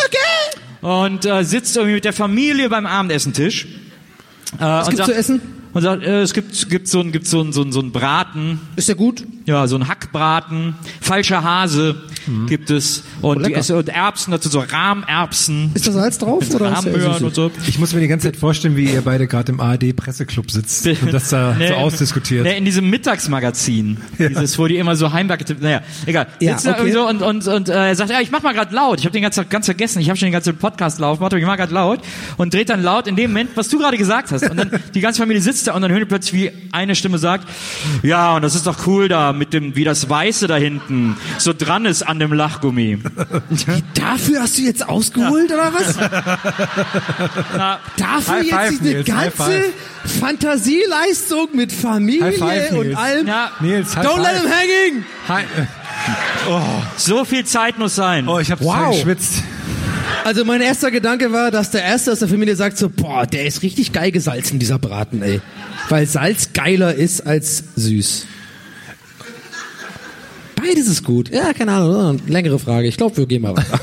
Und 0.82 1.24
äh, 1.24 1.44
sitzt 1.44 1.76
irgendwie 1.76 1.94
mit 1.94 2.04
der 2.04 2.12
Familie 2.12 2.68
beim 2.68 2.86
Abendessentisch. 2.86 3.66
Äh, 4.56 4.60
was 4.60 4.90
gibt's 4.90 5.06
zu 5.06 5.14
essen? 5.14 5.40
Und 5.72 5.80
sagt, 5.80 6.02
äh, 6.02 6.20
es 6.20 6.34
gibt, 6.34 6.68
gibt 6.68 6.88
so 6.88 7.00
ein, 7.00 7.12
gibt 7.12 7.26
so 7.26 7.40
ein, 7.40 7.52
so 7.52 7.62
ein, 7.62 7.72
so 7.72 7.80
ein 7.80 7.92
Braten. 7.92 8.60
Ist 8.76 8.88
ja 8.88 8.94
gut. 8.94 9.24
Ja, 9.46 9.66
so 9.66 9.76
ein 9.76 9.88
Hackbraten, 9.88 10.74
falscher 11.00 11.42
Hase 11.42 12.02
Mhm. 12.26 12.46
gibt 12.46 12.70
es 12.70 13.04
und, 13.20 13.38
die 13.38 13.44
lecker. 13.44 13.58
Essen, 13.58 13.76
und 13.76 13.88
Erbsen 13.88 14.30
dazu, 14.30 14.48
so 14.48 14.60
Rahmerbsen. 14.60 15.70
Ist 15.74 15.86
da 15.86 15.92
Salz 15.92 16.18
drauf? 16.18 16.40
Mit 16.40 16.54
Oder 16.54 16.76
süß? 16.76 17.22
und 17.22 17.34
so. 17.34 17.50
Ich 17.66 17.78
muss 17.78 17.92
mir 17.94 18.00
die 18.00 18.08
ganze 18.08 18.28
Zeit 18.28 18.36
vorstellen, 18.36 18.76
wie 18.76 18.84
ihr 18.84 19.02
beide 19.02 19.26
gerade 19.26 19.52
im 19.52 19.60
ARD-Presseclub 19.60 20.50
sitzt 20.50 20.86
und 20.86 21.12
das 21.12 21.28
da 21.28 21.56
so 21.68 21.74
ausdiskutiert. 21.74 22.44
Nee, 22.44 22.58
in 22.58 22.64
diesem 22.64 22.88
Mittagsmagazin, 22.90 23.98
dieses, 24.18 24.58
wo 24.58 24.66
die 24.66 24.76
immer 24.76 24.96
so 24.96 25.12
Heimwerke, 25.12 25.44
naja, 25.60 25.82
egal. 26.06 26.26
Ja, 26.40 26.52
Sitzen 26.52 26.66
da 26.66 26.72
okay. 26.72 26.80
irgendwie 26.88 26.98
so 26.98 27.08
und, 27.08 27.22
und, 27.22 27.48
und 27.48 27.68
äh, 27.68 27.88
er 27.88 27.96
sagt, 27.96 28.10
ja, 28.10 28.20
ich 28.20 28.30
mach 28.30 28.42
mal 28.42 28.52
gerade 28.52 28.74
laut. 28.74 29.00
Ich 29.00 29.04
habe 29.04 29.12
den 29.12 29.22
ganzen 29.22 29.48
ganz 29.48 29.66
vergessen. 29.66 30.00
Ich 30.00 30.08
habe 30.08 30.18
schon 30.18 30.26
den 30.26 30.32
ganzen 30.32 30.56
Podcast 30.56 30.98
laufen, 30.98 31.20
warte, 31.20 31.38
ich 31.38 31.44
mach 31.44 31.56
gerade 31.56 31.74
laut 31.74 32.00
und 32.36 32.54
dreht 32.54 32.68
dann 32.68 32.82
laut 32.82 33.06
in 33.06 33.16
dem 33.16 33.30
Moment, 33.30 33.50
was 33.54 33.68
du 33.68 33.78
gerade 33.78 33.96
gesagt 33.96 34.30
hast. 34.32 34.48
Und 34.48 34.56
dann 34.56 34.70
die 34.94 35.00
ganze 35.00 35.20
Familie 35.20 35.42
sitzt 35.42 35.66
da 35.66 35.74
und 35.74 35.82
dann 35.82 35.90
hören 35.90 36.00
die 36.00 36.06
plötzlich, 36.06 36.32
wie 36.34 36.52
eine 36.72 36.94
Stimme 36.94 37.18
sagt, 37.18 37.48
ja, 38.02 38.36
und 38.36 38.42
das 38.42 38.54
ist 38.54 38.66
doch 38.66 38.86
cool 38.86 39.08
da 39.08 39.32
mit 39.32 39.52
dem, 39.52 39.76
wie 39.76 39.84
das 39.84 40.08
Weiße 40.08 40.46
da 40.46 40.56
hinten 40.56 41.16
so 41.38 41.52
dran 41.52 41.84
ist 41.84 42.02
an 42.12 42.18
dem 42.18 42.32
Lachgummi. 42.32 42.98
Dafür 43.94 44.42
hast 44.42 44.58
du 44.58 44.62
jetzt 44.62 44.86
ausgeholt, 44.86 45.50
oder 45.50 45.72
was? 45.72 45.96
Na, 47.56 47.80
Dafür 47.96 48.34
High 48.34 48.50
five, 48.50 48.70
jetzt 48.70 48.80
eine 48.80 48.90
Nils, 48.90 49.06
ganze. 49.06 49.64
Fantasieleistung 50.20 51.48
mit 51.54 51.72
Familie 51.72 52.32
five, 52.32 52.72
und 52.72 52.94
allem. 52.94 53.26
Ja. 53.26 53.50
Nils, 53.60 53.96
Don't 53.96 54.20
let 54.20 54.32
five. 54.32 54.42
him 54.42 54.50
hanging! 54.50 55.04
Hi. 55.28 55.44
so 56.96 57.24
viel 57.24 57.44
Zeit 57.46 57.78
muss 57.78 57.94
sein. 57.94 58.28
Oh, 58.28 58.38
ich 58.38 58.50
habe 58.50 58.62
wow. 58.62 58.94
geschwitzt. 58.94 59.42
Also 60.24 60.44
mein 60.44 60.60
erster 60.60 60.90
Gedanke 60.90 61.32
war, 61.32 61.50
dass 61.50 61.70
der 61.70 61.82
Erste 61.82 62.12
aus 62.12 62.18
der 62.18 62.28
Familie 62.28 62.56
sagt 62.56 62.76
so, 62.76 62.90
boah, 62.90 63.26
der 63.26 63.46
ist 63.46 63.62
richtig 63.62 63.92
geil 63.92 64.12
gesalzen, 64.12 64.58
dieser 64.58 64.78
Braten, 64.78 65.22
ey. 65.22 65.40
Weil 65.88 66.06
Salz 66.06 66.52
geiler 66.52 66.94
ist 66.94 67.22
als 67.22 67.64
süß. 67.76 68.26
Beides 70.64 70.88
ist 70.88 71.04
gut. 71.04 71.30
Ja, 71.30 71.52
keine 71.52 71.72
Ahnung, 71.72 72.20
längere 72.26 72.58
Frage. 72.58 72.86
Ich 72.88 72.96
glaube, 72.96 73.16
wir 73.16 73.26
gehen 73.26 73.42
mal 73.42 73.56
weiter. 73.56 73.80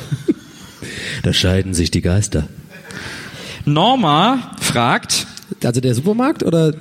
da 1.24 1.34
scheiden 1.34 1.74
sich 1.74 1.92
die 1.92 2.02
Geister. 2.02 2.48
Norma 3.66 4.52
fragt, 4.62 5.28
Also 5.64 5.82
der 5.82 5.94
Supermarkt 5.96 6.44
oder 6.44 6.74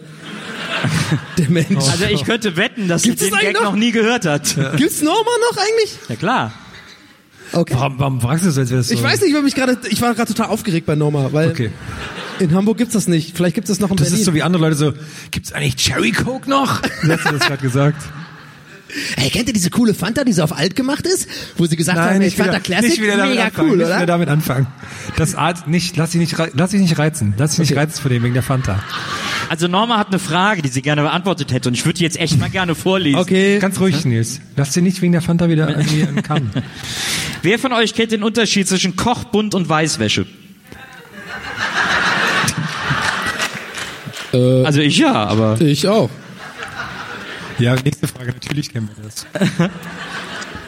der 1.37 1.51
Mensch? 1.51 1.71
also 1.77 2.05
ich 2.11 2.25
könnte 2.25 2.57
wetten, 2.57 2.87
dass 2.89 3.03
sie 3.03 3.11
Gibt's 3.11 3.23
das 3.23 3.31
den 3.31 3.39
eigentlich 3.39 3.55
Gag 3.55 3.63
noch? 3.63 3.73
noch 3.73 3.79
nie 3.79 3.91
gehört 3.91 4.25
hat. 4.27 4.57
Gibt's 4.77 5.03
Norma 5.03 5.31
noch 5.51 5.57
eigentlich? 5.59 5.99
Ja 6.09 6.17
klar. 6.17 6.53
Okay. 7.53 7.75
Warum, 7.77 7.99
warum 7.99 8.21
fragst 8.21 8.45
du 8.45 8.49
das, 8.49 8.59
als 8.59 8.71
wäre 8.71 8.81
das 8.81 8.89
so? 8.89 8.95
Ich 8.95 9.03
weiß 9.03 9.23
nicht, 9.23 9.35
weil 9.35 9.43
mich 9.43 9.55
gerade, 9.55 9.79
ich 9.91 10.01
war 10.03 10.15
gerade 10.15 10.33
total 10.33 10.51
aufgeregt 10.51 10.87
bei 10.87 10.95
Norma, 10.95 11.31
weil 11.33 11.49
Okay. 11.51 11.71
in 12.39 12.55
Hamburg 12.55 12.77
gibt's 12.79 12.93
das 12.93 13.09
nicht. 13.09 13.35
Vielleicht 13.37 13.55
gibt's 13.55 13.69
das 13.71 13.81
noch 13.81 13.91
in 13.91 13.97
Das 13.97 14.09
Berlin. 14.09 14.21
ist 14.21 14.27
so 14.27 14.35
wie 14.35 14.43
andere 14.43 14.63
Leute 14.65 14.77
so, 14.77 14.93
gibt's 15.31 15.53
eigentlich 15.53 15.77
Cherry 15.77 16.13
Coke 16.13 16.49
noch? 16.49 16.81
Wie 17.03 17.11
hast 17.13 17.25
du 17.25 17.33
das 17.33 17.47
gerade 17.47 17.63
gesagt? 17.63 18.03
Hey, 19.17 19.31
kennt 19.31 19.49
ihr 19.49 19.53
diese 19.53 19.71
coole 19.71 19.93
Fanta, 19.95 20.25
die 20.25 20.33
so 20.33 20.43
auf 20.43 20.57
alt 20.57 20.75
gemacht 20.75 21.07
ist? 21.07 21.29
Wo 21.57 21.67
sie 21.67 21.77
gesagt 21.77 21.99
haben, 21.99 22.15
ey, 22.15 22.19
nicht 22.21 22.37
Fanta 22.37 22.53
wieder, 22.53 22.61
Classic, 22.61 22.91
nicht 22.91 23.03
wieder 23.03 23.17
damit 23.17 23.31
mega 23.35 23.45
anfangen, 23.47 23.71
cool, 23.71 23.77
nicht 23.77 23.87
oder? 23.87 23.97
wieder 23.97 24.07
damit 24.07 24.29
anfangen. 24.29 24.67
Das 25.17 25.35
Art 25.35 25.69
nicht, 25.69 25.97
lass 25.97 26.11
dich 26.11 26.21
nicht, 26.21 26.37
lass 26.55 26.71
dich 26.71 26.81
nicht 26.81 26.99
reizen, 26.99 27.35
lass 27.37 27.53
dich 27.53 27.61
nicht 27.71 27.77
reizen 27.77 28.01
vor 28.01 28.11
dem 28.11 28.23
wegen 28.23 28.35
der 28.35 28.43
Fanta. 28.43 28.83
Also 29.51 29.69
Norma 29.69 29.99
hat 29.99 30.09
eine 30.09 30.19
Frage, 30.19 30.63
die 30.63 30.69
sie 30.69 30.83
gerne 30.83 31.03
beantwortet 31.03 31.53
hätte 31.53 31.69
und 31.69 31.75
ich 31.75 31.85
würde 31.85 31.99
die 31.99 32.05
jetzt 32.05 32.19
echt 32.19 32.39
mal 32.39 32.51
gerne 32.51 32.75
vorlesen. 32.75 33.19
Okay. 33.19 33.59
Ganz 33.59 33.81
ruhig, 33.81 34.05
Nils. 34.05 34.41
Lass 34.57 34.73
dich 34.73 34.83
nicht 34.83 35.01
wegen 35.03 35.13
der 35.13 35.23
Fanta 35.23 35.49
wieder 35.49 35.69
irgendwie 35.69 36.03
entkamen. 36.03 36.51
Wer 37.43 37.59
von 37.59 37.73
euch 37.73 37.95
kennt 37.95 38.13
den 38.13 38.23
Unterschied 38.23 38.69
zwischen 38.69 38.97
Kochbund 38.97 39.55
und 39.55 39.69
Weißwäsche? 39.69 40.27
also 44.33 44.81
ich 44.81 44.99
ja, 44.99 45.15
aber 45.15 45.59
Ich 45.61 45.89
auch. 45.89 46.11
Ja, 47.59 47.75
nächste 47.75 48.07
Frage, 48.07 48.33
natürlich 48.33 48.73
kennen 48.73 48.89
wir 48.95 49.05
das. 49.05 49.27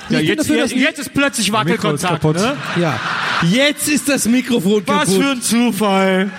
ja, 0.09 0.19
jetzt, 0.19 0.41
dafür, 0.41 0.57
jetzt, 0.57 0.75
jetzt 0.75 0.99
ist 0.99 1.15
plötzlich 1.15 1.53
Wackelkontakt. 1.53 2.25
Ne? 2.25 2.57
Ja. 2.77 2.99
Jetzt 3.49 3.89
ist 3.89 4.09
das 4.09 4.27
Mikrofon 4.27 4.83
Was 4.87 5.09
kaputt. 5.09 5.23
für 5.23 5.31
ein 5.31 5.43
Zufall. 5.43 6.31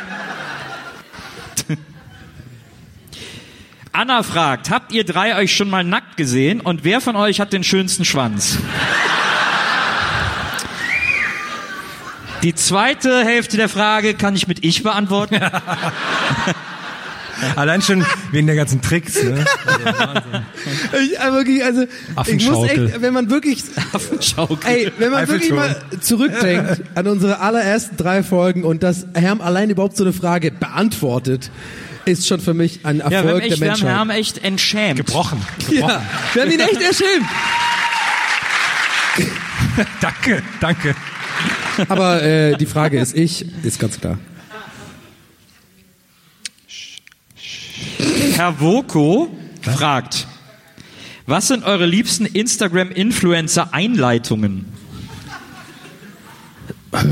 Anna 3.94 4.23
fragt, 4.23 4.69
habt 4.69 4.94
ihr 4.94 5.03
drei 5.03 5.36
euch 5.36 5.53
schon 5.53 5.69
mal 5.69 5.84
nackt 5.84 6.15
gesehen 6.15 6.61
und 6.61 6.84
wer 6.86 7.02
von 7.02 7.15
euch 7.18 7.41
hat 7.41 7.52
den 7.52 7.64
schönsten 7.64 8.06
Schwanz? 8.06 8.57
Die 12.44 12.56
zweite 12.56 13.23
Hälfte 13.23 13.57
der 13.57 13.69
Frage 13.69 14.14
kann 14.14 14.36
ich 14.36 14.48
mit 14.48 14.64
ich 14.64 14.82
beantworten. 14.82 15.40
Allein 17.55 17.81
schon 17.81 18.05
wegen 18.31 18.47
der 18.47 18.55
ganzen 18.55 18.81
Tricks, 18.81 19.22
ne? 19.23 19.45
Ich, 21.03 21.19
äh, 21.19 21.31
wirklich, 21.31 21.63
also, 21.63 21.85
ich 22.27 22.49
muss 22.49 22.69
echt, 22.69 23.01
wenn 23.01 23.13
man 23.13 23.30
wirklich, 23.30 23.63
ey, 24.65 24.91
wenn 24.97 25.11
man 25.11 25.27
wirklich 25.27 25.51
mal 25.51 25.76
zurückdenkt 25.99 26.81
an 26.95 27.07
unsere 27.07 27.39
allerersten 27.39 27.97
drei 27.97 28.23
Folgen 28.23 28.63
und 28.63 28.84
dass 28.84 29.05
Herm 29.13 29.41
allein 29.41 29.69
überhaupt 29.69 29.97
so 29.97 30.03
eine 30.03 30.13
Frage 30.13 30.51
beantwortet, 30.51 31.51
ist 32.05 32.27
schon 32.27 32.39
für 32.39 32.53
mich 32.53 32.80
ein 32.84 32.97
ja, 32.97 33.09
wir 33.09 33.18
haben, 33.18 33.27
Erfolg 33.27 33.43
echt, 33.43 33.51
der 33.51 33.59
wir 33.59 33.72
haben 33.72 33.80
Menschheit. 33.80 33.97
Herm 33.97 34.09
echt 34.09 34.43
entschämt. 34.43 34.97
Gebrochen. 34.97 35.41
ja, 35.69 36.01
wir 36.34 36.41
haben 36.41 36.51
ihn 36.51 36.59
echt 36.59 36.81
erschämt. 36.81 37.27
Danke, 40.01 40.41
danke. 40.59 40.95
Aber 41.88 42.22
äh, 42.22 42.57
die 42.57 42.65
Frage 42.65 42.99
ist 42.99 43.15
ich, 43.15 43.45
ist 43.63 43.80
ganz 43.80 43.99
klar. 43.99 44.18
Herr 48.41 48.59
Voko 48.59 49.30
fragt, 49.61 50.26
was 51.27 51.49
sind 51.49 51.63
eure 51.63 51.85
liebsten 51.85 52.26
Instagram-Influencer-Einleitungen? 52.26 54.65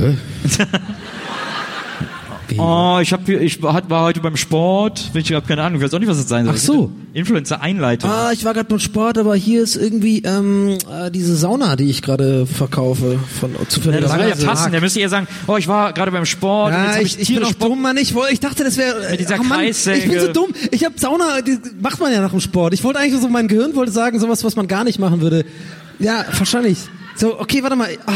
Oh, 2.58 3.00
ich 3.02 3.14
hab 3.14 3.28
ich 3.30 3.62
war 3.62 4.04
heute 4.04 4.20
beim 4.22 4.36
Sport. 4.38 5.12
Ich 5.14 5.32
habe 5.34 5.46
keine 5.46 5.62
Ahnung, 5.64 5.80
ich 5.80 5.86
weiß 5.86 5.94
auch 5.94 6.00
nicht, 6.00 6.10
was 6.10 6.18
das 6.18 6.28
sein 6.28 6.46
soll. 6.46 6.54
Ach 6.56 6.60
so. 6.60 6.92
Influencer-Einleitung. 7.14 8.10
Ah, 8.10 8.32
ich 8.32 8.44
war 8.46 8.54
gerade 8.54 8.68
beim 8.70 8.80
Sport, 8.80 9.18
aber 9.18 9.36
hier 9.36 9.62
ist 9.64 9.76
irgendwie 9.76 10.20
ähm, 10.24 10.78
äh, 10.92 11.12
diese 11.12 11.36
Sauna, 11.36 11.76
die 11.76 11.90
ich 11.90 12.02
gerade 12.02 12.46
verkaufe 12.46 13.20
von 13.40 13.52
Ja, 13.54 13.68
zufälligerweise. 13.68 14.18
das 14.18 14.28
würde 14.38 14.42
ja 14.42 14.48
passen. 14.50 14.72
Da 14.72 14.80
müsst 14.80 14.98
ihr 14.98 15.10
sagen, 15.10 15.28
oh, 15.48 15.58
ich 15.58 15.68
war 15.68 15.94
gerade 15.94 16.12
beim 16.12 16.26
Sport. 16.26 16.74
und 16.74 16.80
jetzt 16.82 16.90
Ja, 16.92 16.96
hab 16.96 17.02
ich, 17.04 17.20
ich 17.20 17.28
bin 17.34 17.44
Bock. 17.44 17.60
dumm, 17.60 17.82
Mann. 17.82 17.98
Ich, 17.98 18.14
ich 18.32 18.40
dachte, 18.40 18.64
das 18.64 18.78
wäre 18.78 19.12
Mit 19.12 19.20
dieser 19.20 19.36
Ach, 19.36 19.44
Mann, 19.44 19.60
Kreissäge. 19.60 19.98
Ich 20.06 20.10
bin 20.12 20.20
so 20.22 20.34
dumm. 20.34 20.48
Ich 20.72 20.84
habe 20.86 20.96
Sauna, 20.98 21.42
die 21.42 21.58
macht 21.82 22.00
man 22.00 22.12
ja 22.12 22.22
nach 22.22 22.32
dem 22.32 22.40
Sport. 22.42 22.74
Ich 22.74 22.84
wollte 22.84 23.00
eigentlich 23.00 23.20
so, 23.22 23.28
mein 23.30 23.48
Gehirn 23.48 23.76
wollte 23.76 23.92
sagen, 23.92 24.20
sowas, 24.20 24.44
was 24.44 24.56
man 24.56 24.68
gar 24.68 24.84
nicht 24.84 25.00
machen 25.00 25.22
würde. 25.22 25.46
Ja, 26.00 26.26
wahrscheinlich. 26.38 26.78
So, 27.16 27.40
okay, 27.40 27.62
warte 27.64 27.76
mal. 27.76 27.90
Ah, 28.06 28.14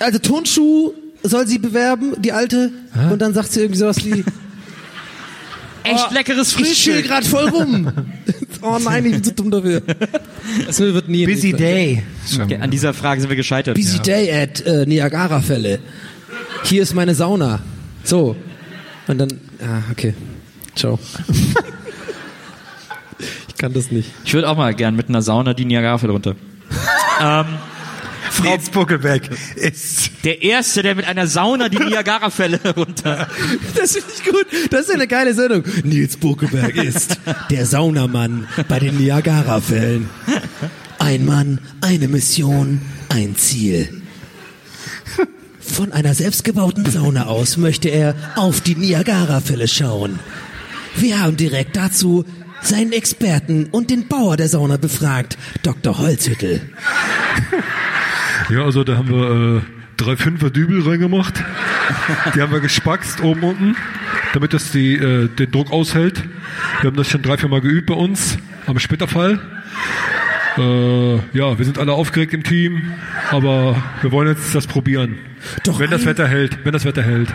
Also 0.00 0.18
Turnschuh 0.18 0.92
soll 1.22 1.46
sie 1.46 1.58
bewerben, 1.58 2.14
die 2.18 2.32
alte, 2.32 2.70
und 3.10 3.20
dann 3.20 3.34
sagt 3.34 3.52
sie 3.52 3.60
irgendwie 3.60 3.78
sowas 3.78 4.04
wie, 4.04 4.24
Echt 5.82 6.10
leckeres 6.12 6.48
ich 6.52 6.56
chill 6.56 6.94
Frühstück. 6.94 7.06
gerade 7.06 7.26
voll 7.26 7.48
rum. 7.48 7.92
oh 8.62 8.78
nein, 8.82 9.06
ich 9.06 9.12
bin 9.12 9.24
zu 9.24 9.32
dumm 9.32 9.50
dafür. 9.50 9.82
Das 10.66 10.78
wird 10.78 11.08
nie. 11.08 11.26
Busy 11.26 11.52
day. 11.52 12.02
Okay, 12.40 12.58
an 12.60 12.70
dieser 12.70 12.92
Frage 12.94 13.20
sind 13.20 13.30
wir 13.30 13.36
gescheitert. 13.36 13.76
Busy 13.76 13.98
Day 13.98 14.30
at 14.30 14.60
äh, 14.66 14.86
Niagara-Fälle. 14.86 15.78
Hier 16.64 16.82
ist 16.82 16.94
meine 16.94 17.14
Sauna. 17.14 17.60
So. 18.04 18.36
Und 19.06 19.18
dann, 19.18 19.28
ah, 19.62 19.82
okay. 19.90 20.14
Ciao. 20.74 20.98
ich 23.48 23.54
kann 23.56 23.72
das 23.72 23.90
nicht. 23.90 24.10
Ich 24.24 24.34
würde 24.34 24.48
auch 24.48 24.56
mal 24.56 24.74
gern 24.74 24.94
mit 24.96 25.08
einer 25.08 25.22
Sauna 25.22 25.54
die 25.54 25.64
Niagara-Fälle 25.64 26.12
runter. 26.12 26.36
ähm, 27.22 27.46
Frau 28.40 28.48
Nils 28.56 28.70
Buckelberg 28.70 29.28
ist 29.56 30.10
Der 30.24 30.40
Erste, 30.42 30.82
der 30.82 30.94
mit 30.94 31.04
einer 31.06 31.26
Sauna 31.26 31.68
die 31.68 31.78
Niagara-Fälle 31.78 32.58
runter. 32.76 33.28
Das 33.74 33.92
finde 33.92 34.08
ich 34.16 34.24
gut. 34.24 34.46
Das 34.70 34.88
ist 34.88 34.94
eine 34.94 35.06
geile 35.06 35.34
Sendung. 35.34 35.62
Nils 35.84 36.16
Buckelberg 36.16 36.74
ist 36.76 37.18
der 37.50 37.66
Saunamann 37.66 38.48
bei 38.66 38.78
den 38.78 38.96
Niagara-Fällen. 38.96 40.08
Ein 40.98 41.26
Mann, 41.26 41.60
eine 41.82 42.08
Mission, 42.08 42.80
ein 43.10 43.36
Ziel. 43.36 44.02
Von 45.60 45.92
einer 45.92 46.14
selbstgebauten 46.14 46.90
Sauna 46.90 47.26
aus 47.26 47.58
möchte 47.58 47.90
er 47.90 48.14
auf 48.36 48.62
die 48.62 48.74
Niagara-Fälle 48.74 49.68
schauen. 49.68 50.18
Wir 50.96 51.20
haben 51.20 51.36
direkt 51.36 51.76
dazu 51.76 52.24
seinen 52.62 52.92
Experten 52.92 53.66
und 53.70 53.90
den 53.90 54.08
Bauer 54.08 54.36
der 54.36 54.48
Sauna 54.48 54.76
befragt, 54.76 55.38
Dr. 55.62 55.98
Holzhüttel. 55.98 56.60
Ja, 58.50 58.64
also 58.64 58.84
da 58.84 58.96
haben 58.96 59.10
wir 59.10 59.58
äh, 59.58 59.60
drei 59.96 60.16
Fünfer 60.16 60.50
Dübel 60.50 60.82
reingemacht. 60.82 61.34
Die 62.34 62.40
haben 62.40 62.52
wir 62.52 62.60
gespackst 62.60 63.20
oben 63.20 63.42
unten, 63.42 63.76
damit 64.32 64.52
das 64.52 64.72
die, 64.72 64.94
äh, 64.94 65.28
den 65.28 65.50
Druck 65.50 65.70
aushält. 65.72 66.22
Wir 66.80 66.88
haben 66.88 66.96
das 66.96 67.08
schon 67.08 67.22
drei, 67.22 67.36
vier 67.36 67.48
Mal 67.48 67.60
geübt 67.60 67.86
bei 67.86 67.94
uns 67.94 68.38
am 68.66 68.78
Splitterfall. 68.78 69.40
Äh, 70.56 71.14
ja, 71.32 71.58
wir 71.58 71.64
sind 71.64 71.78
alle 71.78 71.92
aufgeregt 71.92 72.34
im 72.34 72.42
Team, 72.42 72.92
aber 73.30 73.82
wir 74.02 74.10
wollen 74.10 74.28
jetzt 74.28 74.54
das 74.54 74.66
probieren. 74.66 75.18
Doch 75.64 75.78
wenn 75.78 75.90
das 75.90 76.04
Wetter 76.04 76.26
hält, 76.26 76.58
wenn 76.64 76.72
das 76.72 76.84
Wetter 76.84 77.02
hält. 77.02 77.28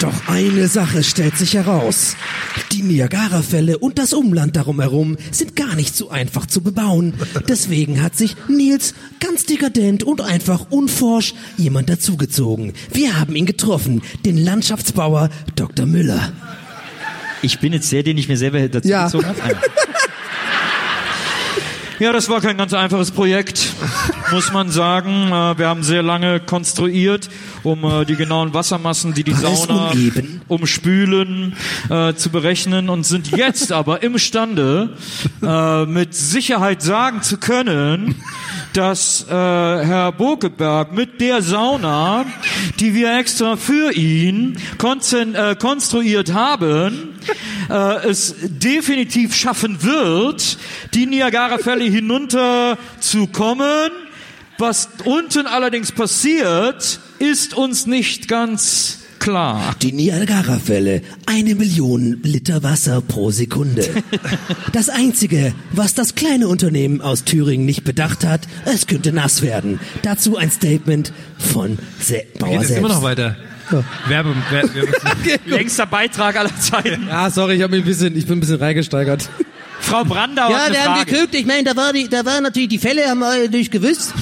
Doch 0.00 0.28
eine 0.28 0.68
Sache 0.68 1.02
stellt 1.04 1.36
sich 1.38 1.54
heraus. 1.54 2.16
Die 2.72 2.82
Niagara-Fälle 2.82 3.78
und 3.78 3.98
das 3.98 4.12
Umland 4.12 4.56
darum 4.56 4.80
herum 4.80 5.16
sind 5.30 5.54
gar 5.56 5.74
nicht 5.76 5.94
so 5.96 6.10
einfach 6.10 6.46
zu 6.46 6.60
bebauen. 6.62 7.14
Deswegen 7.48 8.02
hat 8.02 8.16
sich 8.16 8.36
Nils 8.48 8.94
ganz 9.20 9.46
dekadent 9.46 10.02
und 10.02 10.20
einfach 10.20 10.66
unforsch 10.70 11.34
jemand 11.56 11.88
dazugezogen. 11.88 12.72
Wir 12.92 13.18
haben 13.18 13.36
ihn 13.36 13.46
getroffen, 13.46 14.02
den 14.24 14.36
Landschaftsbauer 14.38 15.30
Dr. 15.56 15.86
Müller. 15.86 16.32
Ich 17.42 17.60
bin 17.60 17.72
jetzt 17.72 17.92
der, 17.92 18.02
den 18.02 18.18
ich 18.18 18.28
mir 18.28 18.36
selber 18.38 18.68
dazu 18.68 18.88
Ja. 18.88 19.04
habe. 19.12 19.58
Ja, 22.00 22.12
das 22.12 22.28
war 22.28 22.40
kein 22.40 22.56
ganz 22.56 22.72
einfaches 22.72 23.12
Projekt, 23.12 23.68
muss 24.30 24.52
man 24.52 24.70
sagen. 24.70 25.28
Äh, 25.28 25.58
Wir 25.58 25.68
haben 25.68 25.82
sehr 25.82 26.02
lange 26.02 26.40
konstruiert, 26.40 27.28
um 27.62 27.84
äh, 27.84 28.04
die 28.04 28.16
genauen 28.16 28.54
Wassermassen, 28.54 29.14
die 29.14 29.24
die 29.24 29.34
Sauna 29.34 29.92
umspülen, 30.48 31.54
äh, 31.90 32.14
zu 32.14 32.30
berechnen 32.30 32.88
und 32.88 33.04
sind 33.04 33.36
jetzt 33.36 33.72
aber 33.72 34.02
imstande, 34.02 34.96
äh, 35.42 35.86
mit 35.86 36.14
Sicherheit 36.14 36.82
sagen 36.82 37.22
zu 37.22 37.38
können, 37.38 38.16
dass 38.72 39.26
äh, 39.28 39.32
Herr 39.32 40.12
Bokeberg 40.12 40.92
mit 40.92 41.20
der 41.20 41.42
Sauna, 41.42 42.26
die 42.80 42.94
wir 42.94 43.16
extra 43.18 43.56
für 43.56 43.92
ihn 43.92 44.56
äh, 44.82 45.54
konstruiert 45.56 46.32
haben, 46.32 47.10
äh, 47.70 48.06
es 48.08 48.34
definitiv 48.42 49.34
schaffen 49.34 49.82
wird, 49.82 50.58
die 50.92 51.06
Niagara-Fälle 51.06 51.84
hinunter 51.84 52.78
zu 53.00 53.26
kommen. 53.28 53.90
Was 54.58 54.88
unten 55.04 55.46
allerdings 55.46 55.92
passiert, 55.92 57.00
ist 57.18 57.54
uns 57.54 57.86
nicht 57.86 58.28
ganz 58.28 58.98
klar. 59.18 59.74
Die 59.82 59.92
Niagara-Fälle, 59.92 61.02
eine 61.26 61.54
Million 61.56 62.20
Liter 62.22 62.62
Wasser 62.62 63.00
pro 63.00 63.30
Sekunde. 63.30 63.88
Das 64.72 64.88
Einzige, 64.88 65.54
was 65.72 65.94
das 65.94 66.14
kleine 66.14 66.46
Unternehmen 66.46 67.00
aus 67.00 67.24
Thüringen 67.24 67.66
nicht 67.66 67.84
bedacht 67.84 68.24
hat, 68.24 68.42
es 68.64 68.86
könnte 68.86 69.12
nass 69.12 69.42
werden. 69.42 69.80
Dazu 70.02 70.36
ein 70.36 70.50
Statement 70.50 71.12
von 71.38 71.78
Se 71.98 72.22
Bauer 72.38 72.50
Geht 72.50 72.60
es 72.62 72.68
selbst. 72.68 72.78
immer 72.84 72.88
noch 72.94 73.02
weiter. 73.02 73.36
Werbe, 74.08 74.34
Werbe, 74.50 74.68
Längster 75.46 75.86
Beitrag 75.86 76.36
aller 76.38 76.54
Zeiten. 76.60 77.08
Ah, 77.10 77.30
sorry, 77.30 77.54
ich 77.56 77.62
habe 77.62 77.74
mich 77.74 77.82
ein 77.84 77.88
bisschen, 77.88 78.14
ich 78.16 78.26
bin 78.26 78.36
ein 78.36 78.40
bisschen 78.40 78.58
reingesteigert. 78.58 79.28
Frau 79.80 80.04
Brandau 80.04 80.50
Ja, 80.50 80.56
hat 80.58 80.66
eine 80.66 80.74
wir 80.74 80.84
haben 80.84 80.94
Frage. 80.96 81.10
geguckt, 81.12 81.34
ich 81.34 81.46
meine, 81.46 81.64
da 81.64 81.74
war 81.76 81.92
die, 81.94 82.08
da 82.08 82.24
waren 82.26 82.42
natürlich 82.42 82.68
die 82.68 82.78
Fälle, 82.78 83.06
haben 83.08 83.20
wir 83.20 83.38
natürlich 83.44 83.70
gewusst, 83.70 84.12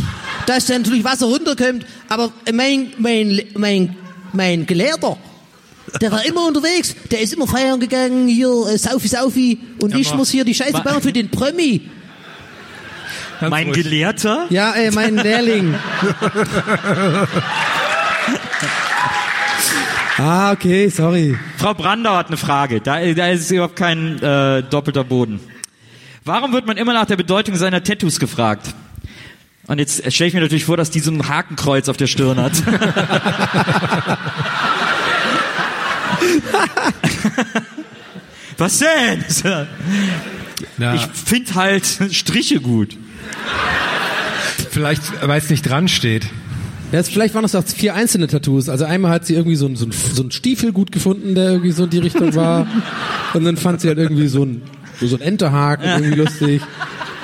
dass 0.46 0.66
da 0.66 0.78
natürlich 0.78 1.04
Wasser 1.04 1.26
runterkommt, 1.26 1.86
aber 2.08 2.32
mein, 2.52 2.92
mein, 2.98 3.42
mein, 3.54 3.96
mein 4.32 4.66
Gelehrter, 4.66 5.16
der 6.00 6.12
war 6.12 6.24
immer 6.24 6.46
unterwegs, 6.46 6.94
der 7.10 7.20
ist 7.20 7.34
immer 7.34 7.46
feiern 7.46 7.80
gegangen, 7.80 8.28
hier, 8.28 8.66
äh, 8.68 8.78
Saufi, 8.78 9.08
Saufi, 9.08 9.58
und 9.78 9.94
ich 9.96 10.08
aber- 10.08 10.18
muss 10.18 10.30
hier 10.30 10.44
die 10.44 10.54
Scheiße 10.54 10.80
bauen 10.82 11.02
für 11.02 11.12
den 11.12 11.30
Promi. 11.30 11.82
Mein 13.48 13.72
Gelehrter? 13.72 14.46
Ja, 14.50 14.72
ey, 14.72 14.92
mein 14.92 15.16
Lehrling. 15.16 15.74
ah, 20.18 20.52
okay, 20.52 20.88
sorry. 20.88 21.36
Frau 21.56 21.74
Brandau 21.74 22.14
hat 22.14 22.28
eine 22.28 22.36
Frage. 22.36 22.80
Da, 22.80 23.04
da 23.12 23.28
ist 23.28 23.50
überhaupt 23.50 23.74
kein 23.74 24.22
äh, 24.22 24.62
doppelter 24.62 25.02
Boden. 25.02 25.40
Warum 26.24 26.52
wird 26.52 26.66
man 26.66 26.76
immer 26.76 26.92
nach 26.92 27.06
der 27.06 27.16
Bedeutung 27.16 27.56
seiner 27.56 27.82
Tattoos 27.82 28.20
gefragt? 28.20 28.72
Und 29.68 29.78
jetzt 29.78 30.12
stelle 30.12 30.28
ich 30.28 30.34
mir 30.34 30.40
natürlich 30.40 30.64
vor, 30.64 30.76
dass 30.76 30.90
die 30.90 31.00
so 31.00 31.10
ein 31.10 31.28
Hakenkreuz 31.28 31.88
auf 31.88 31.96
der 31.96 32.06
Stirn 32.08 32.38
hat. 32.38 32.52
Was 38.58 38.78
denn? 38.78 39.24
Ich 40.94 41.06
finde 41.24 41.54
halt 41.54 41.86
Striche 42.10 42.60
gut. 42.60 42.96
Vielleicht, 44.70 45.02
weil 45.26 45.38
es 45.38 45.50
nicht 45.50 45.68
dran 45.68 45.88
steht. 45.88 46.24
Ja, 46.92 46.98
Jetzt, 46.98 47.10
vielleicht 47.10 47.34
waren 47.34 47.42
das 47.42 47.54
auch 47.54 47.64
vier 47.64 47.94
einzelne 47.94 48.26
Tattoos. 48.26 48.68
Also 48.68 48.84
einmal 48.84 49.10
hat 49.12 49.24
sie 49.26 49.34
irgendwie 49.34 49.56
so 49.56 49.66
einen 49.66 49.76
so 49.76 49.86
ein, 49.86 49.92
so 49.92 50.22
ein 50.22 50.30
Stiefel 50.30 50.72
gut 50.72 50.92
gefunden, 50.92 51.34
der 51.34 51.50
irgendwie 51.52 51.72
so 51.72 51.84
in 51.84 51.90
die 51.90 51.98
Richtung 51.98 52.34
war. 52.34 52.66
Und 53.32 53.44
dann 53.44 53.56
fand 53.56 53.80
sie 53.80 53.88
halt 53.88 53.98
irgendwie 53.98 54.28
so 54.28 54.44
ein, 54.44 54.62
so, 55.00 55.06
so 55.06 55.16
ein 55.16 55.22
Enterhaken 55.22 55.86
irgendwie 55.86 56.14
lustig. 56.20 56.60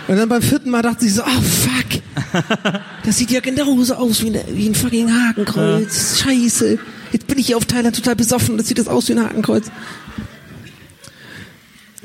Und 0.09 0.17
dann 0.17 0.29
beim 0.29 0.43
vierten 0.43 0.71
Mal 0.71 0.83
dachte 0.83 1.03
sie 1.05 1.11
so, 1.11 1.23
oh 1.23 1.41
fuck. 1.43 2.03
Das 3.05 3.17
sieht 3.19 3.31
ja 3.31 3.41
genauso 3.41 3.95
aus 3.95 4.23
wie, 4.23 4.29
eine, 4.29 4.45
wie 4.53 4.69
ein 4.69 4.75
fucking 4.75 5.09
Hakenkreuz. 5.11 6.21
Scheiße. 6.23 6.79
Jetzt 7.13 7.27
bin 7.27 7.39
ich 7.39 7.47
hier 7.47 7.57
auf 7.57 7.65
Thailand 7.65 7.97
total 7.97 8.17
besoffen. 8.17 8.59
Das 8.59 8.67
sieht 8.69 8.79
das 8.79 8.89
aus 8.89 9.09
wie 9.09 9.13
ein 9.15 9.25
Hakenkreuz. 9.25 9.71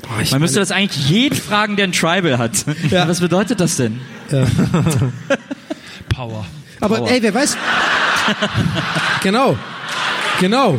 Boah, 0.02 0.20
ich 0.22 0.30
Man 0.30 0.40
müsste 0.40 0.56
meine- 0.60 0.66
das 0.66 0.70
eigentlich 0.70 1.08
jeden 1.08 1.34
fragen, 1.36 1.76
der 1.76 1.88
ein 1.88 1.92
Tribal 1.92 2.38
hat. 2.38 2.64
Was 2.90 3.20
bedeutet 3.20 3.60
das 3.60 3.76
denn? 3.76 4.00
Power. 6.08 6.46
Aber 6.80 6.96
Power. 6.98 7.10
ey, 7.10 7.22
wer 7.22 7.34
weiß. 7.34 7.56
genau. 9.22 9.58
Genau. 10.40 10.76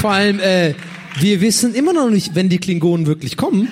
Vor 0.00 0.10
allem, 0.12 0.40
äh, 0.40 0.74
wir 1.18 1.40
wissen 1.40 1.74
immer 1.74 1.92
noch 1.92 2.10
nicht, 2.10 2.34
wenn 2.34 2.48
die 2.48 2.58
Klingonen 2.58 3.06
wirklich 3.06 3.36
kommen, 3.36 3.70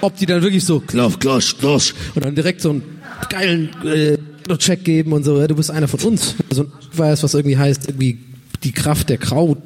ob 0.00 0.16
die 0.16 0.26
dann 0.26 0.42
wirklich 0.42 0.64
so 0.64 0.80
Klaus, 0.80 1.18
Klaus, 1.18 1.56
Klaus 1.58 1.94
und 2.14 2.24
dann 2.24 2.34
direkt 2.34 2.60
so 2.60 2.70
einen 2.70 2.82
geilen 3.28 3.70
äh, 3.84 4.18
Check 4.56 4.84
geben 4.84 5.12
und 5.12 5.24
so, 5.24 5.40
ja, 5.40 5.46
du 5.46 5.54
bist 5.54 5.70
einer 5.70 5.88
von 5.88 6.00
uns. 6.00 6.34
So 6.50 6.62
ein 6.62 6.72
weiß, 6.92 7.22
was 7.22 7.34
irgendwie 7.34 7.56
heißt, 7.56 7.88
irgendwie 7.88 8.18
die 8.64 8.72
Kraft 8.72 9.08
der 9.08 9.18
Kraut. 9.18 9.58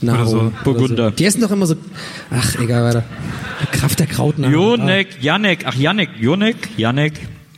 Nahrung. 0.00 0.20
Oder 0.20 0.26
so. 0.26 0.52
Burgunder. 0.64 1.10
Die 1.12 1.24
essen 1.24 1.40
doch 1.40 1.52
immer 1.52 1.66
so, 1.66 1.76
ach, 2.30 2.56
egal, 2.60 2.82
weiter. 2.82 3.04
Die 3.62 3.78
Kraft 3.78 4.00
der 4.00 4.06
Krautnahrung. 4.06 4.54
Jonek, 4.54 5.22
Janek, 5.22 5.64
ach 5.66 5.74
Janek, 5.74 6.10
Jonek, 6.18 6.56
Janek, 6.76 7.12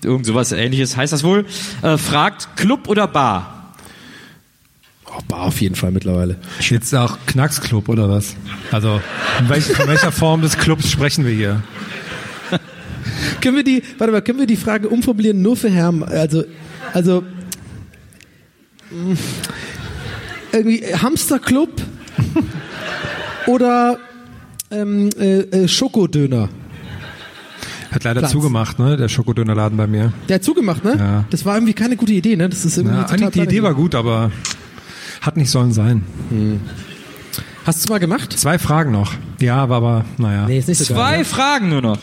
irgend 0.04 0.26
sowas 0.26 0.52
ähnliches 0.52 0.96
heißt 0.96 1.12
das 1.12 1.24
wohl, 1.24 1.46
äh, 1.82 1.96
fragt 1.96 2.56
Club 2.56 2.88
oder 2.88 3.06
Bar? 3.06 3.57
Bar 5.26 5.42
auf 5.42 5.60
jeden 5.60 5.74
Fall 5.74 5.90
mittlerweile. 5.90 6.36
Jetzt 6.60 6.94
auch 6.94 7.18
Knacksclub 7.26 7.88
oder 7.88 8.08
was? 8.08 8.36
Also, 8.70 9.00
in 9.40 9.48
welch, 9.48 9.64
von 9.64 9.86
welcher 9.88 10.12
Form 10.12 10.42
des 10.42 10.56
Clubs 10.56 10.90
sprechen 10.90 11.26
wir 11.26 11.32
hier? 11.34 11.62
Können 13.40 13.56
wir 13.56 13.64
die, 13.64 13.82
warte 13.98 14.12
mal, 14.12 14.22
können 14.22 14.38
wir 14.38 14.46
die 14.46 14.56
Frage 14.56 14.88
umformulieren 14.88 15.42
nur 15.42 15.56
für 15.56 15.70
Herrn, 15.70 16.02
also, 16.02 16.44
also, 16.92 17.24
mh, 18.90 19.16
irgendwie 20.52 20.82
Hamsterclub 20.94 21.70
oder 23.46 23.98
ähm, 24.70 25.10
äh, 25.18 25.40
äh, 25.40 25.68
Schokodöner? 25.68 26.48
Hat 27.90 28.04
leider 28.04 28.20
Platz. 28.20 28.32
zugemacht, 28.32 28.78
ne? 28.78 28.96
Der 28.96 29.08
Schokodönerladen 29.08 29.76
bei 29.78 29.86
mir. 29.86 30.12
Der 30.28 30.36
hat 30.36 30.44
zugemacht, 30.44 30.84
ne? 30.84 30.94
Ja. 30.98 31.24
Das 31.30 31.44
war 31.46 31.56
irgendwie 31.56 31.72
keine 31.72 31.96
gute 31.96 32.12
Idee, 32.12 32.36
ne? 32.36 32.48
Das 32.48 32.64
ist 32.64 32.76
irgendwie 32.76 32.96
Ja, 32.96 33.04
total 33.04 33.30
die 33.30 33.40
Idee 33.40 33.62
war 33.62 33.74
gut, 33.74 33.94
aber 33.94 34.30
hat 35.20 35.36
nicht 35.36 35.50
sollen 35.50 35.72
sein. 35.72 36.02
Hast 37.64 37.84
du 37.88 37.92
mal 37.92 37.98
gemacht? 37.98 38.32
Zwei 38.38 38.58
Fragen 38.58 38.92
noch. 38.92 39.12
Ja, 39.40 39.68
war 39.68 39.76
aber, 39.78 40.04
naja. 40.16 40.46
Nee, 40.46 40.58
ist 40.58 40.68
nicht 40.68 40.78
so 40.78 40.84
Zwei 40.94 41.10
geil. 41.10 41.18
ne? 41.18 41.24
Fragen 41.24 41.68
nur 41.68 41.82
noch. 41.82 41.98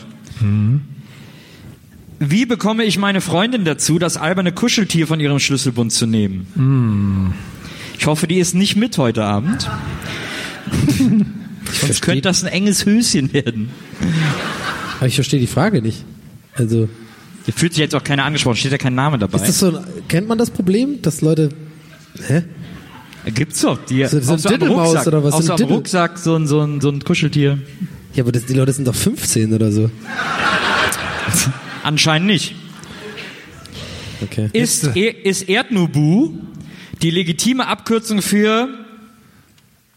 Wie 2.18 2.46
bekomme 2.46 2.84
ich 2.84 2.98
meine 2.98 3.20
Freundin 3.20 3.64
dazu, 3.64 3.98
das 3.98 4.16
alberne 4.16 4.52
Kuscheltier 4.52 5.06
von 5.06 5.20
ihrem 5.20 5.38
Schlüsselbund 5.38 5.92
zu 5.92 6.06
nehmen? 6.06 7.34
Ich 7.98 8.06
hoffe, 8.06 8.26
die 8.26 8.38
ist 8.38 8.54
nicht 8.54 8.76
mit 8.76 8.96
heute 8.98 9.24
Abend. 9.24 9.68
Sonst 11.80 12.00
könnte 12.02 12.22
das 12.22 12.42
ein 12.44 12.48
enges 12.52 12.86
Höschen 12.86 13.32
werden. 13.32 13.70
Aber 14.98 15.06
ich 15.08 15.14
verstehe 15.16 15.40
die 15.40 15.46
Frage 15.46 15.82
nicht. 15.82 16.04
Also, 16.54 16.88
Hier 17.44 17.54
fühlt 17.54 17.72
sich 17.74 17.80
jetzt 17.80 17.94
auch 17.94 18.04
keiner 18.04 18.24
angesprochen, 18.24 18.56
steht 18.56 18.72
ja 18.72 18.78
kein 18.78 18.94
Name 18.94 19.18
dabei. 19.18 19.36
ist 19.38 19.48
das 19.48 19.58
so, 19.58 19.78
kennt 20.08 20.26
man 20.28 20.38
das 20.38 20.50
Problem, 20.50 21.02
dass 21.02 21.20
Leute, 21.20 21.50
hä? 22.26 22.44
Gibt's 23.34 23.60
doch. 23.62 23.78
Die, 23.86 24.04
So- 24.06 24.20
so 24.20 24.34
auch 24.34 24.38
so 24.38 24.48
am 24.48 24.54
Diddlemaus 24.54 24.88
Rucksack, 24.88 25.06
oder 25.08 25.24
was? 25.24 25.34
So 25.34 25.38
ein 25.42 25.50
am 25.50 25.56
Diddle- 25.56 25.74
Rucksack, 25.76 26.18
so 26.18 26.36
ein, 26.36 26.46
so 26.46 26.60
ein, 26.60 26.80
so 26.80 26.90
ein 26.90 27.00
Kuscheltier. 27.02 27.58
Ja, 28.14 28.22
aber 28.22 28.32
das, 28.32 28.46
die 28.46 28.54
Leute 28.54 28.72
sind 28.72 28.86
doch 28.88 28.94
15 28.94 29.52
oder 29.52 29.70
so. 29.72 29.90
Anscheinend 31.82 32.28
nicht. 32.28 32.54
Okay. 34.22 34.48
Ist, 34.52 34.84
ist 34.96 35.42
Erdnubu 35.48 36.32
die 37.02 37.10
legitime 37.10 37.66
Abkürzung 37.66 38.22
für 38.22 38.68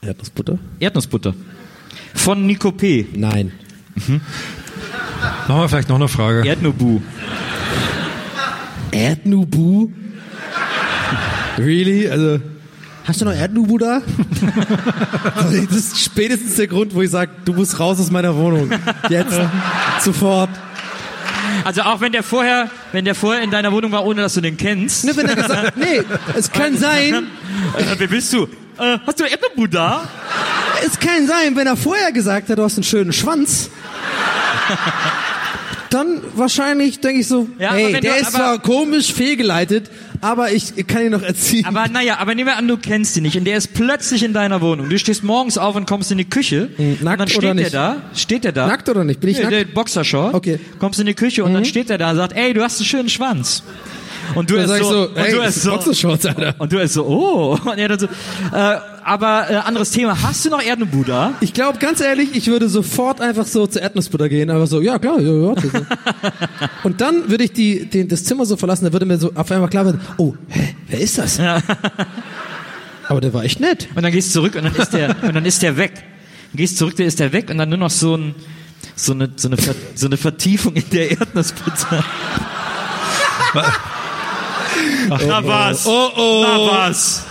Erdnussbutter? 0.01 0.59
Erdnussbutter? 0.79 1.33
Von 2.15 2.45
Nico 2.45 2.71
P. 2.71 3.07
Nein. 3.15 3.51
Machen 3.95 4.21
wir 5.47 5.69
vielleicht 5.69 5.89
noch 5.89 5.95
eine 5.95 6.07
Frage. 6.09 6.45
Erdnubu. 6.47 6.99
Erdnubu? 8.91 9.91
Really? 11.57 12.09
Also, 12.09 12.39
hast 13.09 13.21
du 13.21 13.25
noch 13.25 13.33
Erdnubu 13.33 13.77
da? 13.79 14.01
das 15.35 15.75
ist 15.75 15.99
spätestens 15.99 16.55
der 16.55 16.67
Grund, 16.67 16.93
wo 16.93 17.01
ich 17.01 17.09
sage, 17.09 17.31
du 17.43 17.53
musst 17.53 17.79
raus 17.79 17.99
aus 17.99 18.11
meiner 18.11 18.35
Wohnung. 18.35 18.71
Jetzt. 19.09 19.39
Sofort. 20.01 20.49
Also 21.65 21.81
auch 21.81 21.99
wenn 22.01 22.11
der 22.11 22.21
vorher, 22.23 22.69
wenn 22.91 23.05
der 23.05 23.15
vorher 23.15 23.43
in 23.43 23.49
deiner 23.49 23.71
Wohnung 23.71 23.91
war, 23.91 24.05
ohne 24.05 24.21
dass 24.21 24.35
du 24.35 24.41
den 24.41 24.57
kennst. 24.57 25.05
Ne, 25.05 25.17
wenn 25.17 25.25
er 25.27 25.35
gesagt, 25.35 25.75
nee, 25.75 26.01
es 26.35 26.51
kann 26.51 26.77
sein, 26.77 27.27
Äh, 27.75 27.83
wer 27.97 28.07
bist 28.07 28.31
du? 28.31 28.43
Äh, 28.77 28.99
hast 29.05 29.19
du 29.19 29.23
Erdnubu 29.25 29.67
da? 29.67 30.07
es 30.85 30.99
kann 30.99 31.27
sein, 31.27 31.55
wenn 31.55 31.67
er 31.67 31.75
vorher 31.75 32.11
gesagt 32.11 32.49
hat, 32.49 32.57
du 32.59 32.63
hast 32.63 32.75
einen 32.77 32.83
schönen 32.83 33.11
Schwanz. 33.11 33.69
Dann 35.89 36.21
wahrscheinlich 36.35 36.99
denke 36.99 37.21
ich 37.21 37.27
so, 37.27 37.47
Ja, 37.57 37.71
hey, 37.73 37.91
der 37.93 38.01
du- 38.01 38.07
ist 38.19 38.31
zwar 38.33 38.59
komisch 38.59 39.11
fehlgeleitet, 39.13 39.89
aber 40.21 40.51
ich 40.51 40.73
kann 40.87 41.03
ihn 41.05 41.11
noch 41.11 41.23
erziehen. 41.23 41.65
Aber 41.65 41.87
naja, 41.87 42.17
aber 42.19 42.35
nehmen 42.35 42.47
wir 42.49 42.57
an, 42.57 42.67
du 42.67 42.77
kennst 42.77 43.17
ihn 43.17 43.23
nicht 43.23 43.37
und 43.37 43.45
der 43.45 43.57
ist 43.57 43.73
plötzlich 43.73 44.21
in 44.23 44.33
deiner 44.33 44.61
Wohnung. 44.61 44.89
Du 44.89 44.99
stehst 44.99 45.23
morgens 45.23 45.57
auf 45.57 45.75
und 45.75 45.87
kommst 45.87 46.11
in 46.11 46.17
die 46.19 46.29
Küche. 46.29 46.69
und 46.77 47.03
dann 47.03 47.27
steht 47.27 47.37
oder 47.39 47.47
der 47.47 47.53
nicht? 47.55 47.73
da. 47.73 47.97
Steht 48.13 48.43
der 48.43 48.51
da? 48.51 48.67
Nackt 48.67 48.87
oder 48.89 49.03
nicht? 49.03 49.19
Bin 49.19 49.29
ich 49.31 49.37
Nee, 49.37 49.43
nackt? 49.43 49.55
Der 49.55 49.65
Boxershort. 49.65 50.33
Okay. 50.35 50.59
Kommst 50.79 50.99
in 50.99 51.05
die 51.07 51.13
Küche 51.15 51.43
und 51.43 51.53
dann 51.53 51.65
steht 51.65 51.89
er 51.89 51.97
da 51.97 52.11
und 52.11 52.17
sagt, 52.17 52.33
ey, 52.35 52.53
du 52.53 52.61
hast 52.61 52.79
einen 52.79 52.85
schönen 52.85 53.09
Schwanz. 53.09 53.63
Und 54.35 54.51
du 54.51 54.57
Dann 54.57 54.65
ist 54.69 54.77
so, 54.77 54.83
so, 54.91 55.09
und 55.09 55.17
ey, 55.17 55.31
du 55.31 55.41
ist 55.41 55.57
ist 55.57 55.63
so, 55.63 55.71
Boxershorts, 55.71 56.25
Alter. 56.27 56.53
und 56.59 56.71
du 56.71 56.77
ist 56.77 56.93
so, 56.93 57.03
oh. 57.07 57.57
Und 57.67 57.79
er 57.79 57.87
dann 57.87 57.97
so, 57.99 58.05
äh, 58.05 58.75
aber 59.03 59.49
äh, 59.49 59.55
anderes 59.55 59.91
Thema. 59.91 60.21
Hast 60.21 60.45
du 60.45 60.49
noch 60.49 60.61
Erdnubu 60.61 61.03
da? 61.03 61.33
Ich 61.41 61.53
glaube, 61.53 61.79
ganz 61.79 62.01
ehrlich, 62.01 62.35
ich 62.35 62.47
würde 62.47 62.69
sofort 62.69 63.21
einfach 63.21 63.47
so 63.47 63.67
zur 63.67 63.81
Erdnussbutter 63.81 64.29
gehen, 64.29 64.49
aber 64.49 64.67
so, 64.67 64.81
ja 64.81 64.99
klar, 64.99 65.19
ja, 65.19 65.31
ja. 65.31 65.53
Und 66.83 67.01
dann 67.01 67.29
würde 67.29 67.43
ich 67.43 67.53
die, 67.53 67.85
den, 67.85 68.07
das 68.07 68.23
Zimmer 68.23 68.45
so 68.45 68.57
verlassen, 68.57 68.85
da 68.85 68.93
würde 68.93 69.05
mir 69.05 69.17
so 69.17 69.31
auf 69.35 69.51
einmal 69.51 69.69
klar 69.69 69.85
werden, 69.85 70.01
oh, 70.17 70.35
hä, 70.49 70.75
wer 70.87 70.99
ist 70.99 71.17
das? 71.17 71.39
Aber 73.07 73.21
der 73.21 73.33
war 73.33 73.43
echt 73.43 73.59
nett. 73.59 73.87
Und 73.95 74.03
dann 74.03 74.11
gehst 74.11 74.29
du 74.29 74.33
zurück 74.33 74.55
und 74.55 74.63
dann 74.65 74.75
ist 74.75 74.93
der, 74.93 75.15
und 75.23 75.35
dann 75.35 75.45
ist 75.45 75.61
der 75.61 75.77
weg. 75.77 75.93
Du 76.51 76.57
gehst 76.57 76.77
zurück, 76.77 76.95
der 76.95 77.07
ist 77.07 77.19
der 77.19 77.33
weg 77.33 77.49
und 77.49 77.57
dann 77.57 77.69
nur 77.69 77.77
noch 77.77 77.89
so 77.89 78.15
ein, 78.15 78.35
so 78.95 79.13
eine, 79.13 79.31
so 79.35 79.47
eine, 79.47 79.57
Ver, 79.57 79.75
so 79.95 80.05
eine 80.07 80.17
Vertiefung 80.17 80.75
in 80.75 80.89
der 80.91 81.11
Erdnussbutter. 81.11 82.03
Na 85.09 85.45
was? 85.45 85.85
Oh, 85.85 86.09
oh. 86.15 86.45
Na 86.45 86.59
was? 86.59 87.25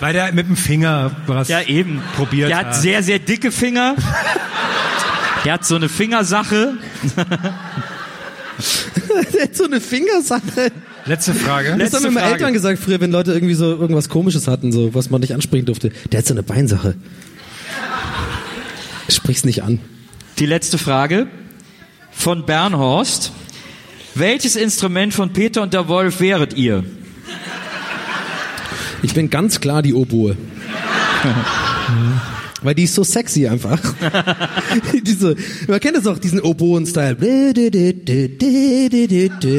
Weil 0.00 0.12
der 0.12 0.32
mit 0.32 0.48
dem 0.48 0.56
Finger 0.56 1.10
was 1.26 1.48
Ja, 1.48 1.62
eben. 1.62 2.02
probiert 2.16 2.50
Der 2.50 2.58
hat 2.58 2.76
sehr, 2.76 3.02
sehr 3.02 3.18
dicke 3.18 3.50
Finger. 3.50 3.96
Der 5.44 5.54
hat 5.54 5.64
so 5.64 5.76
eine 5.76 5.88
Fingersache. 5.88 6.74
der 9.34 9.42
hat 9.42 9.56
so 9.56 9.64
eine 9.64 9.80
Fingersache. 9.80 10.72
Letzte 11.04 11.34
Frage. 11.34 11.76
Das 11.78 11.94
haben 11.94 12.02
mir 12.02 12.10
meine 12.10 12.32
Eltern 12.32 12.52
gesagt 12.52 12.80
früher, 12.80 13.00
wenn 13.00 13.12
Leute 13.12 13.32
irgendwie 13.32 13.54
so 13.54 13.66
irgendwas 13.66 14.08
komisches 14.08 14.48
hatten, 14.48 14.72
so, 14.72 14.92
was 14.94 15.08
man 15.08 15.20
nicht 15.20 15.34
ansprechen 15.34 15.66
durfte. 15.66 15.90
Der 16.10 16.18
hat 16.18 16.26
so 16.26 16.34
eine 16.34 16.42
Beinsache. 16.42 16.96
Sprich's 19.08 19.44
nicht 19.44 19.62
an. 19.62 19.78
Die 20.38 20.46
letzte 20.46 20.78
Frage 20.78 21.28
von 22.10 22.44
Bernhorst. 22.44 23.30
Welches 24.18 24.56
Instrument 24.56 25.12
von 25.12 25.34
Peter 25.34 25.60
und 25.60 25.74
der 25.74 25.88
Wolf 25.88 26.20
wäret 26.20 26.54
ihr? 26.54 26.84
Ich 29.02 29.12
bin 29.12 29.28
ganz 29.28 29.60
klar 29.60 29.82
die 29.82 29.92
Oboe. 29.92 30.38
Weil 32.62 32.74
die 32.74 32.84
ist 32.84 32.94
so 32.94 33.04
sexy 33.04 33.46
einfach. 33.46 33.78
Diese, 35.02 35.36
man 35.68 35.78
kennt 35.80 35.98
das 35.98 36.06
auch, 36.06 36.18
diesen 36.18 36.40
Oboen-Style. 36.40 37.16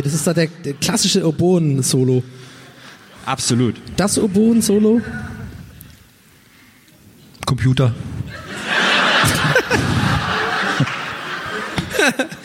Das 0.02 0.14
ist 0.14 0.26
da 0.26 0.34
der, 0.34 0.48
der 0.66 0.74
klassische 0.74 1.24
Oboen-Solo. 1.28 2.24
Absolut. 3.28 3.76
Das 3.96 4.18
Oboen-Solo? 4.18 5.02
Computer. 7.46 7.94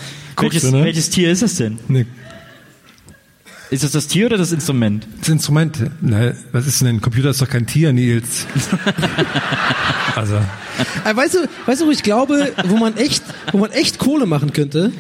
welches, 0.43 0.71
ne? 0.71 0.85
welches 0.85 1.11
Tier 1.11 1.31
ist 1.31 1.43
es 1.43 1.57
denn? 1.57 1.79
Nee. 1.89 2.07
Ist 3.71 3.85
das 3.85 3.93
das 3.93 4.07
Tier 4.07 4.27
oder 4.27 4.37
das 4.37 4.53
Instrument? 4.53 5.07
Das 5.21 5.31
Instrument, 5.31 5.79
na, 6.03 6.33
was 6.53 6.67
ist 6.67 6.83
denn 6.83 6.89
ein 6.89 7.01
Computer? 7.01 7.31
Ist 7.31 7.41
doch 7.41 7.49
kein 7.49 7.67
Tier, 7.67 7.93
Nils. 7.93 8.47
also, 10.15 10.37
Äh, 11.05 11.17
weißt 11.17 11.35
du, 11.35 11.39
weißt 11.67 11.81
du, 11.81 11.87
wo 11.87 11.91
ich 11.91 12.03
glaube, 12.03 12.53
wo 12.67 12.77
man 12.77 12.97
echt, 12.97 13.23
wo 13.53 13.59
man 13.59 13.71
echt 13.71 13.99
Kohle 13.99 14.27
machen 14.27 14.53
könnte? 14.53 14.93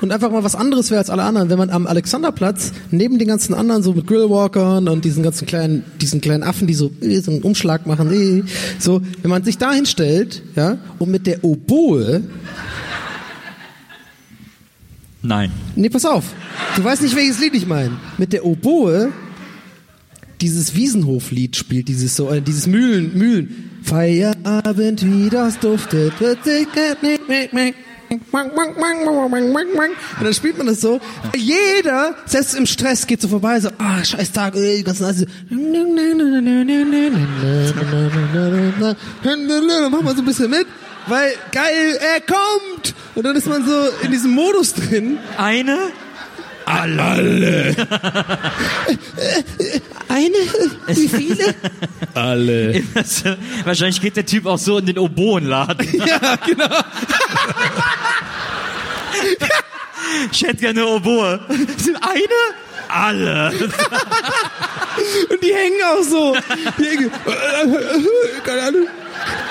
Und 0.00 0.12
einfach 0.12 0.30
mal 0.30 0.42
was 0.42 0.54
anderes 0.54 0.90
wäre 0.90 0.98
als 0.98 1.10
alle 1.10 1.22
anderen, 1.24 1.50
wenn 1.50 1.58
man 1.58 1.68
am 1.68 1.86
Alexanderplatz 1.86 2.72
neben 2.90 3.18
den 3.18 3.28
ganzen 3.28 3.52
anderen 3.52 3.82
so 3.82 3.92
mit 3.92 4.06
Grillwalkern 4.06 4.88
und 4.88 5.04
diesen 5.04 5.22
ganzen 5.22 5.46
kleinen, 5.46 5.84
diesen 6.00 6.22
kleinen 6.22 6.42
Affen, 6.42 6.66
die 6.66 6.74
so, 6.74 6.90
äh, 7.02 7.20
so 7.20 7.30
einen 7.30 7.42
Umschlag 7.42 7.86
machen, 7.86 8.12
äh, 8.12 8.42
so, 8.78 9.02
wenn 9.20 9.30
man 9.30 9.44
sich 9.44 9.58
da 9.58 9.72
hinstellt, 9.72 10.42
ja, 10.56 10.78
und 10.98 11.10
mit 11.10 11.26
der 11.26 11.44
Oboe, 11.44 12.22
Nein. 15.22 15.52
nee, 15.76 15.88
pass 15.90 16.06
auf, 16.06 16.24
du 16.76 16.84
weißt 16.84 17.02
nicht, 17.02 17.14
welches 17.14 17.40
Lied 17.40 17.54
ich 17.54 17.66
meine, 17.66 17.92
mit 18.16 18.32
der 18.32 18.44
Oboe 18.46 19.12
dieses 20.40 20.74
Wiesenhoflied 20.74 21.56
spielt, 21.56 21.88
dieses 21.88 22.16
so, 22.16 22.30
äh, 22.30 22.40
dieses 22.40 22.66
Mühlen, 22.66 23.16
Mühlen, 23.16 23.70
Feierabend, 23.82 25.04
wie 25.04 25.28
das 25.28 25.58
duftet, 25.58 26.14
und 26.20 26.38
dann 30.20 30.34
spielt 30.34 30.58
man 30.58 30.66
das 30.66 30.80
so. 30.80 31.00
Jeder, 31.36 32.16
selbst 32.26 32.56
im 32.56 32.66
Stress, 32.66 33.06
geht 33.06 33.20
so 33.20 33.28
vorbei, 33.28 33.60
so, 33.60 33.68
ah, 33.78 34.02
scheiß 34.02 34.32
Tag, 34.32 34.56
ey, 34.56 34.82
Leute 34.82 35.14
so. 35.14 35.26
Macht 39.90 40.04
man 40.04 40.16
so 40.16 40.22
ein 40.22 40.24
bisschen 40.24 40.50
mit, 40.50 40.66
weil 41.10 41.34
geil, 41.52 41.98
er 42.00 42.20
kommt! 42.20 42.94
Und 43.14 43.24
dann 43.24 43.36
ist 43.36 43.46
man 43.46 43.66
so 43.66 43.88
in 44.02 44.10
diesem 44.10 44.30
Modus 44.30 44.74
drin. 44.74 45.18
Eine? 45.36 45.90
Alle. 46.64 47.74
Eine? 50.08 50.36
Wie 50.86 51.08
viele? 51.08 51.54
alle. 52.14 52.82
Wahrscheinlich 53.64 54.00
geht 54.00 54.16
der 54.16 54.26
Typ 54.26 54.46
auch 54.46 54.58
so 54.58 54.78
in 54.78 54.86
den 54.86 54.98
Oboenladen. 54.98 55.88
Ja, 56.06 56.36
genau. 56.36 56.76
Ich 60.32 60.42
hätte 60.42 60.56
gerne 60.56 60.80
eine 60.80 60.90
Oboe. 60.90 61.40
Sind 61.76 61.96
eine? 61.96 62.40
Alle. 62.88 63.52
Und 65.30 65.42
die 65.42 65.54
hängen 65.54 65.80
auch 65.84 66.02
so. 66.02 66.36
Die 66.78 66.84
hängen, 66.84 67.10
keine 68.44 68.62
Ahnung. 68.62 68.86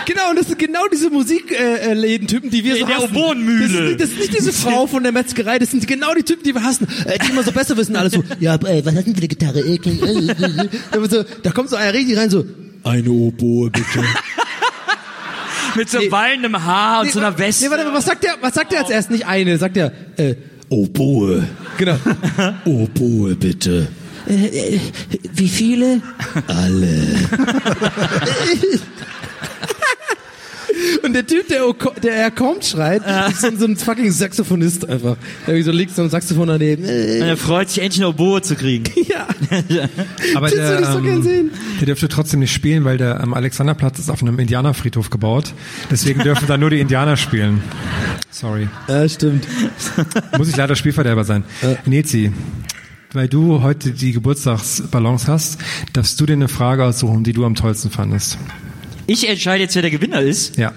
Genau, 0.05 0.29
und 0.31 0.39
das 0.39 0.47
sind 0.47 0.57
genau 0.57 0.87
diese 0.91 1.09
Musikläden-Typen, 1.11 2.49
die 2.49 2.63
wir 2.63 2.73
In 2.75 2.79
so 2.81 2.85
der 2.87 2.95
hassen. 2.97 3.15
Oboenmühle. 3.15 3.67
Das, 3.67 3.79
ist- 3.91 3.99
das 4.01 4.09
ist 4.09 4.19
nicht 4.19 4.37
diese 4.39 4.53
Frau 4.53 4.87
von 4.87 5.03
der 5.03 5.11
Metzgerei, 5.11 5.59
das 5.59 5.71
sind 5.71 5.85
genau 5.87 6.13
die 6.15 6.23
Typen, 6.23 6.43
die 6.43 6.53
wir 6.55 6.63
hassen. 6.63 6.87
Äh, 7.05 7.19
die 7.19 7.29
immer 7.31 7.43
so 7.43 7.51
besser 7.51 7.77
wissen, 7.77 7.95
alles 7.95 8.13
so, 8.13 8.23
ja, 8.39 8.55
äh, 8.55 8.83
was 8.85 8.95
hat 8.95 9.05
denn 9.05 9.13
für 9.13 9.19
eine 9.19 9.27
Gitarre? 9.27 9.59
Äh, 9.59 9.75
äh, 9.75 10.67
äh. 10.97 11.09
So, 11.09 11.23
da 11.43 11.51
kommt 11.51 11.69
so 11.69 11.75
einer 11.75 11.93
richtig 11.93 12.17
rein, 12.17 12.29
so, 12.29 12.45
eine 12.83 13.09
Oboe, 13.11 13.69
bitte. 13.69 14.03
Mit 15.75 15.89
so 15.89 15.99
wallendem 16.09 16.63
Haar 16.65 17.01
und 17.01 17.11
so 17.11 17.19
einer 17.19 17.37
Weste. 17.37 17.65
Nee, 17.65 17.71
warte 17.71 17.85
mal, 17.85 17.93
was 17.93 18.05
sagt 18.05 18.23
der, 18.23 18.35
was 18.41 18.55
sagt 18.55 18.71
der 18.71 18.79
als 18.79 18.89
erst? 18.89 19.11
Nicht 19.11 19.27
eine, 19.27 19.57
sagt 19.59 19.77
er, 19.77 19.91
äh, 20.17 20.35
Oboe. 20.69 21.47
Genau. 21.77 21.97
Oboe, 22.65 23.35
bitte. 23.35 23.87
Äh, 24.27 24.45
äh, 24.75 24.79
wie 25.35 25.47
viele? 25.47 26.01
Alle. 26.47 26.97
Und 31.03 31.13
der 31.13 31.25
Typ, 31.25 31.47
der, 31.47 31.61
der 32.01 32.15
er 32.15 32.31
kommt, 32.31 32.63
schreit, 32.63 33.01
ist 33.29 33.41
so, 33.41 33.49
so 33.57 33.65
ein 33.65 33.75
fucking 33.75 34.11
Saxophonist 34.11 34.87
einfach. 34.87 35.17
Der 35.47 35.61
so 35.63 35.71
liegt 35.71 35.95
so 35.95 36.03
ein 36.03 36.09
Saxophon 36.09 36.47
daneben. 36.47 36.83
Und 36.83 36.89
Äh, 36.89 37.19
er 37.27 37.37
freut 37.37 37.69
sich 37.69 37.81
endlich 37.81 38.01
eine 38.01 38.09
Oboe 38.09 38.41
zu 38.41 38.55
kriegen. 38.55 38.85
ja. 39.07 39.27
Aber 40.35 40.47
Das 40.47 40.55
der, 40.55 40.69
würde 40.69 40.83
ich 40.83 40.89
so 40.89 41.01
gern 41.01 41.23
sehen. 41.23 41.51
der 41.79 41.85
dürfte 41.87 42.07
trotzdem 42.07 42.39
nicht 42.39 42.53
spielen, 42.53 42.85
weil 42.85 42.97
der 42.97 43.19
am 43.21 43.33
Alexanderplatz 43.33 43.99
ist 43.99 44.09
auf 44.09 44.21
einem 44.21 44.39
Indianerfriedhof 44.39 45.09
gebaut. 45.09 45.53
Deswegen 45.91 46.21
dürfen 46.21 46.47
da 46.47 46.57
nur 46.57 46.69
die 46.69 46.79
Indianer 46.79 47.17
spielen. 47.17 47.61
Sorry. 48.29 48.69
Ja, 48.87 49.07
stimmt. 49.09 49.47
Muss 50.37 50.49
ich 50.49 50.55
leider 50.55 50.75
Spielverderber 50.75 51.23
sein. 51.23 51.43
Nezi, 51.85 52.31
weil 53.13 53.27
du 53.27 53.63
heute 53.63 53.91
die 53.91 54.11
Geburtstagsballons 54.13 55.27
hast, 55.27 55.57
darfst 55.93 56.19
du 56.21 56.25
dir 56.25 56.33
eine 56.33 56.47
Frage 56.47 56.85
aussuchen, 56.85 57.23
die 57.23 57.33
du 57.33 57.43
am 57.45 57.55
tollsten 57.55 57.89
fandest. 57.89 58.37
Ich 59.09 59.27
entscheide 59.27 59.63
jetzt, 59.63 59.73
wer 59.75 59.81
der 59.81 59.91
Gewinner 59.91 60.21
ist. 60.21 60.57
Ja. 60.57 60.71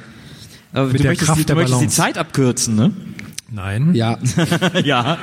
Aber 0.73 0.87
Mit 0.87 0.95
du 0.95 1.03
der 1.03 1.11
möchtest, 1.11 1.27
Kraft 1.29 1.39
die, 1.41 1.43
du 1.45 1.47
der 1.49 1.57
möchtest 1.57 1.83
die. 1.83 1.89
Zeit 1.89 2.17
abkürzen, 2.17 2.75
ne? 2.75 2.93
Nein. 3.51 3.95
Ja. 3.95 4.19
ja. 4.85 5.19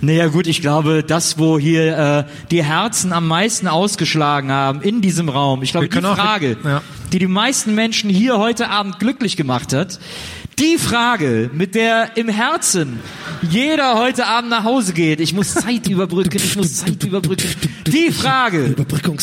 Naja 0.00 0.28
gut, 0.28 0.46
ich 0.46 0.60
glaube, 0.60 1.02
das, 1.02 1.38
wo 1.38 1.58
hier 1.58 1.98
äh, 1.98 2.24
die 2.52 2.62
Herzen 2.62 3.12
am 3.12 3.26
meisten 3.26 3.66
ausgeschlagen 3.66 4.52
haben 4.52 4.80
in 4.82 5.00
diesem 5.00 5.28
Raum, 5.28 5.64
ich 5.64 5.72
glaube, 5.72 5.88
die 5.88 5.92
können 5.92 6.06
auch- 6.06 6.16
Frage, 6.16 6.56
ja. 6.62 6.82
die 7.12 7.18
die 7.18 7.26
meisten 7.26 7.74
Menschen 7.74 8.08
hier 8.08 8.38
heute 8.38 8.68
Abend 8.70 9.00
glücklich 9.00 9.36
gemacht 9.36 9.72
hat, 9.72 9.98
die 10.58 10.78
Frage, 10.78 11.50
mit 11.52 11.74
der 11.74 12.16
im 12.16 12.28
Herzen 12.28 13.00
jeder 13.42 13.98
heute 13.98 14.26
Abend 14.26 14.50
nach 14.50 14.64
Hause 14.64 14.92
geht, 14.92 15.20
ich 15.20 15.32
muss 15.32 15.54
Zeit 15.54 15.88
überbrücken, 15.88 16.36
ich 16.36 16.56
muss 16.56 16.76
Zeit 16.76 17.02
überbrücken, 17.02 17.48
die 17.86 18.10
Frage, 18.10 18.74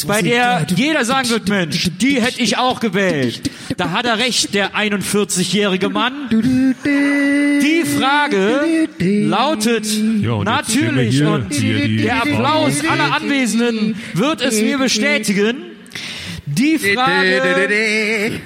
bei 0.08 0.22
der 0.22 0.66
jeder 0.76 1.06
sagen 1.06 1.30
wird, 1.30 1.48
Mensch, 1.50 1.90
die 2.02 2.22
hätte 2.22 2.42
ich 2.42 2.58
auch 2.58 2.80
gewählt. 2.80 3.52
Da 3.78 3.92
hat 3.92 4.06
er 4.06 4.18
recht, 4.18 4.54
der 4.56 4.76
41-jährige 4.76 5.90
Mann. 5.90 6.14
Die 6.32 7.84
Frage 7.86 8.88
lautet 9.00 9.86
Ja, 10.22 10.44
natürlich 10.44 11.16
hier 11.18 11.30
und 11.30 11.50
der 12.04 12.24
Applaus 12.24 12.84
aller 12.88 13.16
Anwesenden 13.16 13.96
wird 14.14 14.42
es 14.42 14.60
mir 14.60 14.78
bestätigen. 14.80 15.67
Die 16.58 16.80
Frage 16.80 18.42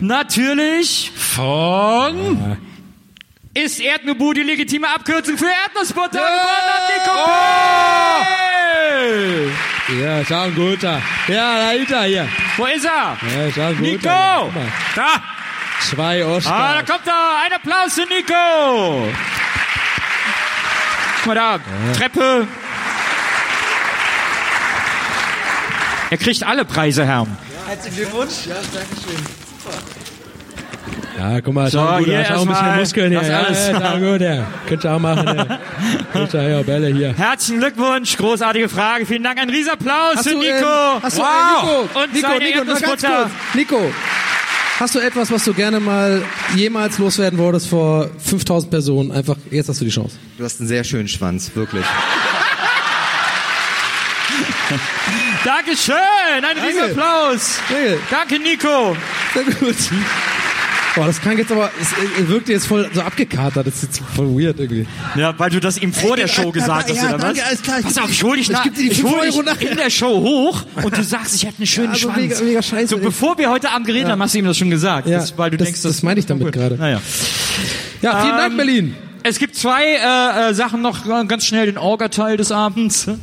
natürlich 0.00 1.12
von 1.14 2.56
ist 3.52 3.80
Erdnubu 3.80 4.32
die 4.32 4.42
legitime 4.42 4.88
Abkürzung 4.88 5.36
für 5.38 5.46
Erdnussbutter? 5.46 6.20
Pell! 8.96 9.50
Ja, 10.00 10.20
ist 10.20 10.32
auch 10.32 10.42
ein 10.44 10.54
guter. 10.54 11.00
Ja, 11.28 11.58
da 11.58 11.70
ist 11.72 11.90
er 11.90 12.02
hier. 12.04 12.28
Wo 12.56 12.66
ist 12.66 12.84
er? 12.84 13.16
Ja, 13.34 13.46
ist 13.46 13.58
auch 13.58 13.64
ein 13.64 13.76
guter. 13.76 13.90
Nico! 13.90 14.52
Da! 14.94 15.22
Zwei 15.80 16.24
Oscars. 16.24 16.52
Ah, 16.54 16.74
da 16.74 16.92
kommt 16.92 17.06
er! 17.06 17.44
Ein 17.44 17.52
Applaus 17.52 17.94
für 17.94 18.06
Nico! 18.06 19.08
Guck 21.18 21.26
mal 21.26 21.34
da, 21.34 21.60
Treppe. 21.96 22.48
Er 26.10 26.16
kriegt 26.18 26.42
alle 26.44 26.64
Preise, 26.64 27.04
Herr. 27.04 27.26
Herzlichen 27.66 27.96
Glückwunsch. 27.96 28.46
Ja, 28.46 28.54
danke 28.72 28.94
schön. 28.94 29.26
Ja, 31.18 31.40
guck 31.40 31.54
mal, 31.54 31.70
So, 31.70 31.80
gut, 31.80 32.04
hier 32.04 32.18
da 32.18 32.22
ist 32.22 32.30
auch 32.32 32.42
ein 32.42 32.48
bisschen 32.48 32.76
Muskeln 32.76 33.10
hier. 33.10 33.22
Ja, 33.28 33.38
alles. 33.44 33.68
ja, 33.68 33.98
gut, 33.98 34.20
ja. 34.20 34.46
Könnt 34.68 34.84
ihr 34.84 34.92
auch 34.92 34.98
machen, 34.98 35.26
ja. 35.26 35.58
Könnt 36.12 36.34
ihr 36.34 36.42
ja 36.48 36.62
Bälle 36.62 36.88
hier. 36.94 37.14
Herzlichen 37.14 37.60
Glückwunsch, 37.60 38.16
großartige 38.18 38.68
Frage. 38.68 39.06
Vielen 39.06 39.22
Dank, 39.24 39.38
ein 39.40 39.48
Riesenapplaus 39.48 40.16
Hast 40.16 40.28
für 40.28 40.34
du, 40.34 40.40
Nico. 40.40 40.52
ähm, 40.54 41.02
hast 41.02 41.16
du, 41.16 41.22
wow. 41.22 41.28
äh, 41.28 41.88
Nico, 41.88 42.00
Und 42.04 42.12
Nico, 42.12 42.28
seine 42.28 42.44
Nico, 42.44 42.64
ganz 42.66 42.82
kurz. 42.82 43.02
Nico, 43.54 43.80
hast 44.78 44.94
du 44.94 44.98
etwas, 44.98 45.30
was 45.32 45.42
du 45.44 45.54
gerne 45.54 45.80
mal 45.80 46.22
jemals 46.54 46.98
loswerden 46.98 47.38
wolltest 47.38 47.68
vor 47.68 48.10
5000 48.18 48.70
Personen? 48.70 49.10
Einfach, 49.10 49.36
jetzt 49.50 49.70
hast 49.70 49.80
du 49.80 49.86
die 49.86 49.90
Chance. 49.90 50.16
Du 50.36 50.44
hast 50.44 50.60
einen 50.60 50.68
sehr 50.68 50.84
schönen 50.84 51.08
Schwanz, 51.08 51.50
wirklich. 51.54 51.84
Dankeschön, 55.46 55.94
ein 55.94 56.42
Danke. 56.42 56.66
Riesenapplaus. 56.68 57.60
Danke. 57.68 57.98
Danke, 58.10 58.38
Nico. 58.40 58.96
Sehr 59.32 59.44
gut. 59.44 59.76
Boah, 60.96 61.06
das 61.06 61.20
klang 61.20 61.38
jetzt 61.38 61.52
aber, 61.52 61.70
es 61.80 61.88
es 62.20 62.26
wirkte 62.28 62.52
jetzt 62.52 62.66
voll 62.66 62.90
so 62.92 63.00
abgekatert. 63.02 63.64
Das 63.66 63.74
ist 63.74 63.82
jetzt 63.82 64.02
voll 64.16 64.26
weird 64.28 64.58
irgendwie. 64.58 64.86
Ja, 65.14 65.38
weil 65.38 65.50
du 65.50 65.60
das 65.60 65.76
ihm 65.78 65.92
vor 65.92 66.16
der 66.16 66.26
Show 66.26 66.50
gesagt 66.50 66.90
hast, 66.90 66.96
ja, 66.96 67.10
oder 67.10 67.18
danke, 67.18 67.40
was? 67.42 67.46
alles 67.46 67.62
klar. 67.62 67.78
Ich 67.78 67.84
Pass 67.84 67.98
auf, 67.98 68.10
ich 68.10 68.22
hol 68.24 68.36
dich 68.36 68.46
ich 68.46 68.52
nach, 68.52 68.66
ich 68.66 69.00
fünf 69.00 69.12
hol 69.12 69.20
dich 69.26 69.36
nachher. 69.44 69.70
in 69.70 69.76
der 69.76 69.90
Show 69.90 70.20
hoch 70.20 70.62
und 70.82 70.96
du 70.96 71.04
sagst, 71.04 71.34
ich 71.36 71.44
hätte 71.44 71.58
einen 71.58 71.66
schönen 71.66 71.88
Also 71.90 72.08
Schwanz. 72.10 72.16
mega- 72.18 72.40
mega 72.40 72.62
scheiße, 72.62 72.88
so, 72.88 72.98
bevor 72.98 73.36
wir 73.38 73.48
heute 73.50 73.70
Abend 73.70 73.86
geredet 73.86 74.08
Ja. 74.08 74.12
haben, 74.14 74.22
hast 74.22 74.34
du 74.34 74.38
ihm 74.38 74.46
das 74.46 74.56
schon 74.56 74.70
gesagt. 74.70 75.06
Ja, 75.06 75.18
das, 75.18 75.36
weil 75.38 75.50
du 75.50 75.58
das, 75.58 75.66
denkst, 75.66 75.82
das 75.82 76.02
meine 76.02 76.18
ich 76.18 76.26
damit 76.26 76.50
gerade. 76.50 76.74
Naja. 76.76 77.00
Ja, 78.02 78.20
vielen 78.22 78.32
Ähm, 78.32 78.38
Dank, 78.38 78.56
Berlin. 78.56 78.96
Es 79.28 79.40
gibt 79.40 79.56
zwei 79.56 79.82
äh, 79.82 80.50
äh, 80.50 80.54
Sachen 80.54 80.82
noch 80.82 81.04
äh, 81.04 81.24
ganz 81.24 81.44
schnell, 81.44 81.66
den 81.66 81.78
Orga-Teil 81.78 82.36
des 82.36 82.52
Abends. 82.52 83.08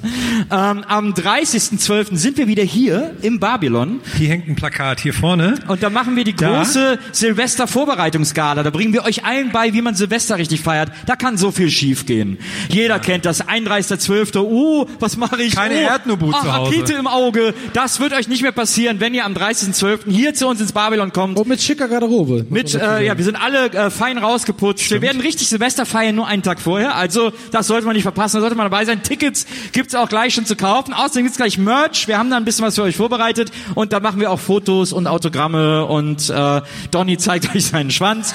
Ähm, 0.52 0.84
am 0.88 1.14
30.12. 1.14 2.18
sind 2.18 2.38
wir 2.38 2.48
wieder 2.48 2.64
hier 2.64 3.16
im 3.22 3.40
Babylon. 3.40 4.02
Hier 4.18 4.30
hängt 4.30 4.48
ein 4.48 4.56
Plakat 4.56 5.00
hier 5.00 5.14
vorne. 5.14 5.56
Und 5.68 5.84
da 5.84 5.90
machen 5.90 6.16
wir 6.16 6.24
die 6.24 6.36
Da? 6.36 6.58
große 6.58 7.00
Silvester-Vorbereitungsgala. 7.12 8.64
Da 8.64 8.70
bringen 8.72 8.94
wir 8.94 9.04
euch 9.06 9.26
allen 9.26 9.52
bei, 9.52 9.74
wie 9.74 9.82
man 9.82 9.96
Silvester 9.96 10.38
richtig 10.38 10.62
feiert. 10.62 10.92
Da 11.06 11.16
kann 11.16 11.38
so 11.38 11.52
viel 11.52 11.70
schiefgehen. 11.70 12.40
Jeder 12.68 13.00
kennt 13.00 13.26
das. 13.26 13.48
31.12. 13.48 14.38
Uh, 14.40 14.86
was 15.00 15.18
mache 15.18 15.42
ich? 15.42 15.56
Keine 15.56 15.76
oh, 15.76 15.90
Erdnubu 15.92 16.32
ach, 16.34 16.42
zu 16.42 16.54
Hause. 16.54 16.72
Rakete 16.72 16.94
im 16.94 17.08
Auge. 17.08 17.54
Das 17.74 18.00
wird 18.00 18.14
euch 18.14 18.28
nicht 18.28 18.42
mehr 18.42 18.52
passieren, 18.52 19.00
wenn 19.00 19.14
ihr 19.14 19.26
am 19.26 19.34
30.12. 19.34 20.10
hier 20.10 20.34
zu 20.34 20.48
uns 20.48 20.60
ins 20.60 20.74
Babylon 20.74 21.14
kommt. 21.14 21.40
Und 21.40 21.48
mit 21.48 21.62
schicker 21.62 21.88
Garderobe. 21.88 22.46
Mit, 22.50 22.74
äh, 22.74 23.06
ja, 23.06 23.18
wir 23.18 23.24
sind 23.24 23.36
alle 23.36 23.72
äh, 23.72 23.90
fein 23.92 24.18
rausgeputzt. 24.18 24.92
Wir 24.92 25.02
werden 25.02 25.22
richtig 25.22 25.48
Silvester 25.48 25.86
feiern, 25.94 26.15
nur 26.15 26.28
einen 26.28 26.41
Tag 26.41 26.60
vorher. 26.60 26.95
Also, 26.95 27.32
das 27.52 27.68
sollte 27.68 27.86
man 27.86 27.95
nicht 27.95 28.03
verpassen. 28.03 28.38
Da 28.38 28.41
sollte 28.41 28.56
man 28.56 28.65
dabei 28.65 28.84
sein. 28.84 29.03
Tickets 29.03 29.45
gibt's 29.72 29.94
auch 29.94 30.10
gleich 30.10 30.34
schon 30.34 30.45
zu 30.45 30.56
kaufen. 30.56 30.94
Außerdem 30.94 31.24
gibt's 31.24 31.38
gleich 31.38 31.57
Merch. 31.57 32.07
Wir 32.07 32.18
haben 32.18 32.32
da 32.32 32.38
ein 32.38 32.45
bisschen 32.45 32.65
was 32.65 32.76
für 32.76 32.84
euch 32.84 32.98
vorbereitet. 32.98 33.52
Und 33.76 33.94
da 33.94 33.99
machen 33.99 34.20
wir 34.20 34.32
auch 34.32 34.40
Fotos 34.40 34.91
und 34.91 35.06
Autogramme. 35.06 35.86
Und 35.86 36.30
äh, 36.30 36.61
Donny 36.91 37.18
zeigt 37.18 37.49
euch 37.56 37.65
seinen 37.65 37.91
Schwanz. 37.91 38.34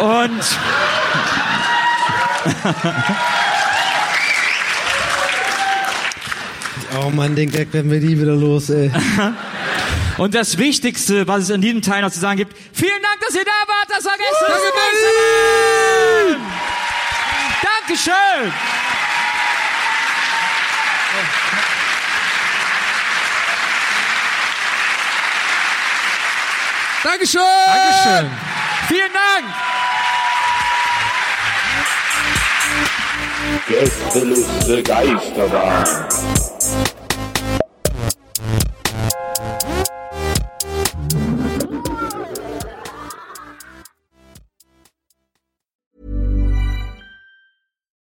Und... 0.00 0.40
Oh 6.98 7.10
Mann, 7.10 7.34
den 7.34 7.50
Gag 7.50 7.74
werden 7.74 7.90
wir 7.90 8.00
nie 8.00 8.18
wieder 8.18 8.34
los, 8.34 8.70
ey. 8.70 8.90
Und 10.18 10.34
das 10.34 10.56
Wichtigste, 10.56 11.28
was 11.28 11.44
es 11.44 11.50
in 11.50 11.60
diesem 11.60 11.82
Teil 11.82 12.00
noch 12.00 12.10
zu 12.10 12.20
sagen 12.20 12.38
gibt, 12.38 12.56
vielen 12.72 13.02
Dank, 13.02 13.20
dass 13.20 13.34
ihr 13.34 13.44
da 13.44 13.50
wart. 13.66 13.90
Das 13.90 14.04
war 14.04 14.14
gestern. 14.16 14.52
Danke, 16.30 16.85
Dankeschön. 17.62 18.52
Dankeschön! 27.02 27.40
Dankeschön. 27.66 28.30
Vielen 28.88 29.12
Dank. 29.12 29.46
Gästeliste 33.68 34.82
Geisterbahn. 34.82 35.84